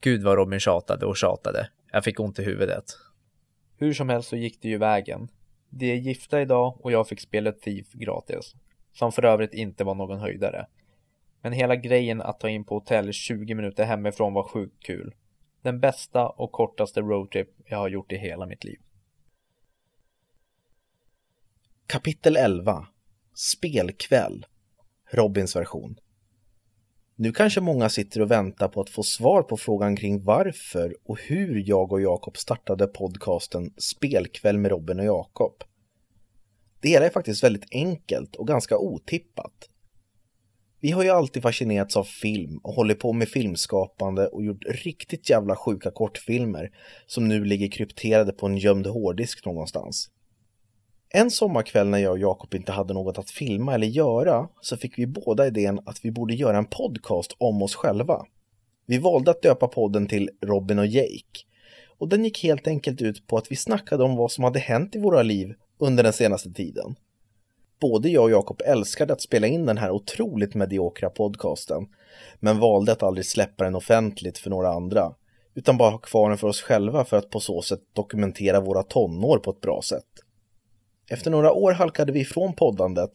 Gud 0.00 0.22
vad 0.22 0.36
Robin 0.36 0.60
tjatade 0.60 1.06
och 1.06 1.16
tjatade. 1.16 1.68
Jag 1.92 2.04
fick 2.04 2.20
ont 2.20 2.38
i 2.38 2.42
huvudet. 2.42 2.84
Hur 3.78 3.92
som 3.92 4.08
helst 4.08 4.28
så 4.28 4.36
gick 4.36 4.62
det 4.62 4.68
ju 4.68 4.78
vägen. 4.78 5.28
De 5.68 5.92
är 5.92 5.94
gifta 5.94 6.40
idag 6.40 6.78
och 6.80 6.92
jag 6.92 7.08
fick 7.08 7.20
spelet 7.20 7.62
Thief 7.62 7.92
gratis. 7.92 8.54
Som 8.92 9.12
för 9.12 9.24
övrigt 9.24 9.54
inte 9.54 9.84
var 9.84 9.94
någon 9.94 10.18
höjdare. 10.18 10.66
Men 11.42 11.52
hela 11.52 11.76
grejen 11.76 12.22
att 12.22 12.40
ta 12.40 12.48
in 12.48 12.64
på 12.64 12.74
hotell 12.74 13.12
20 13.12 13.54
minuter 13.54 13.84
hemifrån 13.84 14.34
var 14.34 14.42
sjukt 14.42 14.82
kul. 14.82 15.14
Den 15.62 15.80
bästa 15.80 16.28
och 16.28 16.52
kortaste 16.52 17.00
roadtrip 17.00 17.48
jag 17.64 17.78
har 17.78 17.88
gjort 17.88 18.12
i 18.12 18.16
hela 18.16 18.46
mitt 18.46 18.64
liv. 18.64 18.78
Kapitel 21.86 22.36
11 22.36 22.86
Spelkväll 23.34 24.46
Robins 25.10 25.56
version 25.56 25.96
Nu 27.16 27.32
kanske 27.32 27.60
många 27.60 27.88
sitter 27.88 28.20
och 28.20 28.30
väntar 28.30 28.68
på 28.68 28.80
att 28.80 28.90
få 28.90 29.02
svar 29.02 29.42
på 29.42 29.56
frågan 29.56 29.96
kring 29.96 30.24
varför 30.24 30.96
och 31.04 31.20
hur 31.20 31.68
jag 31.68 31.92
och 31.92 32.00
Jakob 32.00 32.36
startade 32.36 32.86
podcasten 32.86 33.74
Spelkväll 33.76 34.58
med 34.58 34.70
Robin 34.70 35.00
och 35.00 35.06
Jakob. 35.06 35.64
Det 36.80 36.88
hela 36.88 37.06
är 37.06 37.10
faktiskt 37.10 37.44
väldigt 37.44 37.66
enkelt 37.70 38.36
och 38.36 38.48
ganska 38.48 38.78
otippat. 38.78 39.68
Vi 40.80 40.90
har 40.90 41.04
ju 41.04 41.10
alltid 41.10 41.42
fascinerats 41.42 41.96
av 41.96 42.04
film 42.04 42.58
och 42.58 42.74
hållit 42.74 42.98
på 42.98 43.12
med 43.12 43.28
filmskapande 43.28 44.26
och 44.26 44.44
gjort 44.44 44.64
riktigt 44.68 45.30
jävla 45.30 45.56
sjuka 45.56 45.90
kortfilmer 45.90 46.70
som 47.06 47.28
nu 47.28 47.44
ligger 47.44 47.70
krypterade 47.70 48.32
på 48.32 48.46
en 48.46 48.56
gömd 48.56 48.86
hårddisk 48.86 49.46
någonstans. 49.46 50.10
En 51.12 51.30
sommarkväll 51.30 51.88
när 51.88 51.98
jag 51.98 52.12
och 52.12 52.18
Jakob 52.18 52.54
inte 52.54 52.72
hade 52.72 52.94
något 52.94 53.18
att 53.18 53.30
filma 53.30 53.74
eller 53.74 53.86
göra 53.86 54.48
så 54.60 54.76
fick 54.76 54.98
vi 54.98 55.06
båda 55.06 55.46
idén 55.46 55.80
att 55.86 56.04
vi 56.04 56.10
borde 56.10 56.34
göra 56.34 56.58
en 56.58 56.66
podcast 56.66 57.36
om 57.38 57.62
oss 57.62 57.74
själva. 57.74 58.26
Vi 58.86 58.98
valde 58.98 59.30
att 59.30 59.42
döpa 59.42 59.68
podden 59.68 60.06
till 60.06 60.30
Robin 60.42 60.78
och 60.78 60.86
Jake 60.86 61.40
och 61.98 62.08
den 62.08 62.24
gick 62.24 62.42
helt 62.42 62.66
enkelt 62.66 63.02
ut 63.02 63.26
på 63.26 63.36
att 63.36 63.50
vi 63.52 63.56
snackade 63.56 64.04
om 64.04 64.16
vad 64.16 64.32
som 64.32 64.44
hade 64.44 64.58
hänt 64.58 64.96
i 64.96 64.98
våra 64.98 65.22
liv 65.22 65.54
under 65.78 66.02
den 66.02 66.12
senaste 66.12 66.52
tiden. 66.52 66.94
Både 67.80 68.08
jag 68.08 68.24
och 68.24 68.30
Jakob 68.30 68.62
älskade 68.64 69.12
att 69.12 69.22
spela 69.22 69.46
in 69.46 69.66
den 69.66 69.78
här 69.78 69.90
otroligt 69.90 70.54
mediokra 70.54 71.10
podcasten, 71.10 71.88
men 72.40 72.58
valde 72.58 72.92
att 72.92 73.02
aldrig 73.02 73.26
släppa 73.26 73.64
den 73.64 73.74
offentligt 73.74 74.38
för 74.38 74.50
några 74.50 74.68
andra, 74.68 75.14
utan 75.54 75.76
bara 75.76 75.90
ha 75.90 75.98
kvar 75.98 76.28
den 76.28 76.38
för 76.38 76.48
oss 76.48 76.62
själva 76.62 77.04
för 77.04 77.16
att 77.16 77.30
på 77.30 77.40
så 77.40 77.62
sätt 77.62 77.80
dokumentera 77.92 78.60
våra 78.60 78.82
tonår 78.82 79.38
på 79.38 79.50
ett 79.50 79.60
bra 79.60 79.82
sätt. 79.82 80.06
Efter 81.12 81.30
några 81.30 81.52
år 81.52 81.72
halkade 81.72 82.12
vi 82.12 82.20
ifrån 82.20 82.54
poddandet, 82.54 83.10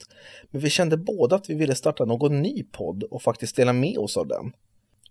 men 0.51 0.61
vi 0.61 0.69
kände 0.69 0.97
båda 0.97 1.35
att 1.35 1.49
vi 1.49 1.53
ville 1.53 1.75
starta 1.75 2.05
någon 2.05 2.41
ny 2.41 2.63
podd 2.63 3.03
och 3.03 3.21
faktiskt 3.21 3.55
dela 3.55 3.73
med 3.73 3.97
oss 3.97 4.17
av 4.17 4.27
den. 4.27 4.53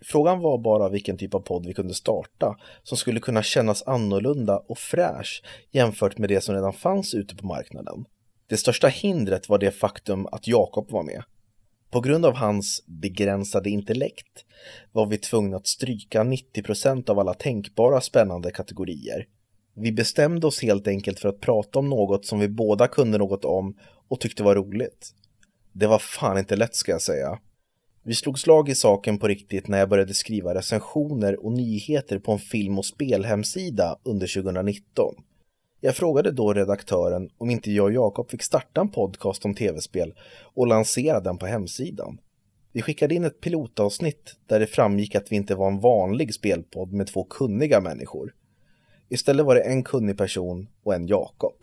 Frågan 0.03 0.41
var 0.41 0.59
bara 0.59 0.89
vilken 0.89 1.19
typ 1.19 1.35
av 1.35 1.41
podd 1.41 1.67
vi 1.67 1.75
kunde 1.75 1.95
starta 1.95 2.57
som 2.83 2.99
skulle 2.99 3.21
kunna 3.21 3.43
kännas 3.43 3.83
annorlunda 3.83 4.59
och 4.59 4.79
fräsch 4.79 5.43
jämfört 5.71 6.19
med 6.19 6.29
det 6.29 6.41
som 6.41 6.55
redan 6.55 6.73
fanns 6.73 7.15
ute 7.15 7.37
på 7.37 7.47
marknaden. 7.47 8.05
Det 8.49 8.57
största 8.57 8.89
hindret 8.89 9.49
var 9.49 9.59
det 9.59 9.71
faktum 9.71 10.27
att 10.27 10.49
Jakob 10.49 10.91
var 10.91 11.03
med. 11.03 11.23
På 11.91 12.01
grund 12.01 12.27
av 12.27 12.35
hans 12.35 12.85
begränsade 12.87 13.71
intellekt 13.71 14.45
var 14.93 15.07
vi 15.07 15.19
tvungna 15.19 15.57
att 15.57 15.67
stryka 15.67 16.25
90% 16.25 17.11
av 17.11 17.19
alla 17.19 17.35
tänkbara 17.35 18.01
spännande 18.01 18.51
kategorier. 18.51 19.27
Vi 19.77 19.93
bestämde 19.93 20.47
oss 20.47 20.63
helt 20.63 20.89
enkelt 20.89 21.21
för 21.21 21.29
att 21.29 21.41
prata 21.41 21.79
om 21.79 21.89
något 21.89 22.27
som 22.27 22.39
vi 22.39 22.49
båda 22.49 22.89
kunde 22.89 23.19
något 23.19 23.45
om 23.45 23.77
och 24.09 24.21
tyckte 24.21 24.43
var 24.43 24.55
roligt. 24.55 25.15
Det 25.73 25.87
var 25.87 25.99
fan 25.99 26.39
inte 26.39 26.57
lätt 26.57 26.75
ska 26.75 26.93
jag 26.93 27.03
säga. 27.03 27.39
Vi 28.03 28.15
slog 28.15 28.39
slag 28.39 28.69
i 28.69 28.75
saken 28.75 29.19
på 29.19 29.29
riktigt 29.29 29.69
när 29.69 29.79
jag 29.79 29.89
började 29.89 30.15
skriva 30.15 30.55
recensioner 30.55 31.45
och 31.45 31.53
nyheter 31.53 32.19
på 32.19 32.33
en 32.33 32.39
film 32.39 32.79
och 32.79 32.87
spelhemsida 32.87 33.99
under 34.03 34.43
2019. 34.43 35.15
Jag 35.81 35.97
frågade 35.97 36.31
då 36.31 36.53
redaktören 36.53 37.31
om 37.39 37.51
inte 37.51 37.73
jag 37.73 37.85
och 37.85 37.93
Jakob 37.93 38.31
fick 38.31 38.43
starta 38.43 38.81
en 38.81 38.91
podcast 38.91 39.45
om 39.45 39.55
tv-spel 39.55 40.15
och 40.55 40.67
lansera 40.67 41.21
den 41.21 41.39
på 41.39 41.47
hemsidan. 41.47 42.21
Vi 42.73 42.83
skickade 42.83 43.15
in 43.15 43.25
ett 43.25 43.41
pilotavsnitt 43.41 44.37
där 44.47 44.61
det 44.61 44.67
framgick 44.67 45.15
att 45.15 45.33
vi 45.33 45.37
inte 45.37 45.55
var 45.55 45.69
en 45.69 45.81
vanlig 45.81 46.35
spelpodd 46.35 46.93
med 46.93 47.07
två 47.07 47.25
kunniga 47.25 47.81
människor. 47.81 48.35
Istället 49.15 49.47
var 49.47 49.55
det 49.55 49.61
en 49.61 49.85
kunnig 49.85 50.19
person 50.19 50.69
och 50.83 50.95
en 50.95 51.07
Jakob. 51.07 51.55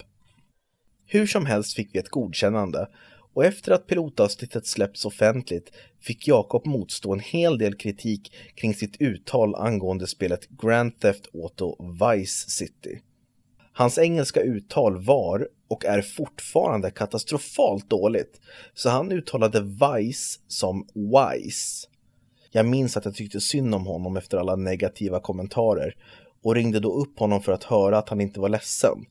Hur 1.06 1.28
som 1.28 1.46
helst 1.46 1.74
fick 1.74 1.96
vi 1.96 2.00
ett 2.00 2.10
godkännande 2.10 2.88
och 3.34 3.46
efter 3.46 3.72
att 3.72 3.88
pilotavsnittet 3.88 4.68
släppts 4.68 5.06
offentligt 5.06 5.72
fick 6.00 6.28
Jakob 6.28 6.66
motstå 6.66 7.14
en 7.14 7.20
hel 7.20 7.58
del 7.58 7.76
kritik 7.76 8.34
kring 8.56 8.74
sitt 8.74 9.02
uttal 9.02 9.56
angående 9.56 10.08
spelet 10.08 10.50
Grand 10.50 11.00
Theft 11.00 11.28
Auto 11.34 11.76
Vice 11.94 12.50
City. 12.50 13.02
Hans 13.74 13.98
engelska 13.98 14.42
uttal 14.42 15.04
var 15.04 15.48
och 15.68 15.86
är 15.86 16.02
fortfarande 16.02 16.92
katastrofalt 16.92 17.90
dåligt, 17.90 18.42
så 18.74 18.90
han 18.90 19.12
uttalade 19.12 19.62
Vice 19.62 20.40
som 20.48 20.88
Wise. 20.94 21.88
Jag 22.52 22.66
minns 22.66 22.98
att 22.98 23.06
jag 23.06 23.16
tyckte 23.16 23.42
synd 23.42 23.76
om 23.76 23.86
honom 23.86 24.18
efter 24.18 24.38
alla 24.38 24.56
negativa 24.56 25.20
kommentarer 25.20 25.96
och 26.44 26.56
ringde 26.56 26.80
då 26.80 26.94
upp 26.94 27.20
honom 27.20 27.42
för 27.42 27.52
att 27.52 27.64
höra 27.64 27.98
att 27.98 28.10
han 28.10 28.22
inte 28.22 28.40
var 28.40 28.50
ledsen. 28.50 29.06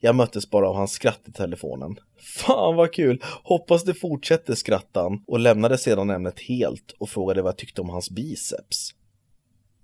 Jag 0.00 0.14
möttes 0.14 0.50
bara 0.50 0.68
av 0.68 0.76
hans 0.76 0.92
skratt 0.92 1.20
i 1.24 1.32
telefonen. 1.32 1.98
Fan 2.18 2.76
vad 2.76 2.92
kul! 2.92 3.22
Hoppas 3.42 3.84
det 3.84 3.94
fortsätter 3.94 4.54
skrattan 4.54 5.24
och 5.26 5.38
lämnade 5.38 5.78
sedan 5.78 6.10
ämnet 6.10 6.40
helt 6.40 6.92
och 6.98 7.08
frågade 7.08 7.42
vad 7.42 7.48
jag 7.48 7.58
tyckte 7.58 7.80
om 7.80 7.88
hans 7.88 8.10
biceps. 8.10 8.94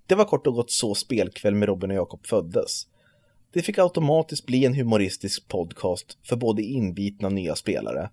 Det 0.06 0.14
var 0.14 0.24
kort 0.24 0.46
och 0.46 0.54
gott 0.54 0.70
så 0.70 0.94
spelkväll 0.94 1.54
med 1.54 1.68
Robin 1.68 1.90
och 1.90 1.96
Jakob 1.96 2.26
föddes. 2.26 2.86
Det 3.52 3.62
fick 3.62 3.78
automatiskt 3.78 4.46
bli 4.46 4.64
en 4.64 4.74
humoristisk 4.74 5.48
podcast 5.48 6.18
för 6.22 6.36
både 6.36 6.62
inbitna 6.62 7.28
nya 7.28 7.54
spelare. 7.54 8.10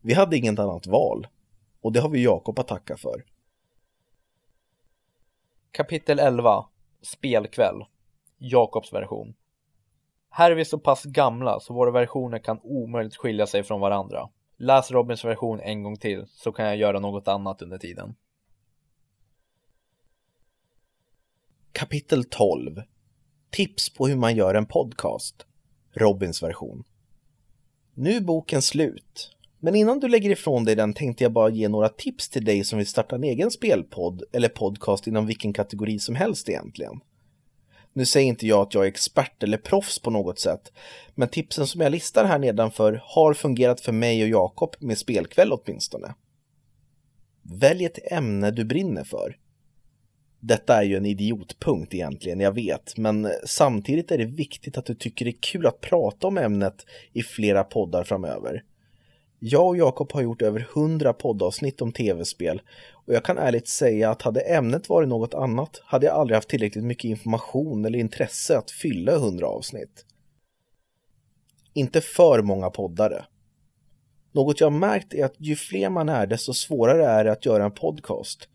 Vi 0.00 0.14
hade 0.14 0.36
inget 0.36 0.58
annat 0.58 0.86
val. 0.86 1.26
Och 1.80 1.92
det 1.92 2.00
har 2.00 2.08
vi 2.08 2.22
Jakob 2.24 2.58
att 2.58 2.68
tacka 2.68 2.96
för. 2.96 3.24
Kapitel 5.72 6.18
11 6.18 6.66
Spelkväll 7.02 7.84
Jakobs 8.44 8.92
version 8.92 9.34
Här 10.30 10.50
är 10.50 10.54
vi 10.54 10.64
så 10.64 10.78
pass 10.78 11.04
gamla 11.04 11.60
så 11.60 11.74
våra 11.74 11.90
versioner 11.90 12.38
kan 12.38 12.60
omöjligt 12.62 13.16
skilja 13.16 13.46
sig 13.46 13.62
från 13.62 13.80
varandra. 13.80 14.28
Läs 14.56 14.90
Robins 14.90 15.24
version 15.24 15.60
en 15.60 15.82
gång 15.82 15.96
till 15.96 16.26
så 16.28 16.52
kan 16.52 16.66
jag 16.66 16.76
göra 16.76 17.00
något 17.00 17.28
annat 17.28 17.62
under 17.62 17.78
tiden. 17.78 18.14
Kapitel 21.72 22.24
12 22.24 22.82
Tips 23.50 23.94
på 23.94 24.08
hur 24.08 24.16
man 24.16 24.36
gör 24.36 24.54
en 24.54 24.66
podcast. 24.66 25.46
Robins 25.92 26.42
version. 26.42 26.84
Nu 27.94 28.16
är 28.16 28.20
boken 28.20 28.62
slut. 28.62 29.36
Men 29.58 29.74
innan 29.74 30.00
du 30.00 30.08
lägger 30.08 30.30
ifrån 30.30 30.64
dig 30.64 30.74
den 30.74 30.94
tänkte 30.94 31.24
jag 31.24 31.32
bara 31.32 31.48
ge 31.48 31.68
några 31.68 31.88
tips 31.88 32.28
till 32.28 32.44
dig 32.44 32.64
som 32.64 32.78
vill 32.78 32.86
starta 32.86 33.16
en 33.16 33.24
egen 33.24 33.50
spelpodd 33.50 34.22
eller 34.32 34.48
podcast 34.48 35.06
inom 35.06 35.26
vilken 35.26 35.52
kategori 35.52 35.98
som 35.98 36.14
helst 36.14 36.48
egentligen. 36.48 37.00
Nu 37.92 38.06
säger 38.06 38.28
inte 38.28 38.46
jag 38.46 38.60
att 38.60 38.74
jag 38.74 38.84
är 38.84 38.88
expert 38.88 39.42
eller 39.42 39.58
proffs 39.58 39.98
på 39.98 40.10
något 40.10 40.38
sätt, 40.38 40.72
men 41.14 41.28
tipsen 41.28 41.66
som 41.66 41.80
jag 41.80 41.92
listar 41.92 42.24
här 42.24 42.38
nedanför 42.38 43.02
har 43.04 43.34
fungerat 43.34 43.80
för 43.80 43.92
mig 43.92 44.22
och 44.22 44.28
Jakob 44.28 44.76
med 44.78 44.98
spelkväll 44.98 45.52
åtminstone. 45.52 46.14
Välj 47.42 47.84
ett 47.84 48.12
ämne 48.12 48.50
du 48.50 48.64
brinner 48.64 49.04
för. 49.04 49.36
Detta 50.40 50.76
är 50.76 50.82
ju 50.82 50.96
en 50.96 51.06
idiotpunkt 51.06 51.94
egentligen, 51.94 52.40
jag 52.40 52.52
vet, 52.52 52.96
men 52.96 53.32
samtidigt 53.44 54.10
är 54.10 54.18
det 54.18 54.24
viktigt 54.24 54.78
att 54.78 54.86
du 54.86 54.94
tycker 54.94 55.24
det 55.24 55.30
är 55.30 55.40
kul 55.40 55.66
att 55.66 55.80
prata 55.80 56.26
om 56.26 56.38
ämnet 56.38 56.86
i 57.12 57.22
flera 57.22 57.64
poddar 57.64 58.04
framöver. 58.04 58.62
Jag 59.44 59.66
och 59.66 59.76
Jakob 59.76 60.12
har 60.12 60.22
gjort 60.22 60.42
över 60.42 60.68
100 60.74 61.12
poddavsnitt 61.12 61.82
om 61.82 61.92
tv-spel 61.92 62.62
och 62.92 63.14
jag 63.14 63.24
kan 63.24 63.38
ärligt 63.38 63.68
säga 63.68 64.10
att 64.10 64.22
hade 64.22 64.40
ämnet 64.40 64.88
varit 64.88 65.08
något 65.08 65.34
annat 65.34 65.80
hade 65.84 66.06
jag 66.06 66.14
aldrig 66.14 66.34
haft 66.34 66.48
tillräckligt 66.48 66.84
mycket 66.84 67.04
information 67.04 67.84
eller 67.84 67.98
intresse 67.98 68.58
att 68.58 68.70
fylla 68.70 69.12
100 69.12 69.46
avsnitt. 69.46 70.04
Inte 71.72 72.00
för 72.00 72.42
många 72.42 72.70
poddare. 72.70 73.24
Något 74.32 74.60
jag 74.60 74.72
märkt 74.72 75.14
är 75.14 75.24
att 75.24 75.34
ju 75.38 75.56
fler 75.56 75.90
man 75.90 76.08
är 76.08 76.26
desto 76.26 76.54
svårare 76.54 77.06
är 77.06 77.24
det 77.24 77.32
att 77.32 77.46
göra 77.46 77.64
en 77.64 77.72
podcast. 77.72 78.48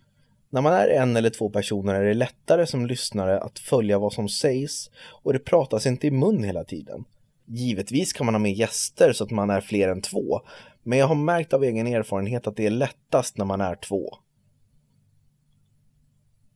När 0.49 0.61
man 0.61 0.73
är 0.73 0.87
en 0.87 1.15
eller 1.15 1.29
två 1.29 1.49
personer 1.49 1.95
är 1.95 2.05
det 2.05 2.13
lättare 2.13 2.65
som 2.65 2.85
lyssnare 2.85 3.39
att 3.39 3.59
följa 3.59 3.99
vad 3.99 4.13
som 4.13 4.29
sägs 4.29 4.89
och 5.23 5.33
det 5.33 5.39
pratas 5.39 5.85
inte 5.85 6.07
i 6.07 6.11
mun 6.11 6.43
hela 6.43 6.63
tiden. 6.63 7.05
Givetvis 7.49 8.13
kan 8.13 8.25
man 8.25 8.35
ha 8.35 8.39
med 8.39 8.53
gäster 8.53 9.13
så 9.13 9.23
att 9.23 9.31
man 9.31 9.49
är 9.49 9.61
fler 9.61 9.89
än 9.89 10.01
två, 10.01 10.41
men 10.83 10.99
jag 10.99 11.07
har 11.07 11.15
märkt 11.15 11.53
av 11.53 11.63
egen 11.63 11.87
erfarenhet 11.87 12.47
att 12.47 12.55
det 12.55 12.65
är 12.65 12.69
lättast 12.69 13.37
när 13.37 13.45
man 13.45 13.61
är 13.61 13.75
två. 13.75 14.17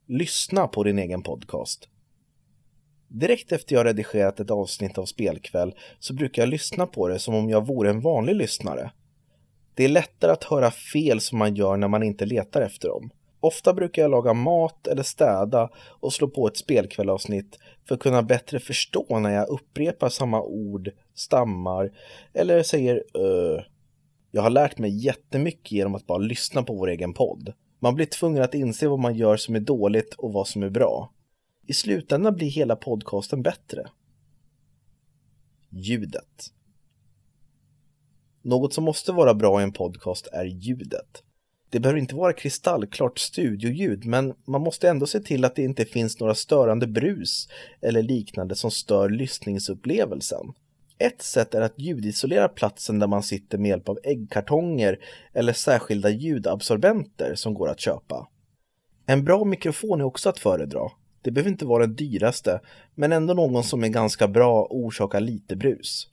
Lyssna 0.07 0.67
på 0.67 0.83
din 0.83 0.99
egen 0.99 1.23
podcast. 1.23 1.87
Direkt 3.07 3.51
efter 3.51 3.75
jag 3.75 3.85
redigerat 3.85 4.39
ett 4.39 4.51
avsnitt 4.51 4.97
av 4.97 5.05
Spelkväll 5.05 5.75
så 5.99 6.13
brukar 6.13 6.41
jag 6.41 6.49
lyssna 6.49 6.87
på 6.87 7.07
det 7.07 7.19
som 7.19 7.35
om 7.35 7.49
jag 7.49 7.67
vore 7.67 7.89
en 7.89 8.01
vanlig 8.01 8.35
lyssnare. 8.35 8.91
Det 9.75 9.83
är 9.83 9.89
lättare 9.89 10.31
att 10.31 10.43
höra 10.43 10.71
fel 10.71 11.21
som 11.21 11.37
man 11.37 11.55
gör 11.55 11.77
när 11.77 11.87
man 11.87 12.03
inte 12.03 12.25
letar 12.25 12.61
efter 12.61 12.87
dem. 12.87 13.11
Ofta 13.43 13.73
brukar 13.73 14.01
jag 14.01 14.11
laga 14.11 14.33
mat 14.33 14.87
eller 14.87 15.03
städa 15.03 15.69
och 15.75 16.13
slå 16.13 16.27
på 16.27 16.47
ett 16.47 16.57
spelkvällavsnitt 16.57 17.59
för 17.87 17.95
att 17.95 18.01
kunna 18.01 18.23
bättre 18.23 18.59
förstå 18.59 19.19
när 19.19 19.29
jag 19.29 19.49
upprepar 19.49 20.09
samma 20.09 20.41
ord, 20.41 20.89
stammar 21.13 21.91
eller 22.33 22.63
säger 22.63 23.03
ö. 23.13 23.61
Jag 24.31 24.41
har 24.41 24.49
lärt 24.49 24.77
mig 24.77 25.05
jättemycket 25.05 25.71
genom 25.71 25.95
att 25.95 26.07
bara 26.07 26.17
lyssna 26.17 26.63
på 26.63 26.73
vår 26.73 26.89
egen 26.89 27.13
podd. 27.13 27.53
Man 27.79 27.95
blir 27.95 28.05
tvungen 28.05 28.43
att 28.43 28.53
inse 28.53 28.87
vad 28.87 28.99
man 28.99 29.15
gör 29.15 29.37
som 29.37 29.55
är 29.55 29.59
dåligt 29.59 30.13
och 30.13 30.33
vad 30.33 30.47
som 30.47 30.63
är 30.63 30.69
bra. 30.69 31.11
I 31.67 31.73
slutändan 31.73 32.35
blir 32.35 32.49
hela 32.49 32.75
podcasten 32.75 33.43
bättre. 33.43 33.89
Ljudet. 35.69 36.53
Något 38.41 38.73
som 38.73 38.83
måste 38.83 39.11
vara 39.11 39.33
bra 39.33 39.61
i 39.61 39.63
en 39.63 39.73
podcast 39.73 40.27
är 40.27 40.45
ljudet. 40.45 41.23
Det 41.71 41.79
behöver 41.79 41.99
inte 41.99 42.15
vara 42.15 42.33
kristallklart 42.33 43.19
studioljud, 43.19 44.05
men 44.05 44.33
man 44.45 44.61
måste 44.61 44.89
ändå 44.89 45.05
se 45.05 45.19
till 45.19 45.45
att 45.45 45.55
det 45.55 45.63
inte 45.63 45.85
finns 45.85 46.19
några 46.19 46.35
störande 46.35 46.87
brus 46.87 47.47
eller 47.81 48.01
liknande 48.01 48.55
som 48.55 48.71
stör 48.71 49.09
lyssningsupplevelsen. 49.09 50.53
Ett 50.97 51.21
sätt 51.21 51.53
är 51.53 51.61
att 51.61 51.79
ljudisolera 51.79 52.47
platsen 52.47 52.99
där 52.99 53.07
man 53.07 53.23
sitter 53.23 53.57
med 53.57 53.69
hjälp 53.69 53.89
av 53.89 53.99
äggkartonger 54.03 54.99
eller 55.33 55.53
särskilda 55.53 56.09
ljudabsorbenter 56.09 57.35
som 57.35 57.53
går 57.53 57.69
att 57.69 57.79
köpa. 57.79 58.27
En 59.05 59.23
bra 59.23 59.43
mikrofon 59.43 60.01
är 60.01 60.05
också 60.05 60.29
att 60.29 60.39
föredra. 60.39 60.81
Det 61.21 61.31
behöver 61.31 61.51
inte 61.51 61.65
vara 61.65 61.85
den 61.85 61.95
dyraste, 61.95 62.59
men 62.95 63.11
ändå 63.11 63.33
någon 63.33 63.63
som 63.63 63.83
är 63.83 63.87
ganska 63.87 64.27
bra 64.27 64.61
och 64.61 64.77
orsakar 64.77 65.19
lite 65.19 65.55
brus. 65.55 66.07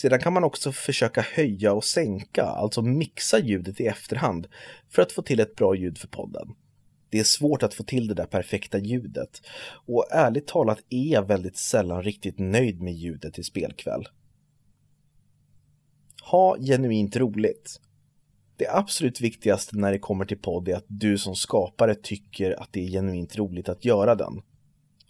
Sedan 0.00 0.20
kan 0.20 0.32
man 0.32 0.44
också 0.44 0.72
försöka 0.72 1.20
höja 1.20 1.72
och 1.72 1.84
sänka, 1.84 2.42
alltså 2.42 2.82
mixa 2.82 3.38
ljudet 3.38 3.80
i 3.80 3.86
efterhand 3.86 4.46
för 4.88 5.02
att 5.02 5.12
få 5.12 5.22
till 5.22 5.40
ett 5.40 5.54
bra 5.54 5.74
ljud 5.74 5.98
för 5.98 6.08
podden. 6.08 6.54
Det 7.10 7.18
är 7.18 7.24
svårt 7.24 7.62
att 7.62 7.74
få 7.74 7.82
till 7.82 8.08
det 8.08 8.14
där 8.14 8.26
perfekta 8.26 8.78
ljudet 8.78 9.42
och 9.86 10.06
ärligt 10.10 10.46
talat 10.46 10.78
är 10.88 11.12
jag 11.12 11.28
väldigt 11.28 11.56
sällan 11.56 12.02
riktigt 12.02 12.38
nöjd 12.38 12.82
med 12.82 12.94
ljudet 12.94 13.38
i 13.38 13.42
spelkväll. 13.42 14.08
Ha 16.22 16.56
genuint 16.58 17.16
roligt. 17.16 17.80
Det 18.56 18.68
absolut 18.68 19.20
viktigaste 19.20 19.76
när 19.76 19.92
det 19.92 19.98
kommer 19.98 20.24
till 20.24 20.38
podd 20.38 20.68
är 20.68 20.76
att 20.76 20.86
du 20.88 21.18
som 21.18 21.36
skapare 21.36 21.94
tycker 21.94 22.62
att 22.62 22.72
det 22.72 22.86
är 22.86 22.90
genuint 22.90 23.36
roligt 23.36 23.68
att 23.68 23.84
göra 23.84 24.14
den. 24.14 24.42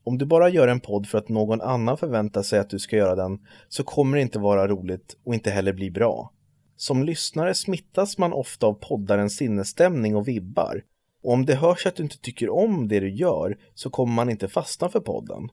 Om 0.08 0.18
du 0.18 0.26
bara 0.26 0.48
gör 0.48 0.68
en 0.68 0.80
podd 0.80 1.06
för 1.06 1.18
att 1.18 1.28
någon 1.28 1.60
annan 1.60 1.98
förväntar 1.98 2.42
sig 2.42 2.58
att 2.58 2.70
du 2.70 2.78
ska 2.78 2.96
göra 2.96 3.14
den 3.14 3.38
så 3.68 3.84
kommer 3.84 4.16
det 4.16 4.22
inte 4.22 4.38
vara 4.38 4.68
roligt 4.68 5.16
och 5.24 5.34
inte 5.34 5.50
heller 5.50 5.72
bli 5.72 5.90
bra. 5.90 6.32
Som 6.76 7.04
lyssnare 7.04 7.54
smittas 7.54 8.18
man 8.18 8.32
ofta 8.32 8.66
av 8.66 8.72
poddarens 8.72 9.36
sinnesstämning 9.36 10.16
och 10.16 10.28
vibbar. 10.28 10.82
Och 11.22 11.32
om 11.32 11.46
det 11.46 11.54
hörs 11.54 11.86
att 11.86 11.96
du 11.96 12.02
inte 12.02 12.18
tycker 12.18 12.50
om 12.50 12.88
det 12.88 13.00
du 13.00 13.10
gör 13.10 13.58
så 13.74 13.90
kommer 13.90 14.12
man 14.12 14.30
inte 14.30 14.48
fastna 14.48 14.88
för 14.88 15.00
podden. 15.00 15.48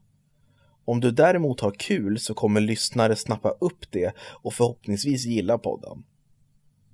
Om 0.84 1.00
du 1.00 1.10
däremot 1.10 1.60
har 1.60 1.72
kul 1.78 2.18
så 2.18 2.34
kommer 2.34 2.60
lyssnare 2.60 3.16
snappa 3.16 3.50
upp 3.50 3.90
det 3.90 4.12
och 4.42 4.54
förhoppningsvis 4.54 5.26
gilla 5.26 5.58
podden. 5.58 6.04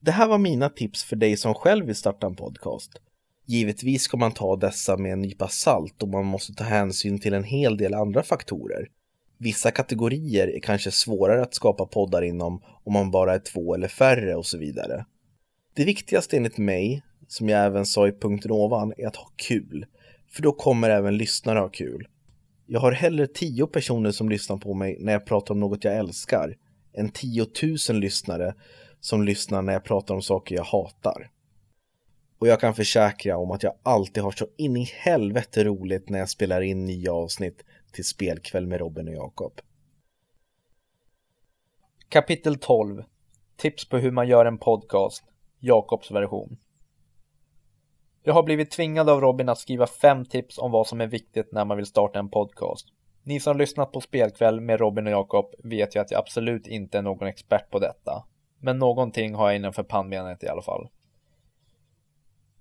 Det 0.00 0.12
här 0.12 0.28
var 0.28 0.38
mina 0.38 0.68
tips 0.68 1.04
för 1.04 1.16
dig 1.16 1.36
som 1.36 1.54
själv 1.54 1.86
vill 1.86 1.96
starta 1.96 2.26
en 2.26 2.36
podcast. 2.36 3.00
Givetvis 3.52 4.02
ska 4.02 4.16
man 4.16 4.32
ta 4.32 4.56
dessa 4.56 4.96
med 4.96 5.12
en 5.12 5.20
nypa 5.20 5.48
salt 5.48 6.02
och 6.02 6.08
man 6.08 6.24
måste 6.24 6.54
ta 6.54 6.64
hänsyn 6.64 7.18
till 7.18 7.34
en 7.34 7.44
hel 7.44 7.76
del 7.76 7.94
andra 7.94 8.22
faktorer. 8.22 8.88
Vissa 9.38 9.70
kategorier 9.70 10.48
är 10.48 10.60
kanske 10.60 10.90
svårare 10.90 11.42
att 11.42 11.54
skapa 11.54 11.86
poddar 11.86 12.22
inom 12.22 12.62
om 12.84 12.92
man 12.92 13.10
bara 13.10 13.34
är 13.34 13.38
två 13.38 13.74
eller 13.74 13.88
färre 13.88 14.34
och 14.34 14.46
så 14.46 14.58
vidare. 14.58 15.06
Det 15.74 15.84
viktigaste 15.84 16.36
enligt 16.36 16.58
mig, 16.58 17.02
som 17.28 17.48
jag 17.48 17.64
även 17.64 17.86
sa 17.86 18.08
i 18.08 18.12
punkten 18.12 18.50
ovan, 18.50 18.92
är 18.96 19.06
att 19.06 19.16
ha 19.16 19.30
kul. 19.36 19.86
För 20.30 20.42
då 20.42 20.52
kommer 20.52 20.90
även 20.90 21.16
lyssnare 21.16 21.58
ha 21.58 21.68
kul. 21.68 22.08
Jag 22.66 22.80
har 22.80 22.92
hellre 22.92 23.26
tio 23.26 23.66
personer 23.66 24.10
som 24.10 24.28
lyssnar 24.28 24.56
på 24.56 24.74
mig 24.74 24.96
när 25.00 25.12
jag 25.12 25.26
pratar 25.26 25.54
om 25.54 25.60
något 25.60 25.84
jag 25.84 25.96
älskar, 25.96 26.56
än 26.94 27.10
tiotusen 27.10 28.00
lyssnare 28.00 28.54
som 29.00 29.22
lyssnar 29.22 29.62
när 29.62 29.72
jag 29.72 29.84
pratar 29.84 30.14
om 30.14 30.22
saker 30.22 30.54
jag 30.54 30.64
hatar. 30.64 31.31
Och 32.42 32.48
jag 32.48 32.60
kan 32.60 32.74
försäkra 32.74 33.36
om 33.36 33.50
att 33.50 33.62
jag 33.62 33.74
alltid 33.82 34.22
har 34.22 34.30
så 34.30 34.46
in 34.56 34.76
i 34.76 34.84
helvete 34.84 35.64
roligt 35.64 36.08
när 36.08 36.18
jag 36.18 36.28
spelar 36.28 36.60
in 36.60 36.84
nya 36.84 37.12
avsnitt 37.12 37.64
till 37.92 38.04
spelkväll 38.04 38.66
med 38.66 38.80
Robin 38.80 39.08
och 39.08 39.14
Jakob. 39.14 39.60
Kapitel 42.08 42.58
12 42.58 43.04
Tips 43.56 43.88
på 43.88 43.98
hur 43.98 44.10
man 44.10 44.28
gör 44.28 44.44
en 44.44 44.58
podcast 44.58 45.24
Jakobs 45.58 46.10
version 46.10 46.56
Jag 48.22 48.34
har 48.34 48.42
blivit 48.42 48.70
tvingad 48.70 49.08
av 49.08 49.20
Robin 49.20 49.48
att 49.48 49.58
skriva 49.58 49.86
fem 49.86 50.24
tips 50.24 50.58
om 50.58 50.70
vad 50.70 50.86
som 50.86 51.00
är 51.00 51.06
viktigt 51.06 51.52
när 51.52 51.64
man 51.64 51.76
vill 51.76 51.86
starta 51.86 52.18
en 52.18 52.30
podcast. 52.30 52.86
Ni 53.22 53.40
som 53.40 53.58
lyssnat 53.58 53.92
på 53.92 54.00
Spelkväll 54.00 54.60
med 54.60 54.80
Robin 54.80 55.06
och 55.06 55.12
Jakob 55.12 55.54
vet 55.64 55.96
ju 55.96 56.00
att 56.00 56.10
jag 56.10 56.18
absolut 56.18 56.66
inte 56.66 56.98
är 56.98 57.02
någon 57.02 57.28
expert 57.28 57.70
på 57.70 57.78
detta. 57.78 58.24
Men 58.58 58.78
någonting 58.78 59.34
har 59.34 59.48
jag 59.48 59.56
innanför 59.56 59.82
pannbenet 59.82 60.44
i 60.44 60.48
alla 60.48 60.62
fall. 60.62 60.88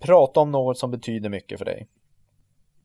Prata 0.02 0.40
om 0.40 0.50
något 0.50 0.78
som 0.78 0.90
betyder 0.90 1.28
mycket 1.28 1.58
för 1.58 1.64
dig. 1.64 1.88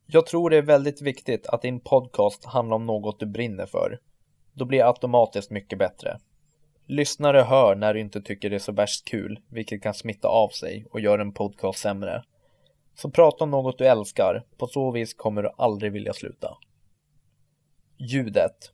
Jag 0.05 0.25
tror 0.25 0.49
det 0.49 0.57
är 0.57 0.61
väldigt 0.61 1.01
viktigt 1.01 1.47
att 1.47 1.61
din 1.61 1.79
podcast 1.79 2.45
handlar 2.45 2.75
om 2.75 2.85
något 2.85 3.19
du 3.19 3.25
brinner 3.25 3.65
för. 3.65 3.99
Då 4.53 4.65
blir 4.65 4.79
det 4.79 4.87
automatiskt 4.87 5.51
mycket 5.51 5.79
bättre. 5.79 6.19
Lyssnare 6.85 7.41
hör 7.41 7.75
när 7.75 7.93
du 7.93 7.99
inte 7.99 8.21
tycker 8.21 8.49
det 8.49 8.55
är 8.55 8.59
så 8.59 8.71
värst 8.71 9.07
kul, 9.07 9.39
vilket 9.49 9.83
kan 9.83 9.93
smitta 9.93 10.27
av 10.27 10.49
sig 10.49 10.85
och 10.91 10.99
göra 10.99 11.21
en 11.21 11.33
podcast 11.33 11.79
sämre. 11.79 12.23
Så 12.95 13.09
prata 13.09 13.43
om 13.43 13.51
något 13.51 13.77
du 13.77 13.85
älskar, 13.85 14.45
på 14.57 14.67
så 14.67 14.91
vis 14.91 15.13
kommer 15.13 15.43
du 15.43 15.51
aldrig 15.57 15.91
vilja 15.91 16.13
sluta. 16.13 16.57
Ljudet. 17.97 18.71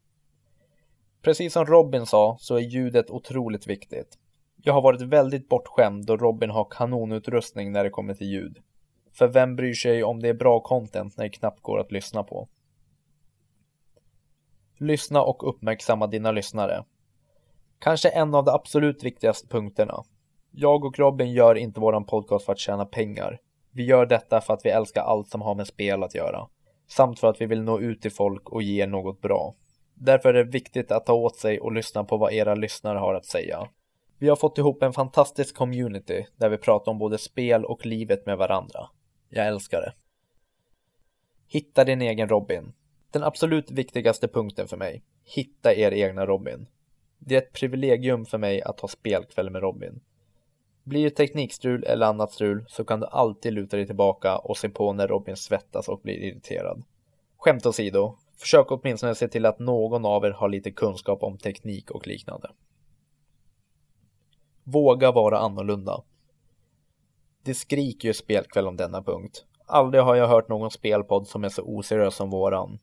Precis 1.21 1.53
som 1.53 1.65
Robin 1.65 2.05
sa 2.05 2.37
så 2.39 2.55
är 2.55 2.61
ljudet 2.61 3.09
otroligt 3.09 3.67
viktigt. 3.67 4.17
Jag 4.65 4.73
har 4.73 4.81
varit 4.81 5.01
väldigt 5.01 5.49
bortskämd 5.49 6.05
då 6.05 6.17
Robin 6.17 6.49
har 6.49 6.67
kanonutrustning 6.69 7.71
när 7.71 7.83
det 7.83 7.89
kommer 7.89 8.13
till 8.13 8.27
ljud. 8.27 8.57
För 9.13 9.27
vem 9.27 9.55
bryr 9.55 9.73
sig 9.73 10.03
om 10.03 10.21
det 10.21 10.29
är 10.29 10.33
bra 10.33 10.59
content 10.59 11.17
när 11.17 11.23
det 11.23 11.29
knappt 11.29 11.61
går 11.61 11.79
att 11.79 11.91
lyssna 11.91 12.23
på? 12.23 12.47
Lyssna 14.77 15.21
och 15.21 15.49
uppmärksamma 15.49 16.07
dina 16.07 16.31
lyssnare. 16.31 16.83
Kanske 17.79 18.09
en 18.09 18.35
av 18.35 18.43
de 18.43 18.51
absolut 18.51 19.03
viktigaste 19.03 19.47
punkterna. 19.47 20.03
Jag 20.51 20.85
och 20.85 20.99
Robin 20.99 21.31
gör 21.31 21.55
inte 21.55 21.79
våran 21.79 22.05
podcast 22.05 22.45
för 22.45 22.53
att 22.53 22.59
tjäna 22.59 22.85
pengar. 22.85 23.39
Vi 23.71 23.85
gör 23.85 24.05
detta 24.05 24.41
för 24.41 24.53
att 24.53 24.65
vi 24.65 24.69
älskar 24.69 25.01
allt 25.01 25.27
som 25.27 25.41
har 25.41 25.55
med 25.55 25.67
spel 25.67 26.03
att 26.03 26.15
göra. 26.15 26.47
Samt 26.87 27.19
för 27.19 27.27
att 27.27 27.41
vi 27.41 27.45
vill 27.45 27.63
nå 27.63 27.79
ut 27.79 28.01
till 28.01 28.11
folk 28.11 28.49
och 28.49 28.63
ge 28.63 28.87
något 28.87 29.21
bra. 29.21 29.55
Därför 29.93 30.29
är 30.29 30.43
det 30.43 30.51
viktigt 30.51 30.91
att 30.91 31.05
ta 31.05 31.13
åt 31.13 31.35
sig 31.35 31.59
och 31.59 31.71
lyssna 31.71 32.03
på 32.03 32.17
vad 32.17 32.33
era 32.33 32.55
lyssnare 32.55 32.97
har 32.97 33.13
att 33.13 33.25
säga. 33.25 33.67
Vi 34.23 34.29
har 34.29 34.35
fått 34.35 34.57
ihop 34.57 34.83
en 34.83 34.93
fantastisk 34.93 35.55
community 35.55 36.25
där 36.37 36.49
vi 36.49 36.57
pratar 36.57 36.91
om 36.91 36.97
både 36.97 37.17
spel 37.17 37.65
och 37.65 37.85
livet 37.85 38.25
med 38.25 38.37
varandra. 38.37 38.89
Jag 39.29 39.47
älskar 39.47 39.81
det. 39.81 39.93
Hitta 41.47 41.83
din 41.83 42.01
egen 42.01 42.29
Robin. 42.29 42.73
Den 43.11 43.23
absolut 43.23 43.71
viktigaste 43.71 44.27
punkten 44.27 44.67
för 44.67 44.77
mig. 44.77 45.03
Hitta 45.23 45.73
er 45.73 45.91
egna 45.91 46.25
Robin. 46.25 46.67
Det 47.19 47.35
är 47.35 47.41
ett 47.41 47.53
privilegium 47.53 48.25
för 48.25 48.37
mig 48.37 48.61
att 48.61 48.79
ha 48.79 48.87
spelkväll 48.87 49.49
med 49.49 49.61
Robin. 49.61 50.01
Blir 50.83 51.03
det 51.03 51.15
teknikstrul 51.15 51.83
eller 51.83 52.05
annat 52.05 52.31
strul 52.31 52.65
så 52.67 52.85
kan 52.85 52.99
du 52.99 53.05
alltid 53.05 53.53
luta 53.53 53.77
dig 53.77 53.85
tillbaka 53.85 54.37
och 54.37 54.57
se 54.57 54.69
på 54.69 54.93
när 54.93 55.07
Robin 55.07 55.35
svettas 55.35 55.89
och 55.89 56.01
blir 56.01 56.17
irriterad. 56.17 56.83
Skämt 57.37 57.65
åsido, 57.65 58.17
försök 58.37 58.71
åtminstone 58.71 59.15
se 59.15 59.27
till 59.27 59.45
att 59.45 59.59
någon 59.59 60.05
av 60.05 60.25
er 60.25 60.31
har 60.31 60.49
lite 60.49 60.71
kunskap 60.71 61.23
om 61.23 61.37
teknik 61.37 61.91
och 61.91 62.07
liknande. 62.07 62.49
Våga 64.63 65.11
vara 65.11 65.39
annorlunda. 65.39 66.03
Det 67.43 67.53
skriker 67.53 68.07
ju 68.07 68.13
spelkväll 68.13 68.67
om 68.67 68.77
denna 68.77 69.03
punkt. 69.03 69.45
Aldrig 69.65 70.03
har 70.03 70.15
jag 70.15 70.27
hört 70.27 70.49
någon 70.49 70.71
spelpodd 70.71 71.27
som 71.27 71.43
är 71.43 71.49
så 71.49 71.61
oseriös 71.61 72.15
som 72.15 72.29
våran. 72.29 72.79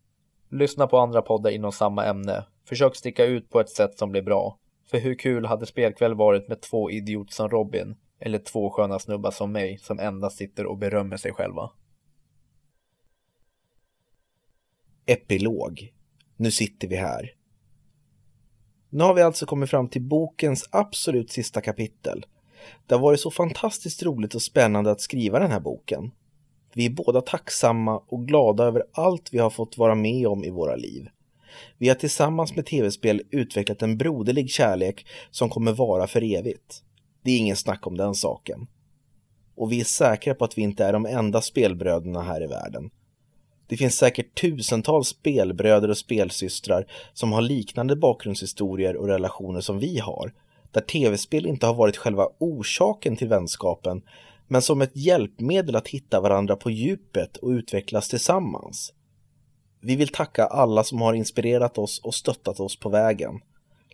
Lyssna 0.48 0.86
på 0.86 0.98
andra 0.98 1.22
poddar 1.22 1.50
inom 1.50 1.72
samma 1.72 2.04
ämne. 2.04 2.46
Försök 2.64 2.96
sticka 2.96 3.24
ut 3.24 3.50
på 3.50 3.60
ett 3.60 3.70
sätt 3.70 3.98
som 3.98 4.10
blir 4.10 4.22
bra. 4.22 4.58
För 4.90 4.98
hur 4.98 5.14
kul 5.14 5.46
hade 5.46 5.66
spelkväll 5.66 6.14
varit 6.14 6.48
med 6.48 6.60
två 6.60 6.90
idioter 6.90 7.32
som 7.32 7.48
Robin? 7.48 7.96
Eller 8.18 8.38
två 8.38 8.70
sköna 8.70 8.98
snubbar 8.98 9.30
som 9.30 9.52
mig 9.52 9.78
som 9.78 9.98
endast 9.98 10.36
sitter 10.36 10.66
och 10.66 10.78
berömmer 10.78 11.16
sig 11.16 11.32
själva. 11.32 11.70
Epilog. 15.06 15.92
Nu 16.36 16.50
sitter 16.50 16.88
vi 16.88 16.96
här. 16.96 17.34
Nu 18.90 19.04
har 19.04 19.14
vi 19.14 19.22
alltså 19.22 19.46
kommit 19.46 19.70
fram 19.70 19.88
till 19.88 20.02
bokens 20.02 20.68
absolut 20.70 21.30
sista 21.30 21.60
kapitel. 21.60 22.26
Det 22.86 22.94
har 22.94 23.02
varit 23.02 23.20
så 23.20 23.30
fantastiskt 23.30 24.02
roligt 24.02 24.34
och 24.34 24.42
spännande 24.42 24.90
att 24.90 25.00
skriva 25.00 25.38
den 25.38 25.50
här 25.50 25.60
boken. 25.60 26.10
Vi 26.74 26.86
är 26.86 26.90
båda 26.90 27.20
tacksamma 27.20 28.02
och 28.08 28.26
glada 28.26 28.64
över 28.64 28.84
allt 28.92 29.28
vi 29.32 29.38
har 29.38 29.50
fått 29.50 29.78
vara 29.78 29.94
med 29.94 30.26
om 30.26 30.44
i 30.44 30.50
våra 30.50 30.76
liv. 30.76 31.08
Vi 31.78 31.88
har 31.88 31.94
tillsammans 31.94 32.56
med 32.56 32.66
tv-spel 32.66 33.22
utvecklat 33.30 33.82
en 33.82 33.98
broderlig 33.98 34.50
kärlek 34.50 35.06
som 35.30 35.48
kommer 35.48 35.72
vara 35.72 36.06
för 36.06 36.22
evigt. 36.22 36.82
Det 37.22 37.30
är 37.30 37.38
ingen 37.38 37.56
snack 37.56 37.86
om 37.86 37.96
den 37.96 38.14
saken. 38.14 38.66
och 39.56 39.72
vi 39.72 39.80
är 39.80 39.84
säkra 39.84 40.34
på 40.34 40.44
att 40.44 40.58
vi 40.58 40.62
inte 40.62 40.84
är 40.84 40.92
de 40.92 41.06
enda 41.06 41.40
spelbröderna 41.40 42.22
här 42.22 42.42
i 42.44 42.46
världen. 42.46 42.90
Det 43.70 43.76
finns 43.76 43.96
säkert 43.96 44.40
tusentals 44.40 45.08
spelbröder 45.08 45.88
och 45.90 45.98
spelsystrar 45.98 46.86
som 47.12 47.32
har 47.32 47.42
liknande 47.42 47.96
bakgrundshistorier 47.96 48.96
och 48.96 49.08
relationer 49.08 49.60
som 49.60 49.78
vi 49.78 49.98
har, 49.98 50.32
där 50.70 50.80
tv-spel 50.80 51.46
inte 51.46 51.66
har 51.66 51.74
varit 51.74 51.96
själva 51.96 52.28
orsaken 52.38 53.16
till 53.16 53.28
vänskapen, 53.28 54.02
men 54.48 54.62
som 54.62 54.80
ett 54.82 54.96
hjälpmedel 54.96 55.76
att 55.76 55.88
hitta 55.88 56.20
varandra 56.20 56.56
på 56.56 56.70
djupet 56.70 57.36
och 57.36 57.48
utvecklas 57.48 58.08
tillsammans. 58.08 58.92
Vi 59.80 59.96
vill 59.96 60.08
tacka 60.08 60.46
alla 60.46 60.84
som 60.84 61.00
har 61.00 61.14
inspirerat 61.14 61.78
oss 61.78 61.98
och 61.98 62.14
stöttat 62.14 62.60
oss 62.60 62.78
på 62.78 62.88
vägen. 62.88 63.40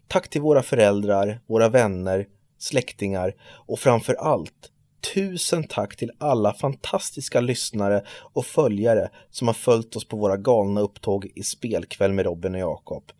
Tack 0.08 0.28
till 0.28 0.40
våra 0.40 0.62
föräldrar, 0.62 1.40
våra 1.46 1.68
vänner, 1.68 2.26
släktingar 2.58 3.34
och 3.66 3.78
framför 3.78 4.14
allt 4.14 4.70
tusen 5.14 5.64
tack 5.64 5.96
till 5.96 6.10
alla 6.18 6.54
fantastiska 6.54 7.40
lyssnare 7.40 8.04
och 8.32 8.46
följare 8.46 9.10
som 9.30 9.46
har 9.46 9.54
följt 9.54 9.96
oss 9.96 10.08
på 10.08 10.16
våra 10.16 10.36
galna 10.36 10.80
upptåg 10.80 11.30
i 11.34 11.42
spelkväll 11.42 12.12
med 12.12 12.24
Robin 12.24 12.54
och 12.54 12.60
Jakob. 12.60 13.12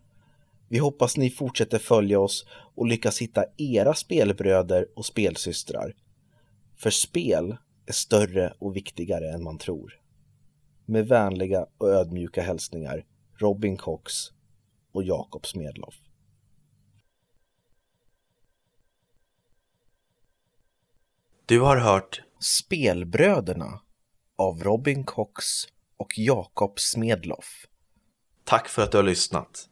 Vi 0.68 0.78
hoppas 0.78 1.16
ni 1.16 1.30
fortsätter 1.30 1.78
följa 1.78 2.20
oss 2.20 2.46
och 2.74 2.86
lyckas 2.86 3.22
hitta 3.22 3.44
era 3.56 3.94
spelbröder 3.94 4.86
och 4.96 5.06
spelsystrar. 5.06 5.94
För 6.76 6.90
spel 6.90 7.56
är 7.86 7.92
större 7.92 8.52
och 8.58 8.76
viktigare 8.76 9.32
än 9.32 9.42
man 9.42 9.58
tror. 9.58 10.00
Med 10.86 11.08
vänliga 11.08 11.66
och 11.78 11.88
ödmjuka 11.88 12.42
hälsningar 12.42 13.04
Robin 13.38 13.76
Cox 13.76 14.12
och 14.92 15.02
Jakob 15.02 15.46
Smedloff. 15.46 16.05
Du 21.48 21.60
har 21.60 21.76
hört 21.76 22.22
Spelbröderna 22.40 23.80
av 24.36 24.62
Robin 24.62 25.04
Cox 25.04 25.44
och 25.96 26.18
Jakob 26.18 26.80
Smedloff. 26.80 27.66
Tack 28.44 28.68
för 28.68 28.82
att 28.82 28.90
du 28.90 28.98
har 28.98 29.04
lyssnat. 29.04 29.68